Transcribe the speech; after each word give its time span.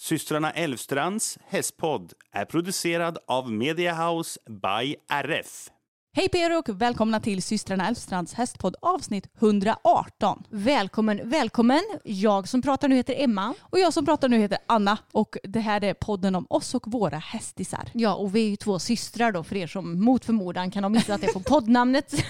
Systrarna 0.00 0.50
Elvstrands 0.50 1.38
hästpodd 1.46 2.12
är 2.32 2.44
producerad 2.44 3.18
av 3.26 3.52
Mediahouse 3.52 4.40
by 4.48 4.96
RF. 5.10 5.70
Hej 6.16 6.28
på 6.28 6.36
er 6.36 6.58
och 6.58 6.68
välkomna 6.68 7.20
till 7.20 7.42
systrarna 7.42 7.88
Elfstrands 7.88 8.34
hästpodd 8.34 8.76
avsnitt 8.82 9.26
118. 9.40 10.42
Välkommen, 10.50 11.20
välkommen. 11.30 11.80
Jag 12.04 12.48
som 12.48 12.62
pratar 12.62 12.88
nu 12.88 12.96
heter 12.96 13.14
Emma. 13.18 13.54
Och 13.60 13.78
jag 13.78 13.92
som 13.92 14.04
pratar 14.04 14.28
nu 14.28 14.38
heter 14.38 14.58
Anna 14.66 14.98
och 15.12 15.36
det 15.42 15.60
här 15.60 15.84
är 15.84 15.94
podden 15.94 16.34
om 16.34 16.46
oss 16.50 16.74
och 16.74 16.92
våra 16.92 17.18
hästisar. 17.18 17.90
Ja, 17.94 18.14
och 18.14 18.34
vi 18.34 18.44
är 18.46 18.50
ju 18.50 18.56
två 18.56 18.78
systrar 18.78 19.32
då 19.32 19.44
för 19.44 19.56
er 19.56 19.66
som 19.66 20.04
mot 20.04 20.24
förmodan 20.24 20.70
kan 20.70 20.84
ha 20.84 20.88
missat 20.88 21.20
det 21.20 21.32
på 21.32 21.40
poddnamnet. 21.40 22.14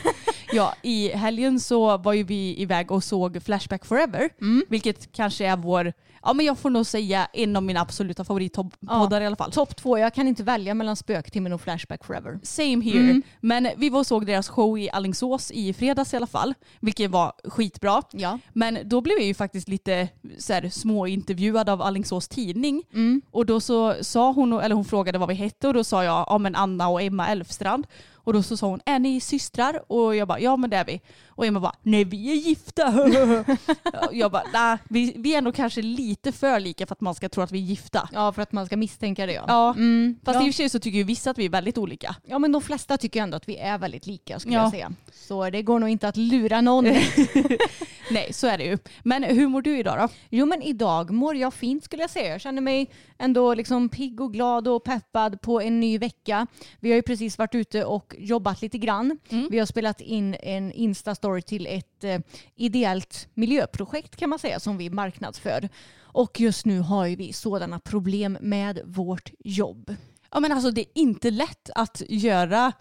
Ja, 0.53 0.75
i 0.83 1.09
helgen 1.09 1.61
så 1.61 1.97
var 1.97 2.13
ju 2.13 2.23
vi 2.23 2.63
iväg 2.63 2.91
och 2.91 3.05
såg 3.05 3.43
Flashback 3.43 3.85
Forever, 3.87 4.31
vilket 4.69 5.13
kanske 5.13 5.47
är 5.47 5.57
vår, 5.57 5.93
ja 6.23 6.33
men 6.33 6.47
jag 6.47 6.59
får 6.59 6.71
nog 6.71 6.87
säga 6.87 7.29
en 7.33 7.57
av 7.57 7.63
mina 7.63 7.81
absoluta 7.81 8.25
favoritpoddar 8.25 9.21
i 9.21 9.27
alla 9.27 9.37
fall. 9.37 9.53
Topp 9.53 9.77
två, 9.77 9.99
jag 9.99 10.15
kan 10.15 10.29
inte 10.29 10.43
välja 10.43 10.75
mellan 10.75 10.97
Spöktimmen 10.97 11.53
och 11.53 11.61
Flashback 11.61 12.05
Forever. 12.05 12.41
Same 12.43 12.85
here. 12.85 13.23
Men 13.41 13.69
vi 13.77 13.91
var 13.91 14.01
och 14.01 14.07
såg 14.07 14.27
deras 14.27 14.49
show 14.49 14.79
i 14.79 14.91
Allingsås 14.91 15.51
i 15.51 15.73
fredags 15.73 16.15
i 16.15 16.17
alla 16.17 16.27
fall, 16.27 16.55
vilket 16.81 17.11
var 17.11 17.33
skitbra. 17.45 18.03
Ja. 18.13 18.39
Men 18.53 18.79
då 18.85 19.01
blev 19.01 19.19
jag 19.19 19.27
ju 19.27 19.35
faktiskt 19.35 19.69
lite 19.69 20.09
så 20.39 20.53
här, 20.53 20.69
småintervjuad 20.69 21.69
av 21.69 21.83
Allingsås 21.83 22.29
tidning. 22.29 22.83
Och 23.31 23.47
då 23.47 23.61
så 23.61 23.95
sa 24.01 24.33
hon, 24.33 24.53
eller 24.53 24.75
hon 24.75 24.85
frågade 24.85 25.19
vad 25.19 25.29
vi 25.29 25.35
hette 25.35 25.69
och 25.69 25.75
då 25.75 25.85
sa 25.85 26.05
jag, 26.05 26.25
ja 26.29 26.39
men 26.39 26.55
Anna 26.55 26.89
och 26.89 27.03
Emma 27.03 27.29
Elfstrand. 27.29 27.87
Och 28.29 28.35
då 28.35 28.43
så 28.43 28.57
sa 28.57 28.67
hon, 28.67 28.81
är 28.85 28.99
ni 28.99 29.21
systrar? 29.21 29.93
Och 29.93 30.17
jag 30.17 30.29
bara, 30.29 30.41
ja 30.41 30.57
men 30.57 30.71
det 30.71 30.77
är 30.77 30.85
vi. 30.85 31.01
Och 31.39 31.47
Emma 31.47 31.61
bara, 31.61 31.75
nej 31.83 32.05
vi 32.05 32.31
är 32.31 32.35
gifta. 32.35 32.93
jag 34.13 34.31
bara, 34.33 34.43
nej 34.53 34.79
vi, 34.89 35.13
vi 35.17 35.35
är 35.35 35.43
nog 35.43 35.55
kanske 35.55 35.83
lite 35.83 36.33
för 36.33 36.61
lika 36.61 36.87
för 36.87 36.95
att 36.95 37.01
man 37.01 37.15
ska 37.15 37.29
tro 37.29 37.43
att 37.43 37.53
vi 37.53 37.59
är 37.59 37.63
gifta. 37.63 38.09
Ja, 38.13 38.33
för 38.33 38.43
att 38.43 38.53
man 38.53 38.67
ska 38.67 38.77
misstänka 38.77 39.27
det 39.27 39.33
ja. 39.33 39.45
Ja, 39.49 39.71
Mm, 39.77 40.17
fast 40.25 40.35
ja. 40.41 40.47
i 40.47 40.51
och 40.51 40.55
för 40.55 40.57
sig 40.57 40.69
så 40.69 40.79
tycker 40.79 40.99
ju 40.99 41.05
vissa 41.05 41.31
att 41.31 41.39
vi 41.39 41.45
är 41.45 41.51
väldigt 41.51 41.79
olika. 41.79 42.17
Ja 42.27 42.39
men 42.39 42.53
de 42.53 42.63
flesta 42.63 42.97
tycker 42.97 43.23
ändå 43.23 43.37
att 43.37 43.49
vi 43.49 43.57
är 43.57 43.79
väldigt 43.79 44.07
lika 44.07 44.39
skulle 44.39 44.55
Ja. 44.55 44.63
jag 44.63 44.71
säga. 44.71 44.93
Så 45.13 45.51
det 45.51 45.63
går 45.63 45.79
nog 45.79 45.89
inte 45.89 46.09
att 46.09 46.17
lura 46.17 46.61
någon. 46.61 46.85
Nej, 48.11 48.33
så 48.33 48.47
är 48.47 48.59
det 48.59 48.65
ju. 48.65 48.79
Men 49.03 49.23
hur 49.23 49.49
mår 49.49 49.63
du 49.63 49.79
idag 49.79 49.99
då? 49.99 50.09
Jo 50.31 50.47
men 50.47 50.63
idag 50.63 51.11
mår 51.11 51.37
jag 51.37 51.55
fint 51.55 51.85
skulle 51.85 52.03
jag 52.03 52.11
säga. 52.11 52.29
Jag 52.33 52.41
känner 52.41 52.63
mig 52.63 52.91
ändå 53.19 53.55
liksom 53.55 53.89
pigg 53.89 54.21
och 54.21 54.33
glad 54.33 54.69
och 54.69 54.85
peppad 54.85 55.41
på 55.41 55.61
en 55.61 55.81
ny 55.81 55.99
vecka. 55.99 56.47
Vi 56.81 56.89
har 56.91 56.97
ju 56.97 57.03
precis 57.03 57.39
varit 57.39 57.55
ute 57.55 57.85
och 57.85 58.15
jobbat 58.19 58.63
lite 58.63 58.79
grann. 58.79 59.19
Vi 59.51 59.59
har 59.59 59.67
spelat 59.67 60.01
in 60.01 60.35
en 60.43 60.73
Insta-story 60.73 61.28
till 61.41 61.67
ett 61.67 62.05
eh, 62.05 62.21
ideellt 62.55 63.29
miljöprojekt 63.35 64.17
kan 64.17 64.31
man 64.31 64.39
säga 64.39 64.61
som 64.61 64.77
vi 64.77 64.91
marknadsför. 64.91 65.69
Och 66.01 66.41
just 66.41 66.67
nu 66.67 66.81
har 66.81 67.07
ju 67.07 67.17
vi 67.17 67.33
sådana 67.33 67.79
problem 67.79 68.39
med 68.41 68.81
vårt 68.85 69.33
jobb. 69.39 69.95
Ja 70.31 70.41
men 70.41 70.53
alltså 70.53 70.71
det 70.71 70.81
är 70.81 70.87
inte 70.95 71.31
lätt 71.31 71.71
att 71.75 72.03
göra 72.09 72.73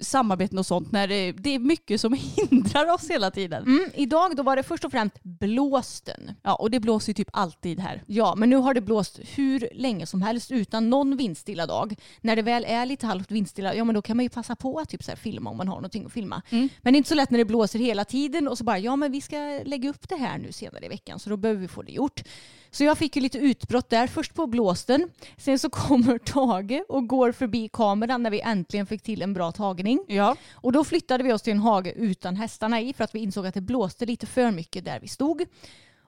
samarbeten 0.00 0.58
och 0.58 0.66
sånt 0.66 0.92
när 0.92 1.08
det, 1.08 1.32
det 1.32 1.54
är 1.54 1.58
mycket 1.58 2.00
som 2.00 2.12
hindrar 2.36 2.94
oss 2.94 3.10
hela 3.10 3.30
tiden. 3.30 3.62
Mm, 3.62 3.90
idag 3.94 4.36
då 4.36 4.42
var 4.42 4.56
det 4.56 4.62
först 4.62 4.84
och 4.84 4.90
främst 4.90 5.22
blåsten. 5.22 6.32
Ja 6.42 6.54
och 6.54 6.70
det 6.70 6.80
blåser 6.80 7.10
ju 7.10 7.14
typ 7.14 7.30
alltid 7.32 7.80
här. 7.80 8.02
Ja, 8.06 8.34
men 8.36 8.50
nu 8.50 8.56
har 8.56 8.74
det 8.74 8.80
blåst 8.80 9.20
hur 9.34 9.68
länge 9.74 10.06
som 10.06 10.22
helst 10.22 10.50
utan 10.50 10.90
någon 10.90 11.16
vindstilla 11.16 11.66
dag. 11.66 11.94
När 12.20 12.36
det 12.36 12.42
väl 12.42 12.64
är 12.68 12.86
lite 12.86 13.06
halvt 13.06 13.30
vindstilla, 13.30 13.74
ja 13.74 13.84
men 13.84 13.94
då 13.94 14.02
kan 14.02 14.16
man 14.16 14.24
ju 14.24 14.28
passa 14.30 14.56
på 14.56 14.78
att 14.78 14.88
typ 14.88 15.04
så 15.04 15.16
filma 15.16 15.50
om 15.50 15.56
man 15.56 15.68
har 15.68 15.76
någonting 15.76 16.06
att 16.06 16.12
filma. 16.12 16.42
Men 16.82 16.92
det 16.92 16.96
är 16.96 16.98
inte 16.98 17.08
så 17.08 17.14
lätt 17.14 17.30
när 17.30 17.38
det 17.38 17.44
blåser 17.44 17.78
hela 17.78 18.04
tiden 18.04 18.48
och 18.48 18.58
så 18.58 18.64
bara, 18.64 18.78
ja 18.78 18.96
men 18.96 19.12
vi 19.12 19.20
ska 19.20 19.60
lägga 19.64 19.90
upp 19.90 20.08
det 20.08 20.16
här 20.16 20.38
nu 20.38 20.52
senare 20.52 20.86
i 20.86 20.88
veckan 20.88 21.18
så 21.18 21.30
då 21.30 21.36
behöver 21.36 21.60
vi 21.60 21.68
få 21.68 21.82
det 21.82 21.92
gjort. 21.92 22.22
Så 22.70 22.84
jag 22.84 22.98
fick 22.98 23.16
ju 23.16 23.22
lite 23.22 23.38
utbrott 23.38 23.90
där, 23.90 24.06
först 24.06 24.34
på 24.34 24.46
blåsten, 24.46 25.10
sen 25.36 25.58
så 25.58 25.70
kommer 25.70 26.18
Tage 26.18 26.82
och 26.88 27.06
går 27.06 27.32
förbi 27.32 27.68
kameran 27.72 28.22
när 28.22 28.30
vi 28.30 28.40
äntligen 28.40 28.86
fick 28.86 29.02
till 29.02 29.22
en 29.22 29.32
bra 29.32 29.52
tagning. 29.52 30.04
Ja. 30.08 30.36
Och 30.52 30.72
då 30.72 30.84
flyttade 30.84 31.24
vi 31.24 31.32
oss 31.32 31.42
till 31.42 31.52
en 31.52 31.58
hage 31.58 31.92
utan 31.96 32.36
hästarna 32.36 32.80
i 32.80 32.92
för 32.92 33.04
att 33.04 33.14
vi 33.14 33.18
insåg 33.18 33.46
att 33.46 33.54
det 33.54 33.60
blåste 33.60 34.06
lite 34.06 34.26
för 34.26 34.50
mycket 34.50 34.84
där 34.84 35.00
vi 35.00 35.08
stod. 35.08 35.46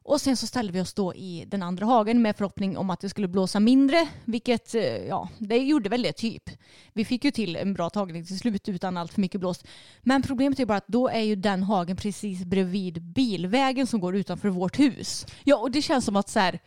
Och 0.05 0.21
sen 0.21 0.37
så 0.37 0.47
ställde 0.47 0.73
vi 0.73 0.81
oss 0.81 0.95
då 0.95 1.15
i 1.15 1.45
den 1.49 1.63
andra 1.63 1.87
hagen 1.87 2.23
med 2.23 2.37
förhoppning 2.37 2.77
om 2.77 2.91
att 2.91 3.01
det 3.01 3.09
skulle 3.09 3.29
blåsa 3.29 3.61
mindre, 3.61 4.09
vilket 4.25 4.75
eh, 4.75 4.83
ja, 4.83 5.29
det 5.39 5.57
gjorde 5.57 5.89
väl 5.89 6.03
det 6.03 6.13
typ. 6.13 6.51
Vi 6.93 7.05
fick 7.05 7.25
ju 7.25 7.31
till 7.31 7.57
en 7.57 7.75
bra 7.75 7.91
tagning 7.91 8.27
till 8.27 8.39
slut 8.39 8.69
utan 8.69 8.97
allt 8.97 9.13
för 9.13 9.21
mycket 9.21 9.41
blåst. 9.41 9.67
Men 10.01 10.23
problemet 10.23 10.61
är 10.61 10.67
bara 10.67 10.79
att 10.79 10.89
då 10.89 11.09
är 11.09 11.21
ju 11.21 11.37
den 11.37 11.63
hagen 11.63 11.97
precis 11.97 12.45
bredvid 12.45 13.03
bilvägen 13.03 13.87
som 13.87 14.01
går 14.01 14.17
utanför 14.17 14.49
vårt 14.49 14.79
hus. 14.79 15.27
Ja 15.45 15.57
och 15.57 15.71
det 15.71 15.83
känns 15.83 16.05
som 16.05 16.17
att 16.17 16.29
så 16.29 16.39
här, 16.39 16.61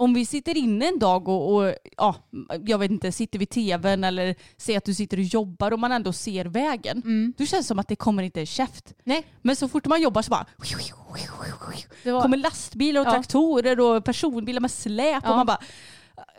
om 0.00 0.14
vi 0.14 0.26
sitter 0.26 0.56
inne 0.56 0.86
en 0.88 0.98
dag 0.98 1.28
och, 1.28 1.54
och 1.56 1.74
ja, 1.96 2.14
jag 2.66 2.78
vet 2.78 2.90
inte, 2.90 3.12
sitter 3.12 3.38
vid 3.38 3.50
tvn 3.50 4.04
eller 4.04 4.34
ser 4.56 4.78
att 4.78 4.84
du 4.84 4.94
sitter 4.94 5.16
och 5.16 5.22
jobbar 5.22 5.72
och 5.72 5.78
man 5.78 5.92
ändå 5.92 6.12
ser 6.12 6.44
vägen. 6.44 7.02
Då 7.38 7.46
känns 7.46 7.64
det 7.64 7.68
som 7.68 7.78
att 7.78 7.88
det 7.88 7.96
kommer 7.96 8.22
inte 8.22 8.40
en 8.40 8.46
käft. 8.46 8.94
Nej, 9.04 9.24
Men 9.42 9.56
så 9.56 9.68
fort 9.68 9.86
man 9.86 10.02
jobbar 10.02 10.22
så 10.22 10.30
bara 10.30 10.46
det 12.02 12.12
var... 12.12 12.22
kommer 12.22 12.36
lastbilar 12.36 13.00
och 13.00 13.06
Ja. 13.06 13.10
traktorer 13.12 13.80
och 13.80 14.04
personbilar 14.04 14.60
med 14.60 14.70
släp 14.70 15.22
Ja. 15.24 15.30
och 15.30 15.36
man 15.36 15.46
bara 15.46 15.58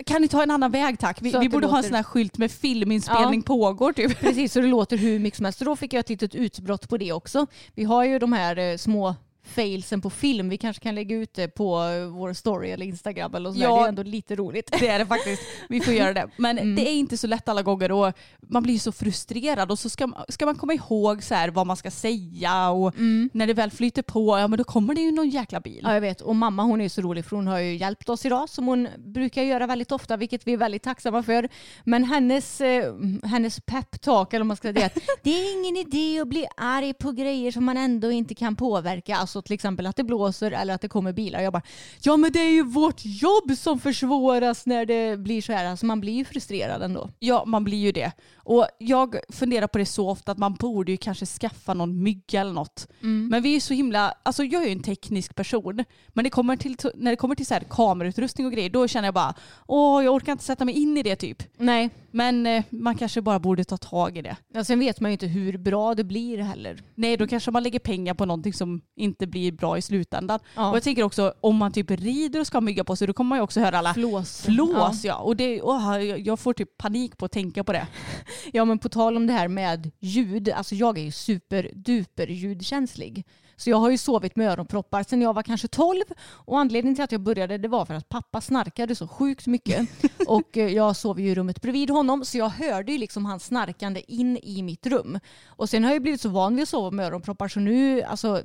kan 0.06 0.22
ni 0.22 0.28
ta 0.28 0.44
en 0.44 0.52
annan 0.52 0.72
väg 0.72 1.00
tack? 1.00 1.18
Vi, 1.22 1.32
vi 1.40 1.50
borde 1.50 1.68
ha 1.68 1.72
en 1.78 1.78
låter- 1.78 1.88
sån 1.90 1.96
här 1.96 2.04
skylt 2.04 2.38
med 2.38 2.52
filminspelning 2.52 3.40
Ja. 3.40 3.48
pågår 3.48 3.94
typ. 3.94 4.20
Precis, 4.20 4.54
så 4.54 4.62
det 4.62 4.68
låter 4.68 4.98
hur 4.98 5.20
mycket 5.20 5.38
som 5.38 5.46
helst. 5.46 5.60
Så 5.60 5.66
då 5.66 5.76
fick 5.76 5.94
jag 5.94 6.00
ett 6.00 6.10
litet 6.10 6.36
utbrott 6.36 6.90
på 6.90 6.98
det 6.98 7.12
också. 7.12 7.48
Vi 7.76 7.84
har 7.84 8.04
ju 8.06 8.20
de 8.20 8.34
här 8.34 8.58
eh, 8.58 8.78
små 8.78 9.16
failsen 9.44 10.02
på 10.02 10.10
film. 10.10 10.50
Vi 10.50 10.58
kanske 10.58 10.84
kan 10.84 10.96
lägga 10.96 11.16
ut 11.16 11.34
det 11.34 11.48
på 11.48 11.84
eh, 11.84 12.06
vår 12.06 12.34
story 12.34 12.70
eller 12.72 12.86
Instagram 12.86 13.36
eller 13.36 13.52
så 13.52 13.60
Ja. 13.60 13.76
Det 13.80 13.84
är 13.84 13.88
ändå 13.88 14.04
lite 14.04 14.36
roligt. 14.36 14.72
Det 14.80 14.88
är 14.88 15.00
det 15.00 15.06
faktiskt. 15.06 15.42
Vi 15.70 15.80
får 15.82 15.94
göra 15.94 16.14
det. 16.14 16.30
Men 16.38 16.58
Mm. 16.60 16.76
det 16.76 16.90
är 16.90 16.94
inte 16.94 17.18
så 17.18 17.28
lätt 17.28 17.50
alla 17.50 17.62
gånger 17.62 17.92
och 17.92 18.14
man 18.50 18.64
blir 18.64 18.80
så 18.80 18.92
frustrerad 18.92 19.72
och 19.72 19.80
så 19.80 19.90
ska, 19.90 20.12
ska 20.30 20.46
man 20.46 20.56
komma 20.56 20.74
ihåg 20.74 21.24
så 21.24 21.36
vad 21.54 21.68
man 21.68 21.78
ska 21.78 21.92
säga 21.92 22.70
och 22.70 22.94
när 23.34 23.48
det 23.48 23.54
väl 23.54 23.72
flyter 23.72 24.02
på, 24.02 24.40
ja 24.40 24.48
men 24.48 24.58
då 24.58 24.64
kommer 24.64 24.94
det 24.96 25.02
ju 25.02 25.12
någon 25.12 25.30
jäkla 25.30 25.60
bil. 25.60 25.80
Ja, 25.84 25.94
jag 25.94 26.02
vet. 26.02 26.22
Och 26.22 26.36
mamma 26.36 26.64
hon 26.64 26.80
är 26.82 26.86
ju 26.86 26.90
så 26.90 27.02
rolig 27.02 27.26
för 27.26 27.36
hon 27.36 27.48
har 27.48 27.60
ju 27.60 27.76
hjälpt 27.78 28.10
oss 28.10 28.26
idag 28.26 28.50
som 28.50 28.68
hon 28.68 28.88
brukar 28.98 29.44
göra 29.44 29.68
väldigt 29.68 29.92
ofta, 29.92 30.18
vilket 30.18 30.48
vi 30.48 30.54
är 30.54 30.58
väldigt 30.58 30.84
tacksamma 30.84 31.24
för. 31.24 31.50
Men 31.84 32.04
hennes, 32.04 32.62
eh, 32.62 32.94
hennes 33.24 33.60
peptalk, 33.60 34.34
eller 34.34 34.40
vad 34.44 34.48
man 34.48 34.58
ska 34.58 34.74
säga, 34.74 34.86
att 34.86 34.98
det 35.24 35.30
är 35.30 35.60
ingen 35.60 35.78
idé 35.78 36.20
att 36.22 36.28
bli 36.28 36.46
arg 36.58 36.94
på 36.94 37.12
grejer 37.12 37.52
som 37.52 37.66
man 37.66 37.78
ändå 37.78 38.12
inte 38.12 38.36
kan 38.36 38.56
påverka. 38.56 39.16
Alltså 39.16 39.39
till 39.42 39.54
exempel 39.54 39.86
att 39.88 39.96
det 39.96 40.04
blåser 40.04 40.52
eller 40.52 40.74
att 40.74 40.82
det 40.82 40.88
kommer 40.90 41.14
bilar. 41.14 41.42
Jag 41.42 41.54
bara, 41.54 41.62
ja 42.02 42.18
men 42.18 42.32
det 42.32 42.40
är 42.40 42.52
ju 42.52 42.64
vårt 42.64 43.02
jobb 43.06 43.58
som 43.58 43.80
försvåras 43.80 44.66
när 44.66 44.86
det 44.86 45.20
blir 45.20 45.42
så 45.42 45.54
här. 45.54 45.66
Alltså 45.66 45.86
man 45.86 46.02
blir 46.02 46.14
ju 46.14 46.26
frustrerad 46.26 46.82
ändå. 46.84 47.10
Ja, 47.20 47.44
man 47.46 47.64
blir 47.64 47.78
ju 47.78 47.92
det. 47.92 48.12
Och 48.36 48.68
jag 48.80 49.16
funderar 49.30 49.68
på 49.68 49.78
det 49.78 49.86
så 49.86 50.10
ofta 50.10 50.32
att 50.32 50.38
man 50.38 50.54
borde 50.54 50.92
ju 50.92 50.98
kanske 50.98 51.26
skaffa 51.26 51.74
någon 51.74 52.04
mygga 52.04 52.42
eller 52.42 52.54
något. 52.54 52.88
Men 53.30 53.42
vi 53.44 53.56
är 53.56 53.60
så 53.60 53.74
himla, 53.74 54.14
alltså 54.24 54.44
jag 54.44 54.64
är 54.64 54.68
ju 54.68 54.72
en 54.72 54.84
teknisk 54.84 55.36
person. 55.36 55.84
Men 56.08 56.24
det 56.24 56.30
kommer 56.30 56.56
till, 56.56 56.76
när 56.96 57.12
det 57.12 57.18
kommer 57.18 57.36
till 57.36 57.46
så 57.46 57.54
här 57.54 57.64
kamerautrustning 57.70 58.48
och 58.48 58.54
grejer, 58.54 58.70
då 58.70 58.88
känner 58.88 59.08
jag 59.08 59.14
bara, 59.14 59.34
åh 59.68 60.04
jag 60.04 60.14
orkar 60.14 60.32
inte 60.32 60.44
sätta 60.44 60.66
mig 60.66 60.76
in 60.76 60.98
i 60.98 61.04
det 61.04 61.16
typ. 61.16 61.44
Nej, 61.58 61.90
Men 62.12 62.46
eh, 62.48 62.64
man 62.70 62.96
kanske 62.96 63.22
bara 63.22 63.40
borde 63.40 63.64
ta 63.64 63.78
tag 63.78 64.18
i 64.18 64.22
det. 64.22 64.36
ja, 64.54 64.64
sen 64.64 64.80
vet 64.80 65.00
man 65.00 65.12
ju 65.12 65.14
inte 65.14 65.28
hur 65.28 65.58
bra 65.58 65.96
det 65.96 66.04
blir 66.04 66.38
heller. 66.38 66.84
Nej, 66.96 67.18
då 67.18 67.28
kanske 67.28 67.52
man 67.52 67.64
lägger 67.64 67.80
pengar 67.80 68.14
på 68.14 68.26
någonting 68.26 68.54
som 68.54 68.82
in, 68.96 69.16
inte 69.20 69.28
blir 69.32 69.52
bra 69.52 69.78
i 69.78 69.82
slutändan. 69.82 70.40
Ja. 70.56 70.70
Och 70.70 70.76
jag 70.76 70.84
tänker 70.84 71.04
också 71.04 71.34
om 71.42 71.56
man 71.56 71.72
typ 71.72 71.92
rider 71.92 72.40
och 72.40 72.48
ska 72.48 72.56
ha 72.58 72.62
mygga 72.62 72.84
på 72.84 72.96
sig 72.96 73.08
då 73.08 73.14
kommer 73.14 73.30
man 73.30 73.38
ju 73.38 73.44
också 73.44 73.60
höra 73.60 73.78
alla 73.78 73.94
Flås. 73.94 74.42
flås 74.42 75.04
ja. 75.04 75.16
Och 75.16 75.36
det, 75.36 75.62
åh, 75.62 76.04
jag- 76.04 76.40
får 76.40 76.54
typ 76.54 76.78
panik 76.78 77.18
på 77.18 77.26
att 77.26 77.32
tänka 77.32 77.64
på 77.64 77.74
det. 77.74 77.88
Ja 78.54 78.66
men 78.66 78.80
på 78.80 78.90
tal 78.90 79.18
om 79.18 79.28
det 79.28 79.34
här 79.34 79.48
med 79.48 79.92
ljud, 80.00 80.50
alltså 80.50 80.76
jag 80.76 80.98
är 80.98 81.02
ju 81.04 81.12
superduper 81.12 82.28
ljudkänslig. 82.28 83.26
Så 83.56 83.70
jag 83.70 83.78
har 83.78 83.90
ju 83.90 83.98
sovit 83.98 84.36
med 84.36 84.52
öronproppar 84.52 85.04
sedan 85.04 85.22
jag 85.22 85.34
var 85.34 85.44
kanske 85.44 85.68
12 85.68 86.02
och 86.30 86.60
anledningen 86.60 86.96
till 86.96 87.04
att 87.04 87.12
jag 87.12 87.22
började 87.22 87.58
det 87.58 87.68
var 87.68 87.86
för 87.86 87.94
att 87.94 88.10
pappa 88.10 88.42
snarkade 88.42 88.96
så 88.96 89.08
sjukt 89.08 89.48
mycket 89.48 89.90
och 90.28 90.58
eh, 90.58 90.68
jag 90.74 90.96
sov 90.96 91.20
ju 91.20 91.30
i 91.30 91.36
rummet 91.36 91.62
bredvid 91.62 91.90
honom 91.90 92.26
så 92.26 92.38
jag 92.38 92.50
hörde 92.50 92.92
ju 92.92 92.98
liksom 92.98 93.26
hans 93.26 93.44
snarkande 93.46 94.02
in 94.08 94.38
i 94.44 94.62
mitt 94.64 94.86
rum. 94.88 95.20
Och 95.48 95.70
sen 95.70 95.84
har 95.84 95.92
jag 95.92 96.02
blivit 96.02 96.22
så 96.22 96.30
van 96.30 96.56
vid 96.56 96.64
att 96.64 96.70
sova 96.70 96.92
med 96.92 97.06
öronproppar 97.08 97.48
så 97.48 97.60
nu, 97.60 98.02
alltså 98.04 98.42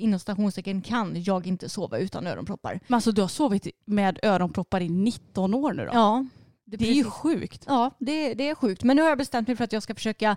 inom 0.00 0.20
stationstecken 0.20 0.82
kan 0.82 1.22
jag 1.22 1.46
inte 1.46 1.68
sova 1.68 1.98
utan 1.98 2.26
öronproppar. 2.26 2.80
Men 2.88 2.94
alltså 2.94 3.12
du 3.12 3.20
har 3.20 3.28
sovit 3.28 3.66
med 3.84 4.18
öronproppar 4.22 4.80
i 4.80 4.88
19 4.88 5.54
år 5.54 5.72
nu 5.72 5.84
då? 5.86 5.90
Ja, 5.92 6.26
det 6.64 6.88
är 6.88 6.92
ju 6.92 7.04
sjukt. 7.04 7.64
Ja, 7.68 7.90
det, 7.98 8.34
det 8.34 8.48
är 8.48 8.54
sjukt. 8.54 8.82
Men 8.84 8.96
nu 8.96 9.02
har 9.02 9.08
jag 9.08 9.18
bestämt 9.18 9.48
mig 9.48 9.56
för 9.56 9.64
att 9.64 9.72
jag 9.72 9.82
ska 9.82 9.94
försöka 9.94 10.36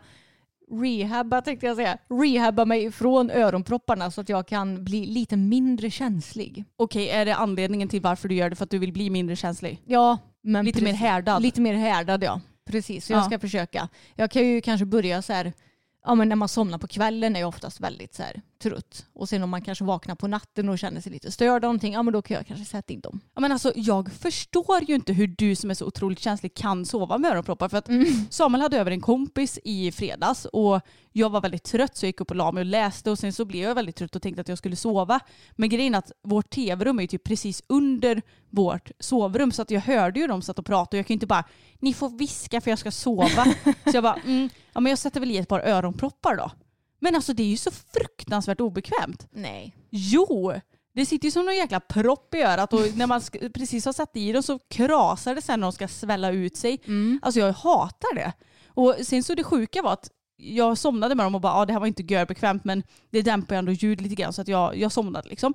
rehabba, 0.72 1.42
tänkte 1.42 1.66
jag 1.66 1.76
säga. 1.76 1.98
Rehabba 2.10 2.66
mig 2.66 2.92
från 2.92 3.32
öronpropparna 3.32 4.12
så 4.12 4.22
att 4.22 4.30
jag 4.30 4.48
kan 4.48 4.84
bli 4.84 5.06
lite 5.06 5.38
mindre 5.38 5.90
känslig. 5.92 6.66
Okej, 6.76 7.10
är 7.10 7.26
det 7.26 7.36
anledningen 7.36 7.88
till 7.90 8.02
varför 8.02 8.30
du 8.30 8.36
gör 8.36 8.50
det 8.50 8.56
för 8.56 8.64
att 8.64 8.70
du 8.70 8.80
vill 8.80 8.94
bli 8.94 9.10
mindre 9.10 9.36
känslig? 9.36 9.82
Ja, 9.86 10.18
men 10.44 10.66
Lite 10.66 10.84
mer 10.84 10.94
härdad? 10.94 11.42
Lite 11.42 11.62
mer 11.62 11.74
härdad, 11.74 12.24
ja. 12.24 12.42
Precis, 12.66 13.06
så 13.06 13.14
jag 13.14 13.20
Ja. 13.20 13.24
ska 13.24 13.40
försöka. 13.40 13.90
Jag 14.16 14.32
kan 14.32 14.48
ju 14.48 14.62
kanske 14.62 14.86
börja 14.86 15.22
så 15.22 15.34
här, 15.34 15.54
ja 16.04 16.16
men 16.16 16.30
när 16.30 16.36
man 16.36 16.48
somnar 16.48 16.78
på 16.78 16.88
kvällen 16.88 17.36
är 17.36 17.40
jag 17.40 17.50
oftast 17.50 17.80
väldigt 17.80 18.16
så 18.16 18.24
här 18.24 18.42
trött. 18.64 19.06
Och 19.14 19.30
sen 19.30 19.44
om 19.44 19.50
man 19.50 19.62
kanske 19.62 19.84
vaknar 19.84 20.16
på 20.16 20.28
natten 20.28 20.70
och 20.70 20.80
känner 20.80 21.02
sig 21.02 21.12
lite 21.12 21.32
störd 21.32 21.56
av 21.56 21.62
någonting, 21.62 21.94
ja 21.94 22.04
men 22.04 22.14
då 22.14 22.22
kan 22.22 22.38
jag 22.38 22.48
kanske 22.48 22.66
sätta 22.66 22.94
in 22.94 23.00
dem. 23.00 23.20
Ja, 23.36 23.42
men 23.42 23.52
alltså, 23.52 23.72
jag 23.76 24.12
förstår 24.12 24.84
ju 24.84 24.96
inte 24.96 25.14
hur 25.14 25.28
du 25.28 25.56
som 25.56 25.70
är 25.70 25.74
så 25.74 25.86
otroligt 25.86 26.20
känslig 26.20 26.54
kan 26.54 26.86
sova 26.86 27.18
med 27.18 27.32
öronproppar. 27.32 27.70
För 27.70 27.78
att 27.78 27.90
Samuel 28.30 28.62
hade 28.62 28.78
över 28.78 28.92
en 28.92 29.02
kompis 29.02 29.60
i 29.64 29.92
fredags 29.92 30.46
och 30.46 30.82
jag 31.12 31.30
var 31.30 31.42
väldigt 31.42 31.64
trött 31.64 31.98
så 31.98 32.06
jag 32.06 32.10
gick 32.10 32.22
upp 32.22 32.30
och 32.30 32.36
la 32.36 32.52
mig 32.52 32.62
och 32.62 32.66
läste 32.66 33.12
och 33.12 33.20
sen 33.20 33.34
så 33.34 33.46
blev 33.46 33.64
jag 33.64 33.76
väldigt 33.76 33.96
trött 33.96 34.16
och 34.16 34.22
tänkte 34.22 34.42
att 34.42 34.48
jag 34.48 34.58
skulle 34.58 34.76
sova. 34.76 35.20
Men 35.52 35.70
grejen 35.70 35.96
är 35.96 36.00
att 36.00 36.12
vårt 36.24 36.50
tv-rum 36.50 36.98
är 37.00 37.04
ju 37.04 37.08
typ 37.08 37.24
precis 37.24 37.64
under 37.68 38.22
vårt 38.50 38.92
sovrum 39.00 39.52
så 39.52 39.62
att 39.62 39.72
jag 39.72 39.82
hörde 39.82 40.20
ju 40.20 40.28
dem 40.28 40.42
satt 40.42 40.60
och 40.60 40.66
pratade 40.66 40.98
och 40.98 41.00
jag 41.00 41.08
kan 41.08 41.14
ju 41.14 41.16
inte 41.16 41.28
bara 41.28 41.44
ni 41.80 41.94
får 41.94 42.10
viska 42.10 42.62
för 42.62 42.70
jag 42.70 42.80
ska 42.80 42.92
sova. 42.92 43.46
så 43.64 43.92
jag 43.94 44.04
bara 44.04 44.20
mm, 44.26 44.50
ja 44.74 44.80
men 44.80 44.90
jag 44.90 45.00
sätter 45.00 45.20
väl 45.20 45.32
i 45.32 45.38
ett 45.38 45.48
par 45.48 45.60
öronproppar 45.60 46.36
då. 46.36 46.52
Men 47.00 47.16
alltså 47.16 47.34
det 47.34 47.44
är 47.44 47.48
ju 47.48 47.58
så 47.58 47.72
fruktansvärt 47.72 48.62
obekvämt. 48.62 49.28
Nej. 49.32 49.76
Jo! 49.90 50.54
Det 50.96 51.06
sitter 51.06 51.26
ju 51.26 51.32
som 51.32 51.46
någon 51.46 51.56
jäkla 51.56 51.80
propp 51.80 52.36
i 52.36 52.42
örat 52.42 52.74
och 52.74 52.80
när 52.96 53.08
man 53.08 53.22
precis 53.54 53.86
har 53.86 53.94
satt 53.94 54.16
i 54.16 54.32
dem 54.32 54.44
så 54.44 54.60
krasar 54.60 55.36
det 55.36 55.42
sen 55.42 55.60
när 55.60 55.68
de 55.68 55.72
ska 55.74 55.88
svälla 55.88 56.32
ut 56.32 56.58
sig. 56.58 56.80
Alltså 57.22 57.40
jag 57.40 57.54
hatar 57.54 58.16
det. 58.16 58.34
Och 58.68 58.96
sen 59.04 59.24
så 59.24 59.36
det 59.36 59.44
sjuka 59.44 59.82
var 59.82 59.94
att 59.94 60.10
jag 60.36 60.78
somnade 60.78 61.16
med 61.16 61.26
dem 61.26 61.36
och 61.36 61.42
bara 61.42 61.54
ah, 61.54 61.66
det 61.66 61.74
här 61.74 61.80
var 61.80 61.88
inte 61.88 62.04
görbekvämt 62.04 62.64
men 62.64 62.84
det 63.10 63.22
dämpar 63.22 63.56
ju 63.56 63.60
ändå 63.60 63.72
ljud 63.72 64.02
lite 64.02 64.16
grann 64.16 64.34
så 64.34 64.42
att 64.42 64.48
jag, 64.48 64.78
jag 64.78 64.92
somnade 64.92 65.30
liksom. 65.30 65.54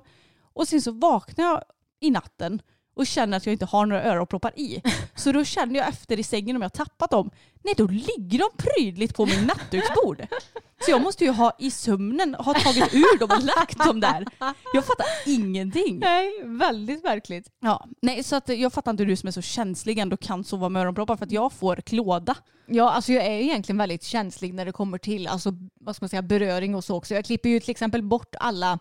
Och 0.53 0.67
sen 0.67 0.81
så 0.81 0.91
vaknade 0.91 1.49
jag 1.49 1.63
i 1.99 2.11
natten 2.11 2.61
och 2.99 3.07
känner 3.07 3.37
att 3.37 3.45
jag 3.45 3.53
inte 3.53 3.65
har 3.65 3.85
några 3.85 4.03
öronproppar 4.03 4.59
i. 4.59 4.81
Så 5.15 5.31
då 5.31 5.43
känner 5.43 5.75
jag 5.75 5.87
efter 5.87 6.19
i 6.19 6.23
sängen 6.23 6.55
om 6.55 6.61
jag 6.61 6.69
har 6.69 6.85
tappat 6.85 7.11
dem. 7.11 7.29
Nej 7.63 7.73
då 7.77 7.87
ligger 7.87 8.39
de 8.39 8.49
prydligt 8.57 9.15
på 9.15 9.25
min 9.25 9.43
nattduksbord. 9.45 10.27
Så 10.85 10.91
jag 10.91 11.01
måste 11.01 11.23
ju 11.23 11.31
ha 11.31 11.55
i 11.59 11.71
sömnen 11.71 12.35
ha 12.35 12.53
tagit 12.53 12.93
ur 12.93 13.19
dem 13.19 13.29
och 13.31 13.43
lagt 13.43 13.85
dem 13.85 13.99
där. 13.99 14.25
Jag 14.73 14.85
fattar 14.85 15.05
ingenting. 15.25 15.99
Nej, 15.99 16.43
väldigt 16.43 17.05
verkligt. 17.05 17.47
Ja, 17.59 17.85
nej, 18.01 18.23
så 18.23 18.35
att 18.35 18.49
jag 18.49 18.73
fattar 18.73 18.91
inte 18.91 19.03
hur 19.03 19.09
du 19.09 19.15
som 19.15 19.27
är 19.27 19.31
så 19.31 19.41
känslig 19.41 19.99
ändå 19.99 20.17
kan 20.17 20.43
sova 20.43 20.69
med 20.69 20.81
öronproppar 20.81 21.17
för 21.17 21.25
att 21.25 21.31
jag 21.31 21.53
får 21.53 21.75
klåda. 21.75 22.35
Ja, 22.67 22.91
alltså 22.91 23.13
jag 23.13 23.25
är 23.25 23.39
egentligen 23.39 23.77
väldigt 23.77 24.03
känslig 24.03 24.53
när 24.53 24.65
det 24.65 24.71
kommer 24.71 24.97
till 24.97 25.27
alltså, 25.27 25.53
vad 25.79 25.95
ska 25.95 26.03
man 26.03 26.09
säga, 26.09 26.21
beröring 26.21 26.75
och 26.75 26.83
så 26.83 26.95
också. 26.95 27.13
Jag 27.13 27.25
klipper 27.25 27.49
ju 27.49 27.59
till 27.59 27.71
exempel 27.71 28.03
bort 28.03 28.35
alla 28.39 28.79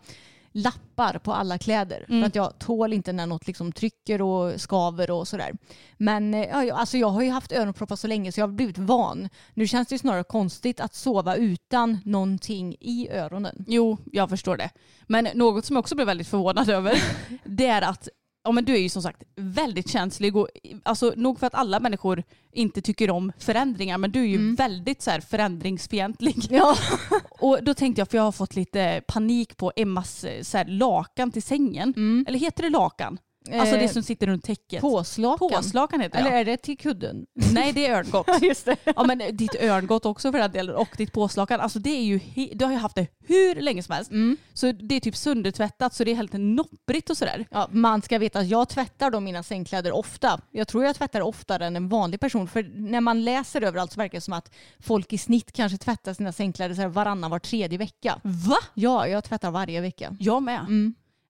lappar 0.58 1.18
på 1.18 1.32
alla 1.32 1.58
kläder 1.58 2.04
för 2.08 2.26
att 2.26 2.34
jag 2.34 2.58
tål 2.58 2.92
inte 2.92 3.12
när 3.12 3.26
något 3.26 3.46
liksom 3.46 3.72
trycker 3.72 4.22
och 4.22 4.60
skaver 4.60 5.10
och 5.10 5.28
sådär. 5.28 5.52
Men 5.96 6.34
eh, 6.34 6.40
ja, 6.40 6.74
alltså 6.74 6.98
jag 6.98 7.08
har 7.08 7.22
ju 7.22 7.30
haft 7.30 7.52
öronproppar 7.52 7.96
så 7.96 8.06
länge 8.06 8.32
så 8.32 8.40
jag 8.40 8.46
har 8.46 8.52
blivit 8.52 8.78
van. 8.78 9.28
Nu 9.54 9.66
känns 9.66 9.88
det 9.88 9.98
snarare 9.98 10.24
konstigt 10.24 10.80
att 10.80 10.94
sova 10.94 11.36
utan 11.36 12.00
någonting 12.04 12.76
i 12.80 13.08
öronen. 13.10 13.64
Jo, 13.66 13.98
jag 14.12 14.30
förstår 14.30 14.56
det. 14.56 14.70
Men 15.06 15.28
något 15.34 15.64
som 15.64 15.76
jag 15.76 15.80
också 15.80 15.94
blev 15.94 16.06
väldigt 16.06 16.28
förvånad 16.28 16.68
över 16.68 17.02
det 17.44 17.66
är 17.66 17.82
att 17.82 18.08
ja, 18.48 18.52
men 18.52 18.64
du 18.64 18.74
är 18.74 18.78
ju 18.78 18.88
som 18.88 19.02
sagt 19.02 19.22
väldigt 19.36 19.88
känslig 19.90 20.36
och 20.36 20.48
alltså, 20.82 21.12
nog 21.16 21.38
för 21.38 21.46
att 21.46 21.54
alla 21.54 21.80
människor 21.80 22.22
inte 22.52 22.82
tycker 22.82 23.10
om 23.10 23.32
förändringar 23.38 23.98
men 23.98 24.10
du 24.10 24.20
är 24.20 24.26
ju 24.26 24.54
väldigt 24.54 25.02
så 25.02 25.10
här, 25.10 25.20
förändringsfientlig. 25.20 26.36
Ja. 26.50 26.76
Och 27.40 27.58
då 27.62 27.74
tänkte 27.74 28.00
jag, 28.00 28.08
för 28.10 28.18
jag 28.18 28.24
har 28.24 28.32
fått 28.32 28.56
lite 28.56 29.02
panik 29.08 29.56
på 29.56 29.72
Emmas 29.76 30.24
eh, 30.24 30.42
så 30.42 30.58
här, 30.58 30.64
lakan 30.64 31.30
till 31.30 31.42
sängen. 31.42 31.94
Eller 32.28 32.38
heter 32.38 32.62
det 32.62 32.70
lakan? 32.70 33.18
Alltså 33.52 33.76
det 33.76 33.84
Eh, 33.84 33.90
som 33.90 34.02
sitter 34.02 34.26
runt 34.26 34.44
täcket. 34.44 34.80
Påslakan. 34.80 35.48
Påslakan 35.48 36.00
heter 36.00 36.22
det. 36.22 36.28
Eller 36.28 36.38
är 36.38 36.44
det 36.44 36.56
till 36.56 36.78
kudden? 36.78 37.26
Nej 37.52 37.72
det 37.72 37.86
är 37.86 37.96
örngott. 37.98 38.28
Just 38.42 38.64
det. 38.64 38.76
Ja 38.96 39.04
men 39.04 39.36
ditt 39.36 39.54
örngott 39.62 40.06
också 40.06 40.32
för 40.32 40.38
den 40.38 40.52
delen 40.52 40.74
och 40.74 40.88
ditt 40.96 41.12
påslakan. 41.12 41.60
Alltså 41.60 41.78
det 41.78 41.90
är 41.90 42.02
ju, 42.02 42.20
du 42.54 42.64
har 42.64 42.72
ju 42.72 42.78
haft 42.78 42.96
det 42.96 43.06
hur 43.26 43.54
länge 43.54 43.82
som 43.82 43.94
helst. 43.94 44.10
Så 44.54 44.72
det 44.72 44.94
är 44.94 45.00
typ 45.00 45.16
söndertvättat 45.16 45.94
så 45.94 46.04
det 46.04 46.10
är 46.10 46.14
helt 46.14 46.32
nopprigt 46.32 47.10
och 47.10 47.16
sådär. 47.16 47.46
Ja, 47.50 47.68
man 47.70 48.02
ska 48.02 48.18
veta 48.18 48.38
att 48.38 48.48
jag 48.48 48.68
tvättar 48.68 49.10
då 49.10 49.20
mina 49.20 49.42
sängkläder 49.42 49.92
ofta. 49.92 50.40
Jag 50.50 50.68
tror 50.68 50.84
jag 50.84 50.96
tvättar 50.96 51.20
oftare 51.20 51.66
än 51.66 51.76
en 51.76 51.88
vanlig 51.88 52.20
person. 52.20 52.48
För 52.48 52.62
när 52.74 53.00
man 53.00 53.24
läser 53.24 53.62
överallt 53.62 53.92
så 53.92 54.00
verkar 54.00 54.16
det 54.18 54.20
som 54.20 54.34
att 54.34 54.50
folk 54.80 55.12
i 55.12 55.18
snitt 55.18 55.52
kanske 55.52 55.78
tvättar 55.78 56.14
sina 56.14 56.32
sängkläder 56.32 56.74
så 56.74 56.88
varannan 56.88 57.30
var 57.30 57.38
tredje 57.38 57.78
vecka. 57.78 58.20
Va? 58.22 58.56
Ja, 58.74 59.08
jag 59.08 59.24
tvättar 59.24 59.50
varje 59.50 59.80
vecka. 59.80 60.16
Jag 60.20 60.42
med. 60.42 60.66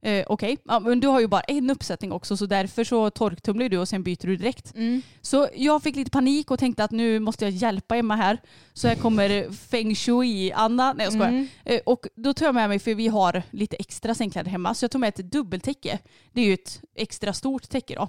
Eh, 0.03 0.25
Okej, 0.29 0.57
ja, 0.65 0.81
men 0.81 1.01
du 1.01 1.09
har 1.09 1.21
ju 1.21 1.27
bara 1.27 1.41
en 1.41 1.71
uppsättning 1.71 2.13
också 2.13 2.37
så 2.37 2.47
därför 2.47 2.85
så 2.85 3.11
torktumlar 3.11 3.69
du 3.69 3.79
och 3.79 3.89
sen 3.89 4.03
byter 4.03 4.27
du 4.27 4.37
direkt. 4.37 4.73
Så 5.21 5.49
jag 5.55 5.83
fick 5.83 5.97
lite 5.97 6.11
panik 6.11 6.51
och 6.51 6.59
tänkte 6.59 6.85
att 6.85 6.91
nu 6.91 7.19
måste 7.21 7.45
jag 7.45 7.53
hjälpa 7.53 7.97
Emma 7.97 8.17
här. 8.17 8.39
Så 8.73 8.89
här 8.89 8.95
kommer 8.95 9.53
feng 9.53 9.95
shui-Anna. 9.95 10.93
Nej 10.93 11.07
jag 11.07 11.13
skojar. 11.13 11.47
Eh, 11.65 11.81
och 11.87 12.07
då 12.15 12.35
tog 12.35 12.49
jag 12.49 12.55
med 12.55 12.69
mig, 12.69 12.79
för 12.79 12.95
vi 12.95 13.09
har 13.09 13.43
lite 13.51 13.77
extra 13.77 14.15
sängkläder 14.15 14.51
hemma, 14.51 14.75
så 14.75 14.85
jag 14.85 14.91
tog 14.91 15.01
med 15.01 15.09
ett 15.09 15.33
dubbeltäcke. 15.33 15.99
Det 16.33 16.41
är 16.41 16.45
ju 16.45 16.55
ett 16.55 16.81
extra 16.95 17.33
stort 17.33 17.69
täcke 17.69 17.95
då. 17.95 18.09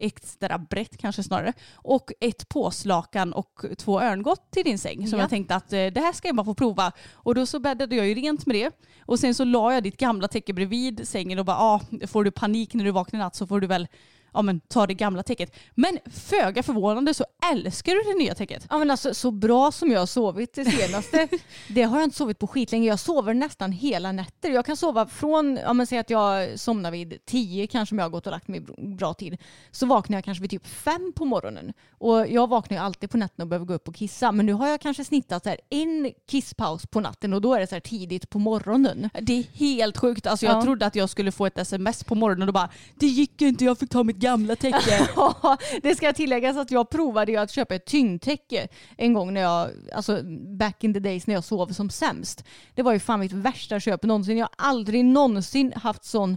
Extra 0.00 0.58
brett 0.58 0.96
kanske 0.96 1.22
snarare. 1.22 1.52
Och 1.74 2.12
ett 2.20 2.48
påslakan 2.48 3.32
och 3.32 3.64
två 3.78 4.00
örngott 4.00 4.50
till 4.50 4.64
din 4.64 4.78
säng. 4.78 5.06
Som 5.08 5.18
Ja. 5.18 5.22
jag 5.22 5.30
tänkte 5.30 5.54
att 5.54 5.72
eh, 5.72 5.86
det 5.86 6.00
här 6.00 6.12
ska 6.12 6.28
Emma 6.28 6.44
få 6.44 6.54
prova. 6.54 6.92
Och 7.14 7.34
då 7.34 7.46
så 7.46 7.58
bäddade 7.58 7.96
jag 7.96 8.08
ju 8.08 8.14
rent 8.14 8.46
med 8.46 8.56
det. 8.56 8.70
Och 9.06 9.18
sen 9.18 9.34
så 9.34 9.44
la 9.44 9.74
jag 9.74 9.82
ditt 9.82 9.96
gamla 9.96 10.28
täcke 10.28 10.52
bredvid 10.52 11.08
sängen 11.08 11.38
och 11.38 11.44
bara 11.44 11.58
ah, 11.58 11.80
får 12.06 12.24
du 12.24 12.30
panik 12.30 12.74
när 12.74 12.84
du 12.84 12.90
vaknar 12.90 13.20
natt 13.20 13.34
så 13.36 13.46
får 13.46 13.60
du 13.60 13.66
väl 13.66 13.88
ja, 14.32 14.42
men, 14.42 14.60
ta 14.60 14.86
det 14.86 14.94
gamla 14.94 15.22
täcket. 15.22 15.56
Men 15.74 15.98
föga 16.10 16.62
förvånande 16.62 17.14
så 17.14 17.24
älskar 17.52 17.92
du 17.92 18.12
det 18.12 18.18
nya 18.24 18.34
täcket. 18.34 18.66
Ja, 18.70 18.78
men 18.78 18.90
alltså, 18.90 19.14
så 19.14 19.30
bra 19.30 19.72
som 19.72 19.90
jag 19.90 19.98
har 19.98 20.06
sovit 20.06 20.54
det 20.54 20.64
senaste, 20.64 21.28
det 21.68 21.82
har 21.82 21.96
jag 21.98 22.04
inte 22.06 22.16
sovit 22.16 22.38
på 22.38 22.46
skitlänge. 22.46 22.88
Jag 22.88 22.98
sover 22.98 23.34
nästan 23.34 23.72
hela 23.72 24.12
nätter. 24.12 24.50
Jag 24.50 24.66
kan 24.66 24.76
sova 24.76 25.06
från, 25.06 25.56
ja 25.56 25.72
men 25.72 25.86
säg 25.86 25.98
att 25.98 26.10
jag 26.10 26.58
somnar 26.60 26.90
vid 26.90 27.24
tio 27.26 27.66
kanske 27.66 27.94
om 27.94 27.98
jag 27.98 28.04
har 28.04 28.10
gått 28.10 28.26
och 28.26 28.32
lagt 28.32 28.48
mig 28.48 28.60
bra 28.98 29.14
tid. 29.14 29.36
Så 29.70 29.86
vaknar 29.86 30.16
jag 30.16 30.24
kanske 30.24 30.42
vid 30.42 30.50
typ 30.50 30.66
fem 30.66 31.12
på 31.16 31.24
morgonen. 31.24 31.72
Och 31.98 32.26
jag 32.28 32.48
vaknar 32.48 32.76
ju 32.76 32.82
alltid 32.82 33.10
på 33.10 33.16
nätterna 33.16 33.42
och 33.44 33.48
behöver 33.48 33.66
gå 33.66 33.74
upp 33.74 33.88
och 33.88 33.94
kissa. 33.94 34.32
Men 34.32 34.46
nu 34.46 34.52
har 34.52 34.68
jag 34.68 34.80
kanske 34.80 35.04
snittat 35.04 35.42
så 35.42 35.48
här 35.48 35.58
en 35.70 36.12
kisspaus 36.30 36.86
på 36.86 37.00
natten 37.00 37.32
och 37.32 37.40
då 37.40 37.54
är 37.54 37.60
det 37.60 37.66
så 37.66 37.74
här 37.74 37.80
tidigt 37.80 38.30
på 38.30 38.38
morgonen. 38.38 39.10
Det 39.20 39.38
är 39.38 39.42
helt 39.42 39.98
sjukt. 39.98 40.26
Alltså, 40.26 40.46
jag 40.46 40.56
Ja. 40.56 40.62
trodde 40.62 40.86
att 40.86 40.94
jag 40.96 41.10
skulle 41.10 41.32
få 41.32 41.46
ett 41.46 41.58
sms 41.58 42.04
på 42.04 42.14
morgonen 42.14 42.48
och 42.48 42.54
bara 42.54 42.68
det 42.94 43.06
gick 43.06 43.42
inte, 43.42 43.64
jag 43.64 43.78
fick 43.78 43.90
ta 43.90 44.02
mitt 44.02 44.19
gamla 44.20 44.56
täcke. 44.56 45.08
Ja, 45.16 45.56
det 45.82 45.94
ska 45.96 46.12
tilläggas 46.12 46.56
att 46.56 46.70
jag 46.70 46.90
provade 46.90 47.32
ju 47.32 47.38
att 47.38 47.50
köpa 47.50 47.74
ett 47.74 47.86
tyngdtäcke 47.86 48.68
en 48.96 49.12
gång 49.12 49.34
när 49.34 49.40
jag, 49.40 49.70
alltså 49.94 50.22
back 50.58 50.84
in 50.84 50.94
the 50.94 51.00
days 51.00 51.26
när 51.26 51.34
jag 51.34 51.44
sov 51.44 51.68
som 51.68 51.90
sämst. 51.90 52.44
Det 52.74 52.82
var 52.82 52.92
ju 52.92 52.98
fan 52.98 53.20
mitt 53.20 53.32
värsta 53.32 53.80
köp 53.80 54.02
någonsin. 54.02 54.36
Jag 54.38 54.46
har 54.46 54.68
aldrig 54.70 55.04
någonsin 55.04 55.72
haft 55.76 56.04
sån 56.04 56.36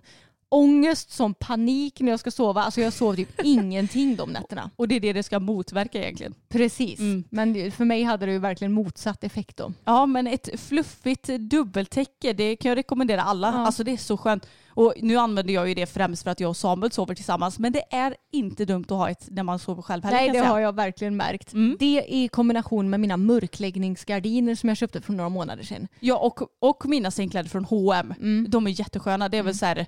ångest, 0.50 1.12
sån 1.12 1.34
panik 1.34 2.00
när 2.00 2.12
jag 2.12 2.20
ska 2.20 2.32
sova. 2.32 2.64
Alltså 2.64 2.82
jag 2.82 2.94
sov 2.94 3.16
typ 3.16 3.30
ingenting 3.44 4.16
de 4.16 4.30
nätterna. 4.30 4.70
och 4.76 4.88
det 4.88 4.96
är 4.96 5.00
det 5.00 5.14
det 5.14 5.24
ska 5.24 5.40
motverka 5.40 6.02
egentligen. 6.04 6.34
Precis. 6.50 7.00
Men 7.30 7.54
det- 7.54 7.72
för 7.72 7.86
mig 7.86 8.04
hade 8.04 8.26
det 8.26 8.32
ju 8.32 8.40
verkligen 8.40 8.72
motsatt 8.74 9.24
effekt 9.24 9.58
då. 9.58 9.74
Ja 9.86 10.06
men 10.06 10.28
ett 10.28 10.50
fluffigt 10.60 11.28
dubbeltäcke 11.40 12.34
det 12.34 12.56
kan 12.56 12.70
jag 12.70 12.78
rekommendera 12.78 13.22
alla. 13.24 13.48
Ja. 13.48 13.66
Alltså 13.66 13.84
det 13.84 13.92
är 13.92 13.98
så 13.98 14.18
skönt. 14.18 14.48
Och 14.76 14.94
nu 15.02 15.18
använder 15.18 15.54
jag 15.54 15.68
ju 15.70 15.74
det 15.74 15.86
främst 15.86 16.24
för 16.24 16.32
att 16.32 16.40
jag 16.40 16.50
och 16.50 16.58
Samuel 16.58 16.92
sover 16.92 17.16
tillsammans. 17.16 17.60
Men 17.60 17.72
det 17.72 17.84
är 17.92 18.16
inte 18.32 18.66
dumt 18.66 18.84
att 18.84 18.90
ha 18.90 19.10
ett 19.10 19.28
när 19.32 19.44
man 19.44 19.60
sover 19.60 19.82
själv 19.82 20.04
heller 20.04 20.18
Nej, 20.18 20.30
det 20.30 20.40
har 20.40 20.60
jag 20.60 20.76
verkligen 20.76 21.18
märkt. 21.18 21.54
Mm. 21.54 21.78
Det 21.80 22.06
i 22.08 22.28
kombination 22.28 22.90
med 22.90 23.00
mina 23.00 23.18
mörkläggningsgardiner 23.18 24.56
som 24.56 24.70
jag 24.70 24.78
köpte 24.78 25.02
för 25.02 25.14
några 25.14 25.30
månader 25.30 25.64
sedan. 25.64 25.88
Ja 26.00 26.18
och, 26.18 26.42
och 26.60 26.86
mina 26.86 27.12
sängkläder 27.12 27.50
från 27.50 27.66
H&M. 27.66 28.14
Mm. 28.20 28.46
De 28.50 28.68
är 28.68 28.80
jättesköna. 28.80 29.30
Det 29.30 29.38
är 29.38 29.44
väl 29.44 29.56
så 29.56 29.66
här 29.66 29.86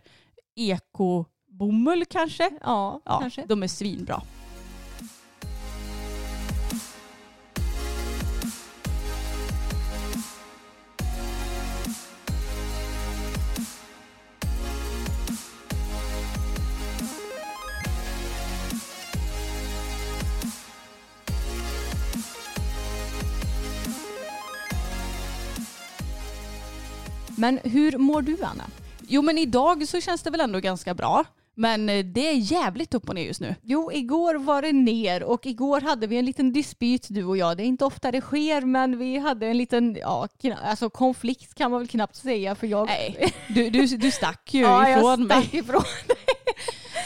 ekobomull 0.56 2.06
kanske? 2.06 2.50
Ja, 2.64 3.02
Ja, 3.06 3.20
kanske. 3.20 3.44
de 3.48 3.64
är 3.64 3.68
svinbra. 3.68 4.22
Men 27.38 27.60
hur 27.64 27.98
mår 27.98 28.22
du 28.22 28.38
Anna? 28.44 28.64
Jo 29.08 29.22
men 29.22 29.38
idag 29.38 29.88
så 29.88 30.02
känns 30.02 30.22
det 30.22 30.30
väl 30.30 30.42
ändå 30.42 30.60
ganska 30.60 30.94
bra. 30.94 31.26
Men 31.56 31.90
eh, 31.90 32.06
det 32.06 32.30
är 32.30 32.34
jävligt 32.34 32.94
upp 32.94 33.10
och 33.10 33.16
ner 33.16 33.24
just 33.24 33.42
nu. 33.42 33.56
Jo, 33.62 33.92
igår 33.94 34.36
var 34.36 34.62
det 34.62 34.72
ner 34.72 35.24
och 35.24 35.46
igår 35.46 35.82
hade 35.82 36.08
vi 36.08 36.18
en 36.18 36.26
liten 36.26 36.54
dispyt 36.54 37.08
du 37.10 37.24
och 37.24 37.38
jag. 37.38 37.58
Det 37.58 37.64
är 37.64 37.66
inte 37.66 37.86
ofta 37.86 38.12
det 38.12 38.22
sker 38.22 38.62
men 38.62 38.98
vi 38.98 39.18
hade 39.18 39.48
en 39.48 39.58
liten 39.58 39.98
ja, 40.02 40.28
alltså 40.64 40.90
konflikt 40.90 41.56
kan 41.56 41.72
man 41.72 41.80
väl 41.80 41.88
knappt 41.88 42.16
säga 42.16 42.56
för 42.56 42.68
jag... 42.68 42.88
Nej, 42.88 43.34
du, 43.48 43.70
du, 43.70 43.86
du 43.86 44.12
stack 44.12 44.54
ju 44.54 44.62
ja, 44.62 44.90
ifrån 44.90 45.10
jag 45.10 45.20
mig. 45.20 45.42
stack 45.42 45.54
ifrån. 45.54 45.84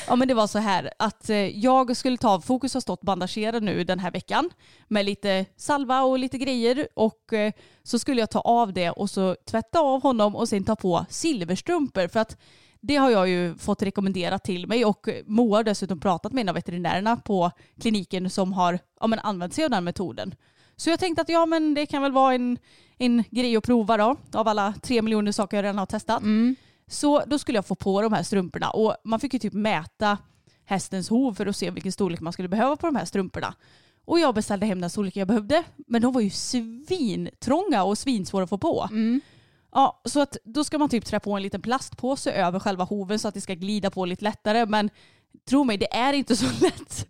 Ja 0.09 0.15
men 0.15 0.27
det 0.27 0.33
var 0.33 0.47
så 0.47 0.59
här 0.59 0.89
att 0.99 1.29
eh, 1.29 1.37
jag 1.37 1.97
skulle 1.97 2.17
ta, 2.17 2.41
Fokus 2.41 2.73
har 2.73 2.81
stått 2.81 3.01
bandagerad 3.01 3.63
nu 3.63 3.83
den 3.83 3.99
här 3.99 4.11
veckan 4.11 4.49
med 4.87 5.05
lite 5.05 5.45
salva 5.55 6.01
och 6.01 6.19
lite 6.19 6.37
grejer 6.37 6.87
och 6.93 7.33
eh, 7.33 7.53
så 7.83 7.99
skulle 7.99 8.19
jag 8.19 8.29
ta 8.29 8.39
av 8.39 8.73
det 8.73 8.89
och 8.89 9.09
så 9.09 9.35
tvätta 9.45 9.79
av 9.79 10.03
honom 10.03 10.35
och 10.35 10.49
sen 10.49 10.63
ta 10.63 10.75
på 10.75 11.05
silverstrumpor 11.09 12.07
för 12.07 12.19
att 12.19 12.37
det 12.81 12.95
har 12.95 13.09
jag 13.09 13.29
ju 13.29 13.55
fått 13.55 13.81
rekommenderat 13.81 14.43
till 14.43 14.67
mig 14.67 14.85
och 14.85 15.09
Moa 15.25 15.57
har 15.57 15.63
dessutom 15.63 15.99
pratat 15.99 16.33
med 16.33 16.41
en 16.41 16.49
av 16.49 16.55
veterinärerna 16.55 17.17
på 17.17 17.51
kliniken 17.81 18.29
som 18.29 18.53
har 18.53 18.79
ja, 18.99 19.07
men 19.07 19.19
använt 19.19 19.53
sig 19.53 19.63
av 19.63 19.69
den 19.69 19.83
metoden. 19.83 20.35
Så 20.75 20.89
jag 20.89 20.99
tänkte 20.99 21.21
att 21.21 21.29
ja 21.29 21.45
men 21.45 21.73
det 21.73 21.85
kan 21.85 22.01
väl 22.01 22.11
vara 22.11 22.33
en, 22.33 22.57
en 22.97 23.23
grej 23.31 23.57
att 23.57 23.63
prova 23.63 23.97
då 23.97 24.15
av 24.33 24.47
alla 24.47 24.73
tre 24.81 25.01
miljoner 25.01 25.31
saker 25.31 25.57
jag 25.57 25.63
redan 25.63 25.77
har 25.77 25.85
testat. 25.85 26.21
Mm. 26.21 26.55
Så 26.89 27.23
då 27.25 27.39
skulle 27.39 27.57
jag 27.57 27.65
få 27.65 27.75
på 27.75 28.01
de 28.01 28.13
här 28.13 28.23
strumporna 28.23 28.69
och 28.69 28.95
man 29.03 29.19
fick 29.19 29.33
ju 29.33 29.39
typ 29.39 29.53
mäta 29.53 30.17
hästens 30.65 31.09
hov 31.09 31.33
för 31.33 31.45
att 31.45 31.55
se 31.55 31.71
vilken 31.71 31.91
storlek 31.91 32.19
man 32.19 32.33
skulle 32.33 32.47
behöva 32.49 32.75
på 32.75 32.87
de 32.87 32.95
här 32.95 33.05
strumporna. 33.05 33.53
Och 34.05 34.19
jag 34.19 34.35
beställde 34.35 34.65
hem 34.65 34.81
den 34.81 34.89
storlek 34.89 35.15
jag 35.15 35.27
behövde 35.27 35.63
men 35.87 36.01
de 36.01 36.13
var 36.13 36.21
ju 36.21 36.29
svintrånga 36.29 37.83
och 37.83 37.97
svinsvåra 37.97 38.43
att 38.43 38.49
få 38.49 38.57
på. 38.57 38.89
Ja, 39.71 40.01
så 40.05 40.21
att 40.21 40.37
då 40.43 40.63
ska 40.63 40.77
man 40.77 40.89
typ 40.89 41.05
trä 41.05 41.19
på 41.19 41.33
en 41.33 41.41
liten 41.41 41.61
plastpåse 41.61 42.31
över 42.31 42.59
själva 42.59 42.83
hoven 42.83 43.19
så 43.19 43.27
att 43.27 43.33
det 43.33 43.41
ska 43.41 43.53
glida 43.53 43.89
på 43.89 44.05
lite 44.05 44.23
lättare. 44.23 44.65
Men 44.65 44.89
tro 45.49 45.63
mig, 45.63 45.77
det 45.77 45.93
är 45.93 46.13
inte 46.13 46.35
så 46.35 46.45
lätt. 46.61 47.07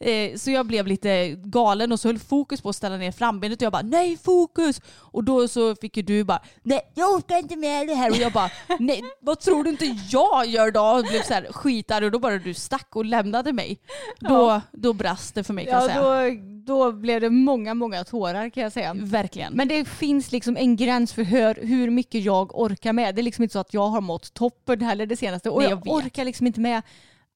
Eh, 0.00 0.36
så 0.36 0.50
jag 0.50 0.66
blev 0.66 0.86
lite 0.86 1.28
galen 1.44 1.92
och 1.92 2.00
så 2.00 2.08
höll 2.08 2.18
fokus 2.18 2.60
på 2.60 2.68
att 2.68 2.76
ställa 2.76 2.96
ner 2.96 3.12
frambenet 3.12 3.58
och 3.58 3.62
jag 3.66 3.72
bara 3.72 3.82
nej 3.82 4.16
fokus! 4.16 4.80
Och 4.88 5.24
då 5.24 5.48
så 5.48 5.74
fick 5.76 5.96
ju 5.96 6.02
du 6.02 6.24
bara 6.24 6.42
nej 6.62 6.80
jag 6.94 7.10
orkar 7.14 7.38
inte 7.38 7.56
med 7.56 7.86
det 7.88 7.94
här 7.94 8.10
och 8.10 8.16
jag 8.16 8.32
bara 8.32 8.50
nej 8.78 9.02
vad 9.20 9.40
tror 9.40 9.64
du 9.64 9.70
inte 9.70 9.96
jag 10.10 10.46
gör 10.46 10.70
då? 10.70 10.80
Och 10.82 11.04
blev 11.04 11.22
så 11.22 11.34
här 11.34 11.46
skitarg 11.52 12.04
och 12.04 12.10
då 12.10 12.18
bara 12.18 12.38
du 12.38 12.54
stack 12.54 12.96
och 12.96 13.04
lämnade 13.04 13.52
mig. 13.52 13.78
Då, 14.20 14.60
då 14.72 14.92
brast 14.92 15.34
det 15.34 15.44
för 15.44 15.54
mig 15.54 15.64
kan 15.64 15.74
jag 15.74 15.82
Ja, 15.82 15.88
säga. 15.88 16.34
då, 16.64 16.84
då 16.88 16.92
blev 16.92 17.20
det 17.20 17.30
många, 17.30 17.74
många 17.74 18.04
tårar 18.04 18.48
kan 18.50 18.62
jag 18.62 18.72
säga. 18.72 18.94
Verkligen. 18.94 19.52
Men 19.52 19.68
det 19.68 19.84
finns 19.88 20.32
liksom 20.32 20.56
en 20.56 20.76
gräns 20.76 21.12
för 21.12 21.22
hur, 21.22 21.54
hur 21.66 21.90
mycket 21.90 22.24
jag 22.24 22.58
orkar 22.60 22.92
med. 22.92 23.14
Det 23.14 23.20
är 23.20 23.22
liksom 23.22 23.42
inte 23.42 23.52
så 23.52 23.58
att 23.58 23.74
jag 23.74 23.88
har 23.88 24.00
mått 24.00 24.34
toppen 24.34 24.80
heller 24.80 25.06
det 25.06 25.16
senaste. 25.16 25.50
Och 25.50 25.60
Nej, 25.60 25.70
jag, 25.70 25.82
jag 25.84 25.94
orkar 25.94 26.24
liksom 26.24 26.46
inte 26.46 26.60
med 26.60 26.82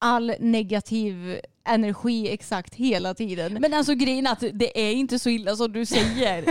all 0.04 0.34
negativ 0.40 1.40
energi 1.66 2.28
exakt 2.32 2.74
hela 2.74 3.14
tiden. 3.14 3.56
Men 3.60 3.74
alltså 3.74 3.94
grejen 3.94 4.26
är 4.26 4.32
att 4.32 4.44
det 4.52 4.80
är 4.88 4.92
inte 4.92 5.18
så 5.18 5.30
illa 5.30 5.56
som 5.56 5.72
du 5.72 5.86
säger. 5.86 6.44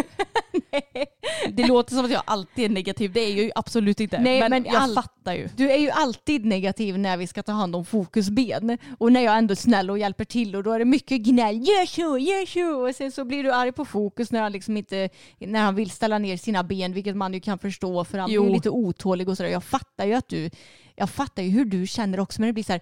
det 1.51 1.67
låter 1.67 1.95
som 1.95 2.05
att 2.05 2.11
jag 2.11 2.21
alltid 2.25 2.65
är 2.65 2.69
negativ. 2.69 3.11
Det 3.13 3.19
är 3.19 3.29
jag 3.29 3.43
ju 3.43 3.51
absolut 3.55 3.99
inte. 3.99 4.19
Nej, 4.19 4.39
men, 4.39 4.49
men 4.49 4.65
jag 4.65 4.75
all- 4.75 4.93
fattar 4.93 5.33
ju. 5.33 5.49
Du 5.55 5.71
är 5.71 5.77
ju 5.77 5.89
alltid 5.89 6.45
negativ 6.45 6.97
när 6.97 7.17
vi 7.17 7.27
ska 7.27 7.43
ta 7.43 7.51
hand 7.51 7.75
om 7.75 7.85
fokusben. 7.85 8.77
Och 8.97 9.11
när 9.11 9.21
jag 9.21 9.37
ändå 9.37 9.51
är 9.51 9.55
snäll 9.55 9.89
och 9.89 9.99
hjälper 9.99 10.25
till 10.25 10.55
och 10.55 10.63
då 10.63 10.71
är 10.71 10.79
det 10.79 10.85
mycket 10.85 11.21
gnäll. 11.21 11.55
Gör 11.55 11.85
så, 11.85 12.17
gör 12.17 12.45
så. 12.45 12.87
Och 12.89 12.95
sen 12.95 13.11
så 13.11 13.25
blir 13.25 13.43
du 13.43 13.51
arg 13.53 13.71
på 13.71 13.85
fokus 13.85 14.31
när 14.31 14.41
han 14.41 14.51
liksom 14.51 14.77
inte, 14.77 15.09
när 15.39 15.61
han 15.61 15.75
vill 15.75 15.89
ställa 15.89 16.17
ner 16.17 16.37
sina 16.37 16.63
ben, 16.63 16.93
vilket 16.93 17.15
man 17.15 17.33
ju 17.33 17.39
kan 17.39 17.59
förstå 17.59 18.03
för 18.05 18.17
han 18.17 18.31
Jo. 18.31 18.45
är 18.45 18.49
lite 18.49 18.69
otålig 18.69 19.29
och 19.29 19.37
sådär. 19.37 19.49
Jag 19.49 19.63
fattar 19.63 20.05
ju 20.05 20.13
att 20.13 20.29
du, 20.29 20.49
jag 20.95 21.09
fattar 21.09 21.43
ju 21.43 21.49
hur 21.49 21.65
du 21.65 21.87
känner 21.87 22.19
också 22.19 22.41
men 22.41 22.47
det 22.47 22.53
blir 22.53 22.63
så 22.63 22.71
här 22.71 22.81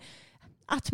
att 0.72 0.90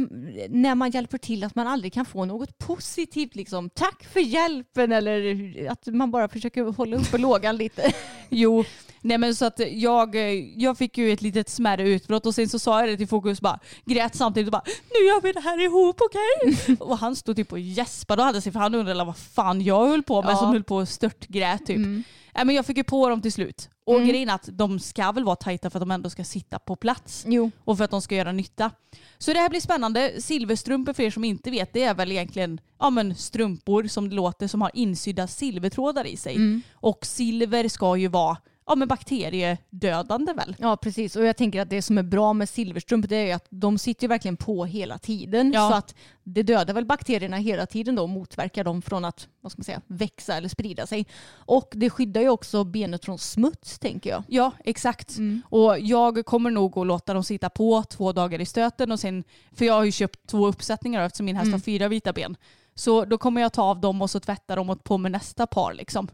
när 0.49 0.75
man 0.75 0.91
hjälper 0.91 1.17
till 1.17 1.43
att 1.43 1.55
man 1.55 1.67
aldrig 1.67 1.93
kan 1.93 2.05
få 2.05 2.25
något 2.25 2.57
positivt 2.57 3.35
liksom. 3.35 3.69
Tack 3.69 4.03
för 4.13 4.19
hjälpen 4.19 4.91
eller 4.91 5.67
att 5.71 5.85
man 5.87 6.11
bara 6.11 6.27
försöker 6.29 6.63
hålla 6.63 6.97
uppe 6.97 7.17
lågan 7.17 7.57
lite. 7.63 7.93
Jo, 8.29 8.63
nej 9.01 9.17
men 9.17 9.35
så 9.35 9.45
att 9.45 9.59
jag, 9.71 10.15
jag 10.55 10.77
fick 10.77 10.97
ju 10.97 11.11
ett 11.11 11.21
litet 11.21 11.49
smärre 11.49 11.89
utbrott 11.89 12.25
och 12.25 12.35
sen 12.35 12.49
så 12.49 12.59
sa 12.59 12.79
jag 12.79 12.89
det 12.89 12.97
till 12.97 13.07
Fokus 13.07 13.41
bara 13.41 13.59
grät 13.85 14.15
samtidigt 14.15 14.47
och 14.47 14.51
bara 14.51 14.63
nu 14.65 15.05
gör 15.07 15.21
vi 15.21 15.31
det 15.31 15.39
här 15.39 15.63
ihop 15.65 16.01
okej? 16.01 16.75
och 16.79 16.97
han 16.97 17.15
stod 17.15 17.35
typ 17.35 17.51
och 17.51 17.59
gäspade 17.59 18.21
och 18.21 18.25
hade 18.25 18.41
sig 18.41 18.51
för 18.51 18.59
han 18.59 18.75
undrade 18.75 19.03
vad 19.03 19.17
fan 19.17 19.61
jag 19.61 19.87
höll 19.87 20.03
på 20.03 20.21
med 20.21 20.31
Ja. 20.31 20.37
som 20.37 20.47
höll 20.49 20.63
på 20.63 20.79
att 20.79 20.89
störtgrät 20.89 21.65
typ. 21.65 22.05
Nej, 22.37 22.45
men 22.45 22.55
jag 22.55 22.65
fick 22.65 22.77
ju 22.77 22.83
på 22.83 23.09
dem 23.09 23.21
till 23.21 23.33
slut. 23.33 23.69
Och 23.85 24.01
grejen 24.01 24.29
är 24.29 24.33
att 24.33 24.49
de 24.51 24.79
ska 24.79 25.11
väl 25.11 25.23
vara 25.23 25.35
tajta 25.35 25.69
för 25.69 25.79
att 25.79 25.81
de 25.81 25.91
ändå 25.91 26.09
ska 26.09 26.23
sitta 26.23 26.59
på 26.59 26.75
plats. 26.75 27.23
Jo. 27.27 27.51
och 27.63 27.77
för 27.77 27.83
att 27.83 27.91
de 27.91 28.01
ska 28.01 28.15
göra 28.15 28.31
nytta. 28.31 28.71
Så 29.17 29.33
det 29.33 29.39
här 29.39 29.49
blir 29.49 29.59
spännande. 29.59 30.21
Silverstrumpor 30.21 30.93
för 30.93 31.03
er 31.03 31.11
som 31.11 31.23
inte 31.23 31.51
vet 31.51 31.73
det 31.73 31.83
är 31.83 31.93
väl 31.93 32.11
egentligen 32.11 32.59
ja, 32.79 32.89
men 32.89 33.15
strumpor 33.15 33.87
som 33.87 34.09
det 34.09 34.15
låter 34.15 34.47
som 34.47 34.61
har 34.61 34.71
insydda 34.73 35.27
silvertrådar 35.27 36.05
i 36.07 36.17
sig. 36.17 36.61
Och 36.73 37.05
silver 37.05 37.67
ska 37.67 37.97
ju 37.97 38.07
vara 38.07 38.37
ja, 38.67 38.75
men 38.75 38.87
bakteriedödande 38.87 40.33
väl? 40.33 40.55
Ja 40.59 40.77
precis 40.77 41.15
och 41.15 41.25
jag 41.25 41.37
tänker 41.37 41.61
att 41.61 41.69
det 41.69 41.81
som 41.81 41.97
är 41.97 42.03
bra 42.03 42.33
med 42.33 42.49
silverstrumpor 42.49 43.07
det 43.07 43.31
är 43.31 43.35
att 43.35 43.47
de 43.49 43.77
sitter 43.77 44.03
ju 44.03 44.07
verkligen 44.07 44.37
på 44.37 44.65
hela 44.65 44.97
tiden. 44.97 45.51
Ja. 45.51 45.69
Så 45.69 45.75
att 45.75 45.95
det 46.23 46.43
dödar 46.43 46.73
väl 46.73 46.85
bakterierna 46.85 47.37
hela 47.37 47.65
tiden 47.65 47.95
då 47.95 48.03
och 48.03 48.09
motverkar 48.09 48.63
dem 48.63 48.81
från 48.81 49.05
att 49.05 49.27
vad 49.41 49.51
ska 49.51 49.59
man 49.59 49.63
säga, 49.63 49.81
växa 49.87 50.37
eller 50.37 50.49
sprida 50.49 50.87
sig. 50.87 51.05
Och 51.33 51.69
det 51.71 51.89
skyddar 51.89 52.21
ju 52.21 52.29
också 52.29 52.63
benet 52.63 53.05
från 53.05 53.19
smuts 53.19 53.79
tänker 53.79 54.09
jag. 54.09 54.23
Ja, 54.27 54.51
exakt. 54.63 55.17
Och 55.49 55.79
jag 55.79 56.25
kommer 56.25 56.51
nog 56.51 56.77
att 56.77 56.87
låta 56.87 57.13
dem 57.13 57.23
sitta 57.23 57.49
på 57.49 57.83
två 57.83 58.11
dagar 58.11 58.41
i 58.41 58.45
stöten 58.45 58.91
och 58.91 58.99
sen, 58.99 59.23
för 59.51 59.65
jag 59.65 59.73
har 59.73 59.83
ju 59.83 59.91
köpt 59.91 60.27
två 60.27 60.47
uppsättningar 60.47 61.05
eftersom 61.05 61.25
min 61.25 61.35
häst 61.35 61.51
har 61.51 61.59
fyra 61.59 61.87
vita 61.87 62.13
ben. 62.13 62.37
Så 62.77 63.05
då 63.05 63.17
kommer 63.17 63.41
jag 63.41 63.53
ta 63.53 63.61
av 63.61 63.81
dem 63.81 64.01
och 64.01 64.09
så 64.09 64.19
tvätta 64.19 64.55
dem 64.55 64.69
och 64.69 64.83
på 64.83 64.97
med 64.97 65.11
nästa 65.11 65.47
par. 65.47 65.73
Liksom. 65.73 66.07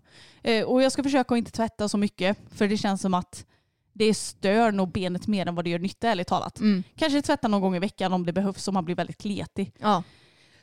Eh, 0.43 0.63
och 0.63 0.83
jag 0.83 0.91
ska 0.91 1.03
försöka 1.03 1.33
att 1.33 1.37
inte 1.37 1.51
tvätta 1.51 1.89
så 1.89 1.97
mycket 1.97 2.37
för 2.55 2.67
det 2.67 2.77
känns 2.77 3.01
som 3.01 3.13
att 3.13 3.45
det 3.93 4.13
stör 4.13 4.71
nog 4.71 4.91
benet 4.91 5.27
mer 5.27 5.47
än 5.47 5.55
vad 5.55 5.65
det 5.65 5.69
gör 5.69 5.79
nytta 5.79 6.09
ärligt 6.09 6.27
talat. 6.27 6.59
Kanske 6.95 7.21
tvätta 7.21 7.47
någon 7.47 7.61
gång 7.61 7.75
i 7.75 7.79
veckan 7.79 8.13
om 8.13 8.25
det 8.25 8.33
behövs 8.33 8.67
om 8.67 8.73
man 8.73 8.85
blir 8.85 8.95
väldigt 8.95 9.17
kletig. 9.17 9.71
Ja. 9.79 10.03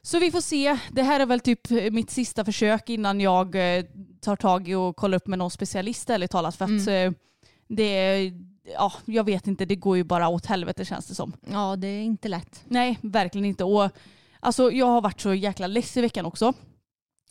Så 0.03 0.19
vi 0.19 0.31
får 0.31 0.41
se. 0.41 0.79
Det 0.91 1.03
här 1.03 1.21
är 1.21 1.27
väl 1.27 1.41
typ 1.41 1.71
mitt 1.71 2.11
sista 2.11 2.45
försök 2.45 2.91
innan 2.91 3.21
jag 3.21 3.77
eh, 3.79 3.85
tar 4.21 4.37
tag 4.37 4.69
i 4.69 4.75
och 4.75 4.97
kollar 4.97 5.17
upp 5.17 5.27
med 5.27 5.39
någon 5.39 5.51
specialist 5.51 6.11
ärligt 6.11 6.31
talat. 6.31 6.57
För 6.57 6.65
att 6.65 6.87
eh, 6.89 7.13
det, 7.69 8.23
ja, 8.75 8.93
jag 9.05 9.25
vet 9.25 9.47
inte, 9.47 9.65
det 9.65 9.77
går 9.77 9.97
ju 9.97 10.05
bara 10.05 10.29
åt 10.29 10.47
helvete 10.47 10.85
känns 10.85 11.07
det 11.07 11.15
som. 11.15 11.33
ja 11.51 11.77
det 11.77 11.89
är 11.89 12.03
inte 12.03 12.29
lätt. 12.29 12.65
Nej, 12.69 12.99
verkligen 13.03 13.45
inte. 13.45 13.65
Och, 13.65 13.91
alltså, 14.41 14.73
jag 14.73 14.87
har 14.87 15.01
varit 15.01 15.21
så 15.21 15.35
jäkla 15.35 15.67
less 15.67 15.97
i 15.97 16.01
veckan 16.01 16.27
också. 16.27 16.53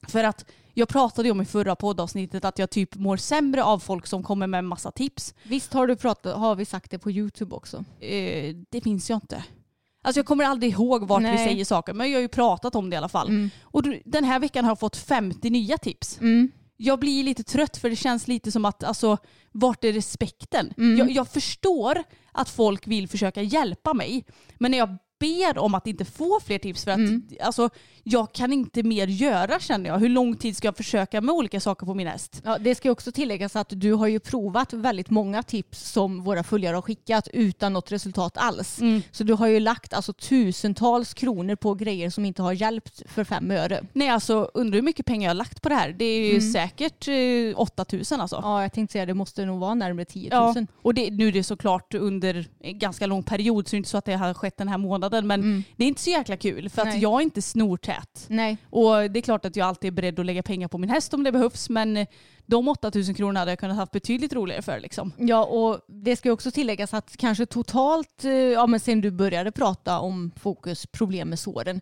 För 0.07 0.23
att 0.23 0.45
jag 0.73 0.89
pratade 0.89 1.27
ju 1.27 1.31
om 1.31 1.41
i 1.41 1.45
förra 1.45 1.75
poddavsnittet 1.75 2.45
att 2.45 2.59
jag 2.59 2.69
typ 2.69 2.95
mår 2.95 3.17
sämre 3.17 3.63
av 3.63 3.79
folk 3.79 4.07
som 4.07 4.23
kommer 4.23 4.47
med 4.47 4.63
massa 4.63 4.91
tips. 4.91 5.33
Visst 5.43 5.73
har 5.73 5.87
du 5.87 5.95
pratat, 5.95 6.37
har 6.37 6.55
vi 6.55 6.65
sagt 6.65 6.91
det 6.91 6.99
på 6.99 7.11
YouTube 7.11 7.55
också? 7.55 7.77
Eh, 7.99 8.55
det 8.69 8.85
minns 8.85 9.09
jag 9.09 9.17
inte. 9.17 9.43
Alltså 10.03 10.19
jag 10.19 10.25
kommer 10.25 10.45
aldrig 10.45 10.71
ihåg 10.71 11.07
vart 11.07 11.19
vi 11.21 11.23
Nej. 11.23 11.47
säger 11.47 11.65
saker 11.65 11.93
men 11.93 12.09
jag 12.11 12.17
har 12.17 12.21
ju 12.21 12.27
pratat 12.27 12.75
om 12.75 12.89
det 12.89 12.93
i 12.93 12.97
alla 12.97 13.09
fall. 13.09 13.49
Och 13.61 13.83
du- 13.83 14.01
den 14.05 14.23
här 14.23 14.39
veckan 14.39 14.65
har 14.65 14.71
jag 14.71 14.79
fått 14.79 14.97
50 14.97 15.49
nya 15.49 15.77
tips. 15.77 16.19
Jag 16.77 16.99
blir 16.99 17.23
lite 17.23 17.43
trött 17.43 17.77
för 17.77 17.89
det 17.89 17.95
känns 17.95 18.27
lite 18.27 18.51
som 18.51 18.65
att 18.65 18.83
alltså, 18.83 19.17
vart 19.51 19.83
är 19.83 19.93
respekten? 19.93 20.73
Jag, 20.97 21.11
jag 21.11 21.27
förstår 21.27 22.03
att 22.31 22.49
folk 22.49 22.87
vill 22.87 23.07
försöka 23.07 23.41
hjälpa 23.41 23.93
mig 23.93 24.25
men 24.59 24.71
när 24.71 24.77
jag 24.77 24.97
ber 25.19 25.57
om 25.57 25.75
att 25.75 25.88
inte 25.88 26.05
få 26.05 26.39
fler 26.45 26.57
tips 26.59 26.83
för 26.83 26.91
att 26.91 26.97
Mm. 26.99 27.23
alltså, 27.41 27.69
jag 28.03 28.33
kan 28.33 28.53
inte 28.53 28.83
mer 28.83 29.07
göra 29.07 29.59
känner 29.59 29.89
jag. 29.89 29.97
Hur 29.99 30.09
lång 30.09 30.35
tid 30.35 30.57
ska 30.57 30.67
jag 30.67 30.77
försöka 30.77 31.21
med 31.21 31.35
olika 31.35 31.59
saker 31.59 31.85
på 31.85 31.93
min 31.93 32.07
häst? 32.07 32.41
Ja, 32.45 32.57
det 32.57 32.75
ska 32.75 32.91
också 32.91 33.11
tilläggas 33.11 33.55
att 33.55 33.67
du 33.69 33.93
har 33.93 34.07
ju 34.07 34.19
provat 34.19 34.73
väldigt 34.73 35.09
många 35.09 35.43
tips 35.43 35.91
som 35.91 36.23
våra 36.23 36.43
följare 36.43 36.75
har 36.75 36.81
skickat 36.81 37.27
utan 37.33 37.73
något 37.73 37.91
resultat 37.91 38.38
alls. 38.38 38.81
Mm. 38.81 39.01
Så 39.11 39.23
du 39.23 39.33
har 39.33 39.47
ju 39.47 39.59
lagt 39.59 39.93
alltså 39.93 40.13
tusentals 40.13 41.13
kronor 41.13 41.55
på 41.55 41.73
grejer 41.73 42.09
som 42.09 42.25
inte 42.25 42.41
har 42.41 42.53
hjälpt 42.53 43.01
för 43.05 43.23
fem 43.23 43.51
öre. 43.51 43.83
Nej 43.93 44.09
alltså 44.09 44.51
undrar 44.53 44.75
hur 44.75 44.81
mycket 44.83 45.05
pengar 45.05 45.23
jag 45.25 45.29
har 45.29 45.35
lagt 45.38 45.61
på 45.61 45.69
det 45.69 45.75
här. 45.75 45.95
Det 45.99 46.05
är 46.05 46.33
ju 46.33 46.41
säkert 46.41 47.07
eh, 47.07 47.59
8000 47.59 48.21
alltså. 48.21 48.39
Ja, 48.43 48.61
jag 48.61 48.73
tänkte 48.73 48.91
säga 48.91 49.05
det 49.05 49.13
måste 49.13 49.45
nog 49.45 49.59
vara 49.59 49.73
närmare 49.73 50.05
10 50.05 50.29
000. 50.39 50.53
Ja, 50.55 50.65
och 50.81 50.93
det, 50.93 51.11
nu 51.11 51.27
är 51.27 51.31
det 51.31 51.43
såklart 51.43 51.93
under 51.93 52.45
en 52.59 52.79
ganska 52.79 53.05
lång 53.05 53.23
period 53.23 53.67
så 53.67 53.71
det 53.71 53.75
är 53.75 53.77
inte 53.77 53.89
så 53.89 53.97
att 53.97 54.05
det 54.05 54.13
har 54.15 54.33
skett 54.33 54.57
den 54.57 54.67
här 54.67 54.77
månaden 54.77 55.08
men 55.21 55.63
det 55.75 55.83
är 55.83 55.87
inte 55.87 56.01
så 56.01 56.09
jäkla 56.09 56.37
kul 56.37 56.69
för 56.69 56.81
att 56.81 56.87
Nej. 56.87 56.99
jag 56.99 57.19
är 57.19 57.23
inte 57.23 57.41
snortät. 57.41 58.25
Nej. 58.27 58.57
Och 58.69 59.11
det 59.11 59.19
är 59.19 59.21
klart 59.21 59.45
att 59.45 59.55
jag 59.55 59.67
alltid 59.67 59.87
är 59.87 59.91
beredd 59.91 60.19
att 60.19 60.25
lägga 60.25 60.43
pengar 60.43 60.67
på 60.67 60.77
min 60.77 60.89
häst 60.89 61.13
om 61.13 61.23
det 61.23 61.31
behövs 61.31 61.69
men 61.69 62.07
de 62.45 62.67
8000 62.67 63.15
kronor 63.15 63.39
hade 63.39 63.51
jag 63.51 63.59
kunnat 63.59 63.77
haft 63.77 63.91
betydligt 63.91 64.33
roligare 64.33 64.61
för 64.61 64.79
liksom. 64.79 65.11
Ja, 65.17 65.45
och 65.45 65.79
det 65.87 66.15
ska 66.15 66.31
också 66.31 66.51
tilläggas 66.51 66.93
att 66.93 67.17
kanske 67.17 67.45
totalt, 67.45 68.23
eh, 68.23 68.31
ja 68.31 68.67
men 68.67 68.79
sen 68.79 69.01
du 69.01 69.11
började 69.11 69.51
prata 69.51 69.99
om 69.99 70.31
fokus, 70.35 70.85
problem 70.85 71.29
med 71.29 71.39
såren, 71.39 71.81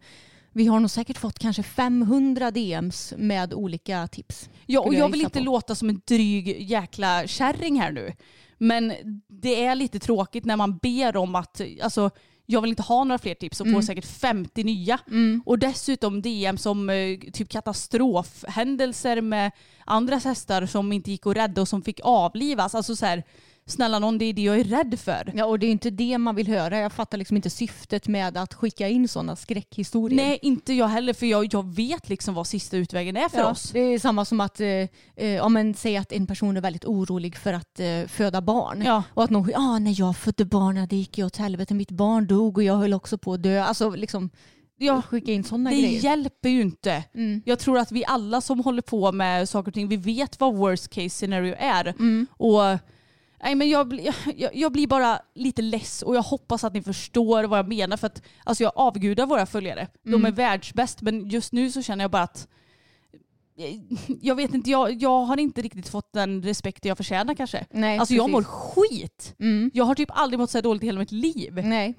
vi 0.52 0.68
har 0.68 0.80
nog 0.80 0.90
säkert 0.90 1.18
fått 1.18 1.40
kanske 1.40 1.64
500 1.64 2.52
DMs 2.52 3.14
med 3.18 3.54
olika 3.54 4.08
tips. 4.08 4.50
Ja, 4.66 4.80
och 4.80 4.94
jag 4.94 5.00
jag 5.02 5.12
vill 5.12 5.22
inte 5.22 5.40
på. 5.40 5.46
låta 5.46 5.76
som 5.76 5.90
en 5.90 6.02
dryg 6.08 6.62
jäkla 6.62 7.28
kärring 7.28 7.80
här 7.80 7.92
nu. 7.92 8.14
Men 8.58 8.94
det 9.28 9.66
är 9.66 9.76
lite 9.76 10.00
tråkigt 10.00 10.46
när 10.46 10.56
man 10.56 10.78
ber 10.78 11.18
om 11.18 11.36
att, 11.36 11.62
alltså 11.82 12.10
jag 12.50 12.62
vill 12.62 12.70
inte 12.70 12.84
ha 12.84 13.04
några 13.04 13.20
fler 13.20 13.34
tips 13.36 13.62
och 13.62 13.68
får 13.72 13.82
säkert 13.82 14.06
50 14.06 14.64
nya. 14.64 15.00
Och 15.46 15.60
dessutom 15.60 16.22
DM 16.22 16.58
som 16.58 16.90
eh, 16.90 17.20
typ 17.34 17.50
katastrofhändelser 17.50 19.22
med 19.22 19.52
andras 19.86 20.26
hästar 20.26 20.66
som 20.66 20.92
inte 20.92 21.12
gick 21.12 21.28
att 21.28 21.36
rädda 21.36 21.62
och 21.62 21.68
som 21.68 21.82
fick 21.82 22.00
avlivas. 22.04 22.76
Alltså 22.76 22.96
så 22.96 23.06
här, 23.06 23.24
snälla 23.68 24.00
någon 24.00 24.18
det 24.18 24.26
är 24.26 24.34
det 24.34 24.42
jag 24.42 24.60
är 24.60 24.64
rädd 24.64 25.00
för. 25.00 25.32
Ja, 25.36 25.46
och 25.46 25.60
det 25.60 25.66
är 25.68 25.72
inte 25.72 25.90
det 25.90 26.18
man 26.18 26.36
vill 26.36 26.48
höra. 26.48 26.80
Jag 26.80 26.92
fattar 26.92 27.18
liksom 27.18 27.36
inte 27.38 27.50
syftet 27.50 28.08
med 28.08 28.38
att 28.38 28.54
skicka 28.54 28.88
in 28.90 29.08
sådana 29.08 29.36
skräckhistorier. 29.36 30.16
Nej, 30.18 30.40
inte 30.42 30.74
jag 30.74 30.88
heller 30.88 31.14
för 31.14 31.26
jag, 31.26 31.54
jag 31.54 31.76
vet 31.76 32.10
liksom 32.10 32.34
vad 32.34 32.48
sista 32.48 32.78
utvägen 32.78 33.18
är 33.18 33.30
för 33.30 33.38
Ja, 33.40 33.52
oss. 33.52 33.70
det 33.72 33.80
är 33.80 34.00
samma 34.00 34.26
som 34.26 34.42
att 34.42 34.60
eh, 34.60 34.68
eh, 35.16 35.42
om 35.46 35.54
man 35.54 35.74
säger 35.74 36.00
att 36.00 36.12
en 36.12 36.28
person 36.28 36.58
är 36.58 36.62
väldigt 36.62 36.86
orolig 36.86 37.38
för 37.38 37.54
att 37.54 37.80
eh, 37.80 38.08
föda 38.08 38.42
barn. 38.42 38.82
Ja. 38.86 39.04
Och 39.14 39.24
att 39.24 39.30
någon 39.30 39.56
ah, 39.56 39.80
när 39.80 40.00
jag 40.00 40.18
födde 40.18 40.46
barn, 40.46 40.88
det 40.90 40.96
gick 40.96 41.18
ju 41.18 41.26
åt 41.26 41.38
helvete, 41.38 41.74
mitt 41.74 41.92
barn 41.92 42.28
dog 42.28 42.58
och 42.58 42.64
jag 42.64 42.76
höll 42.78 42.94
också 42.94 43.18
på 43.18 43.34
att 43.34 43.44
dö. 43.44 43.64
Alltså 43.64 43.90
liksom 43.90 44.30
Ja, 44.80 45.02
skicka 45.02 45.32
in 45.32 45.44
sådana 45.44 45.70
det 45.70 45.76
grejer. 45.82 46.02
hjälper 46.04 46.50
ju 46.50 46.62
inte. 46.62 47.04
Mm. 47.16 47.42
Jag 47.46 47.60
tror 47.60 47.78
att 47.78 47.92
vi 47.92 48.06
alla 48.06 48.42
som 48.42 48.60
håller 48.60 48.82
på 48.82 49.12
med 49.12 49.50
saker 49.50 49.68
och 49.70 49.74
ting, 49.74 49.88
vi 49.88 49.98
vet 49.98 50.40
vad 50.40 50.56
worst 50.56 50.90
case 50.90 51.10
scenario 51.10 51.56
är. 51.60 51.88
Mm. 51.88 52.28
Och 52.32 52.62
nej, 53.44 53.56
men 53.56 53.70
jag, 53.70 53.88
blir- 53.88 54.16
jag, 54.38 54.56
jag 54.56 54.72
blir 54.72 54.88
bara 54.88 55.20
lite 55.36 55.62
less 55.62 56.02
och 56.02 56.16
jag 56.16 56.22
hoppas 56.22 56.64
att 56.64 56.74
ni 56.74 56.82
förstår 56.82 57.44
vad 57.44 57.60
jag 57.60 57.68
menar. 57.68 57.98
För 57.98 58.08
att, 58.08 58.22
alltså 58.44 58.64
jag 58.64 58.72
avgudar 58.76 59.26
våra 59.26 59.46
följare. 59.46 59.88
De 60.04 60.10
Mm. 60.14 60.26
är 60.26 60.32
världsbäst 60.32 61.02
men 61.02 61.30
just 61.30 61.52
nu 61.54 61.72
så 61.72 61.82
känner 61.82 62.04
jag 62.04 62.12
bara 62.12 62.24
att 62.24 62.48
jag 64.22 64.36
vet 64.36 64.54
inte, 64.54 64.70
jag, 64.70 65.02
jag 65.04 65.20
har 65.22 65.38
inte 65.40 65.62
riktigt 65.62 65.90
fått 65.90 66.14
den 66.14 66.44
respekt 66.44 66.86
jag 66.86 66.98
förtjänar 66.98 67.34
kanske. 67.34 67.66
Nej, 67.72 67.98
alltså 68.00 68.14
jag 68.16 68.30
mår 68.30 68.42
precis. 68.42 69.00
skit. 69.00 69.36
Mm. 69.40 69.72
Jag 69.74 69.86
har 69.86 69.96
typ 69.96 70.10
aldrig 70.12 70.40
mått 70.40 70.50
så 70.50 70.58
här 70.58 70.64
dåligt 70.64 70.84
i 70.84 70.86
hela 70.86 71.00
mitt 71.00 71.12
liv. 71.12 71.54
Nej. 71.66 71.96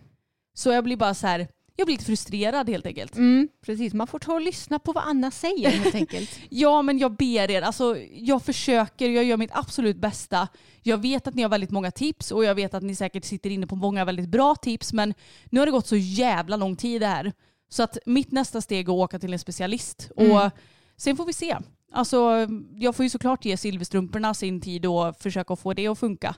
Så 0.54 0.71
jag 0.73 0.85
blir 0.85 0.97
bara 0.97 1.14
så 1.14 1.26
här, 1.26 1.49
jag 1.78 1.87
blir 1.87 1.94
lite 1.94 2.04
frustrerad 2.04 2.68
helt 2.70 2.87
enkelt. 2.87 3.16
Mm, 3.16 3.49
precis, 3.61 3.94
man 3.94 4.06
får 4.06 4.18
ta 4.18 4.32
och 4.35 4.40
lyssna 4.40 4.78
på 4.78 4.92
vad 4.92 5.04
Anna 5.04 5.30
säger 5.30 5.70
helt 5.70 5.94
enkelt. 5.94 6.30
Ja 6.50 6.82
men 6.82 6.99
jag 6.99 7.16
ber 7.16 7.50
er, 7.50 7.62
alltså, 7.62 7.97
jag 8.12 8.42
försöker, 8.42 9.11
jag 9.11 9.25
gör 9.25 9.37
mitt 9.37 9.50
absolut 9.52 9.97
bästa. 9.97 10.49
Jag 10.82 10.99
vet 10.99 11.26
att 11.26 11.35
ni 11.35 11.42
har 11.42 11.49
väldigt 11.49 11.70
många 11.70 11.90
tips 11.90 12.30
och 12.30 12.44
jag 12.44 12.54
vet 12.54 12.75
att 12.75 12.82
ni 12.82 12.94
säkert 12.94 13.25
sitter 13.25 13.50
inne 13.50 13.66
på 13.66 13.76
många 13.76 14.04
väldigt 14.04 14.28
bra 14.28 14.54
tips 14.54 14.92
men 14.92 15.14
nu 15.50 15.61
har 15.61 15.66
det 15.66 15.73
gått 15.73 15.87
så 15.87 15.97
jävla 15.97 16.56
lång 16.56 16.76
tid 16.76 17.00
det 17.00 17.06
här. 17.06 17.32
Så 17.68 17.82
att 17.82 17.99
mitt 18.06 18.32
nästa 18.32 18.61
steg 18.61 18.88
är 18.88 18.92
att 18.92 18.97
åka 18.97 19.18
till 19.18 19.32
en 19.32 19.38
specialist 19.38 20.11
och 20.16 20.50
sen 20.97 21.16
får 21.16 21.26
vi 21.26 21.32
se. 21.32 21.56
Alltså, 21.92 22.47
jag 22.75 22.95
får 22.97 23.02
ju 23.04 23.11
såklart 23.11 23.45
ge 23.45 23.57
silverstrumporna 23.57 24.35
sin 24.35 24.61
tid 24.61 24.87
och 24.87 25.16
försöka 25.16 25.57
få 25.57 25.73
det 25.75 25.88
att 25.88 25.99
funka. 25.99 26.35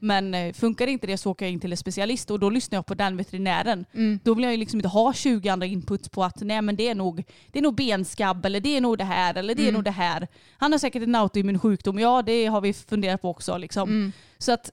Men 0.00 0.34
eh, 0.34 0.52
funkar 0.52 0.86
inte 0.86 1.06
det 1.06 1.16
så 1.18 1.30
åker 1.30 1.44
jag 1.44 1.52
in 1.52 1.60
till 1.60 1.72
en 1.72 1.76
specialist 1.76 2.30
och 2.30 2.40
då 2.40 2.50
lyssnar 2.50 2.76
jag 2.76 2.86
på 2.86 2.94
den 2.94 3.16
veterinären. 3.16 3.84
Då 4.22 4.34
vill 4.34 4.44
jag 4.44 4.52
ju 4.52 4.58
liksom 4.58 4.78
inte 4.78 4.88
ha 4.88 5.12
20 5.12 5.48
andra 5.48 5.66
inputs 5.66 6.08
på 6.08 6.24
att 6.24 6.40
nej 6.40 6.62
men 6.62 6.76
det 6.76 6.88
är 6.88 6.94
nog, 6.94 7.24
det 7.52 7.58
är 7.58 7.62
nog 7.62 7.74
benskabb 7.74 8.46
eller 8.46 8.60
det 8.60 8.76
är 8.76 8.80
nog 8.80 8.98
det 8.98 9.04
här 9.04 9.34
eller 9.34 9.54
det 9.54 9.62
är 9.68 9.72
nog 9.72 9.84
det 9.84 9.90
här. 9.90 10.28
Han 10.58 10.72
har 10.72 10.78
säkert 10.78 11.02
en 11.02 11.14
autoimmun 11.14 11.58
sjukdom, 11.58 11.98
ja 11.98 12.22
det 12.22 12.46
har 12.46 12.60
vi 12.60 12.72
funderat 12.72 13.22
på 13.22 13.30
också. 13.30 13.58
Liksom. 13.58 13.88
Så 14.38 14.52
att 14.52 14.70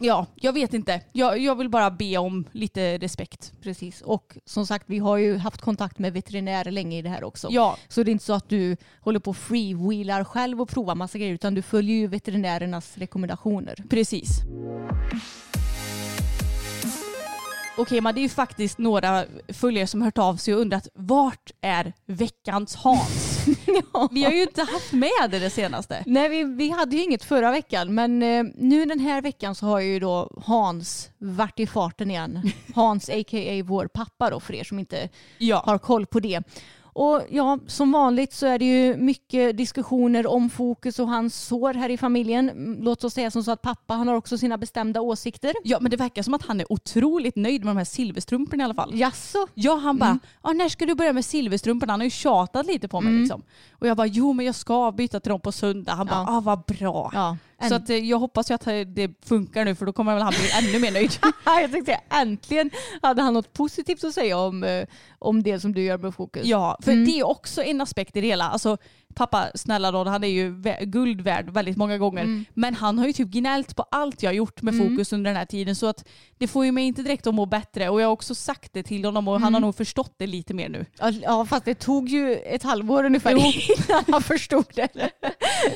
Ja, 0.00 0.26
jag 0.34 0.52
vet 0.52 0.74
inte. 0.74 1.00
Jag, 1.12 1.38
jag 1.38 1.54
vill 1.58 1.68
bara 1.68 1.90
be 1.90 2.18
om 2.18 2.44
lite 2.52 2.98
respekt. 2.98 3.52
Precis. 3.62 4.00
Och 4.00 4.36
som 4.44 4.66
sagt, 4.66 4.84
vi 4.88 4.98
har 4.98 5.16
ju 5.16 5.36
haft 5.36 5.60
kontakt 5.60 5.98
med 5.98 6.12
veterinärer 6.12 6.70
länge 6.70 6.98
i 6.98 7.02
det 7.02 7.08
här 7.08 7.24
också. 7.24 7.48
Ja, 7.50 7.76
Så 7.88 8.02
det 8.02 8.10
är 8.10 8.12
inte 8.12 8.24
så 8.24 8.32
att 8.32 8.48
du 8.48 8.76
håller 9.00 9.18
på 9.20 9.30
och 9.30 9.36
freewheelar 9.36 10.24
själv 10.24 10.60
och 10.60 10.68
provar 10.68 10.94
massa 10.94 11.18
grejer 11.18 11.34
utan 11.34 11.54
du 11.54 11.62
följer 11.62 11.96
ju 11.96 12.06
veterinärernas 12.06 12.98
rekommendationer. 12.98 13.74
precis. 13.90 14.28
Okej, 17.78 18.00
men 18.00 18.14
det 18.14 18.20
är 18.20 18.22
ju 18.22 18.28
faktiskt 18.28 18.78
några 18.78 19.24
följare 19.48 19.86
som 19.86 20.00
har 20.00 20.06
hört 20.06 20.18
av 20.18 20.36
sig 20.36 20.54
och 20.54 20.60
undrat 20.60 20.88
vart 20.94 21.50
är 21.60 21.92
veckans 22.06 22.76
Hans? 22.76 23.27
Vi 24.10 24.24
har 24.24 24.32
ju 24.32 24.42
inte 24.42 24.62
haft 24.62 24.92
med 24.92 25.30
det 25.30 25.38
det 25.38 25.50
senaste. 25.50 26.02
Nej, 26.06 26.28
vi, 26.28 26.44
vi 26.44 26.70
hade 26.70 26.96
ju 26.96 27.02
inget 27.02 27.24
förra 27.24 27.50
veckan 27.50 27.94
men 27.94 28.22
eh, 28.22 28.44
nu 28.54 28.84
den 28.84 29.00
här 29.00 29.22
veckan 29.22 29.54
så 29.54 29.66
har 29.66 29.80
ju 29.80 30.00
då 30.00 30.30
Hans 30.44 31.10
varit 31.18 31.60
i 31.60 31.66
farten 31.66 32.10
igen. 32.10 32.50
Hans 32.74 33.08
a.k.a. 33.08 33.62
vår 33.64 33.86
pappa 33.86 34.30
då 34.30 34.40
för 34.40 34.54
er 34.54 34.64
som 34.64 34.78
inte 34.78 35.08
Ja. 35.38 35.62
har 35.66 35.78
koll 35.78 36.06
på 36.06 36.20
det. 36.20 36.42
Och 36.98 37.22
ja, 37.30 37.58
som 37.66 37.92
vanligt 37.92 38.32
så 38.32 38.46
är 38.46 38.58
det 38.58 38.64
ju 38.64 38.96
mycket 38.96 39.56
diskussioner 39.56 40.26
om 40.26 40.50
fokus 40.50 40.98
och 40.98 41.08
hans 41.08 41.34
sår 41.46 41.74
här 41.74 41.88
i 41.88 41.96
familjen. 41.96 42.50
Mm, 42.50 42.82
Låt 42.82 43.04
oss 43.04 43.14
säga 43.14 43.30
som 43.30 43.42
så 43.42 43.50
att 43.50 43.62
pappa 43.62 43.94
han 43.94 44.08
har 44.08 44.14
också 44.14 44.38
sina 44.38 44.58
bestämda 44.58 45.00
åsikter. 45.00 45.52
ja, 45.64 45.78
men 45.80 45.90
det 45.90 45.96
verkar 45.96 46.22
som 46.22 46.34
att 46.34 46.42
han 46.46 46.60
är 46.60 46.72
otroligt 46.72 47.36
nöjd 47.36 47.64
med 47.64 47.70
de 47.70 47.78
här 47.78 47.84
silverstrumporna 47.84 48.62
i 48.62 48.64
alla 48.64 48.74
fall. 48.74 48.90
Jaså? 48.94 49.46
Ja, 49.54 49.76
han 49.76 49.98
bara, 49.98 50.18
ah, 50.40 50.52
när 50.52 50.68
ska 50.68 50.86
du 50.86 50.94
börja 50.94 51.12
med 51.12 51.24
silverstrumporna? 51.24 51.92
Han 51.92 52.00
har 52.00 52.04
ju 52.04 52.10
tjatat 52.10 52.66
lite 52.66 52.88
på 52.88 53.00
mig 53.00 53.12
liksom. 53.12 53.42
Och 53.70 53.86
jag 53.86 53.96
bara, 53.96 54.06
jo 54.06 54.32
men 54.32 54.46
jag 54.46 54.54
ska 54.54 54.92
byta 54.92 55.20
till 55.20 55.30
dem 55.30 55.40
på 55.40 55.52
söndag. 55.52 55.92
Han 55.92 56.06
bara, 56.06 56.24
Ja. 56.28 56.36
ah 56.36 56.40
vad 56.40 56.62
bra. 56.64 57.10
Ja. 57.14 57.36
Så 57.68 57.74
att, 57.74 57.90
eh, 57.90 57.96
jag 57.96 58.18
hoppas 58.18 58.50
ju 58.50 58.54
att 58.54 58.64
det 58.86 59.24
funkar 59.24 59.64
nu 59.64 59.74
för 59.74 59.86
då 59.86 59.92
kommer 59.92 60.14
väl 60.14 60.22
han 60.22 60.32
bli 60.32 60.68
ännu 60.68 60.78
mer 60.78 60.92
nöjd. 60.92 61.10
jag 61.44 61.72
tänkte 61.72 62.00
äntligen 62.10 62.70
hade 63.02 63.22
han 63.22 63.34
något 63.34 63.52
positivt 63.52 64.04
att 64.04 64.14
säga 64.14 64.38
om, 64.38 64.64
eh, 64.64 64.84
om 65.18 65.42
det 65.42 65.60
som 65.60 65.74
du 65.74 65.82
gör 65.82 65.98
med 65.98 66.14
fokus. 66.14 66.46
Ja, 66.46 66.76
för 66.90 67.06
det 67.06 67.18
är 67.18 67.26
också 67.26 67.62
en 67.62 67.80
aspekt 67.80 68.16
i 68.16 68.20
det 68.20 68.26
hela. 68.26 68.48
Alltså, 68.48 68.76
pappa, 69.14 69.48
snälla 69.54 69.90
då, 69.90 70.04
han 70.04 70.24
är 70.24 70.28
ju 70.28 70.62
guld 70.80 71.20
värd 71.20 71.50
väldigt 71.50 71.76
många 71.76 71.98
gånger. 71.98 72.44
Men 72.54 72.74
han 72.74 72.98
har 72.98 73.06
ju 73.06 73.12
typ 73.12 73.28
gnällt 73.28 73.76
på 73.76 73.82
allt 73.90 74.22
jag 74.22 74.30
har 74.30 74.34
gjort 74.34 74.62
med 74.62 74.74
fokus 74.78 75.12
under 75.12 75.30
den 75.30 75.36
här 75.36 75.44
tiden. 75.46 75.76
Så 75.76 75.86
att 75.86 76.08
det 76.38 76.46
får 76.48 76.64
ju 76.64 76.72
mig 76.72 76.84
inte 76.84 77.02
direkt 77.02 77.26
att 77.26 77.34
må 77.34 77.46
bättre. 77.46 77.88
Och 77.88 78.00
jag 78.00 78.06
har 78.06 78.12
också 78.12 78.34
sagt 78.34 78.72
det 78.72 78.82
till 78.82 79.04
honom 79.04 79.28
och 79.28 79.40
han 79.40 79.54
har 79.54 79.60
nog 79.60 79.74
förstått 79.74 80.14
det 80.16 80.26
lite 80.26 80.54
mer 80.54 80.68
nu. 80.68 80.86
Ja, 81.22 81.46
fast 81.46 81.64
det 81.64 81.74
tog 81.74 82.08
ju 82.08 82.34
ett 82.34 82.62
halvår 82.62 83.04
ungefär 83.04 83.30
innan 83.30 84.04
han 84.08 84.22
förstod 84.22 84.66
det. 84.74 84.88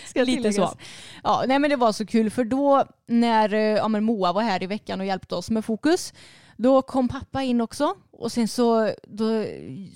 Ska 0.06 0.20
Lite 0.20 0.42
tilläggas. 0.42 0.70
så. 0.70 0.78
Ja, 1.22 1.44
nej 1.48 1.58
men 1.58 1.70
det 1.70 1.76
var 1.76 1.92
så 1.92 2.06
kul 2.06 2.30
för 2.30 2.44
då 2.44 2.84
när 3.08 3.54
eh, 3.54 3.60
ja, 3.60 3.88
Moa 3.88 4.32
var 4.32 4.42
här 4.42 4.62
i 4.62 4.66
veckan 4.66 5.00
och 5.00 5.06
hjälpte 5.06 5.34
oss 5.34 5.50
med 5.50 5.64
fokus 5.64 6.12
då 6.56 6.82
kom 6.82 7.08
pappa 7.08 7.42
in 7.42 7.60
också 7.60 7.94
och 8.22 8.32
sen 8.32 8.48
så 8.48 8.94
då 9.02 9.44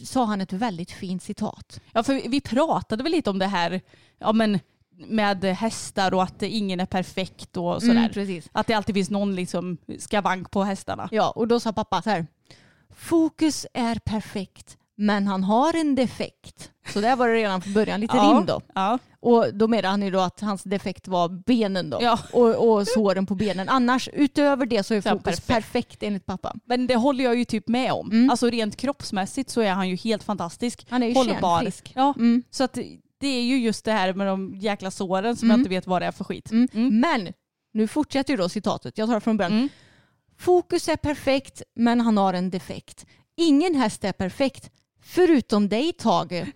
sa 0.04 0.24
han 0.24 0.40
ett 0.40 0.52
väldigt 0.52 0.90
fint 0.90 1.22
citat. 1.22 1.80
Ja, 1.92 2.02
för 2.02 2.28
vi 2.28 2.40
pratade 2.40 3.02
väl 3.02 3.12
lite 3.12 3.30
om 3.30 3.38
det 3.38 3.46
här 3.46 3.80
ja, 4.18 4.32
men 4.32 4.58
med 4.96 5.44
hästar 5.44 6.14
och 6.14 6.22
att 6.22 6.42
ingen 6.42 6.80
är 6.80 6.86
perfekt 6.86 7.56
och 7.56 7.82
sådär. 7.82 8.18
Mm. 8.18 8.42
Att 8.52 8.66
det 8.66 8.74
alltid 8.74 8.94
finns 8.94 9.10
någon 9.10 9.34
liksom 9.34 9.76
skavank 9.98 10.50
på 10.50 10.62
hästarna. 10.62 11.08
Ja, 11.12 11.30
och 11.30 11.48
då 11.48 11.60
sa 11.60 11.72
pappa 11.72 12.02
så 12.02 12.10
här. 12.10 12.26
Fokus 12.90 13.66
är 13.72 13.98
perfekt 13.98 14.78
men 14.96 15.26
han 15.26 15.44
har 15.44 15.74
en 15.76 15.94
defekt. 15.94 16.70
Så 16.92 17.00
där 17.00 17.16
var 17.16 17.28
det 17.28 17.34
redan 17.34 17.60
från 17.62 17.72
början 17.72 18.00
lite 18.00 18.16
rim 18.16 18.46
då. 18.46 18.60
Ja. 18.74 18.98
Och 19.20 19.54
då 19.54 19.68
menar 19.68 19.88
han 19.90 20.02
ju 20.02 20.10
då 20.10 20.20
att 20.20 20.40
hans 20.40 20.62
defekt 20.62 21.08
var 21.08 21.28
benen 21.28 21.90
då. 21.90 21.98
Ja. 22.00 22.18
Och, 22.32 22.68
och 22.72 22.88
såren 22.88 23.26
på 23.26 23.34
benen. 23.34 23.68
Annars 23.68 24.08
utöver 24.12 24.66
det 24.66 24.82
så 24.82 24.94
är 24.94 25.00
Så 25.00 25.10
fokus 25.10 25.24
perfekt. 25.24 25.46
perfekt. 25.46 26.02
enligt 26.02 26.26
pappa. 26.26 26.54
Men 26.64 26.86
det 26.86 26.96
håller 26.96 27.24
jag 27.24 27.36
ju 27.36 27.44
typ 27.44 27.68
med 27.68 27.92
om. 27.92 28.28
Alltså 28.30 28.50
rent 28.50 28.76
kroppsmässigt 28.76 29.50
så 29.50 29.60
är 29.60 29.70
han 29.72 29.88
ju 29.88 29.96
helt 29.96 30.22
fantastisk. 30.24 30.82
Mm. 30.82 30.88
Han 30.92 31.02
är 31.02 31.06
ju 31.08 31.14
Hållbar. 31.14 31.58
kärnfrisk. 31.58 31.92
Ja, 31.94 32.14
Mm. 32.16 32.42
så 32.50 32.64
att 32.64 32.78
det 33.20 33.26
är 33.28 33.42
ju 33.42 33.58
just 33.58 33.84
det 33.84 33.92
här 33.92 34.12
med 34.12 34.26
de 34.26 34.54
jäkla 34.54 34.90
såren 34.90 35.36
som 35.36 35.50
jag 35.50 35.58
inte 35.60 35.70
vet 35.70 35.86
vad 35.86 36.02
det 36.02 36.06
är 36.06 36.12
för 36.12 36.24
skit. 36.24 36.50
Mm. 36.50 37.00
Men 37.00 37.32
nu 37.74 37.88
fortsätter 37.88 38.32
ju 38.32 38.36
då 38.36 38.48
citatet. 38.48 38.98
Jag 38.98 39.08
tar 39.08 39.14
det 39.14 39.20
från 39.20 39.36
början. 39.36 39.52
Mm. 39.52 39.68
Fokus 40.38 40.88
är 40.88 40.96
perfekt 40.96 41.62
men 41.74 42.00
han 42.00 42.16
har 42.16 42.34
en 42.34 42.50
defekt. 42.50 43.06
Ingen 43.36 43.74
häst 43.74 44.04
är 44.04 44.12
perfekt 44.12 44.70
förutom 45.06 45.68
dig 45.68 45.92
Tage. 45.92 46.44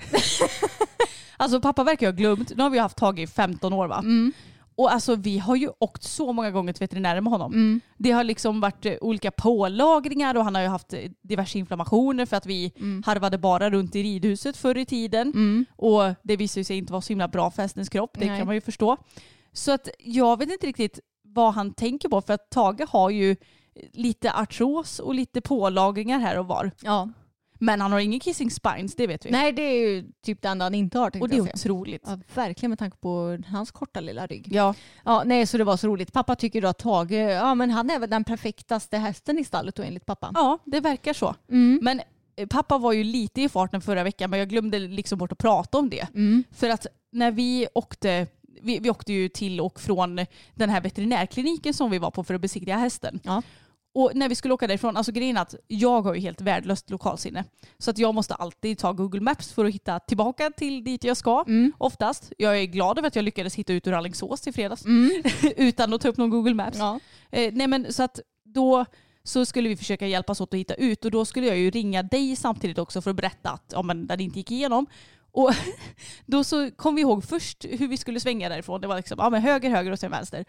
Alltså 1.37 1.61
pappa 1.61 1.85
verkar 1.85 2.07
ha 2.07 2.13
glömt. 2.13 2.57
Nu 2.57 2.63
har 2.63 2.71
vi 2.71 2.79
haft 2.79 2.97
Tage 2.97 3.19
i 3.19 3.27
15 3.27 3.73
år 3.73 3.89
va? 3.89 3.99
Mm. 3.99 4.33
Och 4.77 4.93
alltså 4.93 5.15
vi 5.15 5.39
har 5.39 5.57
ju 5.57 5.69
åkt 5.79 6.03
så 6.03 6.33
många 6.33 6.51
gånger 6.51 6.73
till 6.73 6.81
veterinären 6.81 7.25
med 7.25 7.31
honom. 7.31 7.53
Mm. 7.53 7.81
Det 7.99 8.11
har 8.11 8.25
liksom 8.25 8.61
varit 8.61 8.87
eh, 8.87 8.95
olika 9.01 9.31
pålagringar 9.31 10.35
och 10.35 10.45
han 10.45 10.55
har 10.55 10.63
ju 10.63 10.69
haft 10.69 10.93
eh, 10.93 10.99
diverse 11.23 11.59
inflammationer 11.59 12.27
för 12.27 12.37
att 12.37 12.47
vi 12.47 12.73
Mm. 12.77 13.03
harvade 13.07 13.39
bara 13.39 13.71
runt 13.71 13.97
i 13.97 14.03
ridhuset 14.03 14.57
förr 14.57 14.79
i 14.79 14.87
tiden. 14.87 15.67
Och 15.77 16.03
det 16.23 16.37
visade 16.37 16.65
sig 16.65 16.77
inte 16.79 16.93
vara 16.93 17.03
så 17.03 17.09
himla 17.09 17.29
bra 17.29 17.51
för 17.51 17.63
hästens 17.63 17.89
kropp, 17.89 18.17
det 18.19 18.27
Nej. 18.27 18.39
kan 18.39 18.47
man 18.47 18.55
ju 18.55 18.61
förstå. 18.61 18.97
Så 19.53 19.73
att 19.73 19.89
jag 19.99 20.39
vet 20.39 20.51
inte 20.51 20.67
riktigt 20.67 21.01
vad 21.23 21.55
han 21.55 21.75
tänker 21.75 22.09
på 22.09 22.21
för 22.21 22.33
att 22.35 22.51
Tage 22.51 22.81
har 22.89 23.11
ju 23.11 23.37
lite 23.93 24.33
artros 24.33 24.99
och 24.99 25.15
lite 25.15 25.41
pålagringar 25.41 26.19
här 26.19 26.39
och 26.39 26.47
var. 26.47 26.71
Ja. 26.83 27.09
Men 27.63 27.81
han 27.81 27.93
har 27.93 28.01
ingen 28.01 28.21
kissing 28.21 28.51
spines, 28.51 28.95
det 28.95 29.07
vet 29.07 29.27
vi. 29.27 29.31
Nej 29.31 29.53
det 29.53 29.63
är 29.63 29.89
ju 29.89 30.13
typ 30.23 30.43
det 30.43 30.49
enda 30.49 30.65
han 30.65 30.75
inte 30.75 30.99
har 30.99 31.21
och 31.21 31.29
det 31.29 31.37
är 31.37 31.41
otroligt. 31.41 32.03
Ja, 32.07 32.19
verkligen 32.35 32.71
med 32.71 32.79
tanke 32.79 32.97
på 32.97 33.39
hans 33.47 33.71
korta 33.71 34.01
lilla 34.01 34.27
rygg. 34.27 34.49
Ja. 34.51 34.75
Ja, 35.05 35.23
nej, 35.27 35.47
så 35.47 35.59
det 35.59 35.65
var 35.65 35.77
så 35.77 35.87
roligt. 35.89 36.13
Pappa 36.13 36.37
tycker 36.37 36.63
då 36.63 36.69
att 36.69 36.79
Tage, 36.79 37.13
ja 37.13 37.55
men 37.55 37.71
han 37.71 37.91
är 37.91 37.99
väl 37.99 38.11
den 38.11 38.25
perfektaste 38.25 38.99
hästen 38.99 39.39
i 39.39 39.45
stallet 39.45 39.75
då 39.75 39.83
enligt 39.83 40.07
pappa. 40.07 40.31
ja, 40.35 40.59
det 40.65 40.81
verkar 40.81 41.13
så. 41.13 41.35
Mm. 41.51 41.79
Men 41.83 42.01
eh, 42.37 42.47
pappa 42.47 42.79
var 42.79 42.93
ju 42.93 43.05
lite 43.05 43.43
i 43.43 43.49
farten 43.49 43.81
förra 43.81 44.03
veckan 44.05 44.31
men 44.31 44.39
jag 44.39 44.49
glömde 44.49 44.79
liksom 44.79 45.19
bort 45.19 45.33
att 45.33 45.39
prata 45.39 45.79
om 45.79 45.91
det. 45.91 46.09
Mm. 46.15 46.45
För 46.53 46.69
att 46.69 46.87
när 47.13 47.31
vi 47.31 47.69
åkte, 47.75 48.27
vi, 48.63 48.79
vi 48.79 48.91
åkte 48.91 49.13
ju 49.13 49.29
till 49.29 49.61
och 49.61 49.81
från 49.81 50.27
den 50.55 50.71
här 50.71 50.81
veterinärkliniken 50.81 51.75
som 51.75 51.91
vi 51.91 51.99
var 51.99 52.11
på 52.11 52.25
för 52.25 52.35
att 52.35 52.41
besiktiga 52.41 52.77
hästen. 52.77 53.21
Ja. 53.23 53.43
Och 53.93 54.13
när 54.15 54.29
vi 54.29 54.35
skulle 54.35 54.55
åka 54.55 54.67
därifrån, 54.67 54.97
alltså 54.97 55.13
grejen 55.13 55.37
är 55.37 55.41
att 55.41 55.55
jag 55.69 56.03
har 56.03 56.15
ju 56.15 56.21
helt 56.21 56.41
värdelöst 56.41 56.91
lokalsinne. 56.91 57.45
Så 57.79 57.91
att 57.91 57.99
jag 57.99 58.15
måste 58.15 58.35
alltid 58.35 58.79
ta 58.79 58.93
Google 58.93 59.21
Maps 59.21 59.53
för 59.53 59.65
att 59.65 59.75
hitta 59.75 59.99
tillbaka 60.01 60.51
till 60.57 60.85
dit 60.85 61.05
jag 61.05 61.17
ska. 61.17 61.45
Mm. 61.47 61.73
Oftast. 61.79 62.33
Jag 62.39 62.61
är 62.61 62.65
glad 62.65 62.99
över 62.99 63.09
att 63.09 63.17
jag 63.17 63.25
lyckades 63.25 63.55
hitta 63.55 63.73
ut 63.73 63.87
ur 63.87 63.93
Alingsås 63.93 64.47
i 64.47 64.53
fredags. 64.53 64.85
Utan 65.57 65.93
att 65.93 66.01
ta 66.01 66.09
upp 66.09 66.17
någon 66.17 66.31
Google 66.31 66.55
Maps. 66.55 66.81
Mm. 66.81 66.87
Ja. 67.31 67.39
Eh, 67.39 67.53
nej 67.55 67.67
men 67.67 67.93
så 67.93 68.03
att 68.03 68.21
då 68.45 68.85
så 69.23 69.45
skulle 69.45 69.69
vi 69.69 69.77
försöka 69.77 70.07
hjälpas 70.07 70.41
åt 70.41 70.55
att 70.55 70.61
hitta 70.61 70.75
ut 70.75 71.05
och 71.05 71.11
då 71.11 71.25
skulle 71.25 71.47
jag 71.47 71.59
ju 71.59 71.71
ringa 71.71 72.03
dig 72.03 72.37
samtidigt 72.37 72.79
också 72.79 73.03
för 73.03 73.11
att 73.11 73.17
berätta 73.17 73.51
att 73.51 73.73
ja, 73.73 73.83
men 73.83 74.07
den 74.07 74.21
inte 74.21 74.39
gick 74.39 74.51
igenom. 74.51 74.87
Och 75.33 75.51
då 76.27 76.45
så 76.45 76.71
kom 76.71 76.95
vi 76.95 77.01
ihåg 77.01 77.25
först 77.25 77.65
hur 77.71 77.89
vi 77.89 77.97
skulle 77.97 78.21
svänga 78.21 78.49
därifrån. 78.49 78.81
Det 78.81 78.87
var 78.87 78.97
liksom 78.97 79.17
ja, 79.19 79.31
men 79.31 79.43
höger, 79.43 79.71
höger 79.71 79.91
och 79.91 79.99
sen 79.99 80.11
vänster. 80.11 80.45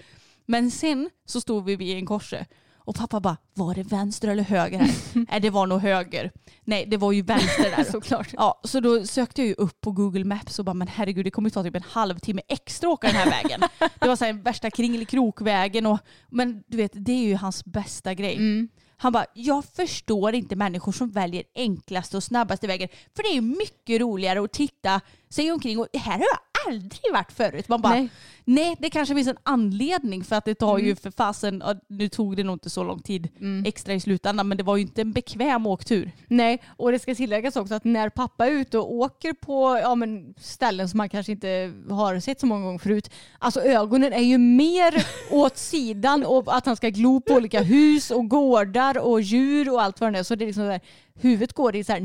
Men 0.46 0.72
sen 0.72 1.10
så 1.26 1.42
stod 1.42 1.66
vi 1.66 1.76
vid 1.76 1.98
en 1.98 2.06
korse 2.06 2.46
och 2.86 2.96
pappa 2.96 3.20
bara, 3.20 3.38
var 3.54 3.76
det 3.76 3.84
vänster 3.84 4.28
eller 4.28 4.44
höger 4.44 4.80
här? 4.80 4.92
Nej 5.30 5.40
det 5.40 5.50
var 5.50 5.68
nog 5.68 5.80
höger. 5.80 6.32
Nej 6.64 6.86
det 6.86 6.98
var 6.98 7.12
ju 7.12 7.22
vänster 7.22 7.74
där. 7.78 7.84
Såklart. 7.92 8.28
Ja, 8.34 8.62
så 8.64 8.80
då 8.80 9.06
sökte 9.06 9.42
jag 9.42 9.48
ju 9.48 9.54
upp 9.54 9.82
på 9.82 9.92
Google 9.92 10.26
Maps 10.26 10.60
och 10.60 10.66
bara 10.66 10.74
men 10.74 10.88
herregud 10.88 11.26
det 11.26 11.32
kommer 11.32 11.50
ju 11.50 11.54
ta 11.54 11.64
typ 11.64 11.76
en 11.76 11.84
halvtimme 11.84 12.42
extra 12.48 12.90
att 12.90 12.94
åka 12.94 13.08
den 13.08 13.16
här 13.16 13.30
vägen. 13.30 13.62
Det 14.00 14.08
var 14.08 14.16
så 14.16 14.26
här 14.26 14.34
värsta 14.34 14.72
kringelikrokvägen 14.72 15.86
och 15.86 16.00
men 16.30 16.64
du 16.68 16.78
vet 16.78 16.92
det 16.94 17.12
är 17.12 17.26
ju 17.26 17.36
hans 17.36 17.66
bästa 17.66 18.14
grej. 18.14 18.36
Mm. 18.36 18.70
Han 18.98 19.14
bara, 19.14 19.26
jag 19.34 19.66
förstår 19.66 20.36
inte 20.36 20.56
människor 20.56 20.92
som 20.92 21.12
väljer 21.12 21.44
enklaste 21.56 22.18
och 22.18 22.24
snabbaste 22.24 22.68
vägen. 22.68 22.90
För 23.16 23.24
det 23.24 23.30
är 23.30 23.34
ju 23.34 23.42
mycket 23.42 24.02
roligare 24.02 24.44
att 24.44 24.54
titta 24.54 25.02
sig 25.30 25.52
omkring 25.52 25.80
och 25.80 25.88
här 25.94 26.12
har 26.12 26.20
jag 26.20 26.51
aldrig 26.68 27.14
varit 27.14 27.32
förut. 27.32 27.70
Man 27.70 27.82
bara, 27.82 27.94
Nej. 27.94 28.10
nej, 28.46 28.76
det 28.80 28.90
kanske 28.90 29.16
finns 29.16 29.28
en 29.28 29.38
anledning 29.44 30.24
för 30.24 30.36
att 30.36 30.46
det 30.46 30.56
tar 30.56 30.78
ju 30.78 30.96
för 30.96 31.12
fasen, 31.12 31.64
nu 31.88 32.10
tog 32.10 32.38
det 32.38 32.44
nog 32.44 32.56
inte 32.56 32.70
så 32.70 32.84
lång 32.84 33.02
tid 33.02 33.30
extra 33.66 33.94
i 33.94 34.00
slutändan 34.00 34.48
men 34.48 34.58
det 34.58 34.64
var 34.64 34.78
ju 34.78 34.82
inte 34.82 35.02
en 35.02 35.12
bekväm 35.12 35.68
åktur. 35.68 36.12
Nej, 36.28 36.62
och 36.78 36.92
det 36.92 37.00
ska 37.00 37.16
tilläggas 37.16 37.56
också 37.56 37.74
att 37.74 37.84
när 37.84 38.10
pappa 38.10 38.48
är 38.48 38.52
ute 38.52 38.78
och 38.78 38.94
åker 38.94 39.34
på 39.34 39.80
ja, 39.82 39.96
men 39.96 40.34
ställen 40.38 40.90
som 40.90 40.98
man 40.98 41.10
kanske 41.10 41.32
inte 41.32 41.74
har 41.90 42.20
sett 42.20 42.40
så 42.40 42.46
många 42.46 42.66
gånger 42.66 42.80
förut, 42.80 43.12
alltså 43.40 43.62
ögonen 43.62 44.14
är 44.14 44.24
ju 44.24 44.38
mer 44.38 45.06
åt 45.32 45.58
sidan 45.58 46.26
och 46.26 46.58
att 46.58 46.66
han 46.66 46.76
ska 46.76 46.90
glo 46.90 47.22
på 47.22 47.34
olika 47.34 47.62
hus 47.62 48.12
och 48.12 48.30
gårdar 48.30 48.98
och 48.98 49.22
djur 49.22 49.74
och 49.74 49.82
allt 49.82 50.02
vad 50.02 50.14
det 50.14 50.20
är. 50.20 50.24
Så 50.24 50.36
det 50.36 50.46
är 50.46 50.48
liksom 50.48 50.64
där, 50.64 50.82
huvudet 51.22 51.54
går 51.54 51.76
i 51.76 51.84
så 51.84 51.92
här 51.92 52.00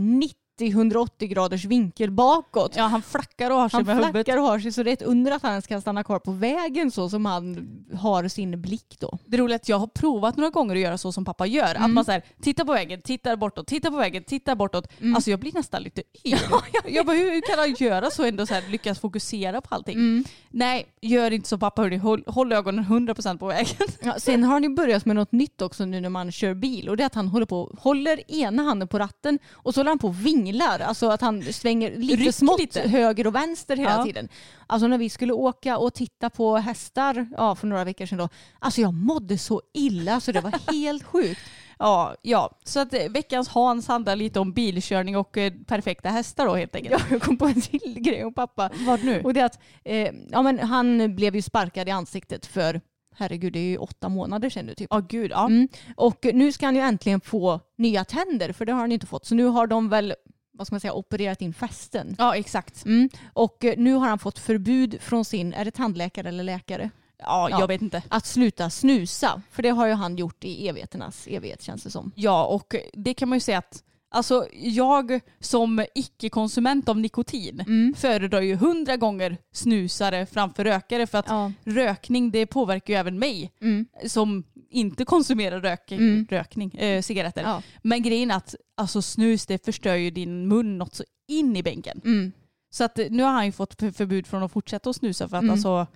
90-180 0.59 1.27
graders 1.27 1.65
vinkel 1.65 2.11
bakåt. 2.11 2.77
Ja, 2.77 2.83
han 2.83 3.03
flackar 3.03 3.51
och 3.51 3.57
har 3.57 3.69
sig 3.69 3.77
Han 3.77 3.87
med 3.87 4.07
huvudet. 4.07 4.37
och 4.37 4.43
har 4.43 4.59
sig 4.59 4.73
så 4.73 4.83
det 4.83 4.91
är 4.91 4.93
ett 4.93 5.03
under 5.03 5.33
att 5.33 5.43
han 5.43 5.51
ens 5.51 5.67
kan 5.67 5.81
stanna 5.81 6.05
kvar 6.05 6.19
på 6.19 6.33
vägen 6.33 6.91
så 6.91 7.09
som 7.09 7.25
han 7.27 7.69
har 7.95 8.29
sin 8.29 8.63
blick 8.63 8.97
då. 8.99 9.19
Det 9.27 9.37
roliga 9.37 9.55
är 9.55 9.61
att 9.61 9.69
jag 9.69 9.79
har 9.79 9.87
provat 9.87 10.37
några 10.37 10.51
gånger 10.51 10.75
att 10.75 10.81
göra 10.81 10.99
så 10.99 11.13
som 11.13 11.25
pappa 11.25 11.47
gör. 11.47 11.75
Att 11.75 11.91
man 11.91 12.05
så 12.05 12.13
här, 12.13 12.23
tittar 12.43 12.65
på 12.65 12.73
vägen, 12.73 13.01
tittar 13.03 13.37
bortåt, 13.37 13.67
tittar 13.67 13.91
på 13.91 13.97
vägen, 13.97 14.25
tittar 14.25 14.55
bortåt. 14.55 14.89
Alltså 15.15 15.31
jag 15.31 15.41
blir 15.41 15.53
nästan 15.53 15.83
lite 15.83 16.03
yr. 16.25 16.39
jag 16.87 17.07
bara, 17.07 17.17
hur 17.17 17.41
kan 17.41 17.59
han 17.59 17.75
göra 17.79 18.11
så 18.11 18.25
ändå 18.25 18.47
så 18.47 18.55
här, 18.55 18.63
lyckas 18.71 18.99
fokusera 18.99 19.61
på 19.61 19.75
allting? 19.75 20.25
Nej, 20.51 20.87
gör 21.01 21.31
inte 21.31 21.49
som 21.49 21.59
pappa 21.59 21.83
hörni. 21.83 21.97
Håll, 21.97 22.25
håll 22.27 22.53
ögonen 22.53 22.85
100% 22.85 23.39
på 23.39 23.47
vägen. 23.47 23.67
Ja, 24.03 24.15
sen 24.19 24.45
har 24.45 24.53
han 24.53 24.63
ju 24.63 24.69
börjat 24.69 25.05
med 25.07 25.17
något 25.17 25.33
nytt 25.33 25.63
också 25.63 25.85
nu 25.85 26.01
när 26.01 26.09
man 26.09 26.33
kör 26.33 26.55
bil 26.55 26.89
och 26.89 26.97
det 26.97 27.03
är 27.03 27.07
att 27.07 27.15
han 27.15 27.29
håller 27.29 27.47
på 27.47 27.77
håller 27.79 28.31
ena 28.31 28.63
handen 28.63 28.89
på 28.89 28.99
ratten 28.99 29.39
och 29.53 29.75
så 29.75 29.81
håller 29.81 29.91
han 29.91 29.99
på 29.99 30.09
och 30.09 30.15
vinglar. 30.47 30.81
Alltså 30.81 31.09
att 31.09 31.21
han 31.21 31.43
svänger 31.43 31.91
lite 31.97 32.17
Rycker 32.17 32.33
smått 32.33 32.61
lite. 32.61 32.81
höger 32.81 33.27
och 33.27 33.35
vänster 33.35 33.77
hela 33.77 33.91
Ja. 33.97 34.05
tiden. 34.05 34.29
Alltså 34.67 34.87
när 34.89 34.99
vi 34.99 35.11
skulle 35.11 35.33
åka 35.33 35.79
och 35.79 35.95
titta 35.95 36.31
på 36.31 36.57
hästar 36.57 37.27
ja, 37.37 37.55
för 37.55 37.67
några 37.67 37.85
veckor 37.85 38.07
sedan 38.07 38.19
då. 38.19 38.29
Alltså 38.59 38.81
jag 38.81 38.95
mådde 38.95 39.39
så 39.39 39.63
illa 39.75 40.21
så 40.21 40.33
det 40.33 40.41
var 40.41 40.55
helt 40.73 41.03
sjukt. 41.05 41.41
Ja, 41.79 42.15
ja. 42.23 42.59
Så 42.65 42.81
att 42.81 42.95
eh, 42.95 43.09
veckans 43.11 43.49
Hans 43.49 43.89
handlar 43.89 44.17
lite 44.17 44.41
om 44.41 44.53
bilkörning 44.53 45.17
och 45.17 45.37
eh, 45.39 45.53
perfekta 45.67 46.09
hästar 46.09 46.47
då 46.47 46.55
helt 46.55 46.77
enkelt. 46.77 46.95
Ja, 47.01 47.07
jag 47.11 47.23
kom 47.23 47.37
på 47.39 47.47
en 47.47 47.61
till 47.61 47.97
grej 48.01 48.25
om 48.25 48.35
pappa. 48.35 48.71
Vad 48.87 49.05
nu? 49.05 49.23
Och 49.23 49.35
det 49.35 49.45
att 49.45 49.59
eh, 49.85 50.11
ja, 50.31 50.43
men 50.43 50.59
han 50.59 51.17
blev 51.17 51.35
ju 51.37 51.43
sparkad 51.43 51.89
i 51.89 51.91
ansiktet 51.91 52.47
för 52.47 52.81
herregud 53.19 53.53
det 53.53 53.59
är 53.59 53.65
ju 53.71 53.77
åtta 53.79 54.09
månader 54.09 54.51
sedan 54.51 54.67
nu 54.67 54.75
typ. 54.75 54.89
Ja, 54.91 54.99
gud. 55.09 55.31
Ja. 55.31 55.47
Mm. 55.47 55.69
Och 55.97 56.27
nu 56.35 56.53
ska 56.53 56.67
han 56.67 56.75
ju 56.77 56.81
äntligen 56.83 57.21
få 57.21 57.61
nya 57.79 58.05
tänder 58.05 58.53
för 58.53 58.65
det 58.65 58.73
har 58.73 58.81
han 58.81 58.93
inte 58.93 59.07
fått. 59.07 59.27
Så 59.27 59.35
nu 59.35 59.45
har 59.45 59.67
de 59.67 59.89
väl 59.89 60.15
vad 60.57 60.67
ska 60.67 60.75
man 60.75 60.81
säga, 60.81 60.93
opererat 60.93 61.43
in 61.43 61.53
fästen. 61.55 62.17
ja, 62.19 62.37
exakt. 62.37 62.85
Mm. 62.85 63.09
Och 63.33 63.65
eh, 63.65 63.75
nu 63.79 63.95
har 63.95 64.09
han 64.09 64.19
fått 64.19 64.39
förbud 64.39 64.97
från 65.01 65.25
sin, 65.25 65.53
är 65.55 65.65
det 65.65 65.71
tandläkare 65.71 66.29
eller 66.29 66.45
läkare? 66.45 66.91
Ja, 67.19 67.49
Ja. 67.51 67.61
jag 67.61 67.69
vet 67.69 67.83
inte. 67.83 68.03
Att 68.09 68.27
sluta 68.27 68.71
snusa. 68.71 69.43
För 69.51 69.63
det 69.63 69.69
har 69.71 69.87
ju 69.87 69.93
han 69.93 70.17
gjort 70.17 70.45
i 70.45 70.69
evigheternas 70.69 71.27
evighet 71.27 71.63
känns 71.63 71.83
det 71.83 71.91
som. 71.91 72.13
Ja, 72.15 72.45
och 72.47 72.75
det 72.93 73.15
kan 73.15 73.29
man 73.29 73.37
ju 73.37 73.41
säga 73.41 73.59
att 73.59 73.83
Alltså 74.09 74.47
jag 74.53 75.21
som 75.41 75.85
icke-konsument 75.95 76.89
av 76.89 76.99
nikotin 76.99 77.95
föredrar 77.97 78.41
ju 78.41 78.55
hundra 78.57 78.97
gånger 78.97 79.37
snusare 79.53 80.27
framför 80.27 80.65
rökare 80.65 81.07
för 81.07 81.19
att 81.19 81.27
Ja. 81.29 81.53
rökning 81.65 82.31
det 82.31 82.47
påverkar 82.47 82.95
ju 82.95 83.01
även 83.01 83.19
mig 83.19 83.53
Mm. 83.61 83.87
som 84.07 84.45
inte 84.71 85.05
konsumerar 85.05 85.61
rök, 85.61 85.93
rökning, 86.31 86.71
eh, 86.75 87.03
cigaretter. 87.03 87.43
Ja. 87.43 87.63
Men 87.83 88.03
grejen 88.03 88.31
är 88.31 88.35
att 88.37 88.55
alltså, 88.77 89.03
snus 89.03 89.47
det 89.47 89.65
förstör 89.65 89.95
ju 89.95 90.11
din 90.11 90.49
mun 90.49 90.79
något 90.79 90.95
så 90.95 91.05
in 91.29 91.57
i 91.57 91.63
bänken. 91.63 92.01
Mm. 92.05 92.33
Så 92.71 92.85
att 92.85 92.99
eh, 92.99 93.07
nu 93.11 93.23
har 93.23 93.31
han 93.31 93.47
ju 93.47 93.53
fått 93.53 93.75
för- 93.81 93.91
förbud 93.91 94.27
från 94.27 94.43
att 94.43 94.53
fortsätta 94.53 94.91
att 94.91 94.97
snusa 94.97 95.29
för 95.29 95.37
att 95.37 95.51
alltså 95.51 95.87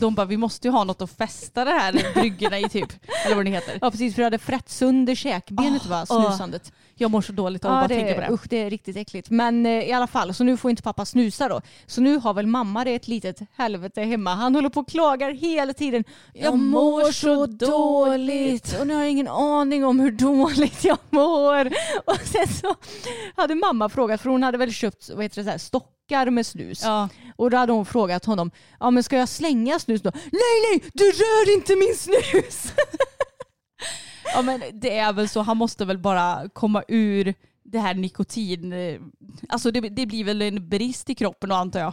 de 0.00 0.14
bara 0.14 0.26
vi 0.26 0.36
måste 0.36 0.68
ju 0.68 0.72
ha 0.72 0.84
något 0.84 1.02
att 1.02 1.10
fästa 1.16 1.64
det 1.64 1.70
här 1.70 2.14
bryggorna 2.14 2.58
i 2.58 2.68
typ. 2.68 2.92
Eller 3.26 3.36
vad 3.36 3.44
det 3.44 3.50
heter. 3.50 3.78
Ja 3.80 3.90
precis 3.90 4.14
för 4.14 4.22
det 4.22 4.26
hade 4.26 4.38
frätt 4.38 4.68
sönder 4.68 5.14
käkbenet 5.14 5.82
Åh, 5.84 5.90
va, 5.90 6.06
åh. 6.10 6.28
snusandet. 6.28 6.72
Jag 6.94 7.10
mår 7.10 7.22
så 7.22 7.32
dåligt 7.32 7.64
av 7.64 7.70
att 7.70 7.76
Ja, 7.76 7.80
bara 7.80 7.88
det, 7.88 7.94
tänka 7.94 8.14
på 8.14 8.20
det. 8.20 8.34
Usch, 8.34 8.48
det 8.48 8.56
är 8.56 8.70
riktigt 8.70 8.96
äckligt. 8.96 9.30
Men 9.30 9.66
eh, 9.66 9.72
i 9.72 9.92
alla 9.92 10.06
fall, 10.06 10.34
så 10.34 10.44
nu 10.44 10.56
får 10.56 10.70
inte 10.70 10.82
pappa 10.82 11.04
snusa 11.04 11.48
då. 11.48 11.60
Så 11.86 12.00
nu 12.00 12.16
har 12.18 12.34
väl 12.34 12.46
mamma 12.46 12.84
det 12.84 12.94
ett 12.94 13.08
litet 13.08 13.40
helvete 13.56 14.00
hemma. 14.02 14.34
Han 14.34 14.54
håller 14.54 14.68
på 14.68 14.80
och 14.80 14.88
klagar 14.88 15.30
hela 15.30 15.72
tiden. 15.72 16.04
Jag 16.32 16.58
mår 16.58 17.12
så 17.12 17.46
dåligt 17.46 18.76
och 18.80 18.86
nu 18.86 18.94
har 18.94 19.00
jag 19.00 19.10
ingen 19.10 19.28
aning 19.28 19.84
om 19.84 20.00
hur 20.00 20.12
dåligt 20.12 20.84
jag 20.84 20.98
mår. 21.10 21.66
Och 22.04 22.20
sen 22.24 22.48
så 22.48 22.74
hade 23.36 23.54
mamma 23.54 23.88
frågat, 23.88 24.20
för 24.20 24.30
hon 24.30 24.42
hade 24.42 24.58
väl 24.58 24.72
köpt 24.72 25.10
vad 25.14 25.22
heter 25.22 25.36
det, 25.36 25.44
så 25.44 25.50
här, 25.50 25.58
stockar 26.12 26.30
med 26.30 26.46
snus. 26.46 26.82
Ja. 26.84 27.08
Och 27.36 27.50
då 27.50 27.56
hade 27.56 27.72
hon 27.72 27.86
frågat 27.86 28.24
honom, 28.24 28.50
ja 28.80 28.90
men 28.90 29.02
ska 29.02 29.16
jag 29.18 29.28
slänga 29.28 29.78
snus 29.78 30.02
då? 30.02 30.10
Nej 30.14 30.58
nej, 30.72 30.90
du 30.94 31.04
rör 31.04 31.54
inte 31.56 31.76
min 31.76 31.94
snus! 31.96 32.72
Ja 34.34 34.42
men 34.42 34.60
det 34.72 34.98
är 34.98 35.12
väl 35.12 35.28
så, 35.28 35.40
han 35.40 35.56
måste 35.56 35.84
väl 35.84 35.98
bara 35.98 36.48
komma 36.52 36.82
ur 36.88 37.34
det 37.64 37.78
här 37.78 37.94
nikotin. 37.94 38.72
eh, 38.72 39.00
Alltså 39.48 39.70
det, 39.70 39.80
det 39.80 40.06
blir 40.06 40.24
väl 40.24 40.42
en 40.42 40.68
brist 40.68 41.10
i 41.10 41.14
kroppen 41.14 41.48
då 41.48 41.54
antar 41.56 41.80
jag. 41.80 41.92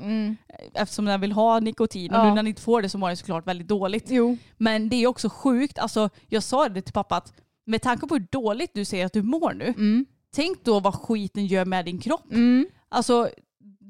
Eftersom 0.73 1.05
den 1.05 1.21
vill 1.21 1.31
ha 1.31 1.59
nikotin 1.59 2.11
och 2.11 2.17
Ja. 2.17 2.23
nu 2.23 2.29
när 2.29 2.35
han 2.35 2.47
inte 2.47 2.61
får 2.61 2.81
det 2.81 2.89
så 2.89 2.97
mår 2.97 3.07
han 3.07 3.17
såklart 3.17 3.47
väldigt 3.47 3.67
dåligt. 3.67 4.05
Jo. 4.09 4.37
Men 4.57 4.89
det 4.89 4.95
är 4.95 5.07
också 5.07 5.29
sjukt, 5.29 5.79
alltså 5.79 6.09
jag 6.27 6.43
sa 6.43 6.69
det 6.69 6.81
till 6.81 6.93
pappa 6.93 7.17
att 7.17 7.33
med 7.65 7.81
tanke 7.81 8.07
på 8.07 8.15
hur 8.15 8.27
dåligt 8.31 8.71
du 8.73 8.85
säger 8.85 9.05
att 9.05 9.13
du 9.13 9.21
mår 9.21 9.53
nu, 9.53 9.73
tänk 10.35 10.63
då 10.65 10.79
vad 10.79 10.95
skiten 10.95 11.45
gör 11.45 11.65
med 11.65 11.85
din 11.85 11.99
kropp. 11.99 12.31
Mm. 12.31 12.67
Alltså 12.89 13.29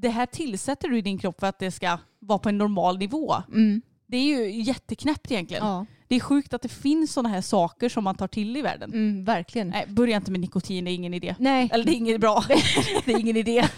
det 0.01 0.09
här 0.09 0.25
tillsätter 0.25 0.87
du 0.87 0.97
i 0.97 1.01
din 1.01 1.17
kropp 1.17 1.39
för 1.39 1.47
att 1.47 1.59
det 1.59 1.71
ska 1.71 1.97
vara 2.19 2.39
på 2.39 2.49
en 2.49 2.57
normal 2.57 2.97
nivå. 2.97 3.35
Mm. 3.47 3.81
Det 4.07 4.17
är 4.17 4.23
ju 4.23 4.61
jätteknäppt 4.61 5.31
egentligen. 5.31 5.65
Ja. 5.65 5.85
Det 6.07 6.15
är 6.15 6.19
sjukt 6.19 6.53
att 6.53 6.61
det 6.61 6.69
finns 6.69 7.13
sådana 7.13 7.29
här 7.29 7.41
saker 7.41 7.89
som 7.89 8.03
man 8.03 8.15
tar 8.15 8.27
till 8.27 8.57
i 8.57 8.61
världen. 8.61 8.93
Mm, 8.93 9.25
verkligen. 9.25 9.69
Nej, 9.69 9.85
börja 9.87 10.15
inte 10.15 10.31
med 10.31 10.39
nikotin, 10.39 10.85
det 10.85 10.91
är 10.91 10.95
ingen 10.95 11.13
idé. 11.13 11.35
Nej. 11.39 11.69
Eller 11.73 11.85
det 11.85 11.91
är 11.91 11.95
inget 11.95 12.21
bra. 12.21 12.43
det 13.05 13.13
är 13.13 13.19
ingen 13.19 13.37
idé. 13.37 13.67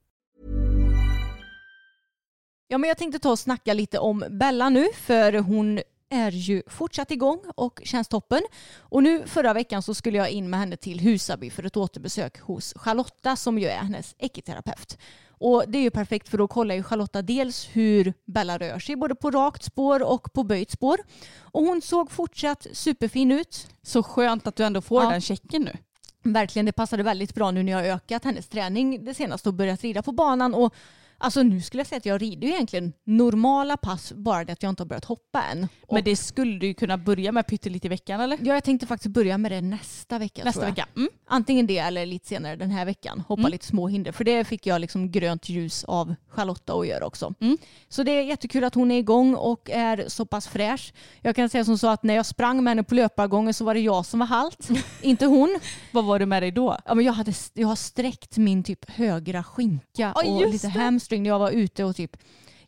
Ja, 2.71 2.77
men 2.77 2.87
jag 2.87 2.97
tänkte 2.97 3.19
ta 3.19 3.31
och 3.31 3.39
snacka 3.39 3.73
lite 3.73 3.99
om 3.99 4.23
Bella 4.29 4.69
nu 4.69 4.87
för 4.93 5.33
hon 5.33 5.79
är 6.09 6.31
ju 6.31 6.63
fortsatt 6.67 7.11
igång 7.11 7.39
och 7.55 7.81
känns 7.83 8.07
toppen. 8.07 8.41
Och 8.79 9.03
nu 9.03 9.23
förra 9.27 9.53
veckan 9.53 9.81
så 9.83 9.93
skulle 9.93 10.17
jag 10.17 10.29
in 10.29 10.49
med 10.49 10.59
henne 10.59 10.77
till 10.77 10.99
Husaby 10.99 11.49
för 11.49 11.65
ett 11.65 11.77
återbesök 11.77 12.39
hos 12.39 12.73
Charlotta 12.75 13.35
som 13.35 13.59
ju 13.59 13.67
är 13.67 13.77
hennes 13.77 14.15
ekiterapeut. 14.17 14.97
Och 15.29 15.63
det 15.67 15.77
är 15.77 15.81
ju 15.81 15.89
perfekt 15.89 16.29
för 16.29 16.37
då 16.37 16.47
kollar 16.47 16.75
ju 16.75 16.83
Charlotta 16.83 17.21
dels 17.21 17.67
hur 17.73 18.13
Bella 18.25 18.57
rör 18.57 18.79
sig 18.79 18.95
både 18.95 19.15
på 19.15 19.31
rakt 19.31 19.63
spår 19.63 20.03
och 20.03 20.33
på 20.33 20.43
böjt 20.43 20.71
spår. 20.71 20.97
Och 21.39 21.63
hon 21.63 21.81
såg 21.81 22.11
fortsatt 22.11 22.67
superfin 22.73 23.31
ut. 23.31 23.67
Så 23.83 24.03
skönt 24.03 24.47
att 24.47 24.55
du 24.55 24.63
ändå 24.63 24.81
får 24.81 25.03
Ja. 25.03 25.09
den 25.09 25.21
checken 25.21 25.61
nu. 25.61 25.77
Verkligen, 26.23 26.65
det 26.65 26.71
passade 26.71 27.03
väldigt 27.03 27.35
bra 27.35 27.51
nu 27.51 27.63
när 27.63 27.71
jag 27.71 27.85
ökat 27.87 28.23
hennes 28.23 28.47
träning 28.47 29.05
det 29.05 29.13
senaste 29.13 29.49
och 29.49 29.55
börjat 29.55 29.81
rida 29.81 30.01
på 30.01 30.11
banan. 30.11 30.53
Och 30.53 30.73
alltså 31.21 31.43
nu 31.43 31.61
skulle 31.61 31.79
jag 31.81 31.87
säga 31.87 31.97
att 31.97 32.05
jag 32.05 32.21
rider 32.21 32.47
ju 32.47 32.53
egentligen 32.53 32.93
normala 33.05 33.77
pass, 33.77 34.13
bara 34.13 34.45
det 34.45 34.53
att 34.53 34.63
jag 34.63 34.69
inte 34.69 34.83
har 34.83 34.87
börjat 34.87 35.05
hoppa 35.05 35.43
än. 35.43 35.67
Och, 35.87 35.93
Men 35.93 36.03
det 36.03 36.15
skulle 36.15 36.59
du 36.59 36.67
ju 36.67 36.73
kunna 36.73 36.97
börja 36.97 37.31
med 37.31 37.47
pyttelite 37.47 37.87
i 37.87 37.89
veckan 37.89 38.21
eller? 38.21 38.37
ja, 38.41 38.53
jag 38.53 38.63
tänkte 38.63 38.87
faktiskt 38.87 39.13
börja 39.13 39.37
med 39.37 39.51
det 39.51 39.61
nästa 39.61 40.19
vecka. 40.19 40.41
Nästa 40.45 40.65
vecka. 40.65 40.87
Mm. 40.95 41.09
Antingen 41.27 41.67
det 41.67 41.77
eller 41.77 42.05
lite 42.05 42.27
senare 42.27 42.55
den 42.55 42.71
här 42.71 42.85
veckan. 42.85 43.23
Hoppa 43.27 43.41
Mm. 43.41 43.51
lite 43.51 43.65
små 43.65 43.87
hinder. 43.87 44.11
För 44.11 44.23
det 44.23 44.43
fick 44.43 44.65
jag 44.65 44.81
liksom 44.81 45.11
grönt 45.11 45.49
ljus 45.49 45.83
av 45.83 46.15
Charlotta 46.29 46.73
att 46.73 46.87
göra 46.87 47.05
också. 47.05 47.33
Mm. 47.41 47.57
Så 47.89 48.03
det 48.03 48.11
är 48.11 48.21
jättekul 48.23 48.63
att 48.63 48.75
hon 48.75 48.91
är 48.91 48.99
igång 48.99 49.35
och 49.35 49.69
är 49.69 50.05
så 50.07 50.25
pass 50.25 50.47
fräsch. 50.47 50.93
Jag 51.21 51.35
kan 51.35 51.49
säga 51.49 51.65
som 51.65 51.77
så 51.77 51.87
att 51.87 52.03
när 52.03 52.13
jag 52.13 52.25
sprang 52.25 52.63
med 52.63 52.71
henne 52.71 52.83
på 52.83 52.95
löpargången 52.95 53.53
så 53.53 53.65
var 53.65 53.73
det 53.73 53.79
jag 53.79 54.05
som 54.05 54.19
var 54.19 54.27
halt. 54.27 54.67
inte 55.01 55.25
hon. 55.25 55.59
Vad 55.91 56.05
var 56.05 56.19
det 56.19 56.25
med 56.25 56.43
dig 56.43 56.51
då? 56.51 56.77
Ja, 56.85 56.95
men 56.95 57.05
jag, 57.05 57.13
hade, 57.13 57.33
jag 57.53 57.67
har 57.67 57.75
sträckt 57.75 58.37
min 58.37 58.63
typ 58.63 58.89
högra 58.89 59.43
skinka 59.43 59.81
Ja, 59.97 60.13
och 60.13 60.51
lite 60.51 60.67
det. 60.67 60.73
Hamstring 61.11 61.23
när 61.23 61.29
jag 61.29 61.39
var 61.39 61.51
ute 61.51 61.83
och 61.83 61.95
typ 61.95 62.17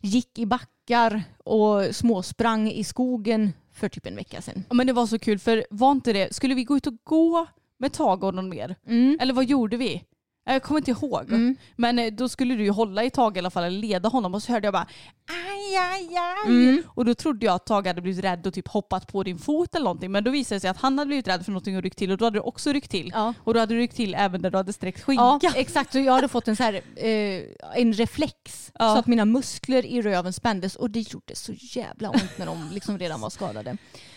gick 0.00 0.38
i 0.38 0.46
backar 0.46 1.22
och 1.44 1.94
småsprang 1.94 2.70
i 2.70 2.84
skogen 2.84 3.52
för 3.72 3.88
typ 3.88 4.06
en 4.06 4.16
vecka 4.16 4.42
sedan. 4.42 4.64
Ja, 4.68 4.74
men 4.74 4.86
det 4.86 4.92
var 4.92 5.06
så 5.06 5.18
kul 5.18 5.38
för 5.38 5.64
var 5.70 5.92
inte 5.92 6.12
det, 6.12 6.34
skulle 6.34 6.54
vi 6.54 6.64
gå 6.64 6.76
ut 6.76 6.86
och 6.86 6.96
gå 7.04 7.46
med 7.78 7.92
någon 8.34 8.48
mer? 8.48 8.76
Mm. 8.86 9.18
Eller 9.20 9.34
vad 9.34 9.44
gjorde 9.44 9.76
vi? 9.76 10.02
Jag 10.44 10.62
kommer 10.62 10.80
inte 10.80 10.90
ihåg. 10.90 11.22
Mm. 11.28 11.56
Men 11.76 11.98
eh, 11.98 12.12
då 12.12 12.28
skulle 12.28 12.54
du 12.54 12.64
ju 12.64 12.70
hålla 12.70 13.04
i 13.04 13.10
Tage 13.10 13.36
i 13.36 13.38
alla 13.38 13.50
fall, 13.50 13.64
eller 13.64 13.78
leda 13.78 14.08
honom 14.08 14.34
och 14.34 14.42
så 14.42 14.52
hörde 14.52 14.66
jag 14.66 14.72
bara 14.72 14.86
aj, 15.28 15.76
aj, 15.76 16.16
aj. 16.16 16.46
Mm. 16.46 16.82
Och 16.86 17.04
då 17.04 17.14
trodde 17.14 17.46
jag 17.46 17.54
att 17.54 17.66
Tage 17.66 17.86
hade 17.86 18.00
blivit 18.02 18.24
rädd 18.24 18.46
och 18.46 18.54
typ 18.54 18.68
hoppat 18.68 19.12
på 19.12 19.22
din 19.22 19.38
fot 19.38 19.74
eller 19.74 19.84
någonting. 19.84 20.12
Men 20.12 20.24
då 20.24 20.30
visade 20.30 20.56
det 20.56 20.60
sig 20.60 20.70
att 20.70 20.76
han 20.80 20.98
hade 20.98 21.06
blivit 21.06 21.28
rädd 21.28 21.44
för 21.44 21.52
någonting 21.52 21.76
och 21.76 21.82
ryckt 21.82 21.98
till 21.98 22.10
och 22.10 22.18
då 22.18 22.24
hade 22.24 22.36
du 22.36 22.40
också 22.42 22.72
ryckt 22.72 22.90
till. 22.90 23.10
Ja. 23.14 23.34
Och 23.38 23.54
då 23.54 23.60
hade 23.60 23.74
du 23.74 23.80
ryckt 23.80 23.96
till 23.96 24.14
även 24.14 24.42
där 24.42 24.50
du 24.50 24.56
hade 24.56 24.72
sträckt 24.72 25.02
skinka. 25.02 25.38
Ja, 25.42 25.52
exakt. 25.54 25.94
Och 25.94 26.00
jag 26.00 26.12
hade 26.12 26.28
fått 26.28 26.48
en, 26.48 26.56
så 26.56 26.62
här, 26.62 26.74
eh, 26.96 27.42
en 27.74 27.92
reflex 27.92 28.70
Ja. 28.78 28.92
så 28.92 28.98
att 28.98 29.06
mina 29.06 29.24
muskler 29.24 29.86
i 29.86 30.02
röven 30.02 30.32
spändes 30.32 30.76
och 30.76 30.90
det 30.90 31.00
gjorde 31.00 31.36
så 31.36 31.52
jävla 31.56 32.10
ont 32.10 32.38
när 32.38 32.46
de 32.46 32.70
liksom 32.72 32.98
redan 32.98 33.20
var 33.20 33.30
skadade. 33.30 33.76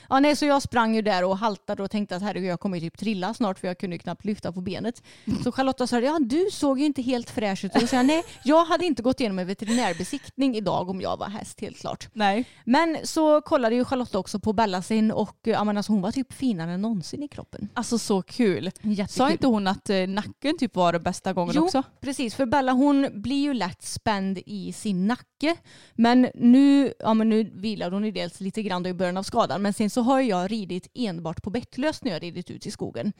Ja, 0.09 0.19
nej, 0.19 0.35
så 0.35 0.45
jag 0.45 0.61
sprang 0.61 0.95
ju 0.95 1.01
där 1.01 1.23
och 1.23 1.37
haltade 1.37 1.83
och 1.83 1.91
tänkte 1.91 2.15
att 2.15 2.21
herregud 2.21 2.49
jag 2.49 2.59
kommer 2.59 2.79
typ 2.79 2.97
trilla 2.97 3.33
snart 3.33 3.59
för 3.59 3.67
jag 3.67 3.77
kunde 3.77 3.97
knappt 3.97 4.25
lyfta 4.25 4.51
på 4.51 4.61
benet. 4.61 5.03
Så 5.43 5.51
Charlotta 5.51 5.87
sa 5.87 5.99
ja 5.99 6.19
du 6.21 6.47
såg 6.51 6.79
ju 6.79 6.85
inte 6.85 7.01
helt 7.01 7.29
fräsch 7.29 7.65
ut. 7.65 7.75
Och 7.75 7.81
då 7.81 7.87
sa 7.87 7.95
jag 7.95 8.05
nej 8.05 8.23
jag 8.43 8.65
hade 8.65 8.85
inte 8.85 9.03
gått 9.03 9.19
igenom 9.19 9.39
en 9.39 9.47
veterinärbesiktning 9.47 10.55
idag 10.55 10.89
om 10.89 11.01
jag 11.01 11.17
var 11.17 11.29
häst 11.29 11.61
helt 11.61 11.79
klart. 11.79 12.07
Nej. 12.13 12.45
Men 12.65 12.97
så 13.03 13.41
kollade 13.41 13.75
ju 13.75 13.85
Charlotta 13.85 14.19
också 14.19 14.39
på 14.39 14.53
Bella 14.53 14.81
sin 14.81 15.11
och 15.11 15.37
ja, 15.43 15.63
men 15.63 15.77
alltså, 15.77 15.91
hon 15.91 16.01
var 16.01 16.11
typ 16.11 16.33
finare 16.33 16.71
än 16.71 16.81
någonsin 16.81 17.23
i 17.23 17.27
kroppen. 17.27 17.69
Alltså 17.73 17.97
så 17.97 18.21
kul. 18.21 18.65
Jättekul. 18.81 19.07
Sa 19.07 19.31
inte 19.31 19.47
hon 19.47 19.67
att 19.67 19.89
eh, 19.89 20.07
nacken 20.07 20.57
typ 20.57 20.75
var 20.75 20.93
det 20.93 20.99
bästa 20.99 21.33
gången 21.33 21.53
Jo, 21.55 21.63
också? 21.63 21.83
precis. 22.01 22.35
För 22.35 22.45
Bella 22.45 22.71
hon 22.71 23.09
blir 23.13 23.41
ju 23.41 23.53
lätt 23.53 23.83
spänd 23.83 24.39
i 24.45 24.73
sin 24.73 25.07
nacke. 25.07 25.55
Men 25.95 26.27
nu, 26.35 26.93
ja, 26.99 27.13
men 27.13 27.29
nu 27.29 27.51
vilar 27.53 27.91
hon 27.91 28.05
ju 28.05 28.11
dels 28.11 28.39
lite 28.39 28.63
grann 28.63 28.85
i 28.85 28.93
början 28.93 29.17
av 29.17 29.23
skadan. 29.23 29.61
Men 29.61 29.73
sen 29.73 29.89
så 29.97 30.01
har 30.01 30.21
jag 30.21 30.51
ridit 30.51 30.87
enbart 30.93 31.43
på 31.43 31.49
bettlöst 31.49 32.03
när 32.03 32.11
jag 32.11 32.23
ridit 32.23 32.51
ut 32.51 32.65
i 32.65 32.71
skogen. 32.71 33.13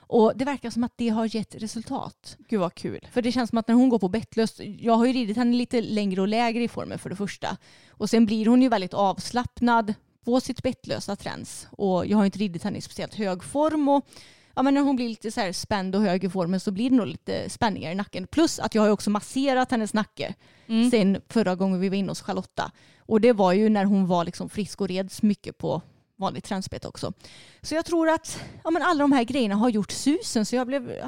Och 0.00 0.32
det 0.36 0.44
verkar 0.44 0.70
som 0.70 0.84
att 0.84 0.92
det 0.96 1.08
har 1.08 1.36
gett 1.36 1.54
resultat. 1.54 2.36
Gud 2.48 2.60
vad 2.60 2.74
kul. 2.74 3.06
För 3.12 3.22
det 3.22 3.32
känns 3.32 3.50
som 3.50 3.58
att 3.58 3.68
när 3.68 3.74
hon 3.74 3.88
går 3.88 3.98
på 3.98 4.08
bettlöst, 4.08 4.60
jag 4.78 4.92
har 4.92 5.06
ju 5.06 5.12
ridit 5.12 5.36
henne 5.36 5.56
lite 5.56 5.80
längre 5.80 6.20
och 6.20 6.28
lägre 6.28 6.62
i 6.62 6.68
formen 6.68 6.98
för 6.98 7.10
det 7.10 7.16
första. 7.16 7.56
Och 7.90 8.10
sen 8.10 8.26
blir 8.26 8.46
hon 8.46 8.62
ju 8.62 8.68
väldigt 8.68 8.94
avslappnad 8.94 9.94
på 10.24 10.40
sitt 10.40 10.62
bettlösa 10.62 11.16
träns. 11.16 11.68
Och 11.70 12.06
jag 12.06 12.18
har 12.18 12.24
inte 12.24 12.38
ridit 12.38 12.64
henne 12.64 12.78
i 12.78 12.80
speciellt 12.80 13.14
hög 13.14 13.44
form. 13.44 13.88
Och 13.88 14.06
ja, 14.54 14.62
men 14.62 14.74
när 14.74 14.80
hon 14.80 14.96
blir 14.96 15.08
lite 15.08 15.30
så 15.30 15.40
här 15.40 15.52
spänd 15.52 15.96
och 15.96 16.02
hög 16.02 16.24
i 16.24 16.28
formen 16.28 16.60
så 16.60 16.70
blir 16.70 16.90
det 16.90 16.96
nog 16.96 17.06
lite 17.06 17.50
spänningar 17.50 17.90
i 17.92 17.94
nacken. 17.94 18.26
Plus 18.26 18.58
att 18.58 18.74
jag 18.74 18.82
har 18.82 18.90
också 18.90 19.10
masserat 19.10 19.70
hennes 19.70 19.94
nacke 19.94 20.34
sen 20.90 21.20
förra 21.28 21.54
gången 21.54 21.80
vi 21.80 21.88
var 21.88 21.96
inne 21.96 22.10
hos 22.10 22.22
Charlotta. 22.22 22.72
Och 22.98 23.20
det 23.20 23.32
var 23.32 23.52
ju 23.52 23.68
när 23.68 23.84
hon 23.84 24.06
var 24.06 24.24
liksom 24.24 24.48
frisk 24.48 24.80
och 24.80 24.88
reds 24.88 25.22
mycket 25.22 25.58
på 25.58 25.82
vanligt 26.20 26.44
tränsbete 26.44 26.88
också. 26.88 27.12
Så 27.62 27.74
jag 27.74 27.84
tror 27.84 28.08
att 28.08 28.40
ja, 28.64 28.70
men 28.70 28.82
alla 28.82 29.04
de 29.04 29.12
här 29.12 29.24
grejerna 29.24 29.54
har 29.54 29.68
gjort 29.68 29.90
susen 29.90 30.46
så 30.46 30.56
jag 30.56 30.66
blev 30.66 31.02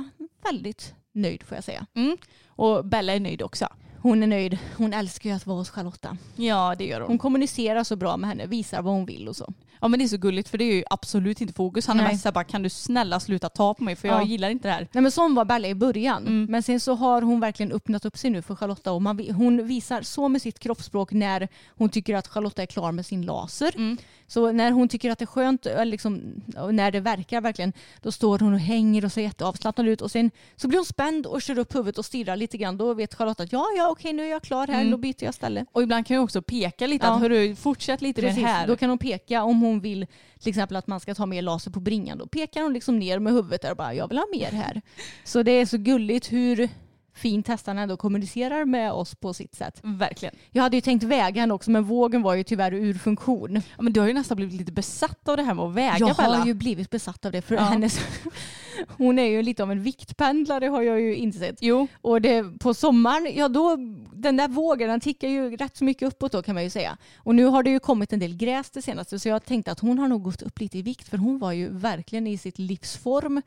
väldigt 0.44 0.94
nöjd 1.12 1.42
får 1.42 1.56
jag 1.56 1.64
säga. 1.64 1.86
Mm. 1.94 2.16
Och 2.46 2.84
Bella 2.84 3.12
är 3.12 3.20
nöjd 3.20 3.42
också. 3.42 3.68
Hon 3.98 4.22
är 4.22 4.26
nöjd. 4.26 4.58
Hon 4.76 4.92
älskar 4.92 5.30
ju 5.30 5.36
att 5.36 5.46
vara 5.46 5.58
hos 5.58 5.70
Charlotta. 5.70 6.16
Ja 6.36 6.74
det 6.78 6.86
gör 6.86 7.00
hon. 7.00 7.08
Hon 7.08 7.18
kommunicerar 7.18 7.84
så 7.84 7.96
bra 7.96 8.16
med 8.16 8.28
henne, 8.30 8.46
visar 8.46 8.82
vad 8.82 8.94
hon 8.94 9.06
vill 9.06 9.28
och 9.28 9.36
så. 9.36 9.52
Ja 9.82 9.88
men 9.88 9.98
det 9.98 10.04
är 10.04 10.08
så 10.08 10.16
gulligt 10.16 10.48
för 10.48 10.58
det 10.58 10.64
är 10.64 10.74
ju 10.74 10.84
absolut 10.90 11.40
inte 11.40 11.52
fokus. 11.54 11.86
Han 11.86 11.98
är 12.00 12.04
Nej. 12.04 12.12
mest 12.12 12.22
såhär 12.22 12.32
bara 12.32 12.44
kan 12.44 12.62
du 12.62 12.68
snälla 12.68 13.20
sluta 13.20 13.48
ta 13.48 13.74
på 13.74 13.84
mig 13.84 13.96
för 13.96 14.08
jag 14.08 14.20
Ja. 14.22 14.26
gillar 14.26 14.50
inte 14.50 14.68
det 14.68 14.72
här. 14.72 14.88
Nej 14.92 15.02
men 15.02 15.10
sån 15.12 15.34
var 15.34 15.44
Bella 15.44 15.68
i 15.68 15.74
början. 15.74 16.26
Mm. 16.26 16.46
Men 16.50 16.62
sen 16.62 16.80
så 16.80 16.94
har 16.94 17.22
hon 17.22 17.40
verkligen 17.40 17.72
öppnat 17.72 18.04
upp 18.04 18.18
sig 18.18 18.30
nu 18.30 18.42
för 18.42 18.54
Charlotta 18.54 18.92
och 18.92 19.02
man, 19.02 19.18
hon 19.34 19.66
visar 19.66 20.02
så 20.02 20.28
med 20.28 20.42
sitt 20.42 20.58
kroppsspråk 20.58 21.12
när 21.12 21.48
hon 21.68 21.88
tycker 21.88 22.14
att 22.14 22.28
Charlotta 22.28 22.62
är 22.62 22.66
klar 22.66 22.92
med 22.92 23.06
sin 23.06 23.22
laser. 23.22 23.72
Mm. 23.76 23.96
Så 24.26 24.52
när 24.52 24.70
hon 24.70 24.88
tycker 24.88 25.10
att 25.10 25.18
det 25.18 25.24
är 25.24 25.26
skönt, 25.26 25.66
eller 25.66 25.84
liksom, 25.84 26.42
när 26.72 26.90
det 26.90 27.00
verkar 27.00 27.40
verkligen, 27.40 27.72
då 28.02 28.12
står 28.12 28.38
hon 28.38 28.52
och 28.54 28.60
hänger 28.60 29.04
och 29.04 29.12
ser 29.12 29.22
jätteavslappnad 29.22 29.88
ut 29.88 30.00
och 30.00 30.10
sen 30.10 30.30
så 30.56 30.68
blir 30.68 30.78
hon 30.78 30.86
spänd 30.86 31.26
och 31.26 31.42
kör 31.42 31.58
upp 31.58 31.74
huvudet 31.74 31.98
och 31.98 32.04
stirrar 32.04 32.36
lite 32.36 32.56
grann. 32.58 32.76
Då 32.76 32.94
vet 32.94 33.14
Charlotta 33.14 33.42
att 33.42 33.52
ja, 33.52 33.66
ja 33.76 33.88
okej 33.90 34.12
nu 34.12 34.22
är 34.24 34.30
jag 34.30 34.42
klar 34.42 34.66
här, 34.66 34.74
Mm. 34.80 34.90
då 34.90 34.96
byter 34.96 35.24
jag 35.24 35.34
ställe. 35.34 35.66
Och 35.72 35.82
ibland 35.82 36.06
kan 36.06 36.14
jag 36.14 36.24
också 36.24 36.42
peka 36.42 36.86
lite 36.86 37.06
Ja. 37.06 37.12
att 37.14 37.20
hörru 37.20 37.56
fortsätt 37.56 38.02
lite 38.02 38.20
Precis, 38.20 38.36
med 38.36 38.44
det 38.44 38.52
här. 38.52 38.66
då 38.66 38.76
kan 38.76 38.88
hon 38.88 38.98
peka 38.98 39.42
om 39.44 39.60
hon 39.60 39.71
vill 39.80 40.06
till 40.40 40.48
exempel 40.50 40.76
att 40.76 40.86
man 40.86 41.00
ska 41.00 41.14
ta 41.14 41.26
mer 41.26 41.42
laser 41.42 41.70
på 41.70 41.80
bringan. 41.80 42.18
Då 42.18 42.26
pekar 42.26 42.62
hon 42.62 42.72
liksom 42.72 42.98
ner 42.98 43.18
med 43.18 43.32
huvudet 43.32 43.62
där 43.62 43.70
och 43.70 43.76
bara 43.76 43.94
jag 43.94 44.08
vill 44.08 44.18
ha 44.18 44.26
mer 44.32 44.50
här. 44.52 44.82
Så 45.24 45.42
det 45.42 45.52
är 45.52 45.66
så 45.66 45.78
gulligt 45.78 46.32
hur 46.32 46.68
fint 47.14 47.48
hästarna 47.48 47.80
ändå 47.82 47.96
kommunicerar 47.96 48.64
med 48.64 48.92
oss 48.92 49.14
på 49.14 49.34
sitt 49.34 49.54
sätt. 49.54 49.80
Verkligen. 49.82 50.34
Jag 50.50 50.62
hade 50.62 50.76
ju 50.76 50.80
tänkt 50.80 51.02
väga 51.02 51.40
henne 51.40 51.54
också 51.54 51.70
men 51.70 51.84
vågen 51.84 52.22
var 52.22 52.34
ju 52.34 52.42
tyvärr 52.44 52.74
ur 52.74 52.94
funktion. 52.94 53.54
Ja, 53.76 53.82
men 53.82 53.92
du 53.92 54.00
har 54.00 54.06
ju 54.08 54.14
nästan 54.14 54.36
blivit 54.36 54.54
lite 54.54 54.72
besatt 54.72 55.28
av 55.28 55.36
det 55.36 55.42
här 55.42 55.54
med 55.54 55.64
att 55.64 55.74
väga 55.74 55.96
Jag 55.98 56.16
Bella. 56.16 56.36
har 56.38 56.46
ju 56.46 56.54
blivit 56.54 56.90
besatt 56.90 57.24
av 57.24 57.32
det 57.32 57.42
för 57.42 57.54
Ja. 57.54 57.60
hennes, 57.60 58.00
hon 58.88 59.18
är 59.18 59.26
ju 59.26 59.42
lite 59.42 59.62
av 59.62 59.72
en 59.72 59.82
viktpendlare 59.82 60.66
har 60.66 60.82
jag 60.82 61.00
ju 61.00 61.16
insett. 61.16 61.56
Jo, 61.60 61.86
Och 62.00 62.20
det, 62.20 62.58
på 62.60 62.74
sommaren, 62.74 63.32
ja 63.34 63.48
då, 63.48 63.76
den 64.22 64.36
där 64.36 64.48
vågen 64.48 64.88
den 64.88 65.00
tickar 65.00 65.28
ju 65.28 65.56
rätt 65.56 65.76
så 65.76 65.84
mycket 65.84 66.08
uppåt 66.08 66.32
då 66.32 66.42
kan 66.42 66.54
man 66.54 66.64
ju 66.64 66.70
säga. 66.70 66.96
Och 67.16 67.34
nu 67.34 67.44
har 67.44 67.62
det 67.62 67.70
ju 67.70 67.78
kommit 67.80 68.12
en 68.12 68.18
del 68.18 68.36
gräs 68.36 68.70
det 68.70 68.82
senaste 68.82 69.18
så 69.18 69.28
jag 69.28 69.44
tänkte 69.44 69.72
att 69.72 69.80
hon 69.80 69.98
har 69.98 70.08
nog 70.08 70.22
gått 70.22 70.42
upp 70.42 70.60
lite 70.60 70.78
i 70.78 70.82
vikt 70.82 71.08
för 71.08 71.18
hon 71.18 71.38
var 71.38 71.52
ju 71.52 71.68
verkligen 71.68 72.26
i 72.26 72.38
sitt 72.38 72.58
livsform. 72.58 73.42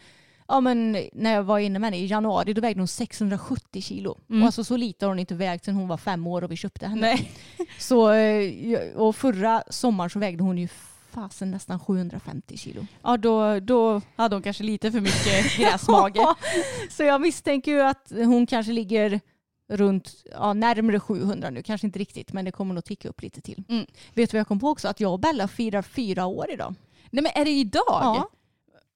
Ja 0.48 0.60
men 0.60 0.98
när 1.14 1.34
jag 1.34 1.44
var 1.44 1.60
inne 1.60 1.80
med 1.80 1.88
henne 1.88 1.98
i 1.98 2.06
januari 2.06 2.54
då 2.54 2.62
vägde 2.62 2.82
hon 2.82 2.88
670 2.88 3.82
kilo. 3.82 4.18
Och 4.28 4.46
alltså 4.46 4.64
så 4.64 4.78
lite 4.78 5.06
har 5.06 5.10
hon 5.10 5.20
inte 5.20 5.36
vägt 5.36 5.66
sedan 5.66 5.76
hon 5.76 5.88
var 5.88 5.98
fem 5.98 6.28
år 6.28 6.44
och 6.44 6.52
vi 6.52 6.56
köpte 6.56 6.88
henne. 6.88 7.02
nej. 7.02 7.32
Så, 7.80 8.12
eh, 8.12 8.96
och 8.96 9.16
förra 9.16 9.64
sommaren 9.70 10.10
så 10.10 10.20
vägde 10.20 10.44
hon 10.44 10.58
ju 10.58 10.68
fasen 11.12 11.52
nästan 11.52 11.80
750 11.80 12.58
kilo. 12.58 12.86
Ja, 13.04 13.18
då, 13.18 13.60
då 13.60 14.02
hade 14.16 14.36
hon 14.36 14.44
kanske 14.44 14.64
lite 14.64 14.92
för 14.92 15.02
mycket 15.02 15.58
gräsmage. 15.58 16.36
så 16.90 17.04
jag 17.04 17.22
misstänker 17.22 17.72
ju 17.72 17.82
att 17.82 18.12
hon 18.16 18.48
kanske 18.48 18.72
ligger 18.72 19.20
runt 19.68 20.16
ja, 20.32 20.54
närmare 20.54 21.00
700 21.00 21.50
nu. 21.50 21.64
Kanske 21.64 21.88
inte 21.88 22.00
riktigt 22.00 22.34
men 22.34 22.46
det 22.46 22.52
kommer 22.52 22.74
nog 22.74 22.86
ticka 22.86 23.10
upp 23.10 23.22
lite 23.22 23.42
till. 23.42 23.64
Mm. 23.70 23.86
Vet 24.14 24.32
du 24.32 24.38
vad 24.38 24.40
jag 24.40 24.48
kom 24.48 24.60
på 24.60 24.70
också? 24.70 24.88
Att 24.88 25.00
jag 25.00 25.14
och 25.14 25.20
Bella 25.20 25.48
firar 25.48 25.82
fyra 25.82 26.26
år 26.26 26.52
idag. 26.52 26.76
Nej 27.12 27.24
men 27.24 27.32
är 27.42 27.46
det 27.46 27.52
idag? 27.52 27.84
Ja. 27.88 28.30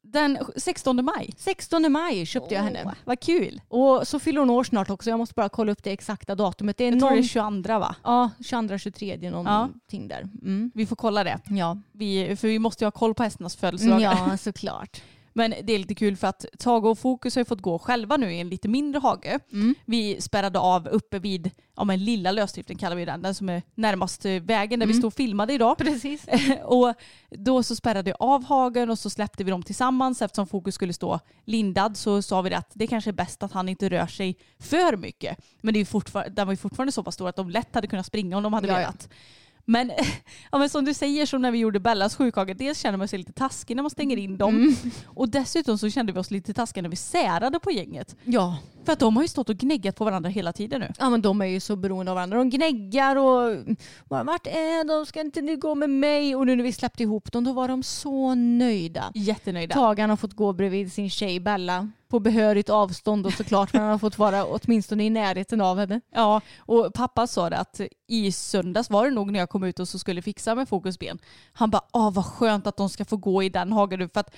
Den 0.02 0.38
16 0.56 1.06
maj? 1.06 1.34
16 1.38 1.92
maj 1.92 2.26
köpte 2.26 2.54
jag 2.56 2.62
henne. 2.64 2.96
Vad 3.06 3.20
kul. 3.20 3.62
Och 3.68 4.08
så 4.08 4.20
fyller 4.20 4.40
hon 4.40 4.50
år 4.50 4.64
snart 4.64 4.90
också. 4.90 5.10
Jag 5.10 5.20
måste 5.20 5.36
bara 5.36 5.50
kolla 5.50 5.72
upp 5.72 5.84
det 5.84 5.92
exakta 5.92 6.36
datumet. 6.36 6.78
Det 6.78 6.84
är 6.84 6.92
Jag 6.92 7.00
tror 7.00 7.10
någon... 7.10 7.18
det 7.18 7.24
är 7.24 7.64
22 7.64 7.80
va? 7.80 7.96
Ja, 8.04 8.30
22-23 8.40 9.32
någonting 9.32 10.08
där. 10.08 10.22
Mm. 10.22 10.72
Vi 10.76 10.86
får 10.86 10.96
kolla 10.96 11.24
det. 11.24 11.40
Ja. 11.50 11.78
Vi, 11.92 12.36
för 12.36 12.48
vi 12.48 12.60
måste 12.60 12.84
ju 12.84 12.86
ha 12.86 12.92
koll 12.92 13.14
på 13.14 13.24
hästarnas 13.24 13.56
födelsedagar. 13.56 14.28
ja, 14.30 14.38
såklart. 14.38 15.02
Men 15.40 15.54
det 15.64 15.74
är 15.74 15.80
lite 15.80 15.96
kul 15.96 16.16
för 16.18 16.28
att 16.28 16.46
Tage 16.60 16.86
och 16.86 17.00
Fokus 17.00 17.36
har 17.36 17.42
ju 17.42 17.46
fått 17.46 17.62
gå 17.62 17.80
själva 17.80 18.18
nu 18.18 18.34
i 18.34 18.40
en 18.40 18.50
lite 18.50 18.68
mindre 18.68 19.00
hage. 19.00 19.40
Mm. 19.52 19.76
Vi 19.86 20.22
spärrade 20.22 20.60
av 20.60 20.88
uppe 20.88 21.20
vid 21.20 21.52
ja, 21.76 21.84
men 21.84 22.04
lilla 22.06 22.32
lösdriften 22.32 22.78
kallar 22.78 22.96
vi 22.96 23.06
den, 23.06 23.22
den 23.22 23.36
som 23.36 23.50
är 23.50 23.62
närmast 23.76 24.26
eh, 24.26 24.32
vägen 24.32 24.80
där 24.80 24.88
vi 24.88 24.92
Mm. 24.94 25.02
stod 25.02 25.08
och 25.08 25.14
filmade 25.14 25.54
idag. 25.54 25.78
Precis. 25.78 26.26
och 26.64 26.94
då 27.30 27.64
så 27.64 27.76
spärrade 27.76 28.10
jag 28.10 28.18
av 28.20 28.44
hagen 28.44 28.90
och 28.90 29.00
så 29.00 29.10
släppte 29.10 29.44
vi 29.44 29.52
dem 29.52 29.64
tillsammans 29.64 30.22
eftersom 30.22 30.48
Fokus 30.48 30.76
skulle 30.76 30.94
stå 30.94 31.20
lindad 31.46 31.98
så 31.98 32.22
sa 32.22 32.42
vi 32.42 32.54
att 32.54 32.72
det 32.74 32.88
kanske 32.88 33.10
är 33.10 33.14
bäst 33.14 33.44
att 33.44 33.52
han 33.52 33.70
inte 33.70 33.90
rör 33.90 34.08
sig 34.08 34.38
för 34.60 34.98
mycket. 34.98 35.38
Men 35.62 35.74
det 35.74 35.80
är 35.80 35.86
fortfar- 35.86 36.30
den 36.30 36.48
var 36.48 36.54
ju 36.54 36.58
fortfarande 36.58 36.92
så 36.92 37.04
pass 37.04 37.14
stor 37.16 37.30
att 37.30 37.36
de 37.36 37.50
lätt 37.50 37.76
hade 37.76 37.88
kunnat 37.88 38.06
springa 38.06 38.38
om 38.38 38.44
de 38.44 38.54
hade 38.54 38.68
Ja, 38.68 38.82
ja. 38.82 38.94
Men, 39.70 39.92
ja, 40.52 40.58
men 40.58 40.70
som 40.70 40.86
du 40.86 40.94
säger, 40.94 41.26
som 41.26 41.42
när 41.42 41.52
vi 41.52 41.58
gjorde 41.58 41.80
Bellas 41.80 42.16
sjukhage, 42.16 42.56
dels 42.58 42.80
känner 42.80 42.98
man 42.98 43.08
sig 43.08 43.20
lite 43.20 43.34
taskig 43.34 43.76
när 43.76 43.84
man 43.84 43.90
stänger 43.90 44.18
in 44.18 44.38
dem. 44.38 44.56
Mm. 44.56 44.76
Och 45.06 45.30
dessutom 45.30 45.78
så 45.78 45.90
kände 45.90 46.14
vi 46.14 46.20
oss 46.20 46.32
lite 46.32 46.54
taskiga 46.54 46.82
när 46.82 46.90
vi 46.90 46.96
särade 46.96 47.60
på 47.60 47.72
gänget. 47.72 48.16
Ja. 48.24 48.58
För 48.90 48.94
att 48.94 49.00
de 49.00 49.16
har 49.16 49.24
ju 49.24 49.28
stått 49.28 49.50
och 49.50 49.58
gnäggat 49.58 49.96
på 49.96 50.06
varandra 50.06 50.30
hela 50.30 50.54
tiden 50.54 50.82
nu. 50.82 50.94
Ja 51.00 51.10
men 51.10 51.22
de 51.22 51.42
är 51.42 51.46
ju 51.46 51.60
så 51.60 51.76
beroende 51.76 52.12
av 52.12 52.16
varandra. 52.16 52.38
De 52.38 52.50
gnäggar 52.50 53.16
och 53.16 53.58
vart 54.08 54.48
är 54.48 54.88
de? 54.88 55.06
Ska 55.06 55.22
inte 55.22 55.42
ni 55.42 55.56
gå 55.56 55.76
med 55.76 55.90
mig? 55.90 56.36
Och 56.36 56.46
nu 56.46 56.56
när 56.56 56.64
vi 56.64 56.72
släppte 56.72 57.04
ihop 57.04 57.32
dem 57.32 57.44
då 57.44 57.54
var 57.54 57.68
de 57.68 57.84
så 57.84 58.36
nöjda. 58.36 59.12
Jättenöjda. 59.16 59.74
Tagan 59.74 60.10
har 60.10 60.18
fått 60.18 60.34
gå 60.34 60.54
bredvid 60.54 60.94
sin 60.94 61.10
tjej 61.10 61.40
Bella 61.40 61.92
på 62.08 62.20
behörigt 62.20 62.70
avstånd 62.70 63.26
och 63.26 63.34
såklart 63.34 63.74
men 63.74 63.82
han 63.82 63.92
har 63.92 63.98
fått 63.98 64.18
vara 64.18 64.46
åtminstone 64.46 65.06
i 65.06 65.10
närheten 65.10 65.62
av 65.62 65.80
henne. 65.80 66.02
Ja, 66.14 66.42
och 66.60 66.94
pappa 66.94 67.28
sa 67.28 67.50
det 67.50 67.58
att 67.58 67.82
i 68.08 68.32
söndags 68.32 68.90
var 68.90 69.06
det 69.06 69.12
nog 69.12 69.32
när 69.32 69.40
jag 69.40 69.50
kom 69.50 69.64
ut 69.64 69.80
och 69.80 69.88
så 69.88 70.00
skulle 70.00 70.22
fixa 70.22 70.56
med 70.56 70.70
Fokusben. 70.70 71.20
Han 71.54 71.70
bara, 71.70 71.82
åh 71.94 72.14
vad 72.14 72.26
skönt 72.26 72.68
att 72.68 72.78
de 72.78 72.90
ska 72.90 73.06
få 73.06 73.18
gå 73.18 73.44
i 73.44 73.50
den 73.50 73.72
hagen 73.72 74.00
nu 74.00 74.08
för 74.08 74.20
att 74.20 74.36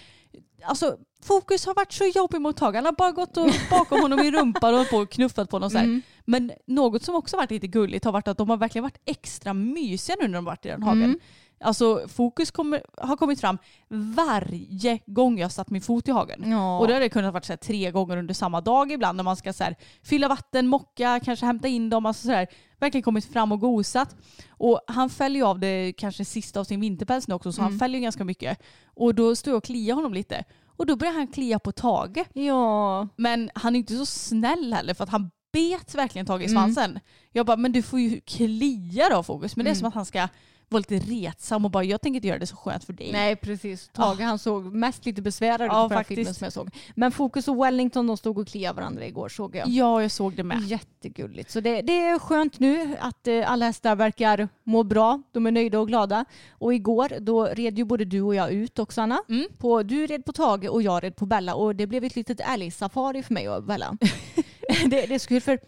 alltså 0.64 0.98
Fokus 1.24 1.66
har 1.66 1.76
varit 1.76 1.94
så 1.94 2.06
jobbig 2.16 2.42
mot 2.42 2.58
Tage. 2.58 2.76
Han 2.76 2.86
har 2.86 2.92
bara 2.92 3.12
gått 3.12 3.38
och 3.38 3.50
bakom 3.70 4.02
honom 4.02 4.20
i 4.20 4.32
rumpan 4.32 4.76
och 4.80 4.90
på 4.90 4.98
och 4.98 5.12
knuffat 5.12 5.50
på 5.50 5.56
honom 5.56 5.70
så 5.70 5.78
här. 5.78 6.02
Men 6.26 6.52
något 6.68 7.04
som 7.04 7.16
också 7.16 7.38
varit 7.38 7.52
lite 7.52 7.68
gulligt 7.68 8.06
har 8.06 8.12
varit 8.12 8.28
att 8.28 8.38
de 8.38 8.50
har 8.50 8.58
verkligen 8.58 8.84
varit 8.84 9.02
extra 9.06 9.54
mysiga 9.54 10.16
nu 10.22 10.28
när 10.28 10.34
de 10.34 10.46
varit 10.46 10.66
i 10.66 10.70
den 10.70 10.84
hagen. 10.84 11.20
Alltså 11.64 12.08
fokus 12.08 12.52
kommer, 12.52 12.84
har 12.98 13.18
kommit 13.18 13.42
fram 13.42 13.58
varje 13.90 15.00
gång 15.06 15.40
jag 15.40 15.52
satt 15.52 15.70
min 15.70 15.82
fot 15.82 16.08
i 16.08 16.12
hagen. 16.12 16.52
Ja. 16.52 16.80
Och 16.80 16.88
det 16.88 16.94
har 16.94 17.00
det 17.02 17.10
kunnat 17.10 17.34
vara 17.34 17.44
så 17.44 17.52
här, 17.54 17.58
tre 17.58 17.92
gånger 17.92 18.18
under 18.18 18.34
samma 18.34 18.62
dag 18.62 18.92
ibland 18.92 19.16
när 19.18 19.24
man 19.24 19.36
ska 19.36 19.54
så 19.54 19.64
här, 19.64 19.76
fylla 20.04 20.28
vatten, 20.28 20.68
mocka, 20.68 21.20
kanske 21.26 21.46
hämta 21.46 21.68
in 21.68 21.90
dem. 21.90 22.06
Alltså 22.06 22.26
så 22.28 22.32
här, 22.32 22.48
verkligen 22.80 23.04
kommit 23.04 23.26
fram 23.26 23.52
och 23.52 23.60
gosat. 23.60 24.16
Och 24.50 24.82
han 24.88 25.10
fäller 25.10 25.36
ju 25.36 25.46
av 25.46 25.60
det 25.60 25.94
kanske 25.98 26.26
sista 26.26 26.60
av 26.60 26.64
sin 26.64 26.80
vinterpäls 26.82 27.28
nu 27.28 27.36
också 27.36 27.52
så 27.52 27.62
han 27.62 27.80
fäller 27.80 27.96
ju 28.00 28.02
ganska 28.04 28.24
mycket. 28.24 28.58
Och 28.86 29.16
då 29.16 29.36
står 29.36 29.52
jag 29.52 29.58
och 29.58 29.64
kliar 29.64 29.96
honom 29.96 30.14
lite. 30.14 30.44
Och 30.78 30.86
då 30.86 30.96
börjar 30.96 31.14
han 31.14 31.28
klia 31.28 31.60
på 31.60 31.72
Tage. 31.72 32.26
Ja. 32.34 33.08
Men 33.16 33.50
han 33.56 33.76
är 33.76 33.80
inte 33.80 33.98
så 33.98 34.06
snäll 34.06 34.74
heller 34.74 34.94
för 34.94 35.04
att 35.04 35.10
han 35.10 35.32
bet 35.54 35.96
verkligen 35.96 36.26
Tage 36.26 36.42
i 36.42 36.46
Mm. 36.46 36.56
svansen. 36.74 37.00
Jag 37.32 37.46
bara, 37.46 37.58
men 37.58 37.72
du 37.72 37.82
får 37.82 38.00
ju 38.00 38.22
klia 38.22 39.10
då 39.10 39.24
Fokus. 39.24 39.56
Men 39.56 39.64
det 39.66 39.70
är 39.70 39.72
Mm. 39.72 39.80
som 39.80 39.88
att 39.88 39.94
han 39.94 40.06
ska 40.06 40.28
vara 40.72 40.84
lite 40.90 41.06
retsam 41.12 41.66
och 41.66 41.72
bara, 41.72 41.84
jag 41.84 42.02
tänker 42.02 42.16
inte 42.16 42.28
göra 42.28 42.40
det 42.40 42.48
så 42.48 42.56
skönt 42.56 42.84
för 42.84 42.94
dig. 42.94 43.12
Nej 43.12 43.36
precis. 43.36 43.90
Tage 43.94 44.20
han 44.20 44.40
såg 44.40 44.74
mest 44.76 45.06
lite 45.06 45.22
besvärad 45.22 45.62
ut 45.62 45.72
Ja, 45.72 45.84
på 45.84 45.90
den 45.90 46.00
faktiskt. 46.00 46.16
filmen 46.18 46.34
som 46.34 46.46
jag 46.46 46.54
såg. 46.54 46.70
Men 46.96 47.12
Fokus 47.12 47.48
och 47.48 47.66
Wellington 47.66 48.08
de 48.08 48.18
stod 48.18 48.38
och 48.38 48.48
kliade 48.48 48.76
varandra 48.76 49.06
igår 49.06 49.30
såg 49.30 49.56
jag. 49.56 49.68
Ja, 49.68 50.02
jag 50.02 50.12
såg 50.12 50.36
det 50.36 50.44
med. 50.44 50.62
Jättegulligt. 50.62 51.52
Så 51.52 51.60
det, 51.60 51.82
det 51.82 52.00
är 52.00 52.20
skönt 52.20 52.60
nu 52.60 52.96
att 53.00 53.28
eh, 53.28 53.52
alla 53.52 53.66
hästar 53.66 53.96
verkar 53.96 54.50
må 54.64 54.84
bra. 54.84 55.22
De 55.32 55.48
är 55.48 55.52
nöjda 55.52 55.80
och 55.80 55.88
glada. 55.88 56.26
Och 56.52 56.74
igår 56.74 57.14
då 57.20 57.46
red 57.46 57.78
ju 57.78 57.84
både 57.84 58.06
du 58.06 58.22
och 58.22 58.36
jag 58.36 58.52
ut 58.52 58.80
också 58.80 59.02
Anna. 59.02 59.20
Mm. 59.30 59.48
På, 59.58 59.84
du 59.84 60.08
red 60.08 60.26
på 60.26 60.32
Tage 60.34 60.70
och 60.70 60.82
jag 60.82 61.04
red 61.04 61.16
på 61.16 61.26
Bella 61.26 61.56
och 61.56 61.76
det 61.76 61.88
blev 61.88 62.04
ett 62.04 62.16
litet 62.16 62.40
älgsafari 62.40 63.24
för 63.24 63.34
mig 63.34 63.50
och 63.50 63.64
Bella. 63.64 63.98
det, 64.86 65.06
det 65.06 65.28
kul 65.28 65.42
för 65.42 65.60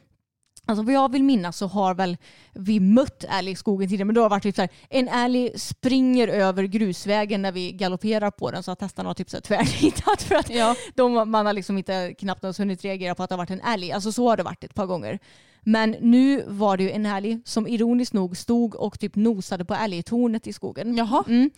Alltså 0.65 0.83
vad 0.83 0.93
jag 0.93 1.11
vill 1.11 1.23
minnas 1.23 1.57
så 1.57 1.67
har 1.67 1.95
väl 1.95 2.17
vi 2.53 2.79
mött 2.79 3.23
älg 3.29 3.51
i 3.51 3.55
skogen 3.55 3.89
tidigare 3.89 4.05
men 4.05 4.15
då 4.15 4.21
har 4.21 4.29
det 4.29 4.33
varit 4.33 4.43
typ 4.43 4.55
så 4.55 4.61
här, 4.61 4.69
en 4.89 5.07
älg 5.07 5.59
springer 5.59 6.27
över 6.27 6.63
grusvägen 6.63 7.41
när 7.41 7.51
vi 7.51 7.71
galopperar 7.71 8.31
på 8.31 8.51
den 8.51 8.63
så 8.63 8.71
att 8.71 8.81
hästarna 8.81 9.09
har 9.09 9.13
typ 9.13 9.29
så 9.29 9.37
här 9.37 9.41
tvärnitat 9.41 10.21
för 10.21 10.35
att 10.35 10.49
Ja. 10.49 10.75
de, 10.95 11.31
man 11.31 11.45
har 11.45 11.53
liksom 11.53 11.77
inte 11.77 12.13
knappt 12.13 12.43
ens 12.43 12.59
hunnit 12.59 12.83
reagera 12.83 13.15
på 13.15 13.23
att 13.23 13.29
det 13.29 13.33
har 13.35 13.37
varit 13.37 13.49
en 13.49 13.61
älg. 13.61 13.91
Alltså 13.91 14.11
så 14.11 14.29
har 14.29 14.37
det 14.37 14.43
varit 14.43 14.63
ett 14.63 14.73
par 14.75 14.85
gånger. 14.85 15.19
Men 15.61 15.91
nu 15.91 16.43
var 16.47 16.77
det 16.77 16.83
ju 16.83 16.91
en 16.91 17.05
älg 17.05 17.39
som 17.45 17.67
ironiskt 17.67 18.13
nog 18.13 18.37
stod 18.37 18.75
och 18.75 18.99
typ 18.99 19.15
nosade 19.15 19.65
på 19.65 19.73
älgtornet 19.73 20.47
i 20.47 20.53
skogen. 20.53 20.97
Jaha. 20.97 21.23
Mm. 21.27 21.49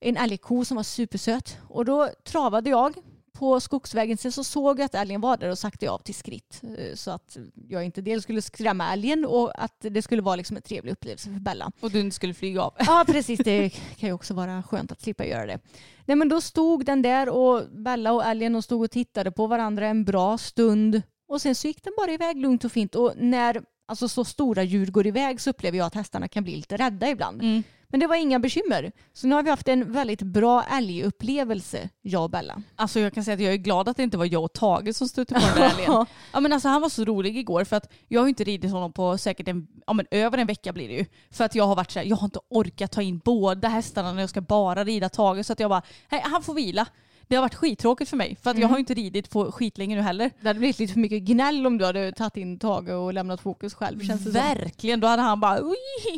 En 0.00 0.16
älgko 0.16 0.64
som 0.64 0.76
var 0.76 0.84
supersöt. 0.84 1.58
Och 1.68 1.84
då 1.84 2.08
travade 2.24 2.70
jag 2.70 2.94
på 3.38 3.60
skogsvägen. 3.60 4.16
Sen 4.16 4.32
så 4.32 4.44
såg 4.44 4.78
jag 4.80 4.84
att 4.84 4.94
älgen 4.94 5.20
var 5.20 5.36
där 5.36 5.50
och 5.50 5.58
saktade 5.58 5.90
av 5.92 5.98
till 5.98 6.14
skritt. 6.14 6.62
Eh, 6.78 6.94
Så 6.94 7.10
att 7.10 7.36
jag 7.68 7.84
inte 7.84 8.00
dels 8.00 8.22
skulle 8.22 8.42
skrämma 8.42 8.92
älgen 8.92 9.24
och 9.24 9.64
att 9.64 9.76
det 9.80 10.02
skulle 10.02 10.22
vara 10.22 10.36
liksom 10.36 10.56
en 10.56 10.62
trevlig 10.62 10.92
upplevelse 10.92 11.30
för 11.32 11.40
Bella. 11.40 11.72
Och 11.80 11.90
du 11.90 12.00
inte 12.00 12.16
skulle 12.16 12.34
flyga 12.34 12.62
av. 12.62 12.74
Ja 12.78 13.04
precis, 13.06 13.40
det 13.44 13.70
kan 13.70 14.08
ju 14.08 14.12
också 14.12 14.34
vara 14.34 14.62
skönt 14.62 14.92
att 14.92 15.00
slippa 15.00 15.24
göra 15.26 15.46
det. 15.46 15.58
Nej 16.06 16.16
men 16.16 16.28
då 16.28 16.40
stod 16.40 16.84
den 16.84 17.02
där 17.02 17.28
och 17.28 17.62
Bella 17.70 18.12
och 18.12 18.24
älgen 18.24 18.54
och 18.56 18.64
stod 18.64 18.82
och 18.82 18.90
tittade 18.90 19.30
på 19.30 19.46
varandra 19.46 19.86
en 19.86 20.04
bra 20.04 20.38
stund. 20.38 21.02
Och 21.28 21.42
sen 21.42 21.54
så 21.54 21.66
gick 21.66 21.84
den 21.84 21.92
bara 21.96 22.10
iväg 22.12 22.36
lugnt 22.36 22.64
och 22.64 22.72
fint. 22.72 22.94
Och 22.94 23.12
när 23.16 23.62
alltså, 23.86 24.08
så 24.08 24.24
stora 24.24 24.62
djur 24.62 24.86
går 24.86 25.06
iväg 25.06 25.40
så 25.40 25.50
upplever 25.50 25.78
jag 25.78 25.86
att 25.86 25.94
hästarna 25.94 26.28
kan 26.28 26.44
bli 26.44 26.56
lite 26.56 26.76
rädda 26.76 27.08
ibland. 27.10 27.42
Mm. 27.42 27.62
Men 27.90 28.00
det 28.00 28.06
var 28.06 28.16
inga 28.16 28.38
bekymmer. 28.38 28.92
Så 29.12 29.26
nu 29.26 29.34
har 29.34 29.42
vi 29.42 29.50
haft 29.50 29.68
en 29.68 29.92
väldigt 29.92 30.22
bra 30.22 30.64
älgupplevelse, 30.64 31.88
jag 32.02 32.24
och 32.24 32.30
Bella. 32.30 32.62
Alltså 32.76 33.00
jag 33.00 33.14
kan 33.14 33.24
säga 33.24 33.34
att 33.34 33.40
jag 33.40 33.52
är 33.52 33.56
glad 33.56 33.88
att 33.88 33.96
det 33.96 34.02
inte 34.02 34.16
var 34.16 34.24
jag 34.24 34.44
och 34.44 34.52
Tage 34.52 34.96
som 34.96 35.08
stötte 35.08 35.34
på 35.34 35.40
den 35.40 35.54
där 35.54 35.70
älgen. 35.70 36.06
Ja 36.32 36.40
men 36.40 36.52
alltså 36.52 36.68
han 36.68 36.82
var 36.82 36.88
så 36.88 37.04
rolig 37.04 37.36
igår 37.36 37.64
för 37.64 37.76
att 37.76 37.92
jag 38.08 38.20
har 38.20 38.28
inte 38.28 38.44
ridit 38.44 38.72
honom 38.72 38.92
på 38.92 39.18
säkert 39.18 39.48
en, 39.48 39.66
ja 39.86 39.92
men 39.92 40.06
över 40.10 40.38
en 40.38 40.46
vecka 40.46 40.72
blir 40.72 40.88
det 40.88 40.94
ju. 40.94 41.04
För 41.30 41.44
att 41.44 41.54
jag 41.54 41.64
har 41.64 41.76
varit 41.76 41.90
så 41.90 41.98
här, 41.98 42.06
jag 42.06 42.16
har 42.16 42.24
inte 42.24 42.40
orkat 42.48 42.92
ta 42.92 43.02
in 43.02 43.18
båda 43.18 43.68
hästarna 43.68 44.12
när 44.12 44.20
jag 44.20 44.30
ska 44.30 44.40
bara 44.40 44.84
rida 44.84 45.08
Tage 45.08 45.46
så 45.46 45.52
att 45.52 45.60
jag 45.60 45.70
bara, 45.70 45.82
nej 46.10 46.22
han 46.24 46.42
får 46.42 46.54
vila. 46.54 46.86
Det 47.28 47.36
har 47.36 47.42
varit 47.42 47.54
skittråkigt 47.54 48.10
för 48.10 48.16
mig 48.16 48.36
för 48.42 48.50
att 48.50 48.58
jag 48.58 48.68
har 48.68 48.76
ju 48.76 48.80
inte 48.80 48.94
ridit 48.94 49.30
på 49.30 49.52
skitlänge 49.52 49.96
nu 49.96 50.02
heller. 50.02 50.30
Det 50.40 50.48
hade 50.48 50.58
blivit 50.58 50.78
lite 50.78 50.92
för 50.92 51.00
mycket 51.00 51.22
gnäll 51.22 51.66
om 51.66 51.78
du 51.78 51.84
hade 51.84 52.12
tagit 52.12 52.36
in 52.36 52.58
Tage 52.58 52.88
och 52.88 53.14
lämnat 53.14 53.40
fokus 53.40 53.74
själv. 53.74 54.06
Känns 54.06 54.24
det. 54.24 54.30
Verkligen, 54.30 55.00
då 55.00 55.06
hade 55.06 55.22
han 55.22 55.40
bara! 55.40 55.58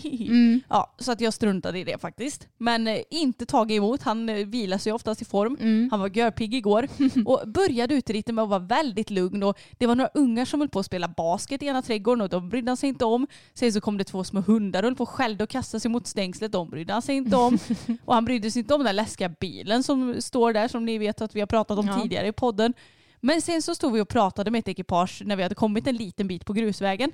Mm. 0.04 0.60
Ja, 0.68 0.94
så 0.98 1.12
att 1.12 1.20
jag 1.20 1.34
struntade 1.34 1.78
i 1.78 1.84
det 1.84 2.00
faktiskt. 2.00 2.48
Men 2.58 2.86
eh, 2.86 2.98
inte 3.10 3.46
tagit 3.46 3.76
emot, 3.76 4.02
han 4.02 4.28
eh, 4.28 4.46
vilar 4.46 4.78
sig 4.78 4.92
oftast 4.92 5.22
i 5.22 5.24
form. 5.24 5.56
Mm. 5.60 5.88
Han 5.90 6.00
var 6.00 6.16
görpigg 6.16 6.54
igår 6.54 6.88
och 7.26 7.48
började 7.48 7.94
uteritten 7.94 8.34
med 8.34 8.42
att 8.42 8.50
vara 8.50 8.58
väldigt 8.58 9.10
lugn. 9.10 9.42
Och 9.42 9.58
det 9.78 9.86
var 9.86 9.94
några 9.94 10.10
ungar 10.14 10.44
som 10.44 10.60
höll 10.60 10.68
på 10.68 10.78
att 10.78 10.86
spela 10.86 11.08
basket 11.08 11.62
i 11.62 11.66
ena 11.66 11.82
trädgården 11.82 12.20
och 12.20 12.28
de 12.28 12.48
brydde 12.48 12.70
han 12.70 12.76
sig 12.76 12.88
inte 12.88 13.04
om. 13.04 13.26
Sen 13.54 13.72
så 13.72 13.80
kom 13.80 13.98
det 13.98 14.04
två 14.04 14.24
små 14.24 14.40
hundar 14.40 14.82
och 14.82 14.86
höll 14.86 14.96
på 14.96 15.02
och 15.02 15.08
skällde 15.08 15.44
och 15.44 15.50
kastade 15.50 15.80
sig 15.80 15.90
mot 15.90 16.06
stängslet. 16.06 16.52
De 16.52 16.70
brydde 16.70 16.92
han 16.92 17.02
sig 17.02 17.16
inte 17.16 17.36
om. 17.36 17.58
och 18.04 18.14
han 18.14 18.24
brydde 18.24 18.50
sig 18.50 18.60
inte 18.60 18.74
om 18.74 18.84
den 18.84 18.96
läskiga 18.96 19.28
bilen 19.28 19.82
som 19.82 20.22
står 20.22 20.52
där 20.52 20.68
som 20.68 20.84
ni 20.84 20.98
vet 21.00 21.20
att 21.20 21.36
vi 21.36 21.40
har 21.40 21.46
pratat 21.46 21.78
om 21.78 21.86
Ja. 21.86 22.00
tidigare 22.02 22.26
i 22.26 22.32
podden. 22.32 22.74
Men 23.20 23.42
sen 23.42 23.62
så 23.62 23.74
stod 23.74 23.92
vi 23.92 24.00
och 24.00 24.08
pratade 24.08 24.50
med 24.50 24.58
ett 24.58 24.68
ekipage 24.68 25.22
när 25.24 25.36
vi 25.36 25.42
hade 25.42 25.54
kommit 25.54 25.86
en 25.86 25.96
liten 25.96 26.28
bit 26.28 26.44
på 26.46 26.52
grusvägen. 26.52 27.12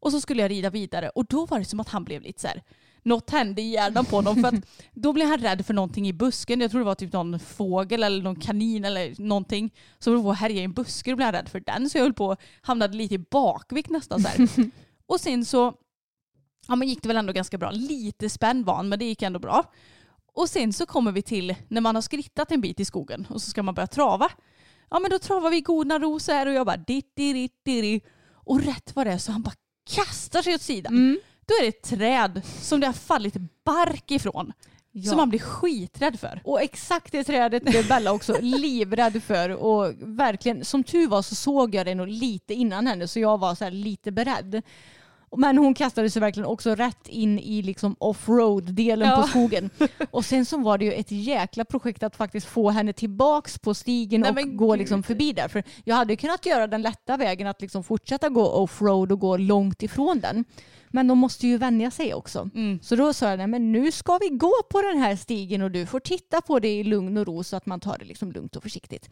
Och 0.00 0.12
så 0.12 0.20
skulle 0.20 0.42
jag 0.42 0.50
rida 0.50 0.70
vidare 0.70 1.08
och 1.08 1.24
då 1.24 1.46
var 1.46 1.58
det 1.58 1.64
som 1.64 1.80
att 1.80 1.88
han 1.88 2.04
blev 2.04 2.22
lite 2.22 2.40
så 2.40 2.46
här, 2.46 2.62
något 3.02 3.30
hände 3.30 3.62
i 3.62 3.70
hjärnan 3.70 4.04
på 4.04 4.16
honom. 4.16 4.34
För 4.42 4.48
att 4.48 4.54
då 4.92 5.12
blev 5.12 5.26
han 5.28 5.38
rädd 5.38 5.66
för 5.66 5.74
någonting 5.74 6.08
i 6.08 6.12
busken. 6.12 6.60
Jag 6.60 6.70
tror 6.70 6.80
det 6.80 6.84
var 6.84 6.94
typ 6.94 7.12
någon 7.12 7.38
fågel 7.38 8.02
eller 8.02 8.22
någon 8.22 8.36
kanin 8.40 8.84
eller 8.84 9.22
någonting. 9.22 9.70
Så 9.98 10.16
var 10.20 10.32
att 10.32 10.38
härja 10.38 10.60
i 10.60 10.64
en 10.64 10.72
buske 10.72 11.10
och 11.10 11.16
blev 11.16 11.26
han 11.26 11.32
rädd 11.34 11.48
för 11.48 11.60
den. 11.60 11.90
Så 11.90 11.98
jag 11.98 12.02
höll 12.02 12.14
på 12.14 12.36
hamnade 12.60 12.96
lite 12.96 13.14
i 13.14 13.18
bakvikt 13.18 13.90
nästan 13.90 14.20
så 14.22 14.28
här. 14.28 14.48
Och 15.06 15.20
sen 15.20 15.44
så 15.44 15.74
ja, 16.68 16.76
men 16.76 16.88
gick 16.88 17.02
det 17.02 17.08
väl 17.08 17.16
ändå 17.16 17.32
ganska 17.32 17.58
bra. 17.58 17.70
Lite 17.70 18.28
spänd 18.28 18.64
var 18.66 18.82
men 18.82 18.98
det 18.98 19.04
gick 19.04 19.22
ändå 19.22 19.38
bra. 19.38 19.64
Och 20.38 20.48
sen 20.48 20.72
så 20.72 20.86
kommer 20.86 21.12
vi 21.12 21.22
till 21.22 21.54
när 21.68 21.80
man 21.80 21.94
har 21.94 22.02
skrittat 22.02 22.52
en 22.52 22.60
bit 22.60 22.80
i 22.80 22.84
skogen 22.84 23.26
och 23.30 23.42
så 23.42 23.50
ska 23.50 23.62
man 23.62 23.74
börja 23.74 23.86
trava. 23.86 24.30
Ja 24.90 24.98
men 24.98 25.10
då 25.10 25.18
travar 25.18 25.50
vi 25.50 25.60
godna 25.60 25.98
ros 25.98 26.28
här 26.28 26.46
och 26.46 26.52
jag 26.52 26.66
bara 26.66 26.76
ditti 26.76 27.32
ditti 27.32 27.80
di. 27.80 28.00
Och 28.32 28.62
rätt 28.62 28.96
vad 28.96 29.06
det 29.06 29.12
är 29.12 29.18
så 29.18 29.32
han 29.32 29.42
bara 29.42 29.54
kastar 29.90 30.42
sig 30.42 30.54
åt 30.54 30.62
sidan. 30.62 31.18
Då 31.46 31.54
är 31.54 31.62
det 31.62 31.68
ett 31.68 31.82
träd 31.82 32.42
som 32.60 32.80
det 32.80 32.86
har 32.86 32.92
fallit 32.92 33.34
bark 33.64 34.10
ifrån. 34.10 34.52
Ja. 34.92 35.08
Som 35.08 35.16
man 35.16 35.28
blir 35.28 35.40
skiträdd 35.40 36.20
för. 36.20 36.40
Och 36.44 36.62
exakt 36.62 37.12
det 37.12 37.24
trädet 37.24 37.62
blev 37.64 37.88
Bella 37.88 38.12
också 38.12 38.36
livrädd 38.40 39.22
för. 39.22 39.50
Och 39.50 39.94
verkligen, 39.98 40.64
som 40.64 40.84
tur 40.84 41.08
var 41.08 41.22
så 41.22 41.34
såg 41.34 41.74
jag 41.74 41.86
det 41.86 41.94
nog 41.94 42.08
lite 42.08 42.54
innan 42.54 42.86
henne 42.86 43.08
så 43.08 43.20
jag 43.20 43.38
var 43.38 43.54
så 43.54 43.70
lite 43.70 44.12
beredd. 44.12 44.62
Men 45.36 45.58
hon 45.58 45.74
kastade 45.74 46.10
sig 46.10 46.20
verkligen 46.20 46.46
också 46.46 46.74
rätt 46.74 47.08
in 47.08 47.38
i 47.38 47.62
liksom 47.62 47.96
offroad-delen 47.98 49.08
Ja. 49.08 49.16
på 49.22 49.28
skogen. 49.28 49.70
Och 50.10 50.24
sen 50.24 50.44
så 50.46 50.58
var 50.58 50.78
det 50.78 50.84
ju 50.84 50.92
ett 50.92 51.10
jäkla 51.10 51.64
projekt 51.64 52.02
att 52.02 52.16
faktiskt 52.16 52.46
få 52.46 52.70
henne 52.70 52.92
tillbaks 52.92 53.58
på 53.58 53.74
stigen 53.74 54.20
Nej, 54.20 54.44
och 54.44 54.56
gå 54.56 54.76
liksom 54.76 55.02
förbi 55.02 55.32
där. 55.32 55.48
För 55.48 55.62
jag 55.84 55.96
hade 55.96 56.12
ju 56.12 56.16
kunnat 56.16 56.46
göra 56.46 56.66
den 56.66 56.82
lätta 56.82 57.16
vägen 57.16 57.46
att 57.46 57.60
liksom 57.60 57.84
fortsätta 57.84 58.28
gå 58.28 58.48
offroad 58.50 59.12
och 59.12 59.20
gå 59.20 59.36
långt 59.36 59.82
ifrån 59.82 60.20
den. 60.20 60.44
Men 60.90 61.06
de 61.08 61.18
måste 61.18 61.46
ju 61.46 61.58
vänja 61.58 61.90
sig 61.90 62.14
också. 62.14 62.50
Mm. 62.54 62.78
Så 62.82 62.96
då 62.96 63.12
sa 63.12 63.30
jag, 63.30 63.50
men 63.50 63.72
nu 63.72 63.92
ska 63.92 64.18
vi 64.18 64.28
gå 64.28 64.52
på 64.70 64.82
den 64.82 64.98
här 64.98 65.16
stigen 65.16 65.62
och 65.62 65.70
du 65.70 65.86
får 65.86 66.00
titta 66.00 66.40
på 66.40 66.58
det 66.58 66.68
i 66.68 66.84
lugn 66.84 67.16
och 67.16 67.26
ro 67.26 67.44
så 67.44 67.56
att 67.56 67.66
man 67.66 67.80
tar 67.80 67.98
det 67.98 68.04
liksom 68.04 68.32
lugnt 68.32 68.56
och 68.56 68.62
försiktigt. 68.62 69.10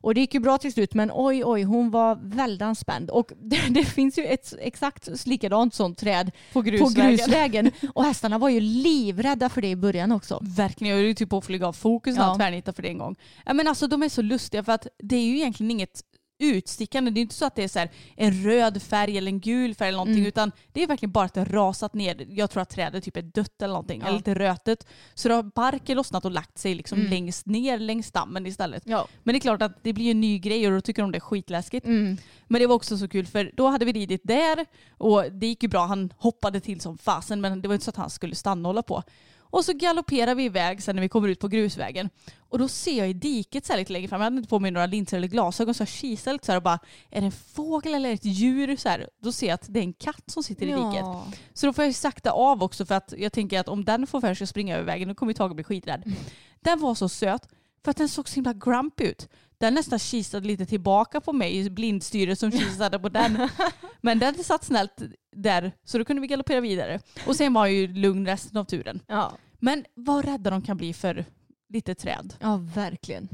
Och 0.00 0.14
det 0.14 0.20
gick 0.20 0.34
ju 0.34 0.40
bra 0.40 0.58
till 0.58 0.72
slut 0.72 0.94
men 0.94 1.10
oj 1.14 1.44
oj 1.44 1.62
hon 1.62 1.90
var 1.90 2.18
väldigt 2.22 2.78
spänd. 2.78 3.10
Och 3.10 3.32
det, 3.42 3.60
det 3.70 3.84
finns 3.84 4.18
ju 4.18 4.24
ett 4.24 4.54
exakt 4.60 5.26
likadant 5.26 5.74
sånt 5.74 5.98
träd 5.98 6.30
På 6.52 6.52
på 6.52 6.62
grusvägen. 6.62 7.10
grusvägen. 7.16 7.70
Och 7.94 8.04
hästarna 8.04 8.38
var 8.38 8.48
ju 8.48 8.60
livrädda 8.60 9.48
för 9.48 9.62
det 9.62 9.68
i 9.68 9.76
början 9.76 10.12
också. 10.12 10.38
Verkligen, 10.42 10.90
jag 10.96 11.04
är 11.04 11.08
ju 11.08 11.14
typ 11.14 11.30
på 11.30 11.38
att 11.38 11.44
flyga 11.44 11.66
av 11.66 11.72
fokus 11.72 12.16
när 12.16 12.22
Ja. 12.22 12.28
han 12.28 12.38
tvärnitar 12.38 12.72
för 12.72 12.82
det 12.82 12.88
en 12.88 12.98
gång. 12.98 13.16
Ja, 13.46 13.52
men 13.54 13.68
alltså 13.68 13.86
de 13.86 14.02
är 14.02 14.08
så 14.08 14.22
lustiga 14.22 14.64
för 14.64 14.72
att 14.72 14.86
det 14.98 15.16
är 15.16 15.22
ju 15.24 15.36
egentligen 15.36 15.70
inget 15.70 16.02
utstickande. 16.40 17.10
Det 17.10 17.20
är 17.20 17.22
inte 17.22 17.34
så 17.34 17.44
att 17.44 17.54
det 17.54 17.64
är 17.64 17.68
så 17.68 17.78
här 17.78 17.90
en 18.16 18.44
röd 18.44 18.82
färg 18.82 19.18
eller 19.18 19.28
en 19.32 19.40
gul 19.40 19.74
färg 19.74 19.88
eller 19.88 19.96
någonting 19.96 20.14
Mm. 20.18 20.26
utan 20.28 20.52
det 20.72 20.82
är 20.82 20.86
verkligen 20.86 21.12
bara 21.12 21.24
att 21.24 21.34
det 21.34 21.40
har 21.40 21.46
rasat 21.46 21.94
ner. 21.94 22.26
Jag 22.30 22.50
tror 22.50 22.62
att 22.62 22.70
trädet 22.70 23.04
typ 23.04 23.16
är 23.16 23.22
dött 23.22 23.62
eller 23.62 23.72
någonting, 23.74 24.00
Ja. 24.00 24.06
eller 24.08 24.16
lite 24.18 24.34
rötet. 24.34 24.86
Så 25.14 25.28
då 25.28 25.34
har 25.34 25.42
barken 25.42 25.96
lossnat 25.96 26.24
och 26.24 26.30
lagt 26.30 26.58
sig 26.58 26.74
liksom 26.74 26.98
Mm. 26.98 27.10
längst 27.10 27.46
ner 27.46 27.78
längs 27.78 28.06
stammen 28.06 28.46
istället. 28.46 28.82
Ja. 28.86 29.08
Men 29.22 29.32
det 29.32 29.38
är 29.38 29.40
klart 29.40 29.62
att 29.62 29.82
det 29.84 29.92
blir 29.92 30.10
en 30.10 30.20
ny 30.20 30.38
grej 30.38 30.66
och 30.66 30.72
då 30.72 30.80
tycker 30.80 31.02
de 31.02 31.12
det 31.12 31.18
är 31.18 31.20
skitläskigt. 31.20 31.86
Mm. 31.86 32.16
Men 32.48 32.60
det 32.60 32.66
var 32.66 32.74
också 32.76 32.98
så 32.98 33.08
kul 33.08 33.26
för 33.26 33.52
då 33.56 33.66
hade 33.68 33.84
vi 33.84 33.92
ridit 33.92 34.20
där 34.24 34.66
och 34.98 35.32
det 35.32 35.46
gick 35.46 35.62
ju 35.62 35.68
bra. 35.68 35.86
Han 35.86 36.12
hoppade 36.16 36.60
till 36.60 36.80
som 36.80 36.98
fasen 36.98 37.40
men 37.40 37.62
det 37.62 37.68
var 37.68 37.74
inte 37.74 37.84
så 37.84 37.90
att 37.90 37.96
han 37.96 38.10
skulle 38.10 38.34
stanna 38.34 38.68
och 38.68 38.74
hålla 38.74 38.82
på. 38.82 39.02
Och 39.50 39.64
så 39.64 39.72
galopperar 39.72 40.34
vi 40.34 40.44
iväg 40.44 40.82
sen 40.82 40.96
när 40.96 41.02
vi 41.02 41.08
kommer 41.08 41.28
ut 41.28 41.40
på 41.40 41.48
grusvägen. 41.48 42.10
Och 42.38 42.58
då 42.58 42.68
ser 42.68 42.98
jag 42.98 43.10
i 43.10 43.12
diket 43.12 43.66
så 43.66 43.76
lite 43.76 43.92
längre 43.92 44.08
fram, 44.08 44.20
jag 44.20 44.24
hade 44.24 44.36
inte 44.36 44.48
på 44.48 44.58
mig 44.58 44.70
några 44.70 44.86
linser 44.86 45.16
eller 45.16 45.28
glasögon 45.28 45.74
så 45.74 45.80
jag 45.82 45.88
kisar 45.88 46.32
lite 46.32 46.46
så 46.46 46.56
och 46.56 46.62
bara 46.62 46.78
är 47.10 47.20
det 47.20 47.26
en 47.26 47.32
fågel 47.32 47.94
eller 47.94 48.12
ett 48.12 48.24
djur? 48.24 48.76
Så 48.76 48.88
här. 48.88 49.08
Då 49.22 49.32
ser 49.32 49.46
jag 49.46 49.54
att 49.54 49.66
det 49.68 49.80
är 49.80 49.84
en 49.84 49.92
katt 49.92 50.24
som 50.26 50.42
sitter 50.42 50.66
i 50.66 50.70
diket. 50.70 50.94
Ja. 50.94 51.26
Så 51.54 51.66
då 51.66 51.72
får 51.72 51.84
jag 51.84 51.94
sakta 51.94 52.30
av 52.30 52.62
också 52.62 52.86
för 52.86 52.94
att 52.94 53.14
jag 53.18 53.32
tänker 53.32 53.60
att 53.60 53.68
om 53.68 53.84
den 53.84 54.06
får 54.06 54.20
för 54.20 54.34
sig 54.34 54.44
att 54.44 54.50
springa 54.50 54.74
över 54.74 54.86
vägen 54.86 55.08
då 55.08 55.14
kommer 55.14 55.32
Tage 55.32 55.54
bli 55.54 55.64
skiträdd. 55.64 56.12
Den 56.60 56.80
var 56.80 56.94
så 56.94 57.08
söt 57.08 57.48
för 57.84 57.90
att 57.90 57.96
den 57.96 58.08
såg 58.08 58.28
så 58.28 58.34
himla 58.34 58.52
grumpy 58.52 59.04
ut. 59.04 59.28
Den 59.60 59.74
nästan 59.74 59.98
kisade 59.98 60.46
lite 60.46 60.66
tillbaka 60.66 61.20
på 61.20 61.32
mig 61.32 61.70
blindstyret 61.70 62.38
som 62.38 62.50
kisade 62.52 62.98
på 62.98 63.08
den. 63.08 63.48
Men 64.00 64.18
den 64.18 64.44
satt 64.44 64.64
snällt 64.64 65.02
där 65.36 65.72
så 65.84 65.98
då 65.98 66.04
kunde 66.04 66.22
vi 66.22 66.28
galoppera 66.28 66.60
vidare. 66.60 67.00
Och 67.26 67.36
sen 67.36 67.52
var 67.52 67.66
ju 67.66 67.86
lugn 67.86 68.26
resten 68.26 68.56
av 68.56 68.64
turen. 68.64 69.00
Ja. 69.06 69.32
Men 69.58 69.84
vad 69.94 70.24
rädda 70.24 70.50
de 70.50 70.62
kan 70.62 70.76
bli 70.76 70.92
för 70.92 71.24
lite 71.68 71.94
träd. 71.94 72.34
ja, 72.40 72.56
verkligen. 72.74 73.28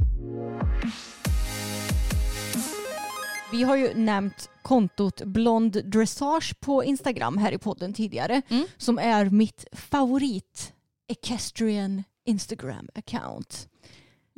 Vi 3.52 3.62
har 3.62 3.76
ju 3.76 3.94
nämnt 3.94 4.50
kontot 4.62 5.22
Blond 5.24 5.84
Dressage 5.84 6.60
på 6.60 6.84
Instagram 6.84 7.38
här 7.38 7.52
i 7.52 7.58
podden 7.58 7.92
tidigare. 7.92 8.42
Mm. 8.48 8.66
Som 8.76 8.98
är 8.98 9.24
mitt 9.24 9.64
favorit 9.72 10.72
equestrian 11.08 12.04
Instagram-account. 12.28 13.68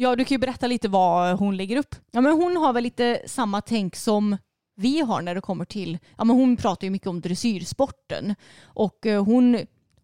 Ja, 0.01 0.17
du 0.17 0.25
kan 0.25 0.35
ju 0.35 0.39
berätta 0.39 0.67
lite 0.67 0.89
vad 0.89 1.39
hon 1.39 1.57
lägger 1.57 1.77
upp. 1.77 1.95
Ja, 2.11 2.21
men 2.21 2.33
hon 2.33 2.57
har 2.57 2.73
väl 2.73 2.83
lite 2.83 3.23
samma 3.27 3.61
tänk 3.61 3.97
som 3.97 4.37
vi 4.77 5.01
har 5.01 5.23
när 5.23 5.35
det 5.35 5.41
kommer 5.41 5.65
till, 5.65 5.99
ja 6.17 6.25
men 6.25 6.37
hon 6.37 6.57
pratar 6.57 6.87
ju 6.87 6.91
mycket 6.91 7.09
om 7.09 7.21
dressyrsporten 7.21 8.35
och 8.63 9.07
eh, 9.07 9.25
hon, 9.25 9.59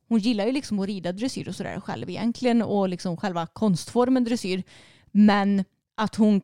hon 0.09 0.19
gillar 0.19 0.47
ju 0.47 0.53
liksom 0.53 0.79
att 0.79 0.87
rida 0.87 1.13
dressyr 1.13 1.49
och 1.49 1.55
sådär 1.55 1.81
själv 1.81 2.11
egentligen 2.11 2.63
och 2.63 2.89
liksom 2.89 3.17
själva 3.17 3.47
konstformen 3.47 4.25
dressyr. 4.25 4.63
Men 5.13 5.65
att 5.97 6.15
hon 6.15 6.41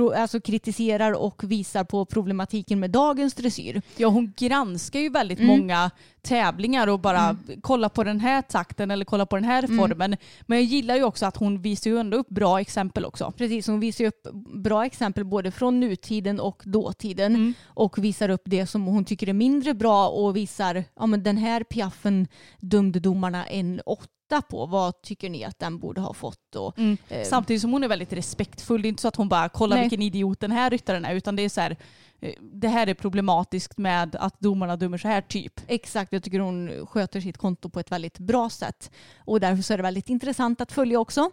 alltså 0.00 0.40
kritiserar 0.40 1.12
och 1.12 1.44
visar 1.44 1.84
på 1.84 2.04
problematiken 2.04 2.80
med 2.80 2.90
dagens 2.90 3.34
dressyr. 3.34 3.82
Ja, 3.96 4.08
hon 4.08 4.32
granskar 4.36 5.00
ju 5.00 5.08
väldigt 5.08 5.38
Mm. 5.40 5.48
många 5.60 5.90
tävlingar 6.22 6.86
och 6.86 7.00
bara 7.00 7.36
kolla 7.60 7.88
på 7.88 8.04
den 8.04 8.20
här 8.20 8.42
takten 8.42 8.90
eller 8.90 9.04
kolla 9.04 9.26
på 9.26 9.36
den 9.36 9.44
här 9.44 9.64
Mm. 9.64 9.78
formen. 9.78 10.16
Men 10.46 10.58
jag 10.58 10.64
gillar 10.64 10.96
ju 10.96 11.02
också 11.04 11.26
att 11.26 11.36
hon 11.36 11.62
visar 11.62 11.90
ju 11.90 11.98
ändå 11.98 12.16
upp 12.16 12.28
bra 12.28 12.60
exempel 12.60 13.04
också. 13.04 13.32
Precis, 13.36 13.66
hon 13.66 13.80
visar 13.80 14.04
ju 14.04 14.08
upp 14.08 14.26
bra 14.54 14.86
exempel 14.86 15.24
både 15.24 15.50
från 15.50 15.80
nutiden 15.80 16.40
och 16.40 16.62
dåtiden 16.64 17.34
Mm. 17.34 17.54
och 17.64 17.98
visar 18.04 18.28
upp 18.28 18.42
det 18.44 18.66
som 18.66 18.84
hon 18.86 19.04
tycker 19.04 19.28
är 19.28 19.32
mindre 19.32 19.74
bra 19.74 20.08
och 20.08 20.36
visar, 20.36 20.84
ja 20.96 21.06
men 21.06 21.22
den 21.22 21.36
här 21.36 21.64
piaffen 21.64 22.28
dömde 22.60 23.00
domarna 23.00 23.46
en 23.46 23.80
åtta 23.86 24.10
på. 24.48 24.66
Vad 24.66 25.02
tycker 25.02 25.30
ni 25.30 25.44
att 25.44 25.58
den 25.58 25.78
borde 25.78 26.00
ha 26.00 26.14
fått? 26.14 26.56
Och, 26.56 26.78
Mm. 26.78 26.96
eh, 27.08 27.24
Samtidigt 27.24 27.60
som 27.62 27.72
hon 27.72 27.84
är 27.84 27.88
väldigt 27.88 28.12
respektfull. 28.12 28.82
Det 28.82 28.88
är 28.88 28.90
inte 28.90 29.02
så 29.02 29.08
att 29.08 29.16
hon 29.16 29.28
bara 29.28 29.48
kollar 29.48 29.76
Nej. 29.76 29.84
vilken 29.84 30.02
idiot 30.02 30.40
den 30.40 30.52
här 30.52 30.70
ryttaren 30.70 31.04
är 31.04 31.14
utan 31.14 31.36
det 31.36 31.42
är 31.42 31.48
så 31.48 31.60
här 31.60 31.76
eh, 32.20 32.32
det 32.40 32.68
här 32.68 32.86
är 32.86 32.94
problematiskt 32.94 33.78
med 33.78 34.16
att 34.16 34.40
domarna 34.40 34.76
dömer 34.76 34.98
så 34.98 35.08
här 35.08 35.20
typ. 35.20 35.60
Exakt, 35.66 36.12
jag 36.12 36.22
tycker 36.22 36.38
hon 36.38 36.86
sköter 36.86 37.20
sitt 37.20 37.38
konto 37.38 37.68
på 37.68 37.80
ett 37.80 37.92
väldigt 37.92 38.18
bra 38.18 38.50
sätt. 38.50 38.90
Och 39.18 39.40
därför 39.40 39.62
så 39.62 39.72
är 39.72 39.76
det 39.76 39.82
väldigt 39.82 40.08
intressant 40.08 40.60
att 40.60 40.72
följa 40.72 41.00
också. 41.00 41.30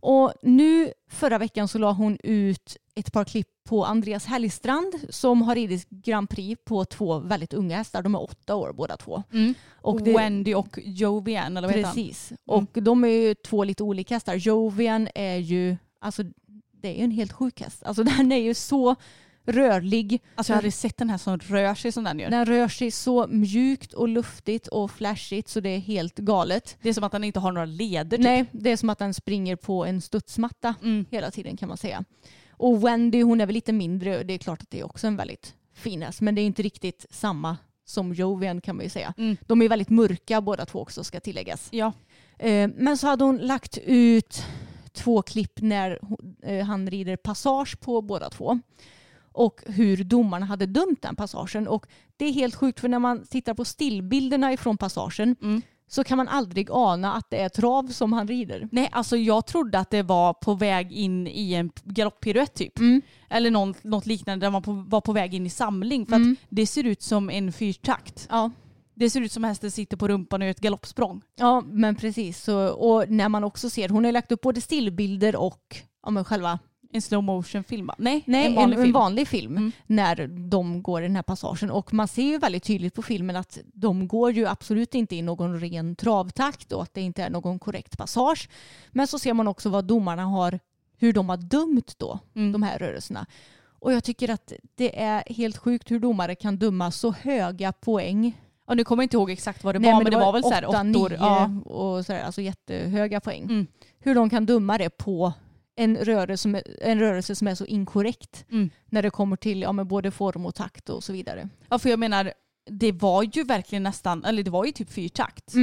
Och 0.00 0.32
nu 0.42 0.92
förra 1.10 1.38
veckan 1.38 1.68
så 1.68 1.78
la 1.78 1.92
hon 1.92 2.18
ut 2.22 2.76
ett 2.94 3.12
par 3.12 3.24
klipp 3.24 3.48
på 3.64 3.84
Andreas 3.84 4.26
Hellstrand 4.26 4.92
som 5.10 5.42
har 5.42 5.54
ridit 5.54 5.88
Grand 5.90 6.30
Prix 6.30 6.60
på 6.64 6.84
två 6.84 7.18
väldigt 7.18 7.52
unga 7.54 7.76
hästar. 7.76 8.02
De 8.02 8.14
är 8.14 8.22
åtta 8.22 8.54
år 8.54 8.72
båda 8.72 8.96
två. 8.96 9.22
Och 9.72 10.02
det- 10.02 10.12
Wendy 10.12 10.54
och 10.54 10.78
Jovian 10.84 11.56
eller 11.56 11.68
vad 11.68 11.76
heter 11.76 11.86
han? 11.86 11.94
Precis. 11.94 12.32
Och 12.46 12.82
de 12.82 13.04
är 13.04 13.08
ju 13.08 13.34
två 13.34 13.64
lite 13.64 13.82
olika 13.82 14.14
hästar. 14.14 14.34
Jovian 14.34 15.08
är 15.14 15.36
ju, 15.36 15.76
alltså 16.00 16.22
det 16.72 16.88
är 16.88 16.94
ju 16.98 17.04
en 17.04 17.10
helt 17.10 17.32
sjuk 17.32 17.60
häst. 17.60 17.82
Alltså 17.84 18.02
den 18.18 18.32
är 18.32 18.36
ju 18.40 18.54
så 18.54 18.94
rörlig. 19.48 20.22
Alltså 20.34 20.50
jag 20.50 20.54
har 20.54 20.58
aldrig 20.58 20.74
sett 20.74 20.96
den 20.96 21.10
här 21.10 21.18
som 21.18 21.38
rör 21.38 21.74
sig 21.74 21.92
som 21.92 22.04
den 22.04 22.18
gör. 22.18 22.30
Den 22.30 22.44
rör 22.46 22.68
sig 22.68 22.90
så 22.90 23.26
mjukt 23.26 23.92
och 23.92 24.08
luftigt 24.08 24.66
och 24.66 24.90
flashigt 24.90 25.48
så 25.48 25.60
det 25.60 25.68
är 25.68 25.78
helt 25.78 26.18
galet. 26.18 26.76
Det 26.82 26.88
är 26.88 26.92
som 26.92 27.04
att 27.04 27.12
den 27.12 27.24
inte 27.24 27.40
har 27.40 27.52
några 27.52 27.64
leder 27.64 28.16
typ. 28.16 28.24
Nej, 28.24 28.44
det 28.52 28.70
är 28.70 28.76
som 28.76 28.90
att 28.90 28.98
den 28.98 29.14
springer 29.14 29.56
på 29.56 29.84
en 29.86 30.00
studsmatta 30.00 30.74
Mm. 30.82 31.06
hela 31.10 31.30
tiden 31.30 31.56
kan 31.56 31.68
man 31.68 31.76
säga. 31.78 32.04
Och 32.50 32.84
Wendy 32.86 33.22
hon 33.22 33.40
är 33.40 33.46
väl 33.46 33.54
lite 33.54 33.72
mindre 33.72 34.18
och 34.18 34.26
det 34.26 34.34
är 34.34 34.38
klart 34.38 34.62
att 34.62 34.70
det 34.70 34.80
är 34.80 34.84
också 34.84 35.06
en 35.06 35.16
väldigt 35.16 35.54
fin 35.74 36.02
häst 36.02 36.20
men 36.20 36.34
det 36.34 36.40
är 36.40 36.46
inte 36.46 36.62
riktigt 36.62 37.06
samma 37.10 37.56
som 37.84 38.14
Jovian 38.14 38.60
kan 38.60 38.76
man 38.76 38.84
ju 38.84 38.90
säga. 38.90 39.14
Mm. 39.18 39.36
De 39.46 39.62
är 39.62 39.68
väldigt 39.68 39.90
mörka 39.90 40.40
båda 40.40 40.66
två 40.66 40.80
också 40.80 41.04
ska 41.04 41.20
tilläggas. 41.20 41.68
Ja. 41.70 41.92
Eh, 42.38 42.70
Men 42.76 42.96
så 42.98 43.06
hade 43.06 43.24
hon 43.24 43.36
lagt 43.36 43.78
ut 43.84 44.42
två 44.92 45.22
klipp 45.22 45.60
när 45.60 45.98
eh, 46.42 46.64
han 46.66 46.90
rider 46.90 47.16
passage 47.16 47.80
på 47.80 48.02
båda 48.02 48.30
två. 48.30 48.60
Och 49.32 49.60
hur 49.66 50.04
domarna 50.04 50.46
hade 50.46 50.66
dömt 50.66 51.02
den 51.02 51.16
passagen. 51.16 51.68
Och 51.68 51.86
det 52.16 52.24
är 52.24 52.32
helt 52.32 52.54
sjukt 52.54 52.80
för 52.80 52.88
när 52.88 52.98
man 52.98 53.26
tittar 53.26 53.54
på 53.54 53.64
stillbilderna 53.64 54.52
ifrån 54.52 54.76
passagen 54.76 55.36
Mm. 55.42 55.62
så 55.88 56.04
kan 56.04 56.16
man 56.16 56.28
aldrig 56.28 56.68
ana 56.70 57.14
att 57.14 57.30
det 57.30 57.36
är 57.40 57.48
trav 57.48 57.88
som 57.88 58.12
han 58.12 58.28
rider. 58.28 58.68
Nej, 58.72 58.88
alltså 58.92 59.16
jag 59.16 59.46
trodde 59.46 59.78
att 59.78 59.90
det 59.90 60.02
var 60.02 60.32
på 60.34 60.54
väg 60.54 60.92
in 60.92 61.26
i 61.26 61.54
en 61.54 61.70
galopppiruett 61.84 62.54
typ. 62.54 62.78
Mm. 62.78 63.02
Eller 63.30 63.50
något, 63.50 63.84
något 63.84 64.06
liknande 64.06 64.46
där 64.46 64.50
man 64.50 64.62
på, 64.62 64.72
var 64.88 65.00
på 65.00 65.12
väg 65.12 65.34
in 65.34 65.46
i 65.46 65.50
samling. 65.50 66.06
För 66.06 66.16
Mm. 66.16 66.32
att 66.32 66.46
det 66.48 66.66
ser 66.66 66.84
ut 66.84 67.02
som 67.02 67.30
en 67.30 67.52
fyrtakt. 67.52 68.26
Ja. 68.30 68.50
Det 68.94 69.10
ser 69.10 69.20
ut 69.20 69.32
som 69.32 69.44
hästen 69.44 69.70
sitter 69.70 69.96
på 69.96 70.08
rumpan 70.08 70.42
och 70.42 70.46
gör 70.46 70.50
ett 70.50 70.60
galoppsprång. 70.60 71.22
Ja, 71.36 71.60
men 71.66 71.94
precis. 71.96 72.42
Så, 72.44 72.68
och 72.68 73.10
när 73.10 73.28
man 73.28 73.44
också 73.44 73.70
ser, 73.70 73.88
hon 73.88 74.04
har 74.04 74.12
lagt 74.12 74.32
upp 74.32 74.40
både 74.40 74.60
stillbilder 74.60 75.36
och 75.36 75.76
ja, 76.04 76.10
men 76.10 76.24
själva 76.24 76.58
En 76.92 77.02
slow 77.02 77.22
motion 77.24 77.64
film? 77.64 77.90
Nej, 77.98 78.22
Nej, 78.26 78.46
en 78.46 78.54
vanlig 78.54 78.76
en, 78.76 78.82
film. 78.82 78.92
vanlig 78.92 79.28
film 79.28 79.56
Mm. 79.56 79.72
när 79.86 80.26
de 80.50 80.82
går 80.82 81.00
i 81.02 81.06
den 81.06 81.16
här 81.16 81.22
passagen. 81.22 81.70
Och 81.70 81.94
man 81.94 82.08
ser 82.08 82.22
ju 82.22 82.38
väldigt 82.38 82.62
tydligt 82.64 82.94
på 82.94 83.02
filmen 83.02 83.36
att 83.36 83.58
de 83.72 84.08
går 84.08 84.32
ju 84.32 84.46
absolut 84.46 84.94
inte 84.94 85.16
i 85.16 85.22
någon 85.22 85.60
ren 85.60 85.96
travtakt 85.96 86.72
och 86.72 86.82
att 86.82 86.94
det 86.94 87.00
inte 87.00 87.22
är 87.22 87.30
någon 87.30 87.58
korrekt 87.58 87.98
passage. 87.98 88.48
Men 88.90 89.06
så 89.06 89.18
ser 89.18 89.34
man 89.34 89.48
också 89.48 89.68
vad 89.70 89.84
domarna 89.84 90.24
har, 90.24 90.60
hur 90.98 91.12
de 91.12 91.28
har 91.28 91.36
dömt 91.36 91.94
då, 91.98 92.18
Mm. 92.34 92.52
de 92.52 92.62
här 92.62 92.78
rörelserna. 92.78 93.26
Och 93.80 93.92
jag 93.92 94.04
tycker 94.04 94.30
att 94.30 94.52
det 94.74 95.00
är 95.02 95.22
helt 95.34 95.56
sjukt 95.58 95.90
hur 95.90 95.98
domare 96.00 96.34
kan 96.34 96.56
döma 96.56 96.90
så 96.90 97.12
höga 97.12 97.72
poäng. 97.72 98.40
Ja, 98.68 98.74
nu 98.74 98.84
kommer 98.84 99.02
jag 99.02 99.04
inte 99.04 99.16
ihåg 99.16 99.30
exakt 99.30 99.64
vad 99.64 99.74
det 99.74 99.78
Nej, 99.78 99.92
var 99.92 100.02
men 100.02 100.12
det 100.12 100.18
var 100.18 100.32
väl 100.32 100.42
så 100.42 100.50
här 100.52 100.66
åttor. 100.66 101.12
Ja. 101.18 101.50
och 101.64 102.06
sådär, 102.06 102.22
alltså 102.22 102.40
jättehöga 102.40 103.20
poäng. 103.20 103.42
Mm. 103.42 103.66
Hur 103.98 104.14
de 104.14 104.30
kan 104.30 104.46
döma 104.46 104.78
det 104.78 104.90
på 104.90 105.32
en 105.78 105.96
rörelse, 105.96 106.42
som 106.42 106.54
är- 106.54 106.82
en 106.82 106.98
rörelse 106.98 107.34
som 107.34 107.48
är 107.48 107.54
så 107.54 107.66
inkorrekt 107.66 108.44
Mm. 108.50 108.70
när 108.86 109.02
det 109.02 109.10
kommer 109.10 109.36
till 109.36 109.62
ja, 109.62 109.72
men 109.72 109.88
både 109.88 110.10
form 110.10 110.46
och 110.46 110.54
takt 110.54 110.88
och 110.88 111.04
så 111.04 111.12
vidare. 111.12 111.48
ja, 111.68 111.78
för 111.78 111.90
jag 111.90 111.98
menar 111.98 112.32
det 112.70 112.92
var 112.92 113.22
ju 113.22 113.44
verkligen 113.44 113.82
nästan, 113.82 114.24
eller 114.24 114.42
det 114.42 114.50
var 114.50 114.64
ju 114.64 114.72
typ 114.72 114.90
fyrtakt. 114.92 115.54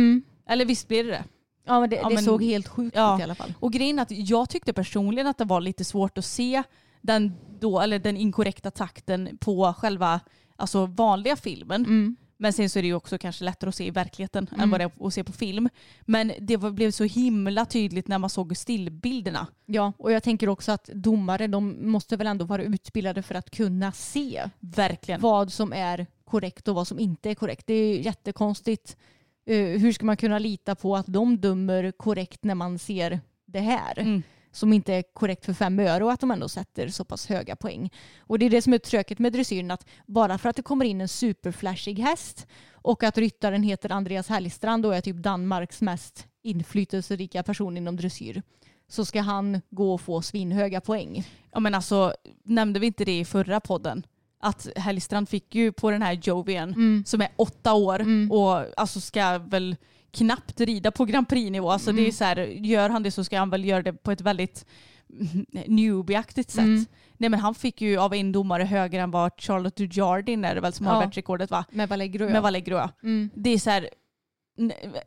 Eller 0.49 0.65
visst 0.65 0.87
blev 0.87 1.05
det 1.05 1.11
det? 1.11 1.23
Ja 1.67 1.79
men 1.79 1.89
det, 1.89 1.95
Ja, 1.95 2.09
det 2.09 2.15
men- 2.15 2.23
såg 2.23 2.43
helt 2.43 2.67
sjukt 2.67 2.95
ja. 2.95 3.15
ut 3.15 3.19
i 3.19 3.23
alla 3.23 3.35
fall. 3.35 3.53
Och 3.59 3.73
grejen 3.73 3.99
är 3.99 4.03
att 4.03 4.11
jag 4.11 4.49
tyckte 4.49 4.73
personligen 4.73 5.27
att 5.27 5.37
det 5.37 5.45
var 5.45 5.61
lite 5.61 5.83
svårt 5.83 6.17
att 6.17 6.25
se 6.25 6.63
den, 7.01 7.33
då, 7.59 7.79
eller 7.79 7.99
den 7.99 8.17
inkorrekta 8.17 8.71
takten 8.71 9.37
på 9.41 9.73
själva 9.77 10.19
alltså 10.55 10.85
vanliga 10.85 11.35
filmen. 11.35 11.85
Mm. 11.85 12.15
Men 12.37 12.53
sen 12.53 12.69
så 12.69 12.79
är 12.79 12.83
det 12.83 12.87
ju 12.87 12.93
också 12.93 13.17
kanske 13.17 13.43
lättare 13.45 13.69
att 13.69 13.75
se 13.75 13.85
i 13.85 13.91
verkligheten 13.91 14.47
än 14.57 14.69
vad 14.69 14.79
det 14.79 14.83
är 14.83 15.07
att 15.07 15.13
se 15.13 15.23
på 15.23 15.31
film. 15.31 15.69
Men 16.01 16.31
det 16.39 16.57
var, 16.57 16.71
blev 16.71 16.91
så 16.91 17.03
himla 17.03 17.65
tydligt 17.65 18.07
när 18.07 18.17
man 18.17 18.29
såg 18.29 18.57
stillbilderna. 18.57 19.47
Ja, 19.65 19.93
och 19.97 20.11
jag 20.11 20.23
tänker 20.23 20.49
också 20.49 20.71
att 20.71 20.85
domare 20.93 21.47
de 21.47 21.89
måste 21.91 22.17
väl 22.17 22.27
ändå 22.27 22.45
vara 22.45 22.63
utbildade 22.63 23.21
för 23.21 23.35
att 23.35 23.49
kunna 23.49 23.91
se 23.91 24.49
Verkligen. 24.59 25.21
vad 25.21 25.53
som 25.53 25.73
är 25.73 26.07
korrekt 26.25 26.67
och 26.67 26.75
vad 26.75 26.87
som 26.87 26.99
inte 26.99 27.29
är 27.29 27.35
korrekt. 27.35 27.67
Det 27.67 27.73
är 27.73 27.99
jättekonstigt. 27.99 28.97
Eh, 29.45 29.57
hur 29.57 29.91
ska 29.91 30.05
man 30.05 30.17
kunna 30.17 30.39
lita 30.39 30.75
på 30.75 30.95
att 30.95 31.05
de 31.07 31.37
dömer 31.37 31.91
korrekt 31.91 32.43
när 32.43 32.55
man 32.55 32.79
ser 32.79 33.19
det 33.45 33.59
här? 33.59 33.99
Mm. 33.99 34.23
Som 34.55 34.73
inte 34.73 34.93
är 34.93 35.03
korrekt 35.13 35.45
för 35.45 35.53
fem 35.53 35.79
öre 35.79 36.03
och 36.03 36.11
att 36.11 36.19
de 36.19 36.31
ändå 36.31 36.49
sätter 36.49 36.87
så 36.87 37.05
pass 37.05 37.27
höga 37.27 37.55
poäng. 37.55 37.89
Och 38.19 38.39
det 38.39 38.45
är 38.45 38.49
det 38.49 38.61
som 38.61 38.73
är 38.73 38.77
tröket 38.77 39.19
med 39.19 39.33
dressyren 39.33 39.71
att 39.71 39.85
bara 40.05 40.37
för 40.37 40.49
att 40.49 40.55
det 40.55 40.61
kommer 40.61 40.85
in 40.85 41.01
en 41.01 41.07
superflashig 41.07 41.99
häst 41.99 42.47
och 42.71 43.03
att 43.03 43.17
ryttaren 43.17 43.63
heter 43.63 43.91
Andreas 43.91 44.27
Hellstrand 44.27 44.85
och 44.85 44.95
är 44.95 45.01
typ 45.01 45.15
Danmarks 45.15 45.81
mest 45.81 46.27
inflytelserika 46.43 47.43
person 47.43 47.77
inom 47.77 47.95
dressyr 47.95 48.41
så 48.87 49.05
ska 49.05 49.21
han 49.21 49.61
gå 49.69 49.93
och 49.93 50.01
få 50.01 50.21
svinhöga 50.21 50.81
poäng. 50.81 51.27
Ja 51.51 51.59
men 51.59 51.75
alltså, 51.75 52.13
nämnde 52.43 52.79
vi 52.79 52.87
inte 52.87 53.05
det 53.05 53.19
i 53.19 53.25
förra 53.25 53.59
podden? 53.59 54.05
Att 54.39 54.67
Hellstrand 54.75 55.29
fick 55.29 55.55
ju 55.55 55.71
på 55.71 55.91
den 55.91 56.01
här 56.01 56.13
Jovian 56.13 57.03
som 57.05 57.21
är 57.21 57.29
åtta 57.35 57.73
år 57.73 58.05
och 58.31 58.65
alltså 58.77 58.99
ska 58.99 59.37
väl 59.37 59.75
knappt 60.15 60.61
rida 60.61 60.91
på 60.91 61.05
Grand 61.05 61.29
Prix-nivå. 61.29 61.71
Alltså 61.71 61.91
det 61.91 62.07
är 62.07 62.11
så 62.11 62.23
här, 62.23 62.37
gör 62.45 62.89
han 62.89 63.03
det 63.03 63.11
så 63.11 63.23
ska 63.23 63.39
han 63.39 63.49
väl 63.49 63.65
göra 63.65 63.81
det 63.83 63.93
på 63.93 64.11
ett 64.11 64.21
väldigt 64.21 64.65
newbie-aktigt 65.67 66.51
sätt. 66.51 66.65
Mm. 66.65 66.85
Nej 67.17 67.29
men 67.29 67.39
han 67.39 67.55
fick 67.55 67.81
ju 67.81 67.97
av 67.97 68.13
en 68.13 68.31
domare 68.31 68.63
högre 68.63 69.01
än 69.01 69.11
vad 69.11 69.31
Charlotte 69.37 69.75
Dujardin 69.75 70.45
är 70.45 70.55
det 70.55 70.61
väl 70.61 70.73
som 70.73 70.85
har 70.85 70.93
Ja. 70.93 70.99
världsrekordet 70.99 71.51
va? 71.51 71.65
Med 71.71 71.89
Vallegro 71.89 72.29
Med 72.29 72.41
Vallegro. 72.41 72.89
Mm. 73.03 73.29
Det 73.33 73.49
är 73.49 73.57
så 73.57 73.69
här, 73.69 73.89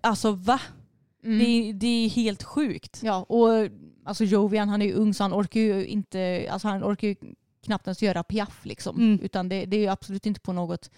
alltså 0.01 0.33
va? 0.33 0.61
Mm. 1.25 1.39
Det, 1.39 1.45
är, 1.45 1.73
det 1.73 1.87
är 1.87 2.09
helt 2.09 2.43
sjukt. 2.43 3.01
Ja, 3.03 3.23
och 3.23 3.49
alltså 4.05 4.25
Jovian 4.25 4.69
han 4.69 4.83
är 4.83 4.87
ju 4.87 4.93
ung 4.93 5.15
så 5.15 5.25
han 5.25 5.33
orkar 5.35 5.61
ju 5.61 5.87
inte, 5.87 6.49
alltså 6.51 6.69
han 6.69 6.85
orkar 6.85 7.09
ju 7.09 7.17
knappt 7.65 7.87
ens 7.87 8.03
göra 8.03 8.23
piaff 8.23 8.61
liksom. 8.65 8.97
Mm. 8.97 9.21
Utan 9.23 9.49
det, 9.49 9.65
det 9.65 9.77
är 9.77 9.81
ju 9.81 9.89
absolut 9.89 10.27
inte 10.27 10.41
på 10.41 10.53
något 10.53 10.91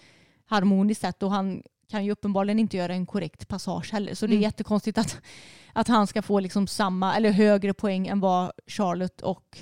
harmoniskt 0.45 1.01
sätt 1.01 1.23
och 1.23 1.31
han 1.31 1.63
kan 1.91 2.05
ju 2.05 2.11
uppenbarligen 2.11 2.59
inte 2.59 2.77
göra 2.77 2.93
en 2.93 3.05
korrekt 3.05 3.47
passage 3.47 3.89
heller. 3.91 4.13
Så 4.15 4.25
det 4.27 4.31
är 4.33 4.35
Mm. 4.35 4.43
jättekonstigt 4.43 4.97
att, 4.97 5.21
att 5.73 5.87
han 5.87 6.07
ska 6.07 6.21
få 6.21 6.39
liksom 6.39 6.67
samma 6.67 7.15
eller 7.15 7.31
högre 7.31 7.73
poäng 7.73 8.07
än 8.07 8.19
vad 8.19 8.51
Charlotte 8.67 9.21
och 9.21 9.57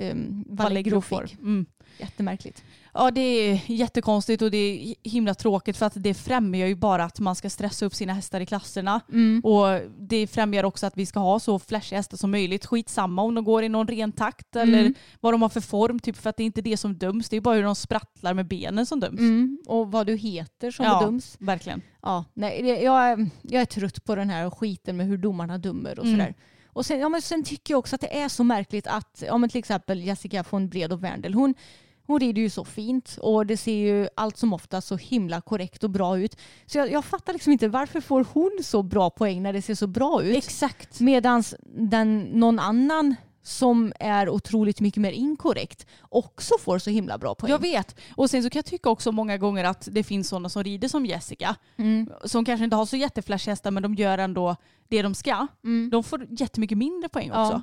um, 0.00 0.44
Vallegro 0.48 1.00
får. 1.00 1.26
fick. 1.26 1.38
Mm. 1.40 1.66
Jättemärkligt. 1.98 2.64
Ja 2.94 3.10
det 3.10 3.20
är 3.20 3.60
jättekonstigt 3.66 4.42
och 4.42 4.50
det 4.50 4.56
är 4.58 4.94
himla 5.10 5.34
tråkigt 5.34 5.76
för 5.76 5.86
att 5.86 5.92
det 5.96 6.14
främjar 6.14 6.66
ju 6.66 6.74
bara 6.74 7.04
att 7.04 7.20
man 7.20 7.34
ska 7.34 7.50
stressa 7.50 7.86
upp 7.86 7.94
sina 7.94 8.12
hästar 8.12 8.40
i 8.40 8.46
klasserna. 8.46 9.00
Mm. 9.12 9.40
Och 9.44 9.80
det 9.98 10.26
främjar 10.26 10.64
också 10.64 10.86
att 10.86 10.96
vi 10.96 11.06
ska 11.06 11.20
ha 11.20 11.40
så 11.40 11.58
flashiga 11.58 11.98
hästar 11.98 12.16
som 12.16 12.30
möjligt. 12.30 12.66
Skitsamma 12.66 13.22
om 13.22 13.34
de 13.34 13.44
går 13.44 13.62
i 13.64 13.68
någon 13.68 13.86
ren 13.88 14.12
takt 14.12 14.56
eller 14.56 14.78
Mm. 14.80 14.94
vad 15.20 15.34
de 15.34 15.42
har 15.42 15.48
för 15.48 15.60
form. 15.60 15.98
Typ 16.00 16.16
för 16.16 16.30
att 16.30 16.36
det 16.36 16.42
är 16.42 16.46
inte 16.46 16.62
det 16.62 16.76
som 16.76 16.94
döms. 16.98 17.28
Det 17.28 17.36
är 17.36 17.40
bara 17.40 17.54
hur 17.54 17.62
de 17.62 17.74
sprattlar 17.74 18.34
med 18.34 18.46
benen 18.48 18.86
som 18.86 19.00
döms. 19.00 19.20
Mm. 19.20 19.58
Och 19.66 19.92
vad 19.92 20.06
du 20.06 20.16
heter 20.16 20.70
som 20.70 20.84
Ja. 20.84 20.98
bedöms. 21.00 21.36
Verkligen. 21.40 21.82
Ja, 22.02 22.24
nej, 22.34 22.60
jag, 22.84 23.04
är, 23.10 23.30
jag 23.42 23.62
är 23.62 23.66
trött 23.66 24.04
på 24.04 24.14
den 24.14 24.30
här 24.30 24.50
skiten 24.50 24.96
med 24.96 25.06
hur 25.06 25.16
domarna 25.18 25.58
dömer 25.58 25.98
och 25.98 26.04
Mm. 26.04 26.18
sådär. 26.18 26.34
Och 26.78 26.86
sen, 26.86 27.00
ja, 27.00 27.08
men 27.08 27.22
sen 27.22 27.44
tycker 27.44 27.74
jag 27.74 27.78
också 27.78 27.94
att 27.94 28.00
det 28.00 28.20
är 28.20 28.28
så 28.28 28.44
märkligt 28.44 28.86
att 28.86 29.22
ja, 29.26 29.38
men 29.38 29.50
till 29.50 29.58
exempel 29.58 30.02
Jessica 30.02 30.44
von 30.50 30.68
Bredow 30.68 31.00
Werndl, 31.00 31.32
hon, 31.32 31.54
hon 32.06 32.20
rider 32.20 32.42
ju 32.42 32.50
så 32.50 32.64
fint 32.64 33.18
och 33.22 33.46
det 33.46 33.56
ser 33.56 33.76
ju 33.76 34.08
allt 34.14 34.36
som 34.36 34.52
ofta 34.52 34.80
så 34.80 34.96
himla 34.96 35.40
korrekt 35.40 35.84
och 35.84 35.90
bra 35.90 36.18
ut. 36.18 36.36
Så 36.66 36.78
jag, 36.78 36.92
jag 36.92 37.04
fattar 37.04 37.32
liksom 37.32 37.52
inte 37.52 37.68
varför 37.68 38.00
får 38.00 38.26
hon 38.32 38.58
så 38.62 38.82
bra 38.82 39.10
poäng 39.10 39.42
när 39.42 39.52
det 39.52 39.62
ser 39.62 39.74
så 39.74 39.86
bra 39.86 40.22
ut? 40.22 40.36
Exakt. 40.36 41.00
Medan 41.00 41.44
någon 42.32 42.58
annan 42.58 43.14
som 43.48 43.92
är 44.00 44.28
otroligt 44.28 44.80
mycket 44.80 45.00
mer 45.00 45.12
inkorrekt 45.12 45.86
också 46.02 46.54
får 46.58 46.78
så 46.78 46.90
himla 46.90 47.18
bra 47.18 47.34
poäng. 47.34 47.50
Jag 47.50 47.58
vet. 47.60 47.96
Och 48.16 48.30
sen 48.30 48.42
så 48.42 48.50
kan 48.50 48.58
jag 48.58 48.64
tycka 48.66 48.90
också 48.90 49.12
många 49.12 49.38
gånger 49.38 49.64
att 49.64 49.88
det 49.90 50.02
finns 50.02 50.28
sådana 50.28 50.48
som 50.48 50.64
rider 50.64 50.88
som 50.88 51.06
Jessica. 51.06 51.56
Mm. 51.76 52.10
Som 52.24 52.44
kanske 52.44 52.64
inte 52.64 52.76
har 52.76 52.86
så 52.86 52.96
jätteflashiga 52.96 53.52
hästar 53.52 53.70
men 53.70 53.82
de 53.82 53.94
gör 53.94 54.18
ändå 54.18 54.56
det 54.88 55.02
de 55.02 55.14
ska. 55.14 55.46
Mm. 55.64 55.90
De 55.90 56.04
får 56.04 56.26
jättemycket 56.30 56.78
mindre 56.78 57.08
poäng 57.08 57.30
Ja. 57.34 57.46
också. 57.46 57.62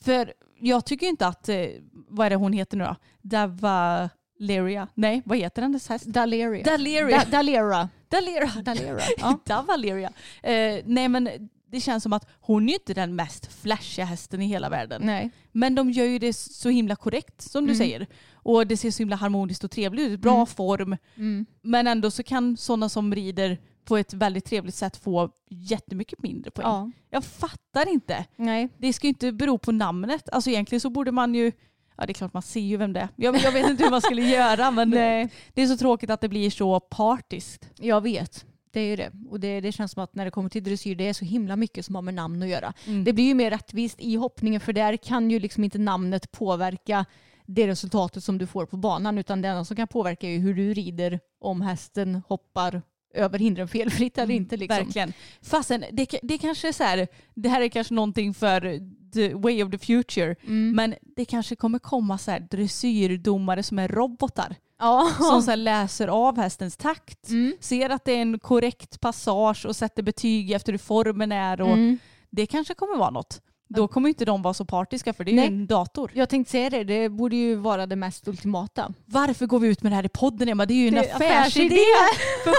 För 0.00 0.32
jag 0.60 0.84
tycker 0.84 1.06
inte 1.06 1.26
att, 1.26 1.48
eh, 1.48 1.66
vad 2.08 2.26
är 2.26 2.30
det 2.30 2.36
hon 2.36 2.52
heter 2.52 2.76
nu 2.76 2.84
då? 2.84 2.96
Davaleria? 3.22 4.88
Nej, 4.94 5.22
vad 5.24 5.38
heter 5.38 5.62
hennes 5.62 5.88
häst? 5.88 6.04
Daleria. 6.04 6.64
Daleria. 6.64 7.18
Da, 7.24 7.30
Dalera. 7.30 7.88
Dalera. 8.08 8.50
Dalera. 8.62 9.00
Ja. 9.18 9.38
Davaleria. 9.46 10.12
Eh, 10.42 10.82
nej 10.84 11.08
men 11.08 11.28
det 11.70 11.80
känns 11.80 12.02
som 12.02 12.12
att 12.12 12.26
hon 12.40 12.62
är 12.64 12.68
ju 12.68 12.74
inte 12.74 12.94
den 12.94 13.16
mest 13.16 13.52
flashiga 13.52 14.04
hästen 14.04 14.42
i 14.42 14.46
hela 14.46 14.68
världen. 14.68 15.02
Nej. 15.04 15.30
Men 15.52 15.74
de 15.74 15.90
gör 15.90 16.04
ju 16.04 16.18
det 16.18 16.32
så 16.32 16.68
himla 16.68 16.96
korrekt 16.96 17.40
som 17.42 17.64
du 17.66 17.72
Mm. 17.72 17.78
säger. 17.78 18.06
Och 18.32 18.66
det 18.66 18.76
ser 18.76 18.90
så 18.90 18.98
himla 18.98 19.16
harmoniskt 19.16 19.64
och 19.64 19.70
trevligt 19.70 20.08
ut. 20.08 20.20
Bra 20.20 20.34
Mm. 20.34 20.46
form. 20.46 20.96
Mm. 21.16 21.46
Men 21.62 21.86
ändå 21.86 22.10
så 22.10 22.22
kan 22.22 22.56
sådana 22.56 22.88
som 22.88 23.14
rider 23.14 23.58
på 23.84 23.96
ett 23.96 24.12
väldigt 24.12 24.44
trevligt 24.44 24.74
sätt 24.74 24.96
få 24.96 25.30
jättemycket 25.50 26.22
mindre 26.22 26.50
poäng. 26.50 26.66
Ja. 26.66 26.90
Jag 27.10 27.24
fattar 27.24 27.88
inte. 27.88 28.24
Nej. 28.36 28.68
Det 28.78 28.92
ska 28.92 29.06
ju 29.06 29.08
inte 29.08 29.32
bero 29.32 29.58
på 29.58 29.72
namnet. 29.72 30.28
Alltså 30.32 30.50
egentligen 30.50 30.80
så 30.80 30.90
borde 30.90 31.12
man 31.12 31.34
ju 31.34 31.52
Ja 32.00 32.06
det 32.06 32.12
är 32.12 32.14
klart 32.14 32.32
man 32.34 32.42
ser 32.42 32.60
ju 32.60 32.76
vem 32.76 32.92
det 32.92 33.00
är. 33.00 33.08
Jag, 33.16 33.36
jag 33.36 33.52
vet 33.52 33.70
inte 33.70 33.84
hur 33.84 33.90
man 33.90 34.00
skulle 34.02 34.22
göra 34.22 34.70
men 34.70 34.90
Nej. 34.94 35.28
det 35.54 35.62
är 35.62 35.66
så 35.66 35.76
tråkigt 35.76 36.10
att 36.10 36.20
det 36.20 36.28
blir 36.28 36.50
så 36.50 36.80
partiskt. 36.80 37.70
Jag 37.78 38.00
vet. 38.00 38.44
Det 38.70 38.80
är 38.80 38.86
ju 38.86 38.96
det. 38.96 39.12
Och 39.30 39.40
det, 39.40 39.60
det 39.60 39.72
känns 39.72 39.92
som 39.92 40.02
att 40.02 40.14
när 40.14 40.24
det 40.24 40.30
kommer 40.30 40.48
till 40.48 40.64
dressyr 40.64 40.94
det 40.94 41.08
är 41.08 41.12
så 41.12 41.24
himla 41.24 41.56
mycket 41.56 41.86
som 41.86 41.94
har 41.94 42.02
med 42.02 42.14
namn 42.14 42.42
att 42.42 42.48
göra. 42.48 42.72
Mm. 42.86 43.04
Det 43.04 43.12
blir 43.12 43.24
ju 43.24 43.34
mer 43.34 43.50
rättvist 43.50 44.00
i 44.00 44.16
hoppningen 44.16 44.60
för 44.60 44.72
där 44.72 44.96
kan 44.96 45.30
ju 45.30 45.38
liksom 45.38 45.64
inte 45.64 45.78
namnet 45.78 46.30
påverka 46.30 47.04
det 47.46 47.66
resultatet 47.66 48.24
som 48.24 48.38
du 48.38 48.46
får 48.46 48.66
på 48.66 48.76
banan 48.76 49.18
utan 49.18 49.42
det 49.42 49.48
enda 49.48 49.64
som 49.64 49.76
kan 49.76 49.88
påverka 49.88 50.26
är 50.26 50.30
ju 50.30 50.38
hur 50.38 50.54
du 50.54 50.74
rider 50.74 51.20
om 51.40 51.60
hästen 51.60 52.22
hoppar 52.28 52.82
över 53.14 53.38
hindren 53.38 53.68
felfritt 53.68 54.18
eller 54.18 54.34
inte. 54.34 54.56
Liksom. 54.56 54.84
Verkligen. 54.84 55.12
Fastän 55.42 55.84
det, 55.92 56.18
det 56.22 56.38
kanske 56.38 56.68
är 56.68 56.72
så 56.72 56.84
här, 56.84 57.08
det 57.34 57.48
här 57.48 57.60
är 57.60 57.68
kanske 57.68 57.94
någonting 57.94 58.34
för 58.34 58.80
the 59.12 59.34
way 59.34 59.62
of 59.62 59.70
the 59.70 59.78
future. 59.78 60.36
Mm. 60.42 60.76
Men 60.76 60.94
det 61.16 61.24
kanske 61.24 61.56
kommer 61.56 61.78
komma 61.78 62.18
så 62.18 62.30
här 62.30 62.40
dressyrdomare 62.40 63.62
som 63.62 63.78
är 63.78 63.88
robotar. 63.88 64.56
Ja. 64.78 65.10
Som 65.18 65.42
så 65.42 65.54
läser 65.54 66.08
av 66.08 66.36
hästens 66.36 66.76
takt. 66.76 67.28
Mm. 67.28 67.56
Ser 67.60 67.90
att 67.90 68.04
det 68.04 68.12
är 68.12 68.22
en 68.22 68.38
korrekt 68.38 69.00
passage 69.00 69.66
och 69.66 69.76
sätter 69.76 70.02
betyg 70.02 70.50
efter 70.52 70.72
hur 70.72 70.78
formen 70.78 71.32
är. 71.32 71.60
Och 71.60 71.68
Mm. 71.68 71.98
Det 72.30 72.46
kanske 72.46 72.74
kommer 72.74 72.96
vara 72.96 73.10
något. 73.10 73.40
Då 73.68 73.88
kommer 73.88 74.08
inte 74.08 74.24
de 74.24 74.42
vara 74.42 74.54
så 74.54 74.64
partiska 74.64 75.12
för 75.12 75.24
det 75.24 75.30
är 75.30 75.34
Nej. 75.34 75.44
ju 75.44 75.48
en 75.54 75.66
dator. 75.66 76.10
Jag 76.14 76.28
tänkte 76.28 76.50
säga 76.50 76.70
det, 76.70 76.84
det 76.84 77.08
borde 77.08 77.36
ju 77.36 77.54
vara 77.54 77.86
det 77.86 77.96
mest 77.96 78.28
ultimata. 78.28 78.92
Varför 79.06 79.46
går 79.46 79.58
vi 79.58 79.68
ut 79.68 79.82
med 79.82 79.92
det 79.92 79.96
här 79.96 80.04
i 80.06 80.08
podden 80.08 80.48
Emma? 80.48 80.66
Det 80.66 80.74
är 80.74 80.76
ju 80.76 80.88
en 80.88 80.94
Det 80.94 81.00
är 81.10 81.14
affärsidé 81.14 81.64
affärsidé. 81.66 81.76
för 82.44 82.52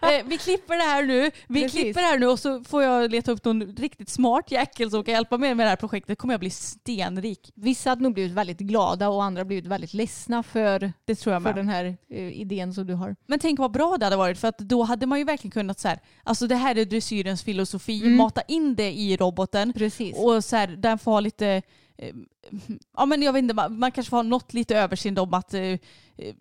17. 0.00 0.10
Eh, 0.14 0.24
vi 0.28 0.38
klipper 0.38 0.76
det 0.76 0.82
här 0.82 1.02
nu. 1.04 1.30
Vi 1.48 1.62
Precis. 1.62 1.80
klipper 1.80 2.00
det 2.00 2.06
här 2.06 2.18
nu 2.18 2.26
och 2.26 2.38
så 2.38 2.64
får 2.64 2.82
jag 2.82 3.10
leta 3.10 3.32
upp 3.32 3.44
någon 3.44 3.76
riktigt 3.76 4.08
smart 4.08 4.50
jäkel 4.50 4.90
som 4.90 5.04
kan 5.04 5.14
hjälpa 5.14 5.38
mig 5.38 5.54
med 5.54 5.66
det 5.66 5.70
här 5.70 5.76
projektet. 5.76 6.18
kommer 6.18 6.34
jag 6.34 6.40
bli 6.40 6.50
stenrik. 6.50 7.52
Vissa 7.54 7.90
hade 7.90 8.02
nog 8.02 8.14
blivit 8.14 8.32
väldigt 8.32 8.58
glada 8.58 9.08
och 9.08 9.24
andra 9.24 9.44
blivit 9.44 9.66
väldigt 9.66 9.94
ledsna 9.94 10.42
för, 10.42 10.92
Det 11.04 11.14
tror 11.14 11.32
jag 11.32 11.42
för 11.42 11.48
med. 11.48 11.56
den 11.56 11.68
här 11.68 11.96
eh, 12.10 12.40
idén 12.40 12.74
som 12.74 12.86
du 12.86 12.94
har. 12.94 13.16
Men 13.26 13.38
tänk 13.38 13.58
vad 13.58 13.70
bra 13.72 13.96
det 13.98 14.06
hade 14.06 14.16
varit 14.16 14.38
för 14.38 14.48
att 14.48 14.58
då 14.58 14.82
hade 14.82 15.06
man 15.06 15.18
ju 15.18 15.24
verkligen 15.24 15.50
kunnat 15.52 15.80
så 15.80 15.88
här, 15.88 15.98
alltså 16.24 16.46
det 16.46 16.56
här 16.56 16.78
är 16.78 16.84
dressyrens 16.84 17.42
filosofi, 17.42 18.00
Mm. 18.00 18.16
mata 18.16 18.42
in 18.48 18.74
det 18.74 18.92
i 18.92 19.16
roboten 19.16 19.72
Precis. 19.72 20.16
och 20.18 20.33
så 20.42 20.56
här, 20.56 20.66
den 20.66 20.98
får 20.98 21.12
ha 21.12 21.20
lite 21.20 21.62
eh, 21.98 22.14
ja 22.96 23.06
men 23.06 23.22
jag 23.22 23.32
vet 23.32 23.42
inte, 23.42 23.54
man, 23.54 23.92
kanske 23.92 24.10
får 24.10 24.16
ha 24.16 24.22
något 24.22 24.54
lite 24.54 24.76
överseende 24.76 25.20
om 25.20 25.34
att, 25.34 25.54
eh, 25.54 25.60
eh, 25.62 25.78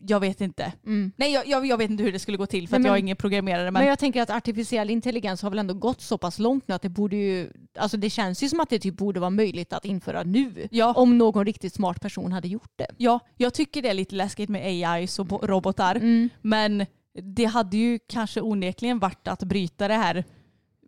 jag 0.08 0.20
vet 0.20 0.42
inte. 0.42 0.74
Nej 1.16 1.32
jag, 1.46 1.66
jag, 1.66 1.78
vet 1.78 1.90
inte 1.92 2.04
hur 2.04 2.12
det 2.12 2.20
skulle 2.20 2.38
gå 2.38 2.46
till 2.46 2.68
för 2.68 2.80
Nej, 2.80 2.82
att 2.82 2.86
jag 2.86 2.92
men- 2.92 2.98
är 2.98 3.00
ingen 3.00 3.18
programmerare. 3.18 3.64
Men, 3.72 3.74
Men 3.74 3.86
jag 3.88 4.00
tänker 4.00 4.22
att 4.22 4.30
artificiell 4.30 4.90
intelligens 4.90 5.42
har 5.42 5.50
väl 5.50 5.60
ändå 5.60 5.74
gått 5.74 6.02
så 6.02 6.18
pass 6.18 6.40
långt 6.40 6.68
nu 6.68 6.76
att 6.76 6.82
det 6.82 6.90
borde 6.90 7.16
ju, 7.16 7.50
alltså 7.78 7.98
det 7.98 8.10
känns 8.10 8.44
ju 8.44 8.50
som 8.50 8.60
att 8.60 8.70
det 8.70 8.80
typ 8.80 8.98
borde 8.98 9.20
vara 9.20 9.30
möjligt 9.30 9.74
att 9.74 9.86
införa 9.86 10.24
nu. 10.24 10.68
Ja. 10.72 10.94
Om 10.94 11.18
någon 11.18 11.46
riktigt 11.46 11.74
smart 11.74 12.02
person 12.02 12.32
hade 12.32 12.48
gjort 12.48 12.72
det. 12.76 12.88
ja, 12.98 13.20
jag 13.38 13.54
tycker 13.54 13.82
det 13.82 13.90
är 13.90 13.94
lite 13.94 14.16
läskigt 14.16 14.50
med 14.50 14.66
AIs 14.92 15.20
och 15.20 15.26
bo- 15.26 15.40
robotar. 15.48 15.96
Mm. 15.96 16.30
Men 16.42 16.86
det 17.36 17.46
hade 17.46 17.78
ju 17.78 18.00
kanske 18.08 18.42
onekligen 18.42 19.00
varit 19.00 19.28
att 19.28 19.44
bryta 19.44 19.88
det 19.88 19.94
här 19.94 20.24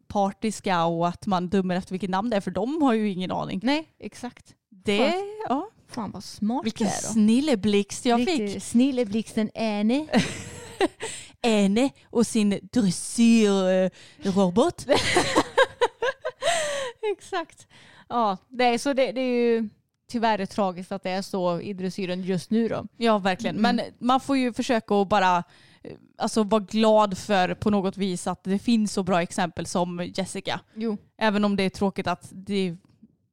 partiska 0.08 0.86
och 0.86 1.08
att 1.08 1.28
man 1.28 1.50
dömer 1.50 1.76
efter 1.76 1.92
vilket 1.92 2.10
namn 2.10 2.30
det 2.30 2.36
är 2.36 2.42
för 2.42 2.52
de 2.52 2.82
har 2.82 2.94
ju 2.94 3.10
ingen 3.10 3.32
aning. 3.32 3.60
Nej, 3.64 3.90
exakt. 4.00 4.54
Det, 4.70 5.14
ja, 5.50 5.70
Fan 5.88 6.12
vad 6.12 6.24
smart 6.24 6.66
vilken 6.66 6.88
det 6.88 6.94
är 6.94 7.02
då. 7.02 7.08
snilleblixt 7.14 8.06
jag 8.06 8.20
fick. 8.20 8.40
Riktigt 8.40 8.64
Snilleblixten 8.64 9.50
Ane. 9.56 10.08
Ene 11.42 11.90
och 12.10 12.28
sin 12.28 12.60
dressyrrobot. 12.72 14.86
Exakt. 17.18 17.68
Ja, 18.10 18.38
det 18.50 18.64
är, 18.64 18.78
så 18.78 18.94
det, 18.94 19.12
det 19.12 19.22
är 19.22 19.52
ju 19.52 19.70
tyvärr 20.12 20.46
tragiskt 20.46 20.92
att 20.92 21.04
det 21.04 21.10
är 21.10 21.22
så 21.22 21.62
i 21.62 21.74
dressyren 21.74 22.24
just 22.24 22.50
nu 22.50 22.68
då. 22.68 22.88
Ja, 22.98 23.18
verkligen. 23.18 23.56
Men 23.56 23.82
man 24.00 24.20
får 24.20 24.38
ju 24.38 24.54
försöka 24.54 24.96
att 24.96 25.10
bara 25.10 25.44
alltså, 26.18 26.44
vara 26.44 26.62
glad 26.62 27.18
för 27.18 27.54
på 27.54 27.70
något 27.70 27.98
vis 27.98 28.28
att 28.28 28.44
det 28.44 28.60
finns 28.60 28.94
så 28.94 29.04
bra 29.04 29.22
exempel 29.22 29.66
som 29.66 30.12
Jessica. 30.16 30.60
Jo. 30.76 30.98
Även 31.18 31.46
om 31.46 31.56
det 31.56 31.64
är 31.64 31.70
tråkigt 31.70 32.08
att 32.08 32.30
det, 32.32 32.78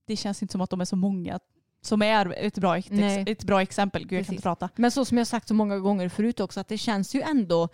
det 0.06 0.16
känns 0.16 0.42
inte 0.42 0.52
som 0.52 0.60
att 0.60 0.70
de 0.70 0.80
är 0.80 0.84
så 0.84 0.96
många 0.96 1.38
som 1.84 2.02
är 2.02 2.34
ett 2.36 2.58
bra, 2.58 2.80
Nej. 2.88 3.24
ett 3.26 3.44
bra 3.44 3.62
exempel. 3.62 4.06
Gud, 4.06 4.18
jag 4.18 4.26
kan 4.26 4.34
inte 4.34 4.42
prata. 4.42 4.68
Men 4.76 4.90
så 4.90 5.04
som 5.04 5.18
jag 5.18 5.26
sagt 5.26 5.48
så 5.48 5.54
många 5.54 5.78
gånger 5.78 6.08
förut 6.08 6.40
också 6.40 6.60
att 6.60 6.68
det 6.68 6.78
känns 6.78 7.14
ju 7.14 7.20
ändå 7.20 7.68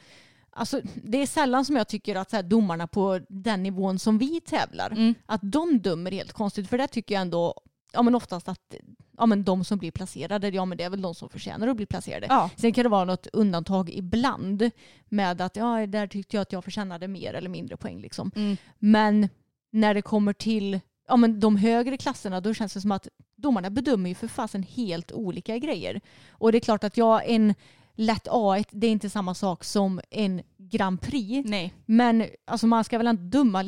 Alltså, 0.51 0.81
det 0.95 1.23
är 1.23 1.27
sällan 1.27 1.65
som 1.65 1.77
jag 1.77 1.89
tycker 1.89 2.17
att 2.17 2.31
så 2.31 2.37
här, 2.37 2.43
domarna 2.43 2.87
på 2.87 3.21
den 3.29 3.63
nivån 3.63 3.99
som 3.99 4.19
vi 4.19 4.41
tävlar, 4.41 4.91
Mm. 4.91 5.15
att 5.27 5.41
de 5.43 5.79
dömer 5.79 6.11
helt 6.13 6.33
konstigt. 6.33 6.69
För 6.69 6.79
det 6.79 6.87
tycker 6.87 7.15
jag 7.15 7.23
ändå, 7.23 7.55
ja 7.93 8.03
men 8.03 8.15
oftast 8.15 8.49
att 8.49 8.75
ja, 9.19 9.27
men 9.27 9.45
de 9.45 9.65
som 9.65 9.79
blir 9.79 9.91
placerade, 9.91 10.49
ja 10.49 10.65
men 10.65 10.79
det 10.79 10.85
är 10.85 10.91
väl 10.91 11.03
de 11.03 11.15
som 11.15 11.29
förtjänar 11.29 11.69
att 11.69 11.77
bli 11.77 11.87
placerade. 11.87 12.27
Ja. 12.31 12.51
Sen 12.57 12.73
kan 12.73 12.83
det 12.83 12.89
vara 12.89 13.05
något 13.05 13.27
undantag 13.27 13.91
ibland 13.91 14.71
med 15.09 15.41
att 15.41 15.57
ja, 15.57 15.87
där 15.87 16.07
tyckte 16.07 16.37
jag 16.37 16.43
att 16.43 16.53
jag 16.53 16.65
förtjänade 16.65 17.09
mer 17.09 17.35
eller 17.35 17.51
mindre 17.51 17.77
poäng. 17.77 18.01
Liksom. 18.01 18.31
Mm. 18.37 18.57
Men 18.79 19.29
när 19.71 19.95
det 19.95 20.03
kommer 20.03 20.33
till 20.33 20.81
ja, 21.09 21.17
men 21.17 21.41
de 21.41 21.57
högre 21.57 21.97
klasserna 21.97 22.41
då 22.41 22.55
känns 22.55 22.75
det 22.75 22.81
som 22.81 22.93
att 22.93 23.09
domarna 23.37 23.71
bedömer 23.71 24.09
ju 24.09 24.15
för 24.15 24.29
fasen 24.29 24.63
helt 24.63 25.13
olika 25.13 25.59
grejer. 25.59 26.01
Och 26.31 26.53
det 26.53 26.59
är 26.59 26.61
klart 26.61 26.85
att 26.85 26.97
jag 26.97 27.23
en 27.31 27.55
lätt 27.95 28.29
A1 28.29 28.67
det 28.71 28.87
är 28.87 28.91
inte 28.91 29.11
samma 29.11 29.35
sak 29.35 29.65
som 29.65 30.01
en 30.11 30.43
Grand 30.59 31.01
Prix. 31.01 31.49
Nej. 31.51 31.75
Men 31.87 32.27
alltså, 32.45 32.67
man 32.67 32.85
ska 32.85 32.99
väl 32.99 33.07
inte 33.07 33.23
döma 33.23 33.63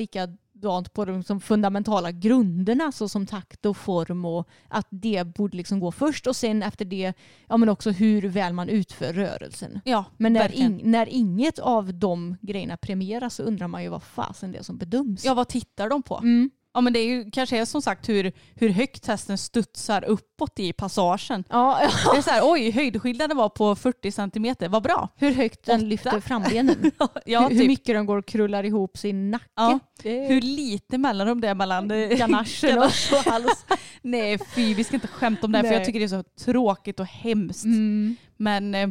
likadant 0.61 0.93
på 0.93 1.05
de 1.05 1.23
som 1.23 1.41
fundamentala 1.41 2.13
grunderna 2.13 2.93
så 2.93 3.09
som 3.09 3.27
takt 3.27 3.67
och 3.67 3.77
form 3.77 4.25
och 4.25 4.49
att 4.69 4.87
det 4.91 5.25
borde 5.35 5.57
liksom 5.57 5.81
gå 5.81 5.93
först 5.93 6.27
och 6.27 6.37
sen 6.37 6.63
efter 6.63 6.85
det 6.85 7.13
ja, 7.49 7.57
men 7.57 7.69
också 7.69 7.91
hur 7.91 8.23
väl 8.29 8.53
man 8.53 8.69
utför 8.69 9.13
rörelsen. 9.13 9.81
Ja, 9.85 10.05
Men 10.17 10.33
när, 10.33 10.49
ing- 10.49 10.81
när 10.85 11.09
inget 11.09 11.59
av 11.59 11.95
de 11.95 12.37
grejerna 12.41 12.77
premieras 12.77 13.35
så 13.35 13.43
undrar 13.43 13.69
man 13.69 13.83
ju 13.83 13.89
vad 13.89 14.03
fasen 14.03 14.53
det 14.53 14.59
är 14.59 14.63
som 14.63 14.77
bedöms. 14.79 15.25
Ja, 15.25 15.35
vad 15.35 15.49
tittar 15.49 15.89
de 15.91 16.03
på? 16.03 16.19
Mm. 16.19 16.51
Ja, 16.75 16.81
men 16.81 16.93
det 16.93 16.99
är 16.99 17.07
ju 17.07 17.31
kanske 17.31 17.59
är 17.59 17.65
som 17.65 17.83
sagt 17.83 18.09
hur, 18.09 18.33
hur 18.55 18.69
högt 18.69 19.07
hästen 19.07 19.39
studsar 19.39 20.05
uppåt 20.05 20.59
i 20.59 20.73
passagen. 20.73 21.45
Ja, 21.49 21.79
Det 22.13 22.19
är 22.19 22.23
så 22.23 22.31
här, 22.31 22.41
oj, 22.45 22.71
höjdskillnaden 22.71 23.37
var 23.37 23.49
på 23.49 23.77
40 23.77 24.13
centimeter, 24.13 24.69
vad 24.69 24.83
bra. 24.83 25.09
hur 25.17 25.33
högt 25.35 25.67
den 25.67 25.77
Åtta. 25.77 25.87
lyfter 25.87 26.21
frambenen. 26.21 26.91
Ja, 27.27 27.41
hur, 27.41 27.49
hur 27.51 27.59
typ. 27.59 27.67
mycket 27.69 27.95
den 27.95 28.07
går 28.07 28.17
och 28.17 28.27
krullar 28.27 28.65
ihop 28.65 28.99
sin 28.99 29.31
nacke. 29.31 29.47
Ja. 29.57 29.79
Är- 30.03 30.29
Hur 30.29 30.41
lite 30.41 30.99
mellanrum 30.99 31.41
det 31.41 31.49
är 31.49 31.55
mellan 31.55 31.91
eh, 31.91 32.09
Ganachen 32.19 32.79
och- 32.79 33.25
hals. 33.33 33.67
Nej 34.03 34.39
fy, 34.55 34.75
vi 34.75 34.85
ska 34.85 34.95
inte 34.97 35.09
skämta 35.09 35.47
om 35.47 35.53
det 35.53 35.59
här 35.59 35.63
för 35.63 35.69
Nej. 35.71 35.79
jag 35.79 35.87
tycker 35.87 35.99
det 36.01 36.07
är 36.07 36.09
så 36.09 36.25
tråkigt 36.45 37.01
och 37.01 37.07
hemskt. 37.07 37.65
Mm. 37.65 38.17
Men 38.37 38.75
eh, 38.75 38.89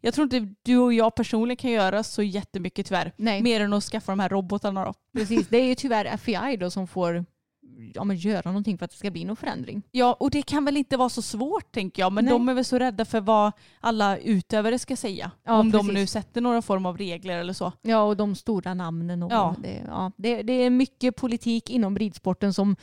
jag 0.00 0.14
tror 0.14 0.24
inte 0.24 0.54
du 0.62 0.78
och 0.78 0.92
jag 0.92 1.14
personligen 1.14 1.56
kan 1.56 1.70
göra 1.70 2.02
så 2.02 2.22
jättemycket 2.22 2.86
tyvärr. 2.86 3.12
Nej. 3.16 3.42
Mer 3.42 3.60
än 3.60 3.72
att 3.72 3.84
skaffa 3.84 4.12
de 4.12 4.20
här 4.20 4.28
robotarna 4.28 4.84
då. 4.84 4.94
Precis, 5.12 5.48
det 5.48 5.58
är 5.58 5.66
ju 5.66 5.74
tyvärr 5.74 6.04
FBI 6.04 6.56
då 6.56 6.70
som 6.70 6.86
får 6.86 7.24
ja, 7.94 8.04
men 8.04 8.16
göra 8.16 8.50
någonting 8.50 8.78
för 8.78 8.84
att 8.84 8.90
det 8.90 8.96
ska 8.96 9.10
bli 9.10 9.24
någon 9.24 9.36
förändring. 9.36 9.82
Ja, 9.90 10.16
och 10.20 10.30
det 10.30 10.42
kan 10.42 10.64
väl 10.64 10.76
inte 10.76 10.96
vara 10.96 11.08
så 11.08 11.22
svårt 11.22 11.72
tänker 11.72 12.02
jag. 12.02 12.12
Men 12.12 12.24
Nej. 12.24 12.32
de 12.32 12.48
är 12.48 12.54
väl 12.54 12.64
så 12.64 12.78
rädda 12.78 13.04
för 13.04 13.20
vad 13.20 13.52
alla 13.80 14.18
utövare 14.18 14.78
ska 14.78 14.96
säga. 14.96 15.30
Ja, 15.44 15.52
om 15.58 15.70
de 15.70 15.78
precis. 15.78 15.94
nu 15.94 16.06
sätter 16.06 16.40
några 16.40 16.62
form 16.62 16.86
av 16.86 16.98
regler 16.98 17.38
eller 17.38 17.52
så. 17.52 17.72
Ja, 17.82 18.02
och 18.02 18.16
de 18.16 18.34
stora 18.34 18.74
namnen. 18.74 19.22
Och 19.22 19.32
Ja. 19.32 19.54
Det, 19.58 19.82
ja, 19.86 20.12
det, 20.16 20.42
det 20.42 20.52
är 20.52 20.70
mycket 20.70 21.16
politik 21.16 21.70
inom 21.70 21.98
ridsporten 21.98 22.54
som 22.54 22.76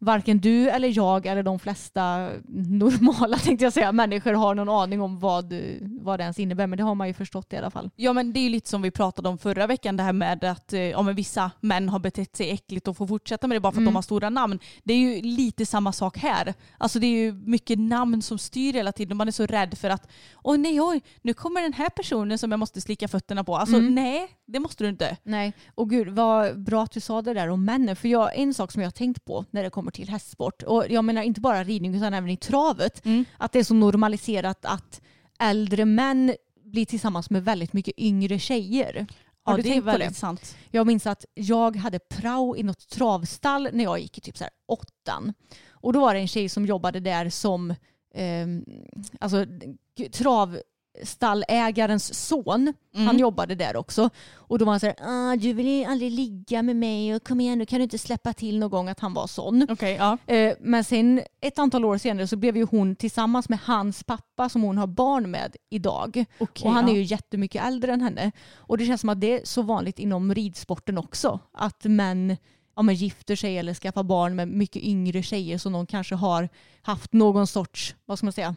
varken 0.00 0.38
du 0.40 0.68
eller 0.70 0.96
jag 0.96 1.26
eller 1.26 1.42
de 1.42 1.58
flesta 1.58 2.30
normala 2.48 3.36
tänkte 3.44 3.64
jag 3.64 3.72
säga, 3.72 3.92
människor 3.92 4.32
har 4.32 4.54
någon 4.54 4.68
aning 4.68 5.00
om 5.00 5.18
vad, 5.18 5.52
vad 6.00 6.18
det 6.20 6.22
ens 6.22 6.38
innebär. 6.38 6.66
Men 6.66 6.76
det 6.76 6.82
har 6.82 6.94
man 6.94 7.08
ju 7.08 7.14
förstått 7.14 7.52
i 7.52 7.56
alla 7.56 7.70
fall. 7.70 7.90
Ja 7.96 8.12
men 8.12 8.32
det 8.32 8.40
är 8.40 8.42
ju 8.42 8.48
lite 8.48 8.68
som 8.70 8.82
vi 8.82 8.90
pratade 8.90 9.28
om 9.28 9.38
förra 9.38 9.66
veckan 9.66 9.96
det 9.96 10.02
här 10.02 10.12
med 10.12 10.44
att 10.44 10.72
eh, 10.72 10.80
ja, 10.80 11.02
men 11.02 11.14
vissa 11.14 11.50
män 11.60 11.88
har 11.88 11.98
betett 11.98 12.36
sig 12.36 12.50
äckligt 12.50 12.88
och 12.88 12.96
får 12.96 13.06
fortsätta 13.06 13.46
med 13.46 13.56
det 13.56 13.60
bara 13.60 13.72
för 13.72 13.76
att 13.76 13.80
Mm. 13.80 13.92
de 13.92 13.94
har 13.94 14.02
stora 14.02 14.30
namn. 14.30 14.58
Det 14.84 14.92
är 14.94 14.98
ju 14.98 15.22
lite 15.22 15.66
samma 15.66 15.92
sak 15.92 16.18
här. 16.18 16.54
Alltså 16.78 16.98
det 16.98 17.06
är 17.06 17.18
ju 17.24 17.32
mycket 17.32 17.78
namn 17.78 18.22
som 18.22 18.38
styr 18.38 18.72
hela 18.72 18.92
tiden 18.92 19.12
och 19.12 19.16
man 19.16 19.28
är 19.28 19.32
så 19.32 19.46
rädd 19.46 19.78
för 19.78 19.90
att 19.90 20.08
oj 20.42 20.58
nej 20.58 20.80
oj 20.80 21.00
nu 21.22 21.34
kommer 21.34 21.62
den 21.62 21.72
här 21.72 21.88
personen 21.88 22.38
som 22.38 22.50
jag 22.50 22.58
måste 22.60 22.80
slicka 22.80 23.08
fötterna 23.08 23.44
på. 23.44 23.56
Alltså 23.56 23.76
Mm. 23.76 23.94
nej 23.94 24.28
det 24.46 24.58
måste 24.60 24.84
du 24.84 24.90
inte. 24.90 25.16
Nej, 25.22 25.52
och 25.74 25.90
gud 25.90 26.08
vad 26.08 26.60
bra 26.62 26.82
att 26.82 26.90
du 26.92 27.00
sa 27.00 27.22
det 27.22 27.34
där 27.34 27.48
om 27.48 27.64
männen. 27.64 27.96
För 27.96 28.08
jag, 28.08 28.38
en 28.38 28.54
sak 28.54 28.72
som 28.72 28.82
jag 28.82 28.86
har 28.86 28.92
tänkt 28.92 29.24
på 29.24 29.44
när 29.50 29.62
det 29.62 29.70
kommer 29.70 29.89
till 29.90 30.08
hästsport, 30.08 30.62
och 30.62 30.84
jag 30.90 31.04
menar 31.04 31.22
inte 31.22 31.40
bara 31.40 31.64
ridning 31.64 31.94
utan 31.94 32.14
även 32.14 32.30
i 32.30 32.36
travet, 32.36 33.04
Mm. 33.04 33.24
att 33.38 33.52
det 33.52 33.58
är 33.58 33.64
så 33.64 33.74
normaliserat 33.74 34.64
att 34.64 35.00
äldre 35.40 35.84
män 35.84 36.34
blir 36.64 36.86
tillsammans 36.86 37.30
med 37.30 37.44
väldigt 37.44 37.72
mycket 37.72 37.94
yngre 37.98 38.38
tjejer. 38.38 39.06
Har 39.42 39.56
Ja 39.58 39.62
det 39.62 39.76
är 39.76 39.80
väldigt 39.80 40.08
det? 40.08 40.14
sant. 40.14 40.56
Jag 40.70 40.86
minns 40.86 41.06
att 41.06 41.24
jag 41.34 41.76
hade 41.76 41.98
prao 41.98 42.56
i 42.56 42.62
något 42.62 42.88
travstall 42.88 43.68
när 43.72 43.84
jag 43.84 43.98
gick 44.00 44.18
i 44.18 44.20
typ 44.20 44.36
så 44.38 44.44
här 44.44 44.52
åttan. 44.68 45.34
Och 45.70 45.92
då 45.92 46.00
var 46.00 46.14
det 46.14 46.20
en 46.20 46.28
tjej 46.28 46.48
som 46.48 46.66
jobbade 46.66 47.00
där 47.00 47.30
som 47.30 47.74
ehm, 48.14 48.64
alltså, 49.20 49.46
travstallägarens 51.00 52.14
son. 52.14 52.74
Mm. 52.94 53.06
Han 53.06 53.18
jobbade 53.18 53.54
där 53.54 53.76
också. 53.76 54.10
Och 54.34 54.58
då 54.58 54.64
var 54.64 54.72
han 54.72 54.80
så 54.80 54.86
här, 54.86 54.96
ah, 55.00 55.36
du 55.36 55.52
vill 55.52 55.68
ju 55.68 55.84
aldrig 55.84 56.12
ligga 56.12 56.62
med 56.62 56.76
mig 56.76 57.14
och 57.14 57.24
kom 57.24 57.40
igen 57.40 57.58
nu 57.58 57.66
kan 57.66 57.78
du 57.78 57.82
inte 57.82 57.98
släppa 57.98 58.32
till 58.32 58.58
någon 58.58 58.70
gång 58.70 58.88
att 58.88 59.00
han 59.00 59.14
var 59.14 59.26
sån. 59.26 59.66
Okej 59.70 59.96
ja. 59.98 60.18
Eh, 60.34 60.54
Men 60.60 60.84
sen 60.84 61.22
ett 61.40 61.58
antal 61.58 61.84
år 61.84 61.98
senare 61.98 62.26
så 62.26 62.36
blev 62.36 62.56
ju 62.56 62.66
hon 62.70 62.96
tillsammans 62.96 63.48
med 63.48 63.58
hans 63.58 64.04
pappa 64.04 64.48
som 64.48 64.62
hon 64.62 64.78
har 64.78 64.86
barn 64.86 65.30
med 65.30 65.56
idag. 65.70 66.24
Okej, 66.38 66.68
och 66.68 66.74
han 66.74 66.84
är 66.84 66.92
ja. 66.92 66.96
ju 66.96 67.02
jättemycket 67.02 67.64
äldre 67.64 67.92
än 67.92 68.00
henne. 68.00 68.32
Och 68.54 68.78
det 68.78 68.86
känns 68.86 69.00
som 69.00 69.10
att 69.10 69.20
det 69.20 69.40
är 69.40 69.44
så 69.44 69.62
vanligt 69.62 69.98
inom 69.98 70.34
ridsporten 70.34 70.98
också. 70.98 71.40
Att 71.52 71.84
män 71.84 72.36
ja, 72.76 72.82
men 72.82 72.94
gifter 72.94 73.36
sig 73.36 73.58
eller 73.58 73.74
skaffar 73.74 74.02
barn 74.02 74.36
med 74.36 74.48
mycket 74.48 74.82
yngre 74.82 75.22
tjejer 75.22 75.58
som 75.58 75.72
de 75.72 75.86
kanske 75.86 76.14
har 76.14 76.48
haft 76.82 77.12
någon 77.12 77.46
sorts, 77.46 77.94
vad 78.04 78.18
ska 78.18 78.26
man 78.26 78.32
säga, 78.32 78.54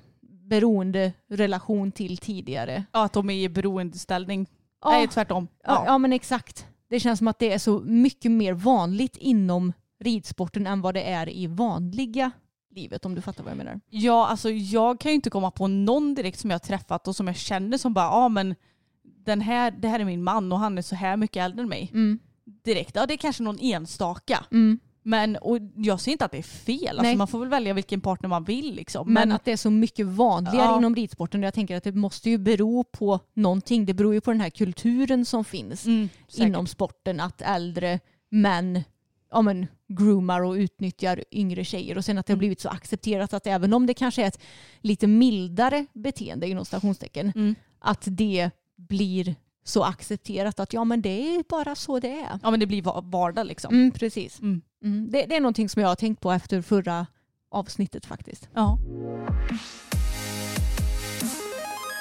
beroende 0.53 1.13
relation 1.29 1.91
till 1.91 2.17
tidigare. 2.17 2.83
ja 2.91 3.03
att 3.03 3.13
de 3.13 3.29
är 3.29 3.33
i 3.33 3.49
beroendeställning. 3.49 4.49
Ja. 4.83 4.89
Nej 4.91 5.07
tvärtom. 5.07 5.47
Ja. 5.63 5.83
Ja. 5.87 5.97
men 5.97 6.13
exakt. 6.13 6.67
Det 6.89 6.99
känns 6.99 7.19
som 7.19 7.27
att 7.27 7.39
det 7.39 7.53
är 7.53 7.57
så 7.57 7.79
mycket 7.79 8.31
mer 8.31 8.53
vanligt 8.53 9.17
inom 9.17 9.73
ridsporten 9.99 10.67
än 10.67 10.81
vad 10.81 10.93
det 10.93 11.03
är 11.03 11.29
i 11.29 11.47
vanliga 11.47 12.31
livet 12.71 13.05
om 13.05 13.15
du 13.15 13.21
fattar 13.21 13.43
vad 13.43 13.51
jag 13.51 13.57
menar. 13.57 13.79
Ja, 13.89 14.27
alltså 14.27 14.49
jag 14.49 14.99
kan 14.99 15.11
ju 15.11 15.15
inte 15.15 15.29
komma 15.29 15.51
på 15.51 15.67
någon 15.67 16.15
direkt 16.15 16.39
som 16.39 16.49
jag 16.49 16.55
har 16.55 16.59
träffat 16.59 17.07
och 17.07 17.15
som 17.15 17.27
jag 17.27 17.35
känner 17.35 17.77
som 17.77 17.93
bara, 17.93 18.05
ja 18.05 18.29
men 18.29 18.55
den 19.03 19.41
här, 19.41 19.71
det 19.71 19.87
här 19.87 19.99
är 19.99 20.05
min 20.05 20.23
man 20.23 20.51
och 20.51 20.59
han 20.59 20.77
är 20.77 20.81
så 20.81 20.95
här 20.95 21.17
mycket 21.17 21.43
äldre 21.43 21.61
än 21.63 21.69
mig. 21.69 21.89
Mm. 21.93 22.19
Direkt, 22.63 22.95
ja 22.95 23.05
det 23.05 23.13
är 23.13 23.17
kanske 23.17 23.43
någon 23.43 23.59
enstaka. 23.59 24.45
Mm. 24.51 24.79
Men 25.03 25.35
och 25.35 25.57
jag 25.75 25.99
säger 25.99 26.11
inte 26.13 26.25
att 26.25 26.31
det 26.31 26.37
är 26.37 26.41
fel, 26.41 26.99
alltså, 26.99 27.15
man 27.15 27.27
får 27.27 27.39
väl 27.39 27.49
välja 27.49 27.73
vilken 27.73 28.01
partner 28.01 28.29
man 28.29 28.43
vill. 28.43 28.75
Liksom. 28.75 29.05
Men, 29.13 29.13
Men, 29.13 29.31
att 29.35 29.45
det 29.45 29.51
är 29.51 29.57
så 29.57 29.69
mycket 29.69 30.05
vanligare 30.05 30.57
Ja. 30.57 30.77
inom 30.77 30.95
ridsporten. 30.95 31.43
Jag 31.43 31.53
tänker 31.53 31.77
att 31.77 31.83
det 31.83 31.91
måste 31.91 32.29
ju 32.29 32.37
bero 32.37 32.83
på 32.83 33.19
någonting. 33.33 33.85
Det 33.85 33.93
beror 33.93 34.13
ju 34.13 34.21
på 34.21 34.31
den 34.31 34.41
här 34.41 34.49
kulturen 34.49 35.25
som 35.25 35.45
finns 35.45 35.85
mm, 35.85 36.09
inom 36.37 36.67
sporten. 36.67 37.19
Att 37.19 37.41
äldre 37.41 37.99
män 38.29 38.83
ja, 39.31 39.41
men, 39.41 39.67
groomar 39.87 40.41
och 40.43 40.53
utnyttjar 40.53 41.23
yngre 41.31 41.63
tjejer. 41.65 41.97
Och 41.97 42.05
sen 42.05 42.17
att 42.17 42.25
det 42.25 42.31
har 42.33 42.35
Mm. 42.35 42.39
blivit 42.39 42.59
så 42.61 42.69
accepterat 42.69 43.33
att 43.33 43.47
även 43.47 43.73
om 43.73 43.85
det 43.85 43.93
kanske 43.93 44.23
är 44.23 44.27
ett 44.27 44.39
lite 44.81 45.07
mildare 45.07 45.85
beteende 45.93 46.47
inom 46.47 46.65
stationstecken. 46.65 47.31
Mm. 47.35 47.55
Att 47.79 48.03
det 48.05 48.49
blir 48.77 49.35
så 49.65 49.83
accepterat 49.83 50.59
att 50.59 50.73
ja 50.73 50.83
men 50.83 51.01
det 51.01 51.35
är 51.35 51.43
bara 51.49 51.75
så 51.75 51.99
det 51.99 52.19
är. 52.19 52.39
Ja 52.43 52.51
men 52.51 52.59
det 52.59 52.65
blir 52.65 52.81
va- 52.81 53.01
vardag 53.05 53.45
liksom. 53.47 53.73
Mm, 53.73 53.91
precis. 53.91 54.39
Mm. 54.39 54.61
Mm. 54.83 55.11
Det, 55.11 55.25
det 55.25 55.35
är 55.35 55.41
någonting 55.41 55.69
som 55.69 55.81
jag 55.81 55.89
har 55.89 55.95
tänkt 55.95 56.21
på 56.21 56.31
efter 56.31 56.61
förra 56.61 57.07
avsnittet 57.51 58.05
faktiskt. 58.05 58.49
Ja. 58.53 58.77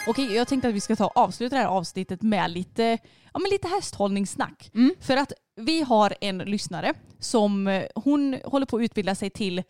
Okej, 0.07 0.35
jag 0.35 0.49
tänkte 0.49 0.69
att 0.69 0.75
vi 0.75 0.81
ska 0.81 0.97
ta 0.97 1.07
och 1.07 1.17
avsluta 1.17 1.57
det 1.57 1.63
här 1.63 1.69
avsnittet 1.69 2.23
med 2.23 2.51
lite, 2.51 2.99
ja, 3.33 3.39
men 3.39 3.51
lite 3.51 3.69
hästhållningssnack. 3.69 4.71
Mm. 4.75 4.95
För 5.01 5.17
att 5.17 5.33
vi 5.57 5.83
har 5.83 6.15
en 6.21 6.39
lyssnare 6.39 6.95
som 7.19 7.69
eh, 7.69 7.85
hon 7.95 8.39
håller 8.45 8.67
på 8.67 8.77
att 8.77 8.83
utbilda 8.83 9.15
sig 9.15 9.31
till 9.31 9.63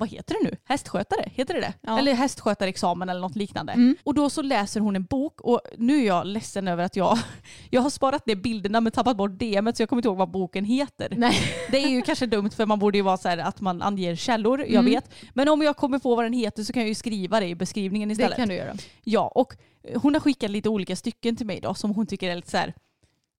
vad 0.00 0.08
heter 0.08 0.34
det 0.40 0.50
nu? 0.50 0.56
Hästskötare? 0.64 1.30
Heter 1.34 1.54
det 1.54 1.60
det? 1.60 1.72
Ja. 1.80 1.98
Eller 1.98 2.14
hästskötarexamen 2.14 3.08
eller 3.08 3.20
något 3.20 3.36
liknande. 3.36 3.72
Mm. 3.72 3.96
Och 4.04 4.14
då 4.14 4.30
så 4.30 4.42
läser 4.42 4.80
hon 4.80 4.96
en 4.96 5.04
bok 5.04 5.40
och 5.40 5.60
nu 5.78 5.98
är 6.02 6.06
jag 6.06 6.26
ledsen 6.26 6.68
över 6.68 6.84
att 6.84 6.96
jag, 6.96 7.18
jag 7.70 7.82
har 7.82 7.90
sparat 7.90 8.26
ner 8.26 8.34
bilderna 8.34 8.80
men 8.80 8.92
tappat 8.92 9.16
bort 9.16 9.30
DMet 9.38 9.76
så 9.76 9.82
jag 9.82 9.88
kommer 9.88 10.00
inte 10.00 10.08
ihåg 10.08 10.16
vad 10.16 10.30
boken 10.30 10.64
heter. 10.64 11.14
Nej. 11.16 11.36
Det 11.70 11.76
är 11.76 11.88
ju 11.88 12.02
kanske 12.02 12.26
dumt 12.26 12.50
för 12.50 12.66
man 12.66 12.78
borde 12.78 12.98
ju 12.98 13.02
vara 13.02 13.16
så 13.16 13.28
här 13.28 13.38
att 13.38 13.60
man 13.60 13.82
anger 13.82 14.16
källor, 14.16 14.60
jag 14.60 14.70
Mm. 14.70 14.84
vet. 14.84 15.10
Men 15.34 15.48
om 15.48 15.62
jag 15.62 15.76
kommer 15.76 15.98
på 15.98 16.14
vad 16.14 16.24
den 16.24 16.32
heter 16.32 16.62
så 16.62 16.72
kan 16.72 16.82
jag 16.82 16.88
ju 16.88 16.94
skriva 16.94 17.40
det 17.40 17.46
i 17.46 17.54
beskrivningen 17.54 18.08
Det 18.08 18.12
istället. 18.12 18.36
kan 18.36 18.48
du 18.48 18.54
göra. 18.54 18.74
Ja, 19.04 19.28
och 19.34 19.52
hon 19.94 20.14
har 20.14 20.20
skickat 20.20 20.50
lite 20.50 20.68
olika 20.68 20.96
stycken 20.96 21.36
till 21.36 21.46
mig 21.46 21.60
då 21.60 21.74
som 21.74 21.90
hon 21.94 22.06
tycker 22.06 22.30
är 22.30 22.36
lite 22.36 22.50
så 22.50 22.56
här, 22.56 22.74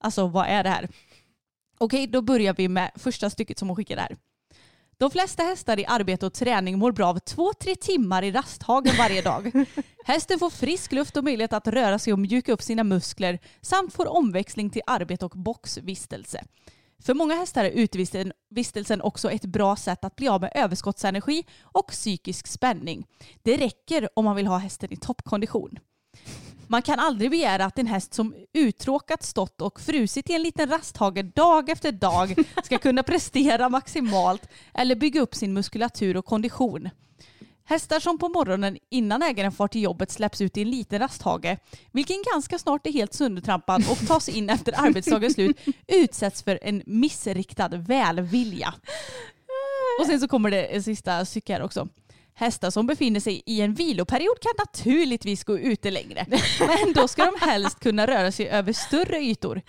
alltså 0.03 0.27
vad 0.27 0.47
är 0.47 0.63
det 0.63 0.69
här? 0.69 0.87
Okej, 1.77 2.07
då 2.07 2.21
börjar 2.21 2.53
vi 2.53 2.67
med 2.67 2.91
första 2.95 3.29
stycket 3.29 3.59
som 3.59 3.67
hon 3.69 3.75
skickade 3.75 4.01
här. 4.01 4.17
De 5.01 5.11
flesta 5.11 5.43
hästar 5.43 5.79
i 5.79 5.85
arbete 5.85 6.25
och 6.25 6.33
träning 6.33 6.79
mår 6.79 6.91
bra 6.91 7.07
av 7.07 7.19
två-tre 7.19 7.75
timmar 7.75 8.23
i 8.23 8.31
rasthagen 8.31 8.95
varje 8.97 9.21
dag. 9.21 9.51
Hästen 10.05 10.39
får 10.39 10.49
frisk 10.49 10.91
luft 10.91 11.17
och 11.17 11.23
möjlighet 11.23 11.53
att 11.53 11.67
röra 11.67 11.99
sig 11.99 12.13
och 12.13 12.19
mjuka 12.19 12.53
upp 12.53 12.61
sina 12.61 12.83
muskler 12.83 13.39
samt 13.61 13.93
får 13.93 14.07
omväxling 14.07 14.69
till 14.69 14.81
arbete 14.87 15.25
och 15.25 15.31
boxvistelse. 15.31 16.43
För 17.03 17.13
många 17.13 17.35
hästar 17.35 17.65
är 17.65 17.69
utvistelsen 17.69 18.33
vistelsen 18.49 19.01
också 19.01 19.31
ett 19.31 19.45
bra 19.45 19.75
sätt 19.75 20.05
att 20.05 20.15
bli 20.15 20.27
av 20.27 20.41
med 20.41 20.51
överskottsenergi 20.55 21.45
och 21.61 21.87
psykisk 21.87 22.47
spänning. 22.47 23.05
Det 23.43 23.57
räcker 23.57 24.09
om 24.13 24.25
man 24.25 24.35
vill 24.35 24.47
ha 24.47 24.57
hästen 24.57 24.93
i 24.93 24.97
toppkondition. 24.97 25.79
Man 26.71 26.81
kan 26.81 26.99
aldrig 26.99 27.31
begära 27.31 27.65
att 27.65 27.79
en 27.79 27.87
häst 27.87 28.13
som 28.13 28.35
uttråkat 28.53 29.23
stått 29.23 29.61
och 29.61 29.81
frusit 29.81 30.29
i 30.29 30.33
en 30.33 30.43
liten 30.43 30.69
rasthage 30.69 31.23
dag 31.23 31.69
efter 31.69 31.91
dag 31.91 32.35
ska 32.63 32.77
kunna 32.77 33.03
prestera 33.03 33.69
maximalt 33.69 34.49
eller 34.73 34.95
bygga 34.95 35.21
upp 35.21 35.35
sin 35.35 35.53
muskulatur 35.53 36.17
och 36.17 36.25
kondition. 36.25 36.89
Hästar 37.65 37.99
som 37.99 38.17
på 38.17 38.29
morgonen 38.29 38.77
innan 38.89 39.21
ägaren 39.21 39.51
far 39.51 39.67
till 39.67 39.81
jobbet 39.81 40.11
släpps 40.11 40.41
ut 40.41 40.57
i 40.57 40.61
en 40.61 40.69
liten 40.69 40.99
rasthage, 40.99 41.57
vilken 41.91 42.23
ganska 42.33 42.59
snart 42.59 42.87
är 42.87 42.91
helt 42.91 43.13
söndertrampad 43.13 43.83
och 43.89 44.07
tas 44.07 44.29
in 44.29 44.49
efter 44.49 44.73
arbetsdagens 44.77 45.33
slut, 45.33 45.57
utsätts 45.87 46.43
för 46.43 46.59
en 46.61 46.83
missriktad 46.85 47.67
välvilja. 47.67 48.73
Och 49.99 50.05
sen 50.05 50.19
så 50.19 50.27
kommer 50.27 50.51
det 50.51 50.63
en 50.63 50.83
sista 50.83 51.25
stycke 51.25 51.53
här 51.53 51.61
också. 51.61 51.87
Hästar 52.33 52.69
som 52.69 52.87
befinner 52.87 53.19
sig 53.19 53.43
i 53.45 53.61
en 53.61 53.73
viloperiod 53.73 54.39
kan 54.41 54.51
naturligtvis 54.57 55.43
gå 55.43 55.57
ute 55.59 55.91
längre. 55.91 56.25
Men 56.59 56.93
då 56.93 57.07
ska 57.07 57.25
de 57.25 57.45
helst 57.45 57.79
kunna 57.79 58.07
röra 58.07 58.31
sig 58.31 58.49
över 58.49 58.73
större 58.73 59.17
ytor. 59.17 59.61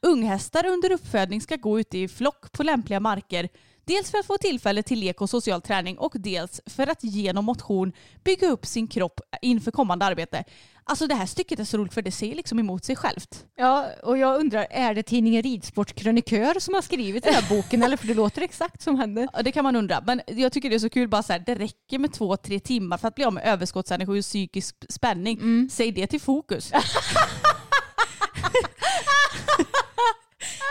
Unghästar 0.00 0.66
under 0.66 0.92
uppfödning 0.92 1.40
ska 1.40 1.56
gå 1.56 1.80
ute 1.80 1.98
i 1.98 2.08
flock 2.08 2.52
på 2.52 2.62
lämpliga 2.62 3.00
marker. 3.00 3.48
Dels 3.88 4.10
för 4.10 4.18
att 4.18 4.26
få 4.26 4.38
tillfälle 4.38 4.82
till 4.82 5.00
lek 5.00 5.20
och 5.20 5.30
social 5.30 5.62
träning 5.62 5.98
och 5.98 6.12
dels 6.14 6.60
för 6.66 6.86
att 6.86 7.04
genom 7.04 7.44
motion 7.44 7.92
bygga 8.24 8.48
upp 8.48 8.66
sin 8.66 8.88
kropp 8.88 9.20
inför 9.42 9.70
kommande 9.70 10.04
arbete. 10.04 10.44
Alltså 10.84 11.06
det 11.06 11.14
här 11.14 11.26
stycket 11.26 11.60
är 11.60 11.64
så 11.64 11.76
roligt 11.76 11.94
för 11.94 12.02
det 12.02 12.10
säger 12.10 12.34
liksom 12.34 12.58
emot 12.58 12.84
sig 12.84 12.96
självt. 12.96 13.44
Ja, 13.56 13.86
och 14.02 14.18
jag 14.18 14.40
undrar, 14.40 14.66
är 14.70 14.94
det 14.94 15.02
tidningen 15.02 15.42
Ridsportkrönikör 15.42 16.60
som 16.60 16.74
har 16.74 16.82
skrivit 16.82 17.24
den 17.24 17.34
här 17.34 17.48
boken? 17.48 17.82
Eller 17.82 17.96
för 17.96 18.06
det 18.06 18.14
låter 18.14 18.42
exakt 18.42 18.82
som 18.82 18.98
henne. 18.98 19.28
Ja, 19.32 19.42
det 19.42 19.52
kan 19.52 19.64
man 19.64 19.76
undra. 19.76 20.02
Men 20.06 20.20
jag 20.26 20.52
tycker 20.52 20.70
det 20.70 20.74
är 20.74 20.78
så 20.78 20.90
kul 20.90 21.08
bara 21.08 21.22
så 21.22 21.32
här, 21.32 21.42
det 21.46 21.54
räcker 21.54 21.98
med 21.98 22.12
två, 22.12 22.36
tre 22.36 22.60
timmar 22.60 22.98
för 22.98 23.08
att 23.08 23.14
bli 23.14 23.24
av 23.24 23.32
med 23.32 23.44
överskottsenergi 23.46 24.20
och 24.20 24.24
psykisk 24.24 24.76
spänning. 24.88 25.68
Säg 25.70 25.92
det 25.92 26.06
till 26.06 26.20
fokus. 26.20 26.72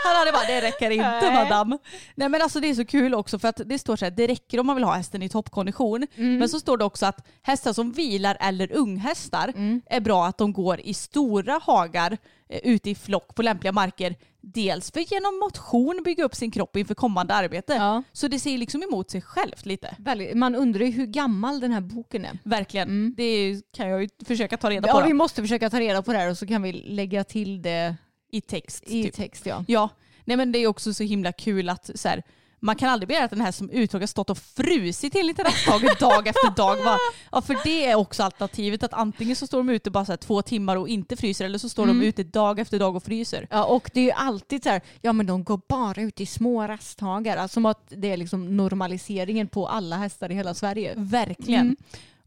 Han 0.04 0.16
hade 0.16 0.32
bara, 0.32 0.46
det 0.46 0.60
räcker 0.60 0.90
inte 0.90 1.20
Nej. 1.22 1.44
madam. 1.44 1.78
Nej 2.14 2.28
men 2.28 2.42
alltså 2.42 2.60
det 2.60 2.70
är 2.70 2.74
så 2.74 2.84
kul 2.84 3.14
också 3.14 3.38
för 3.38 3.48
att 3.48 3.60
det 3.64 3.78
står 3.78 3.96
så 3.96 4.04
här, 4.04 4.10
det 4.12 4.26
räcker 4.26 4.60
om 4.60 4.66
man 4.66 4.76
vill 4.76 4.84
ha 4.84 4.94
hästen 4.94 5.22
i 5.22 5.28
toppkondition. 5.28 6.06
Men 6.14 6.48
så 6.48 6.60
står 6.60 6.76
det 6.76 6.84
också 6.84 7.06
att 7.06 7.26
hästar 7.42 7.72
som 7.72 7.92
vilar 7.92 8.36
eller 8.40 8.72
unghästar 8.72 9.52
är 9.86 10.00
bra 10.00 10.26
att 10.26 10.38
de 10.38 10.52
går 10.52 10.80
i 10.80 10.94
stora 10.94 11.60
hagar 11.62 12.18
eh, 12.48 12.60
ute 12.62 12.90
i 12.90 12.94
flock 12.94 13.34
på 13.34 13.42
lämpliga 13.42 13.72
marker. 13.72 14.14
Dels 14.40 14.92
för 14.92 15.00
genom 15.00 15.38
motion 15.38 16.02
bygga 16.04 16.24
upp 16.24 16.34
sin 16.34 16.50
kropp 16.50 16.76
inför 16.76 16.94
kommande 16.94 17.34
arbete. 17.34 17.74
Ja. 17.74 18.02
Så 18.12 18.28
det 18.28 18.38
säger 18.38 18.58
liksom 18.58 18.82
emot 18.82 19.10
sig 19.10 19.22
självt 19.22 19.66
lite. 19.66 19.96
Man 20.34 20.54
undrar 20.54 20.84
ju 20.84 20.90
hur 20.90 21.06
gammal 21.06 21.60
den 21.60 21.72
här 21.72 21.80
boken 21.80 22.24
är. 22.24 22.38
Verkligen. 22.44 23.14
Det 23.14 23.60
kan 23.76 23.88
jag 23.88 24.02
ju 24.02 24.08
försöka 24.26 24.56
ta 24.56 24.70
reda 24.70 24.92
på 24.92 25.00
Ja, 25.00 25.06
vi 25.06 25.12
måste 25.12 25.42
försöka 25.42 25.70
ta 25.70 25.80
reda 25.80 26.02
på 26.02 26.12
det 26.12 26.18
här 26.18 26.30
och 26.30 26.38
så 26.38 26.46
kan 26.46 26.62
vi 26.62 26.72
lägga 26.72 27.24
till 27.24 27.62
det 27.62 27.96
i 28.30 28.40
text. 28.40 28.84
i 28.86 29.02
typ. 29.02 29.14
text. 29.14 29.46
Ja. 29.46 29.64
Ja, 29.68 29.88
nej 30.24 30.36
men 30.36 30.52
det 30.52 30.58
är 30.58 30.66
också 30.66 30.94
så 30.94 31.04
himla 31.04 31.32
kul 31.32 31.68
att 31.68 31.90
så 31.94 32.08
här, 32.08 32.22
man 32.60 32.76
kan 32.76 32.88
aldrig 32.88 33.08
begära 33.08 33.24
att 33.24 33.30
den 33.30 33.40
här 33.40 33.52
som 33.52 33.70
uttråkad 33.70 34.08
stått 34.08 34.30
och 34.30 34.38
frusit 34.38 35.14
i 35.14 35.20
en 35.20 35.26
liten 35.26 35.44
rasthage 35.44 35.98
dag 36.00 36.28
efter 36.28 36.50
dag. 36.56 36.76
Va? 36.84 36.96
Ja, 37.32 37.40
för 37.40 37.56
det 37.64 37.86
är 37.86 37.94
också 37.94 38.22
alternativet 38.22 38.82
att 38.82 38.92
antingen 38.92 39.36
så 39.36 39.46
står 39.46 39.58
de 39.58 39.68
ute 39.68 39.90
bara 39.90 40.04
så 40.04 40.12
här 40.12 40.16
två 40.16 40.42
timmar 40.42 40.76
och 40.76 40.88
inte 40.88 41.16
fryser 41.16 41.44
eller 41.44 41.58
så 41.58 41.68
står 41.68 41.86
de 41.86 42.02
ute 42.02 42.22
dag 42.22 42.58
efter 42.58 42.78
dag 42.78 42.96
och 42.96 43.02
fryser. 43.02 43.46
Ja, 43.50 43.64
och 43.64 43.90
det 43.94 44.00
är 44.00 44.04
ju 44.04 44.10
alltid 44.10 44.62
så 44.62 44.68
här, 44.68 44.80
ja 45.00 45.12
men 45.12 45.26
de 45.26 45.44
går 45.44 45.60
bara 45.68 46.02
ut 46.02 46.20
i 46.20 46.26
små 46.26 46.66
rasthagar. 46.66 47.36
Alltså 47.36 47.54
som 47.54 47.66
att 47.66 47.92
det 47.96 48.12
är 48.12 48.16
liksom 48.16 48.56
normaliseringen 48.56 49.48
på 49.48 49.68
alla 49.68 49.96
hästar 49.96 50.30
i 50.30 50.34
hela 50.34 50.54
Sverige. 50.54 50.94
Verkligen. 50.96 51.60
Mm. 51.60 51.76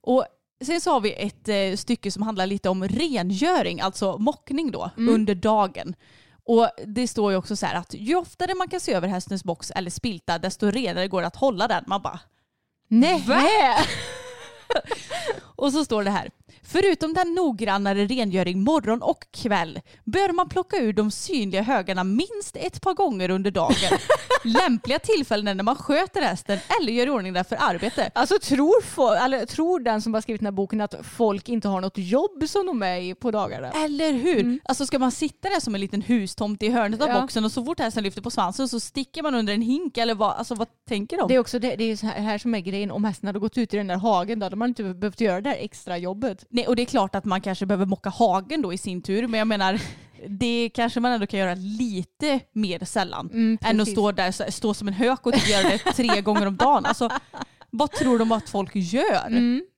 Och 0.02 0.26
sen 0.66 0.82
så 0.82 0.92
har 0.92 1.02
vi 1.02 1.14
ett 1.14 1.48
eh, 1.50 1.76
stycke 1.78 2.12
som 2.12 2.24
handlar 2.24 2.46
lite 2.46 2.70
om 2.70 2.88
rengöring, 2.88 3.82
alltså 3.82 4.18
mockning 4.18 4.72
då, 4.72 4.92
Mm. 4.98 5.14
under 5.14 5.36
dagen. 5.36 5.96
Och 6.46 6.70
det 6.88 7.08
står 7.08 7.32
ju 7.32 7.38
också 7.38 7.56
så 7.56 7.66
här 7.66 7.76
att 7.76 7.94
ju 7.94 8.16
oftare 8.16 8.56
man 8.56 8.68
kan 8.68 8.80
se 8.80 8.94
över 8.94 9.08
hästens 9.08 9.44
box 9.44 9.72
eller 9.72 9.92
spilta 9.92 10.38
desto 10.40 10.72
renare 10.72 11.08
går 11.08 11.22
det 11.22 11.28
att 11.28 11.36
hålla 11.36 11.68
den. 11.68 11.84
Man 11.88 12.02
bara 12.02 12.20
Nej! 12.88 13.24
Och 15.56 15.72
så 15.72 15.86
står 15.86 16.04
det 16.04 16.12
här. 16.12 16.32
Förutom 16.64 17.14
den 17.14 17.34
noggrannare 17.34 18.06
rengöring 18.06 18.64
morgon 18.64 19.02
och 19.02 19.26
kväll 19.32 19.80
bör 20.04 20.34
man 20.34 20.50
plocka 20.50 20.78
ur 20.78 20.94
de 20.94 21.12
synliga 21.12 21.62
högarna 21.62 22.04
minst 22.04 22.56
ett 22.56 22.82
par 22.82 22.94
gånger 22.94 23.30
under 23.30 23.52
dagen. 23.52 23.76
Lämpliga 24.44 25.00
tillfällen 25.00 25.48
är 25.48 25.56
när 25.56 25.64
man 25.64 25.76
sköter 25.76 26.22
hästen 26.22 26.60
eller 26.82 26.94
gör 26.94 27.08
i 27.08 27.10
ordning 27.10 27.34
den 27.34 27.46
för 27.46 27.58
arbete. 27.60 28.12
Alltså 28.16 28.40
tror, 28.42 28.82
fo- 28.82 29.16
eller, 29.26 29.46
tror 29.46 29.80
den 29.80 30.02
som 30.02 30.14
har 30.14 30.22
skrivit 30.22 30.40
den 30.42 30.46
här 30.46 30.52
boken 30.52 30.82
att 30.82 30.96
folk 31.04 31.50
inte 31.50 31.68
har 31.68 31.82
något 31.82 31.98
jobb 31.98 32.44
som 32.48 32.66
de 32.66 32.84
är 32.84 32.98
i 33.02 33.16
på 33.16 33.32
dagarna? 33.32 33.72
Eller 33.72 34.12
hur? 34.14 34.60
Alltså 34.64 34.86
ska 34.86 35.00
man 35.00 35.12
sitta 35.12 35.50
där 35.50 35.60
som 35.60 35.76
en 35.76 35.82
liten 35.82 36.02
hustomt 36.02 36.64
i 36.64 36.70
hörnet 36.70 37.02
av 37.02 37.10
Ja. 37.10 37.22
boxen 37.22 37.46
och 37.46 37.52
så 37.52 37.66
fort 37.66 37.80
hästen 37.80 38.04
lyfter 38.04 38.22
på 38.22 38.30
svansen 38.30 38.70
så 38.70 38.80
sticker 38.80 39.24
man 39.24 39.36
under 39.36 39.54
en 39.54 39.62
hink 39.62 39.98
eller 39.98 40.16
vad, 40.16 40.32
alltså, 40.36 40.56
vad 40.56 40.68
tänker 40.90 41.18
de? 41.18 41.28
Det 41.28 41.36
är 41.36 41.40
också 41.40 41.60
det, 41.60 41.76
det 41.76 41.84
är 41.84 42.04
här, 42.06 42.22
här 42.22 42.38
som 42.38 42.56
är 42.56 42.60
grejen. 42.60 42.92
Om 42.92 43.04
hästen 43.04 43.28
hade 43.28 43.40
gått 43.40 43.58
ut 43.58 43.74
i 43.74 43.78
den 43.78 43.88
där 43.88 43.98
hagen 43.98 44.40
då 44.40 44.46
hade 44.46 44.56
man 44.56 44.70
inte 44.70 44.84
behövt 44.84 45.22
göra 45.22 45.42
det 45.42 45.50
där 45.50 45.58
extra 45.60 45.98
jobbet. 45.98 46.46
Nej, 46.52 46.68
och 46.68 46.76
det 46.76 46.82
är 46.82 46.86
klart 46.86 47.16
att 47.16 47.26
man 47.26 47.42
kanske 47.42 47.66
behöver 47.66 47.86
mocka 47.86 48.10
hagen 48.10 48.62
då 48.62 48.74
i 48.74 48.78
sin 48.78 49.02
tur, 49.02 49.28
men 49.28 49.38
jag 49.38 49.48
menar 49.48 49.82
det 50.28 50.70
kanske 50.74 51.00
man 51.00 51.12
ändå 51.12 51.28
kan 51.28 51.40
göra 51.40 51.56
lite 51.56 52.40
mer 52.54 52.86
sällan 52.86 53.58
än 53.62 53.82
att 53.82 53.88
stå 53.90 54.12
där 54.12 54.52
stå 54.52 54.74
som 54.74 54.88
en 54.88 54.94
hök 54.94 55.26
och 55.26 55.34
typ 55.34 55.50
göra 55.50 55.70
det 55.70 55.78
tre 55.78 56.22
gånger 56.22 56.46
om 56.46 56.58
dagen. 56.58 56.86
Alltså, 56.86 57.10
vad 57.70 57.92
tror 57.92 58.20
de 58.20 58.32
att 58.32 58.50
folk 58.50 58.72
gör? 58.76 59.30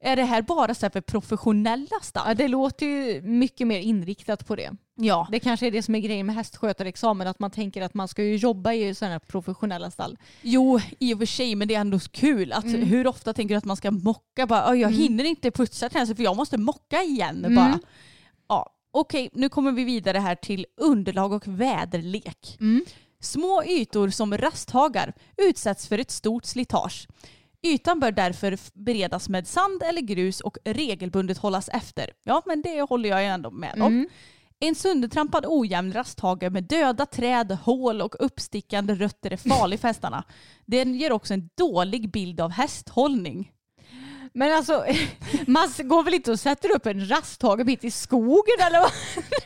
Är 0.03 0.15
det 0.15 0.23
här 0.23 0.41
bara 0.41 0.75
så 0.75 0.85
här 0.85 0.91
för 0.91 1.01
professionella 1.01 1.99
stall? 2.01 2.23
Ja, 2.27 2.33
det 2.33 2.47
låter 2.47 2.85
ju 2.85 3.21
mycket 3.21 3.67
mer 3.67 3.79
inriktat 3.79 4.47
på 4.47 4.55
det. 4.55 4.71
Ja. 4.95 5.27
Det 5.31 5.39
kanske 5.39 5.67
är 5.67 5.71
det 5.71 5.83
som 5.83 5.95
är 5.95 5.99
grejen 5.99 6.25
med 6.25 6.35
hästskötarexamen, 6.35 7.27
att 7.27 7.39
man 7.39 7.51
tänker 7.51 7.81
att 7.81 7.93
man 7.93 8.07
ska 8.07 8.23
ju 8.23 8.35
jobba 8.35 8.73
i 8.73 8.95
sådana 8.95 9.11
här 9.13 9.19
professionella 9.19 9.91
stall. 9.91 10.17
Jo, 10.41 10.79
i 10.99 11.13
och 11.13 11.17
för 11.19 11.25
sig, 11.25 11.55
men 11.55 11.67
det 11.67 11.75
är 11.75 11.79
ändå 11.79 11.99
kul. 11.99 12.51
Att 12.53 12.65
Hur 12.65 13.07
ofta 13.07 13.33
tänker 13.33 13.55
du 13.55 13.57
att 13.57 13.65
man 13.65 13.77
ska 13.77 13.91
mocka? 13.91 14.47
Bara, 14.47 14.71
"Oj, 14.71 14.79
jag 14.79 14.91
hinner 14.91 15.23
inte 15.23 15.51
putsa 15.51 15.89
till 15.89 16.15
för 16.15 16.23
jag 16.23 16.35
måste 16.35 16.57
mocka 16.57 17.03
igen. 17.03 17.45
Bara. 17.55 17.79
Ja. 18.47 18.69
Okej, 18.91 19.29
nu 19.33 19.49
kommer 19.49 19.71
vi 19.71 19.83
vidare 19.83 20.17
här 20.17 20.35
till 20.35 20.65
underlag 20.77 21.33
och 21.33 21.47
väderlek. 21.47 22.57
Små 23.19 23.63
ytor 23.63 24.09
som 24.09 24.37
rasthagar 24.37 25.13
utsätts 25.37 25.87
för 25.87 25.97
ett 25.97 26.11
stort 26.11 26.45
slitage. 26.45 27.07
Ytan 27.61 27.99
bör 27.99 28.11
därför 28.11 28.57
beredas 28.73 29.29
med 29.29 29.47
sand 29.47 29.83
eller 29.83 30.01
grus 30.01 30.39
och 30.41 30.57
regelbundet 30.65 31.37
hållas 31.37 31.69
efter. 31.69 32.09
Ja, 32.23 32.41
men 32.45 32.61
det 32.61 32.81
håller 32.81 33.09
jag 33.09 33.25
ändå 33.25 33.51
med 33.51 33.81
om. 33.81 34.07
En 34.63 34.75
söndertrampad 34.75 35.45
ojämn 35.47 35.93
rasthage 35.93 36.49
med 36.51 36.63
döda 36.63 37.05
träd, 37.05 37.51
hål 37.51 38.01
och 38.01 38.15
uppstickande 38.19 38.95
rötter 38.95 39.33
är 39.33 39.37
farlig 39.37 39.79
för 39.79 39.87
hästarna. 39.87 40.23
Den 40.65 40.95
ger 40.95 41.11
också 41.11 41.33
en 41.33 41.49
dålig 41.57 42.11
bild 42.11 42.41
av 42.41 42.51
hästhållning. 42.51 43.51
Men 44.33 44.53
alltså, 44.53 44.85
man 45.47 45.69
går 45.77 46.03
väl 46.03 46.13
inte 46.13 46.31
och 46.31 46.39
sätter 46.39 46.75
upp 46.75 46.85
en 46.85 47.09
rasthage 47.09 47.65
mitt 47.65 47.83
i 47.83 47.91
skogen 47.91 48.55
eller 48.67 48.79
vad? 48.79 48.91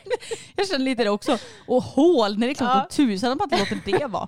Jag 0.56 0.68
känner 0.68 0.84
lite 0.84 1.04
det 1.04 1.10
också. 1.10 1.38
Och 1.66 1.82
hål, 1.82 2.38
när 2.38 2.46
det 2.46 2.52
är 2.52 2.54
klart 2.54 2.76
Ja. 2.76 2.86
som 2.90 3.06
tusan 3.06 3.32
att 3.32 3.38
man 3.38 3.60
inte 3.60 3.74
låter 3.74 3.98
det 3.98 4.06
vara. 4.06 4.26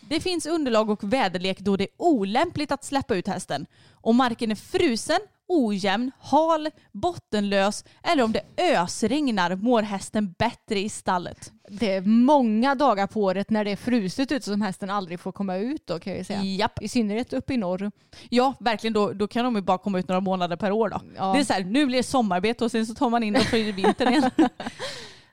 Det 0.00 0.20
finns 0.20 0.46
underlag 0.46 0.90
och 0.90 1.12
väderlek 1.12 1.58
då 1.60 1.76
det 1.76 1.84
är 1.84 1.90
olämpligt 1.96 2.72
att 2.72 2.84
släppa 2.84 3.14
ut 3.16 3.26
hästen. 3.26 3.66
Om 3.92 4.16
marken 4.16 4.50
är 4.50 4.54
frusen, 4.54 5.18
ojämn, 5.48 6.10
hal, 6.20 6.70
bottenlös 6.92 7.84
eller 8.02 8.22
om 8.22 8.32
det 8.32 8.42
ösregnar 8.76 9.56
mår 9.56 9.82
hästen 9.82 10.34
bättre 10.38 10.78
i 10.78 10.88
stallet. 10.88 11.52
Det 11.68 11.94
är 11.94 12.00
många 12.00 12.74
dagar 12.74 13.06
på 13.06 13.22
året 13.22 13.50
när 13.50 13.64
det 13.64 13.70
är 13.70 13.76
fruset 13.76 14.32
ute 14.32 14.44
som 14.44 14.62
hästen 14.62 14.90
aldrig 14.90 15.20
får 15.20 15.32
komma 15.32 15.56
ut 15.56 15.86
då 15.86 15.98
kan 15.98 16.16
jag 16.16 16.26
säga. 16.26 16.42
Japp. 16.42 16.82
I 16.82 16.88
synnerhet 16.88 17.32
uppe 17.32 17.54
i 17.54 17.56
norr. 17.56 17.90
Ja, 18.28 18.54
verkligen. 18.60 18.94
Då, 18.94 19.12
då 19.12 19.28
kan 19.28 19.44
de 19.44 19.56
ju 19.56 19.62
bara 19.62 19.78
komma 19.78 19.98
ut 19.98 20.08
några 20.08 20.20
månader 20.20 20.56
per 20.56 20.72
år 20.72 20.88
då. 20.88 21.00
Ja. 21.16 21.32
Det 21.32 21.40
är 21.40 21.44
så 21.44 21.52
här, 21.52 21.64
nu 21.64 21.86
blir 21.86 21.96
det 21.96 22.02
sommarbete 22.02 22.64
och 22.64 22.70
sen 22.70 22.86
så 22.86 22.94
tar 22.94 23.10
man 23.10 23.22
in 23.22 23.32
dem 23.32 23.42
för 23.42 23.72
vintern 23.72 24.08
igen. 24.08 24.30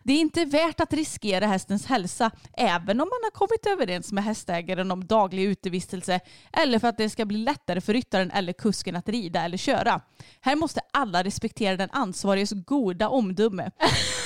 Det 0.07 0.13
är 0.13 0.19
inte 0.21 0.45
värt 0.45 0.79
att 0.79 0.93
riskera 0.93 1.45
hästens 1.45 1.85
hälsa, 1.85 2.31
även 2.53 3.01
om 3.01 3.07
man 3.07 3.19
har 3.23 3.31
kommit 3.31 3.65
överens 3.65 4.11
med 4.11 4.23
hästägaren 4.23 4.91
om 4.91 5.05
daglig 5.07 5.43
utevistelse 5.43 6.19
eller 6.53 6.79
för 6.79 6.87
att 6.87 6.97
det 6.97 7.09
ska 7.09 7.25
bli 7.25 7.37
lättare 7.37 7.81
för 7.81 7.93
ryttaren 7.93 8.31
eller 8.31 8.53
kusken 8.53 8.95
att 8.95 9.09
rida 9.09 9.41
eller 9.41 9.57
köra. 9.57 10.01
Här 10.41 10.55
måste 10.55 10.81
alla 10.93 11.23
respektera 11.23 11.77
den 11.77 11.89
ansvariges 11.91 12.51
goda 12.51 13.09
omdöme. 13.09 13.71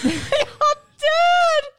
Jag 0.04 0.76
dör! 1.00 1.79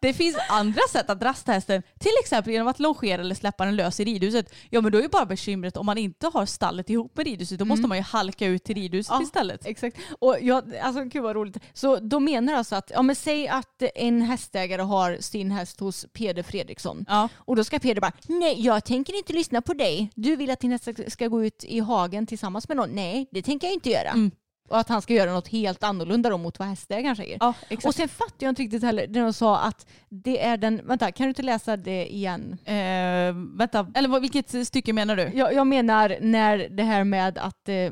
Det 0.00 0.12
finns 0.12 0.36
andra 0.48 0.80
sätt 0.90 1.10
att 1.10 1.22
rasta 1.22 1.52
hästen, 1.52 1.82
till 2.00 2.12
exempel 2.20 2.52
genom 2.52 2.68
att 2.68 2.80
longera 2.80 3.20
eller 3.20 3.34
släppa 3.34 3.64
den 3.64 3.76
lös 3.76 4.00
i 4.00 4.04
ridhuset. 4.04 4.54
Ja 4.70 4.80
men 4.80 4.92
då 4.92 4.98
är 4.98 5.02
ju 5.02 5.08
bara 5.08 5.26
bekymret 5.26 5.76
om 5.76 5.86
man 5.86 5.98
inte 5.98 6.30
har 6.34 6.46
stallet 6.46 6.90
ihop 6.90 7.16
med 7.16 7.26
ridhuset, 7.26 7.58
då 7.58 7.64
måste 7.64 7.86
man 7.86 7.98
ju 7.98 8.02
halka 8.04 8.46
ut 8.46 8.64
till 8.64 8.74
ridhuset 8.74 9.12
Ja. 9.14 9.22
istället. 9.22 9.66
Exakt. 9.66 9.96
Och 10.18 10.36
jag, 10.40 10.76
alltså 10.76 11.04
gud 11.04 11.22
vad 11.22 11.36
roligt. 11.36 11.56
Så 11.74 11.96
då 11.96 12.20
menar 12.20 12.54
alltså 12.54 12.76
att, 12.76 12.90
ja 12.94 13.02
men 13.02 13.16
säg 13.16 13.48
att 13.48 13.82
en 13.94 14.22
hästägare 14.22 14.82
har 14.82 15.16
sin 15.20 15.50
häst 15.50 15.80
hos 15.80 16.06
Peder 16.12 16.42
Fredriksson. 16.42 17.04
Ja. 17.08 17.28
Och 17.36 17.56
då 17.56 17.64
ska 17.64 17.78
Peder 17.78 18.00
bara, 18.00 18.12
nej 18.26 18.60
jag 18.66 18.84
tänker 18.84 19.16
inte 19.16 19.32
lyssna 19.32 19.62
på 19.62 19.74
dig. 19.74 20.10
Du 20.14 20.36
vill 20.36 20.50
att 20.50 20.60
din 20.60 20.72
häst 20.72 20.88
ska 21.08 21.28
gå 21.28 21.44
ut 21.44 21.64
i 21.64 21.78
hagen 21.80 22.26
tillsammans 22.26 22.68
med 22.68 22.76
någon. 22.76 22.90
Nej, 22.90 23.28
det 23.32 23.42
tänker 23.42 23.66
jag 23.66 23.74
inte 23.74 23.90
göra. 23.90 24.10
Mm. 24.10 24.30
Och 24.68 24.78
att 24.78 24.88
han 24.88 25.02
ska 25.02 25.14
göra 25.14 25.32
något 25.32 25.48
helt 25.48 25.82
annorlunda 25.82 26.30
då 26.30 26.38
mot 26.38 26.58
vad 26.58 26.68
hästägaren 26.68 27.16
säger. 27.16 27.38
Ja, 27.40 27.54
exakt. 27.68 27.84
Och 27.84 27.94
sen 27.94 28.08
fattar 28.08 28.36
jag 28.38 28.50
inte 28.50 28.62
riktigt 28.62 28.82
heller 28.82 29.08
när 29.08 29.20
de 29.20 29.32
sa 29.32 29.58
att 29.58 29.86
det 30.08 30.44
är 30.44 30.56
den, 30.56 30.80
vänta 30.84 31.12
kan 31.12 31.24
du 31.24 31.28
inte 31.28 31.42
läsa 31.42 31.76
det 31.76 32.14
igen? 32.14 32.58
Eh, 32.64 33.34
vänta, 33.58 33.92
eller 33.94 34.08
vad, 34.08 34.20
vilket 34.20 34.66
stycke 34.66 34.92
menar 34.92 35.16
du? 35.16 35.30
Jag, 35.34 35.54
jag 35.54 35.66
menar 35.66 36.16
när 36.20 36.58
det 36.58 36.82
här 36.82 37.04
med 37.04 37.38
att 37.38 37.68
eh, 37.68 37.90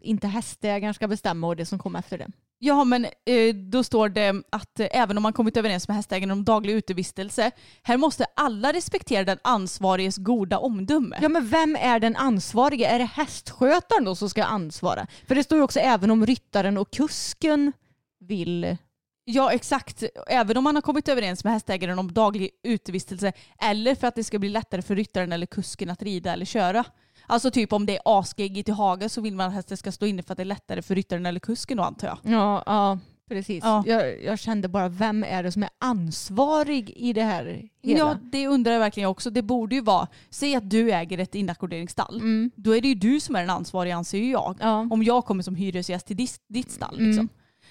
inte 0.00 0.26
hästägaren 0.26 0.94
ska 0.94 1.08
bestämma 1.08 1.46
och 1.46 1.56
det 1.56 1.66
som 1.66 1.78
kommer 1.78 1.98
efter 1.98 2.18
det. 2.18 2.28
Ja 2.58 2.84
men 2.84 3.04
eh, 3.04 3.54
då 3.54 3.84
står 3.84 4.08
det 4.08 4.42
att 4.50 4.80
eh, 4.80 4.86
även 4.90 5.16
om 5.16 5.22
man 5.22 5.32
kommit 5.32 5.56
överens 5.56 5.88
med 5.88 5.96
hästägaren 5.96 6.30
om 6.30 6.44
daglig 6.44 6.74
utevistelse, 6.74 7.50
här 7.82 7.96
måste 7.96 8.26
alla 8.36 8.72
respektera 8.72 9.24
den 9.24 9.38
ansvariges 9.44 10.16
goda 10.16 10.58
omdöme. 10.58 11.18
Ja 11.22 11.28
men 11.28 11.48
vem 11.48 11.76
är 11.80 12.00
den 12.00 12.16
ansvarige? 12.16 12.86
Är 12.86 12.98
det 12.98 13.04
hästskötaren 13.04 14.04
då 14.04 14.14
som 14.14 14.30
ska 14.30 14.44
ansvara? 14.44 15.06
För 15.28 15.34
det 15.34 15.44
står 15.44 15.58
ju 15.58 15.64
också 15.64 15.80
även 15.80 16.10
om 16.10 16.26
ryttaren 16.26 16.78
och 16.78 16.90
kusken 16.92 17.72
vill. 18.20 18.76
Ja 19.24 19.52
exakt, 19.52 20.02
även 20.26 20.56
om 20.56 20.64
man 20.64 20.74
har 20.74 20.82
kommit 20.82 21.08
överens 21.08 21.44
med 21.44 21.52
hästägaren 21.52 21.98
om 21.98 22.12
daglig 22.12 22.50
utevistelse 22.62 23.32
eller 23.58 23.94
för 23.94 24.06
att 24.06 24.14
det 24.14 24.24
ska 24.24 24.38
bli 24.38 24.48
lättare 24.48 24.82
för 24.82 24.96
ryttaren 24.96 25.32
eller 25.32 25.46
kusken 25.46 25.90
att 25.90 26.02
rida 26.02 26.32
eller 26.32 26.44
köra. 26.44 26.84
Alltså 27.26 27.50
typ 27.50 27.72
om 27.72 27.86
det 27.86 27.96
är 27.96 28.02
asgeggigt 28.04 28.68
i 28.68 28.72
hagen 28.72 29.10
så 29.10 29.20
vill 29.20 29.34
man 29.34 29.48
att 29.48 29.54
hästen 29.54 29.76
ska 29.76 29.92
stå 29.92 30.06
inne 30.06 30.22
för 30.22 30.32
att 30.32 30.36
det 30.36 30.42
är 30.42 30.44
lättare 30.44 30.82
för 30.82 30.94
ryttaren 30.94 31.26
eller 31.26 31.40
kusken 31.40 31.76
då 31.76 31.82
antar 31.82 32.08
jag. 32.08 32.18
Ja, 32.22 32.62
ja 32.66 32.98
precis. 33.28 33.64
Ja. 33.64 33.82
Jag, 33.86 34.22
jag 34.22 34.38
kände 34.38 34.68
bara 34.68 34.88
vem 34.88 35.24
är 35.24 35.42
det 35.42 35.52
som 35.52 35.62
är 35.62 35.70
ansvarig 35.78 36.90
i 36.96 37.12
det 37.12 37.22
här 37.22 37.68
hela? 37.82 37.98
Ja 37.98 38.16
det 38.22 38.46
undrar 38.46 38.72
jag 38.72 38.80
verkligen 38.80 39.08
också. 39.08 39.30
Det 39.30 39.42
borde 39.42 39.74
ju 39.74 39.80
vara, 39.80 40.08
säg 40.30 40.56
att 40.56 40.70
du 40.70 40.92
äger 40.92 41.18
ett 41.18 41.34
inackorderingsstall. 41.34 42.16
Mm. 42.16 42.50
Då 42.56 42.76
är 42.76 42.80
det 42.80 42.88
ju 42.88 42.94
du 42.94 43.20
som 43.20 43.36
är 43.36 43.40
den 43.40 43.50
ansvariga 43.50 43.96
anser 43.96 44.30
jag. 44.30 44.56
Ja. 44.60 44.88
Om 44.90 45.02
jag 45.02 45.24
kommer 45.24 45.42
som 45.42 45.54
hyresgäst 45.54 46.06
till 46.06 46.16
ditt, 46.16 46.40
ditt 46.48 46.70
stall. 46.70 46.98
Mm. 46.98 47.28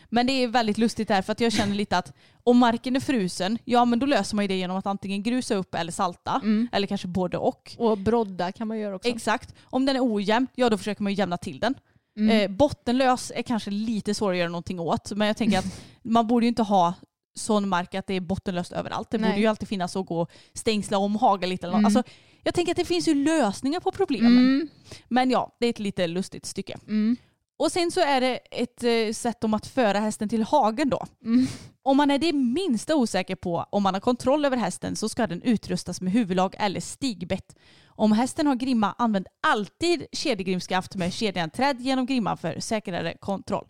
Men 0.10 0.28
det 0.28 0.34
är 0.34 0.47
väldigt 0.47 0.78
lustigt 0.78 1.08
där 1.08 1.22
för 1.22 1.32
att 1.32 1.39
jag 1.39 1.53
känner 1.53 1.76
lite 1.76 1.97
att 1.97 2.14
om 2.43 2.58
marken 2.58 2.95
är 2.95 2.99
frusen, 2.99 3.58
ja 3.66 3.86
men 3.86 3.99
då 3.99 4.06
löser 4.06 4.36
man 4.36 4.43
ju 4.43 4.47
det 4.47 4.56
genom 4.56 4.78
att 4.78 4.86
antingen 4.86 5.24
grusa 5.24 5.56
upp 5.56 5.76
eller 5.76 5.91
salta. 5.91 6.41
Mm. 6.43 6.68
Eller 6.72 6.88
kanske 6.88 7.08
både 7.08 7.38
och. 7.38 7.76
Och 7.78 7.97
brodda 7.97 8.51
kan 8.51 8.68
man 8.68 8.80
göra 8.80 8.95
också. 8.95 9.10
Exakt. 9.10 9.56
Om 9.64 9.86
den 9.86 9.95
är 9.95 10.14
ojämn, 10.14 10.47
ja 10.56 10.70
då 10.70 10.78
försöker 10.78 11.03
man 11.03 11.12
ju 11.12 11.18
jämna 11.18 11.38
till 11.38 11.60
den. 11.60 11.76
Mm. 12.20 12.30
Eh, 12.30 12.58
bottenlös 12.58 13.32
är 13.36 13.41
kanske 13.41 13.72
lite 13.72 14.14
svårare 14.14 14.34
att 14.34 14.39
göra 14.39 14.49
någonting 14.49 14.80
åt. 14.80 15.12
Men 15.12 15.28
jag 15.28 15.38
tänker 15.38 15.60
att 15.60 15.82
man 16.01 16.28
borde 16.28 16.45
ju 16.45 16.47
inte 16.47 16.64
ha 16.64 16.93
sån 17.36 17.70
mark 17.70 17.95
att 17.95 18.08
det 18.08 18.14
är 18.14 18.20
bottenlöst 18.20 18.72
överallt. 18.72 19.10
Det 19.10 19.18
borde 19.18 19.30
Nej. 19.30 19.39
ju 19.41 19.47
alltid 19.47 19.68
finnas 19.68 19.95
att 19.95 20.06
gå 20.06 20.22
och 20.22 20.32
stängsla 20.53 20.97
om 20.97 21.16
haga 21.16 21.47
lite. 21.47 21.68
Eller. 21.68 21.74
Mm. 21.78 21.86
Alltså, 21.86 22.03
jag 22.43 22.53
tänker 22.53 22.72
att 22.72 22.78
det 22.78 22.86
finns 22.86 23.08
ju 23.08 23.14
lösningar 23.14 23.80
på 23.80 23.91
problemen. 23.91 24.38
Mm. 24.38 24.68
Men 25.08 25.32
ja, 25.32 25.56
det 25.60 25.66
är 25.66 25.70
ett 25.70 25.80
lite 25.80 26.08
lustigt 26.08 26.45
stycke. 26.45 26.78
Mm. 26.88 27.18
Och 27.58 27.72
sen 27.72 27.91
så 27.91 28.01
är 28.01 28.22
det 28.22 28.39
ett 28.51 28.84
eh, 28.84 29.14
sätt 29.14 29.43
om 29.43 29.53
att 29.53 29.68
föra 29.68 29.99
hästen 29.99 30.30
till 30.30 30.43
hagen 30.43 30.89
då. 30.89 31.06
Mm. 31.26 31.47
Om 31.84 31.97
man 31.97 32.12
är 32.12 32.18
det 32.18 32.34
minsta 32.34 32.95
osäker 32.95 33.36
på 33.36 33.66
om 33.70 33.84
man 33.84 33.93
har 33.93 34.01
kontroll 34.01 34.45
över 34.45 34.58
hästen 34.58 34.95
så 34.95 35.10
ska 35.10 35.28
den 35.28 35.41
utrustas 35.41 36.01
med 36.01 36.14
huvudlag 36.14 36.56
eller 36.58 36.80
stigbett. 36.80 37.56
Om 37.88 38.12
hästen 38.12 38.47
har 38.47 38.56
grimma, 38.56 38.95
använd 38.97 39.28
alltid 39.47 40.06
kedjegrimskaft 40.12 40.95
med 40.95 41.14
kedjan 41.14 41.49
trädd 41.49 41.82
genom 41.82 42.06
grimman 42.06 42.38
för 42.38 42.60
säkrare 42.60 43.18
kontroll. 43.20 43.68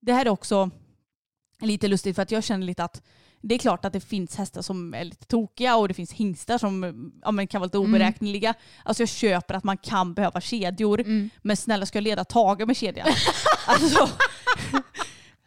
Det 0.00 0.12
här 0.12 0.26
är 0.26 0.30
också 0.30 0.70
lite 1.60 1.88
lustigt 1.88 2.14
för 2.14 2.22
att 2.22 2.30
jag 2.30 2.44
känner 2.44 2.66
lite 2.66 2.84
att 2.84 3.02
det 3.48 3.54
är 3.54 3.58
klart 3.58 3.84
att 3.84 3.92
det 3.92 4.00
finns 4.00 4.36
hästar 4.36 4.62
som 4.62 4.94
är 4.94 5.04
lite 5.04 5.26
tokiga 5.26 5.76
och 5.76 5.88
det 5.88 5.94
finns 5.94 6.12
hingstar 6.12 6.58
som 6.58 7.12
ja, 7.24 7.30
men 7.30 7.46
kan 7.46 7.60
vara 7.60 7.66
lite 7.66 7.78
oberäkneliga. 7.78 8.54
Alltså 8.82 9.02
jag 9.02 9.08
köper 9.08 9.54
att 9.54 9.64
man 9.64 9.76
kan 9.76 10.14
behöva 10.14 10.40
kedjor. 10.40 11.00
Mm. 11.00 11.30
Men 11.42 11.56
snälla 11.56 11.86
ska 11.86 11.98
jag 11.98 12.02
leda 12.02 12.24
Tage 12.24 12.66
med 12.66 12.76
kedjan? 12.76 13.08
alltså, 13.66 14.08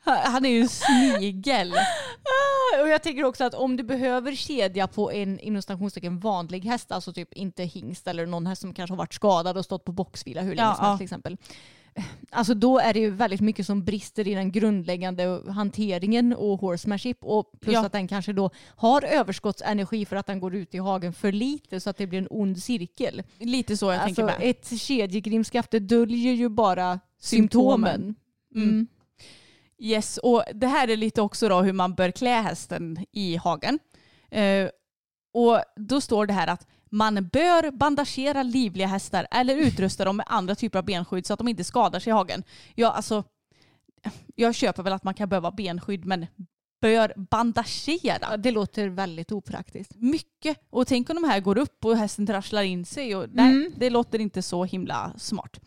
han 0.03 0.45
är 0.45 0.49
ju 0.49 0.61
en 0.61 0.69
snigel. 0.69 1.73
Ah, 1.73 2.81
Och 2.81 2.89
jag 2.89 3.03
tänker 3.03 3.23
också 3.23 3.43
att 3.43 3.53
om 3.53 3.77
du 3.77 3.83
behöver 3.83 4.35
kedja 4.35 4.87
på 4.87 5.11
en 5.11 5.39
inom 5.39 5.61
stationstecken 5.61 6.19
vanlig 6.19 6.65
häst, 6.65 6.91
alltså 6.91 7.13
typ 7.13 7.33
inte 7.33 7.63
hingst 7.63 8.07
eller 8.07 8.25
någon 8.25 8.47
häst 8.47 8.61
som 8.61 8.73
kanske 8.73 8.91
har 8.91 8.97
varit 8.97 9.13
skadad 9.13 9.57
och 9.57 9.65
stått 9.65 9.85
på 9.85 9.91
boxvila 9.91 10.41
hur 10.41 10.55
länge 10.55 10.69
Ja, 10.69 10.75
som 10.75 10.85
helst 10.85 10.99
till 10.99 11.05
exempel. 11.05 11.37
Alltså 12.29 12.53
då 12.53 12.79
är 12.79 12.93
det 12.93 12.99
ju 12.99 13.09
väldigt 13.09 13.41
mycket 13.41 13.65
som 13.65 13.83
brister 13.83 14.27
i 14.27 14.33
den 14.33 14.51
grundläggande 14.51 15.41
hanteringen 15.49 16.33
och 16.33 16.59
horsemanship 16.59 17.17
och 17.21 17.51
plus 17.61 17.73
Ja. 17.73 17.85
att 17.85 17.91
den 17.91 18.07
kanske 18.07 18.33
då 18.33 18.49
har 18.75 19.03
överskottsenergi 19.05 20.05
för 20.05 20.15
att 20.15 20.25
den 20.25 20.39
går 20.39 20.55
ut 20.55 20.75
i 20.75 20.77
hagen 20.77 21.13
för 21.13 21.31
lite 21.31 21.79
så 21.79 21.89
att 21.89 21.97
det 21.97 22.07
blir 22.07 22.19
en 22.19 22.27
ond 22.29 22.63
cirkel. 22.63 23.23
Lite 23.39 23.77
så 23.77 23.85
jag 23.85 24.01
alltså 24.01 24.21
tänker 24.27 24.39
med. 24.39 24.49
ett 24.49 24.79
kedjegrimskaft 24.81 25.71
det 25.71 25.79
döljer 25.79 26.33
ju 26.33 26.49
bara 26.49 26.99
Symptomen. 27.19 27.89
symptomen. 27.89 28.15
Mm. 28.55 28.87
Yes, 29.79 30.17
och 30.17 30.43
det 30.53 30.67
här 30.67 30.87
är 30.87 30.97
lite 30.97 31.21
också 31.21 31.49
då 31.49 31.61
hur 31.61 31.73
man 31.73 31.95
bör 31.95 32.11
klä 32.11 32.41
hästen 32.41 33.05
i 33.11 33.35
hagen. 33.35 33.79
Eh, 34.31 34.69
och 35.33 35.59
då 35.75 36.01
står 36.01 36.25
det 36.25 36.33
här 36.33 36.47
att 36.47 36.67
man 36.89 37.27
bör 37.27 37.71
bandagera 37.71 38.43
livliga 38.43 38.88
hästar 38.88 39.27
eller 39.31 39.55
utrusta 39.55 40.05
dem 40.05 40.17
med 40.17 40.25
andra 40.29 40.55
typer 40.55 40.79
av 40.79 40.85
benskydd 40.85 41.25
så 41.25 41.33
att 41.33 41.39
de 41.39 41.47
inte 41.47 41.63
skadar 41.63 41.99
sig 41.99 42.09
i 42.11 42.13
hagen. 42.13 42.43
Ja, 42.75 42.91
alltså, 42.91 43.23
jag 44.35 44.55
köper 44.55 44.83
väl 44.83 44.93
att 44.93 45.03
man 45.03 45.13
kan 45.13 45.29
behöva 45.29 45.51
benskydd 45.51 46.05
men 46.05 46.25
bör 46.81 47.13
bandagera. 47.17 48.17
Ja, 48.31 48.38
det 48.38 48.51
låter 48.51 48.88
väldigt 48.89 49.31
opraktiskt. 49.31 49.95
Mycket. 49.95 50.57
Och 50.69 50.88
tänk 50.88 51.09
om 51.09 51.15
de 51.21 51.23
här 51.29 51.39
går 51.39 51.57
upp 51.57 51.85
och 51.85 51.97
hästen 51.97 52.27
trasslar 52.27 52.63
in 52.63 52.85
sig. 52.85 53.15
Och, 53.15 53.25
nej, 53.31 53.51
Mm. 53.51 53.73
det 53.77 53.89
låter 53.89 54.19
inte 54.19 54.41
så 54.41 54.63
himla 54.65 55.13
smart. 55.17 55.59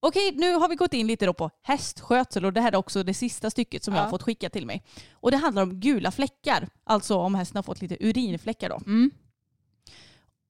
Okej, 0.00 0.32
nu 0.36 0.54
har 0.54 0.68
vi 0.68 0.74
gått 0.74 0.94
in 0.94 1.06
lite 1.06 1.26
då 1.26 1.32
på 1.34 1.50
hästskötsel 1.62 2.44
och 2.44 2.52
det 2.52 2.60
här 2.60 2.72
är 2.72 2.76
också 2.76 3.02
det 3.02 3.14
sista 3.14 3.50
stycket 3.50 3.84
som 3.84 3.94
jag 3.94 4.00
Ja. 4.00 4.04
har 4.04 4.10
fått 4.10 4.22
skicka 4.22 4.50
till 4.50 4.66
mig. 4.66 4.82
Och 5.12 5.30
det 5.30 5.36
handlar 5.36 5.62
om 5.62 5.80
gula 5.80 6.10
fläckar, 6.10 6.68
alltså 6.84 7.16
om 7.16 7.34
hästen 7.34 7.56
har 7.56 7.62
fått 7.62 7.82
lite 7.82 7.96
urinfläckar 8.06 8.68
då. 8.68 8.80
Mm. 8.86 9.10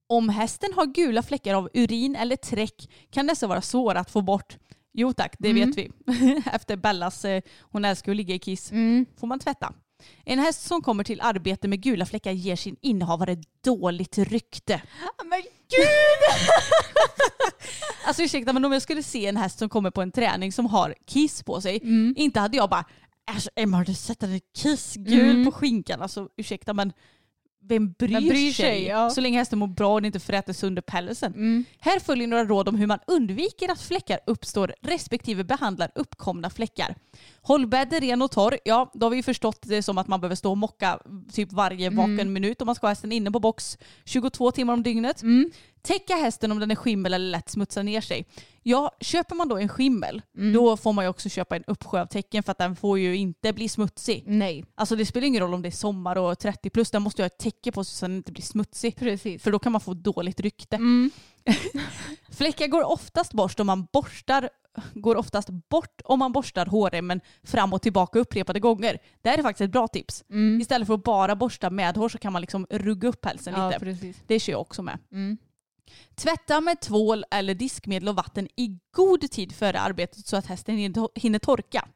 Om 0.09 0.29
hästen 0.29 0.73
har 0.77 0.87
gula 0.87 1.23
fläckar 1.23 1.55
av 1.55 1.69
urin 1.75 2.17
eller 2.17 2.37
träck 2.37 2.89
kan 3.11 3.27
dessa 3.27 3.47
vara 3.47 3.63
svåra 3.63 4.01
att 4.01 4.11
få 4.11 4.23
bort. 4.23 4.57
Jo 4.93 5.13
tack, 5.13 5.35
det 5.39 5.51
Mm. 5.51 5.69
vet 5.69 5.79
vi. 5.79 5.91
Efter 6.53 6.77
Bellas, 6.77 7.25
eh, 7.25 7.43
hon 7.61 7.85
älskar 7.85 8.13
att 8.13 8.17
ligga 8.17 8.35
i 8.35 8.39
kiss, 8.39 8.73
Mm. 8.73 9.07
får 9.21 9.27
man 9.27 9.39
tvätta. 9.39 9.73
En 10.25 10.39
häst 10.39 10.63
som 10.67 10.83
kommer 10.83 11.05
till 11.05 11.21
arbete 11.21 11.69
med 11.69 11.81
gula 11.83 12.07
fläckar 12.07 12.31
ger 12.33 12.57
sin 12.57 12.77
innehavare 12.81 13.37
dåligt 13.65 14.19
rykte. 14.19 14.83
Men 15.25 15.41
gud! 15.41 15.49
Alltså 18.07 18.23
ursäkta 18.23 18.53
men 18.53 18.65
om 18.65 18.73
jag 18.73 18.83
skulle 18.83 19.03
se 19.03 19.27
en 19.27 19.37
häst 19.37 19.59
som 19.59 19.69
kommer 19.69 19.91
på 19.91 20.03
en 20.03 20.13
träning 20.13 20.53
som 20.53 20.67
har 20.67 20.95
kiss 21.07 21.43
på 21.43 21.61
sig, 21.61 21.81
Mm. 21.83 22.15
inte 22.19 22.41
hade 22.41 22.57
jag 22.57 22.71
bara 22.71 22.85
Alltså 23.31 23.51
Emma 23.57 23.77
har 23.77 23.85
du 23.85 23.95
sett 23.95 24.23
en 24.23 24.41
kissgul 24.57 25.31
Mm. 25.31 25.45
på 25.45 25.53
skinkan? 25.53 26.03
Alltså 26.03 26.29
ursäkta 26.37 26.75
men 26.75 26.93
vem 27.69 27.93
bryr, 27.93 28.13
Vem 28.15 28.29
bryr 28.29 28.53
sig? 28.53 28.53
sig, 28.53 28.85
ja. 28.87 29.11
Så 29.11 29.21
länge 29.21 29.39
hästen 29.39 29.59
mår 29.59 29.67
bra 29.67 29.95
och 29.95 30.01
inte 30.07 30.21
fräter 30.21 30.53
sönder 30.53 30.83
pälsen. 30.83 31.33
Mm. 31.35 31.65
Här 31.81 32.01
följer 32.01 32.27
några 32.27 32.45
råd 32.45 32.69
om 32.69 32.75
hur 32.75 32.87
man 32.87 32.99
undviker 33.07 33.71
att 33.73 33.81
fläckar 33.81 34.21
uppstår 34.27 34.75
respektive 34.83 35.45
behandlar 35.45 35.91
uppkomna 35.95 36.51
fläckar. 36.51 36.95
Håll 37.49 37.67
bädden 37.67 38.01
ren 38.01 38.23
och 38.23 38.31
torr. 38.31 38.59
Ja, 38.65 38.91
då 38.95 39.07
har 39.07 39.11
vi 39.11 39.17
ju 39.17 39.23
förstått 39.23 39.59
det 39.63 39.83
som 39.83 39.99
att 39.99 40.09
man 40.09 40.21
behöver 40.21 40.37
stå 40.37 40.51
och 40.51 40.59
mocka 40.59 40.99
typ 41.33 41.53
varje 41.53 41.91
vaken 41.91 42.33
minut 42.33 42.61
om 42.63 42.67
man 42.67 42.75
ska 42.75 42.87
ha 42.87 42.91
hästen 42.91 43.13
inne 43.13 43.31
på 43.31 43.41
box 43.41 43.79
22 44.05 44.51
timmar 44.51 44.73
om 44.73 44.83
dygnet. 44.83 45.23
Täcka 45.83 46.15
hästen 46.15 46.53
om 46.53 46.59
den 46.59 46.71
är 46.71 46.75
skimmel 46.75 47.15
eller 47.15 47.31
lätt 47.31 47.49
smutsar 47.49 47.83
ner 47.83 48.01
sig. 48.01 48.27
Ja, 48.63 48.97
köper 49.01 49.35
man 49.35 49.49
då 49.49 49.57
en 49.59 49.69
skimmel, 49.69 50.23
då 50.55 50.77
får 50.77 50.93
man 50.93 51.05
ju 51.05 51.09
också 51.09 51.29
köpa 51.29 51.57
en 51.57 51.65
uppsjö 51.67 52.01
av 52.01 52.07
täcken 52.07 52.43
för 52.43 52.53
att 52.53 52.59
den 52.59 52.77
får 52.77 52.99
ju 52.99 53.17
inte 53.17 53.53
bli 53.53 53.69
smutsig. 53.69 54.25
Nej, 54.27 54.65
Alltså 54.75 54.97
det 54.97 55.07
spelar 55.07 55.27
ingen 55.27 55.43
roll 55.43 55.55
om 55.55 55.63
det 55.63 55.69
är 55.69 55.71
sommar 55.71 56.17
och 56.17 56.39
30 56.39 56.71
plus, 56.71 56.91
den 56.91 57.03
måste 57.03 57.23
ju 57.23 57.25
ha 57.25 57.27
ett 57.27 57.39
täcke 57.39 57.73
på 57.73 57.85
sig 57.85 57.95
så 57.97 58.05
att 58.05 58.09
den 58.11 58.17
inte 58.17 58.33
blir 58.33 58.43
smutsig. 58.43 58.97
precis. 58.97 59.43
För 59.43 59.53
då 59.53 59.59
kan 59.59 59.73
man 59.73 59.81
få 59.81 59.95
dåligt 59.95 60.41
rykte. 60.41 60.77
Mm. 60.77 61.11
Fläckar 62.31 62.67
går 62.67 62.83
oftast 62.93 63.33
bort 63.33 63.61
om 63.61 63.67
man 63.67 63.87
borstar 63.93 64.49
går 64.95 65.17
oftast 65.17 65.49
bort 65.69 66.01
om 66.05 66.19
man 66.19 66.33
borstar 66.33 66.67
hårremmen 66.67 67.21
fram 67.43 67.73
och 67.73 67.83
tillbaka 67.83 68.19
upprepade 68.19 68.61
gånger. 68.61 68.99
Det 69.23 69.29
här 69.31 69.39
är 69.39 69.43
faktiskt 69.43 69.61
ett 69.65 69.71
bra 69.71 69.89
tips. 69.89 70.25
Mm. 70.31 70.61
Istället 70.61 70.87
för 70.87 70.95
att 70.95 71.03
bara 71.05 71.37
borsta 71.37 71.71
med 71.71 71.97
hår 71.97 72.09
så 72.09 72.19
kan 72.19 72.33
man 72.33 72.41
liksom 72.43 72.67
rugga 72.71 73.09
upp 73.09 73.25
hälsen 73.25 73.55
Ja, 73.57 73.67
lite. 73.69 73.81
precis. 73.81 74.17
Det 74.27 74.41
kör 74.41 74.53
jag 74.53 74.61
också 74.61 74.83
med. 74.83 74.99
Mm. 75.13 75.39
Tvätta 76.15 76.61
med 76.61 76.81
tvål 76.81 77.25
eller 77.31 77.55
diskmedel 77.55 78.09
och 78.09 78.17
vatten 78.17 78.49
i 78.57 78.79
god 78.97 79.31
tid 79.31 79.55
före 79.55 79.81
arbetet 79.81 80.27
så 80.27 80.37
att 80.37 80.47
hästen 80.47 80.77
hinner- 80.77 81.39
torka. 81.39 81.89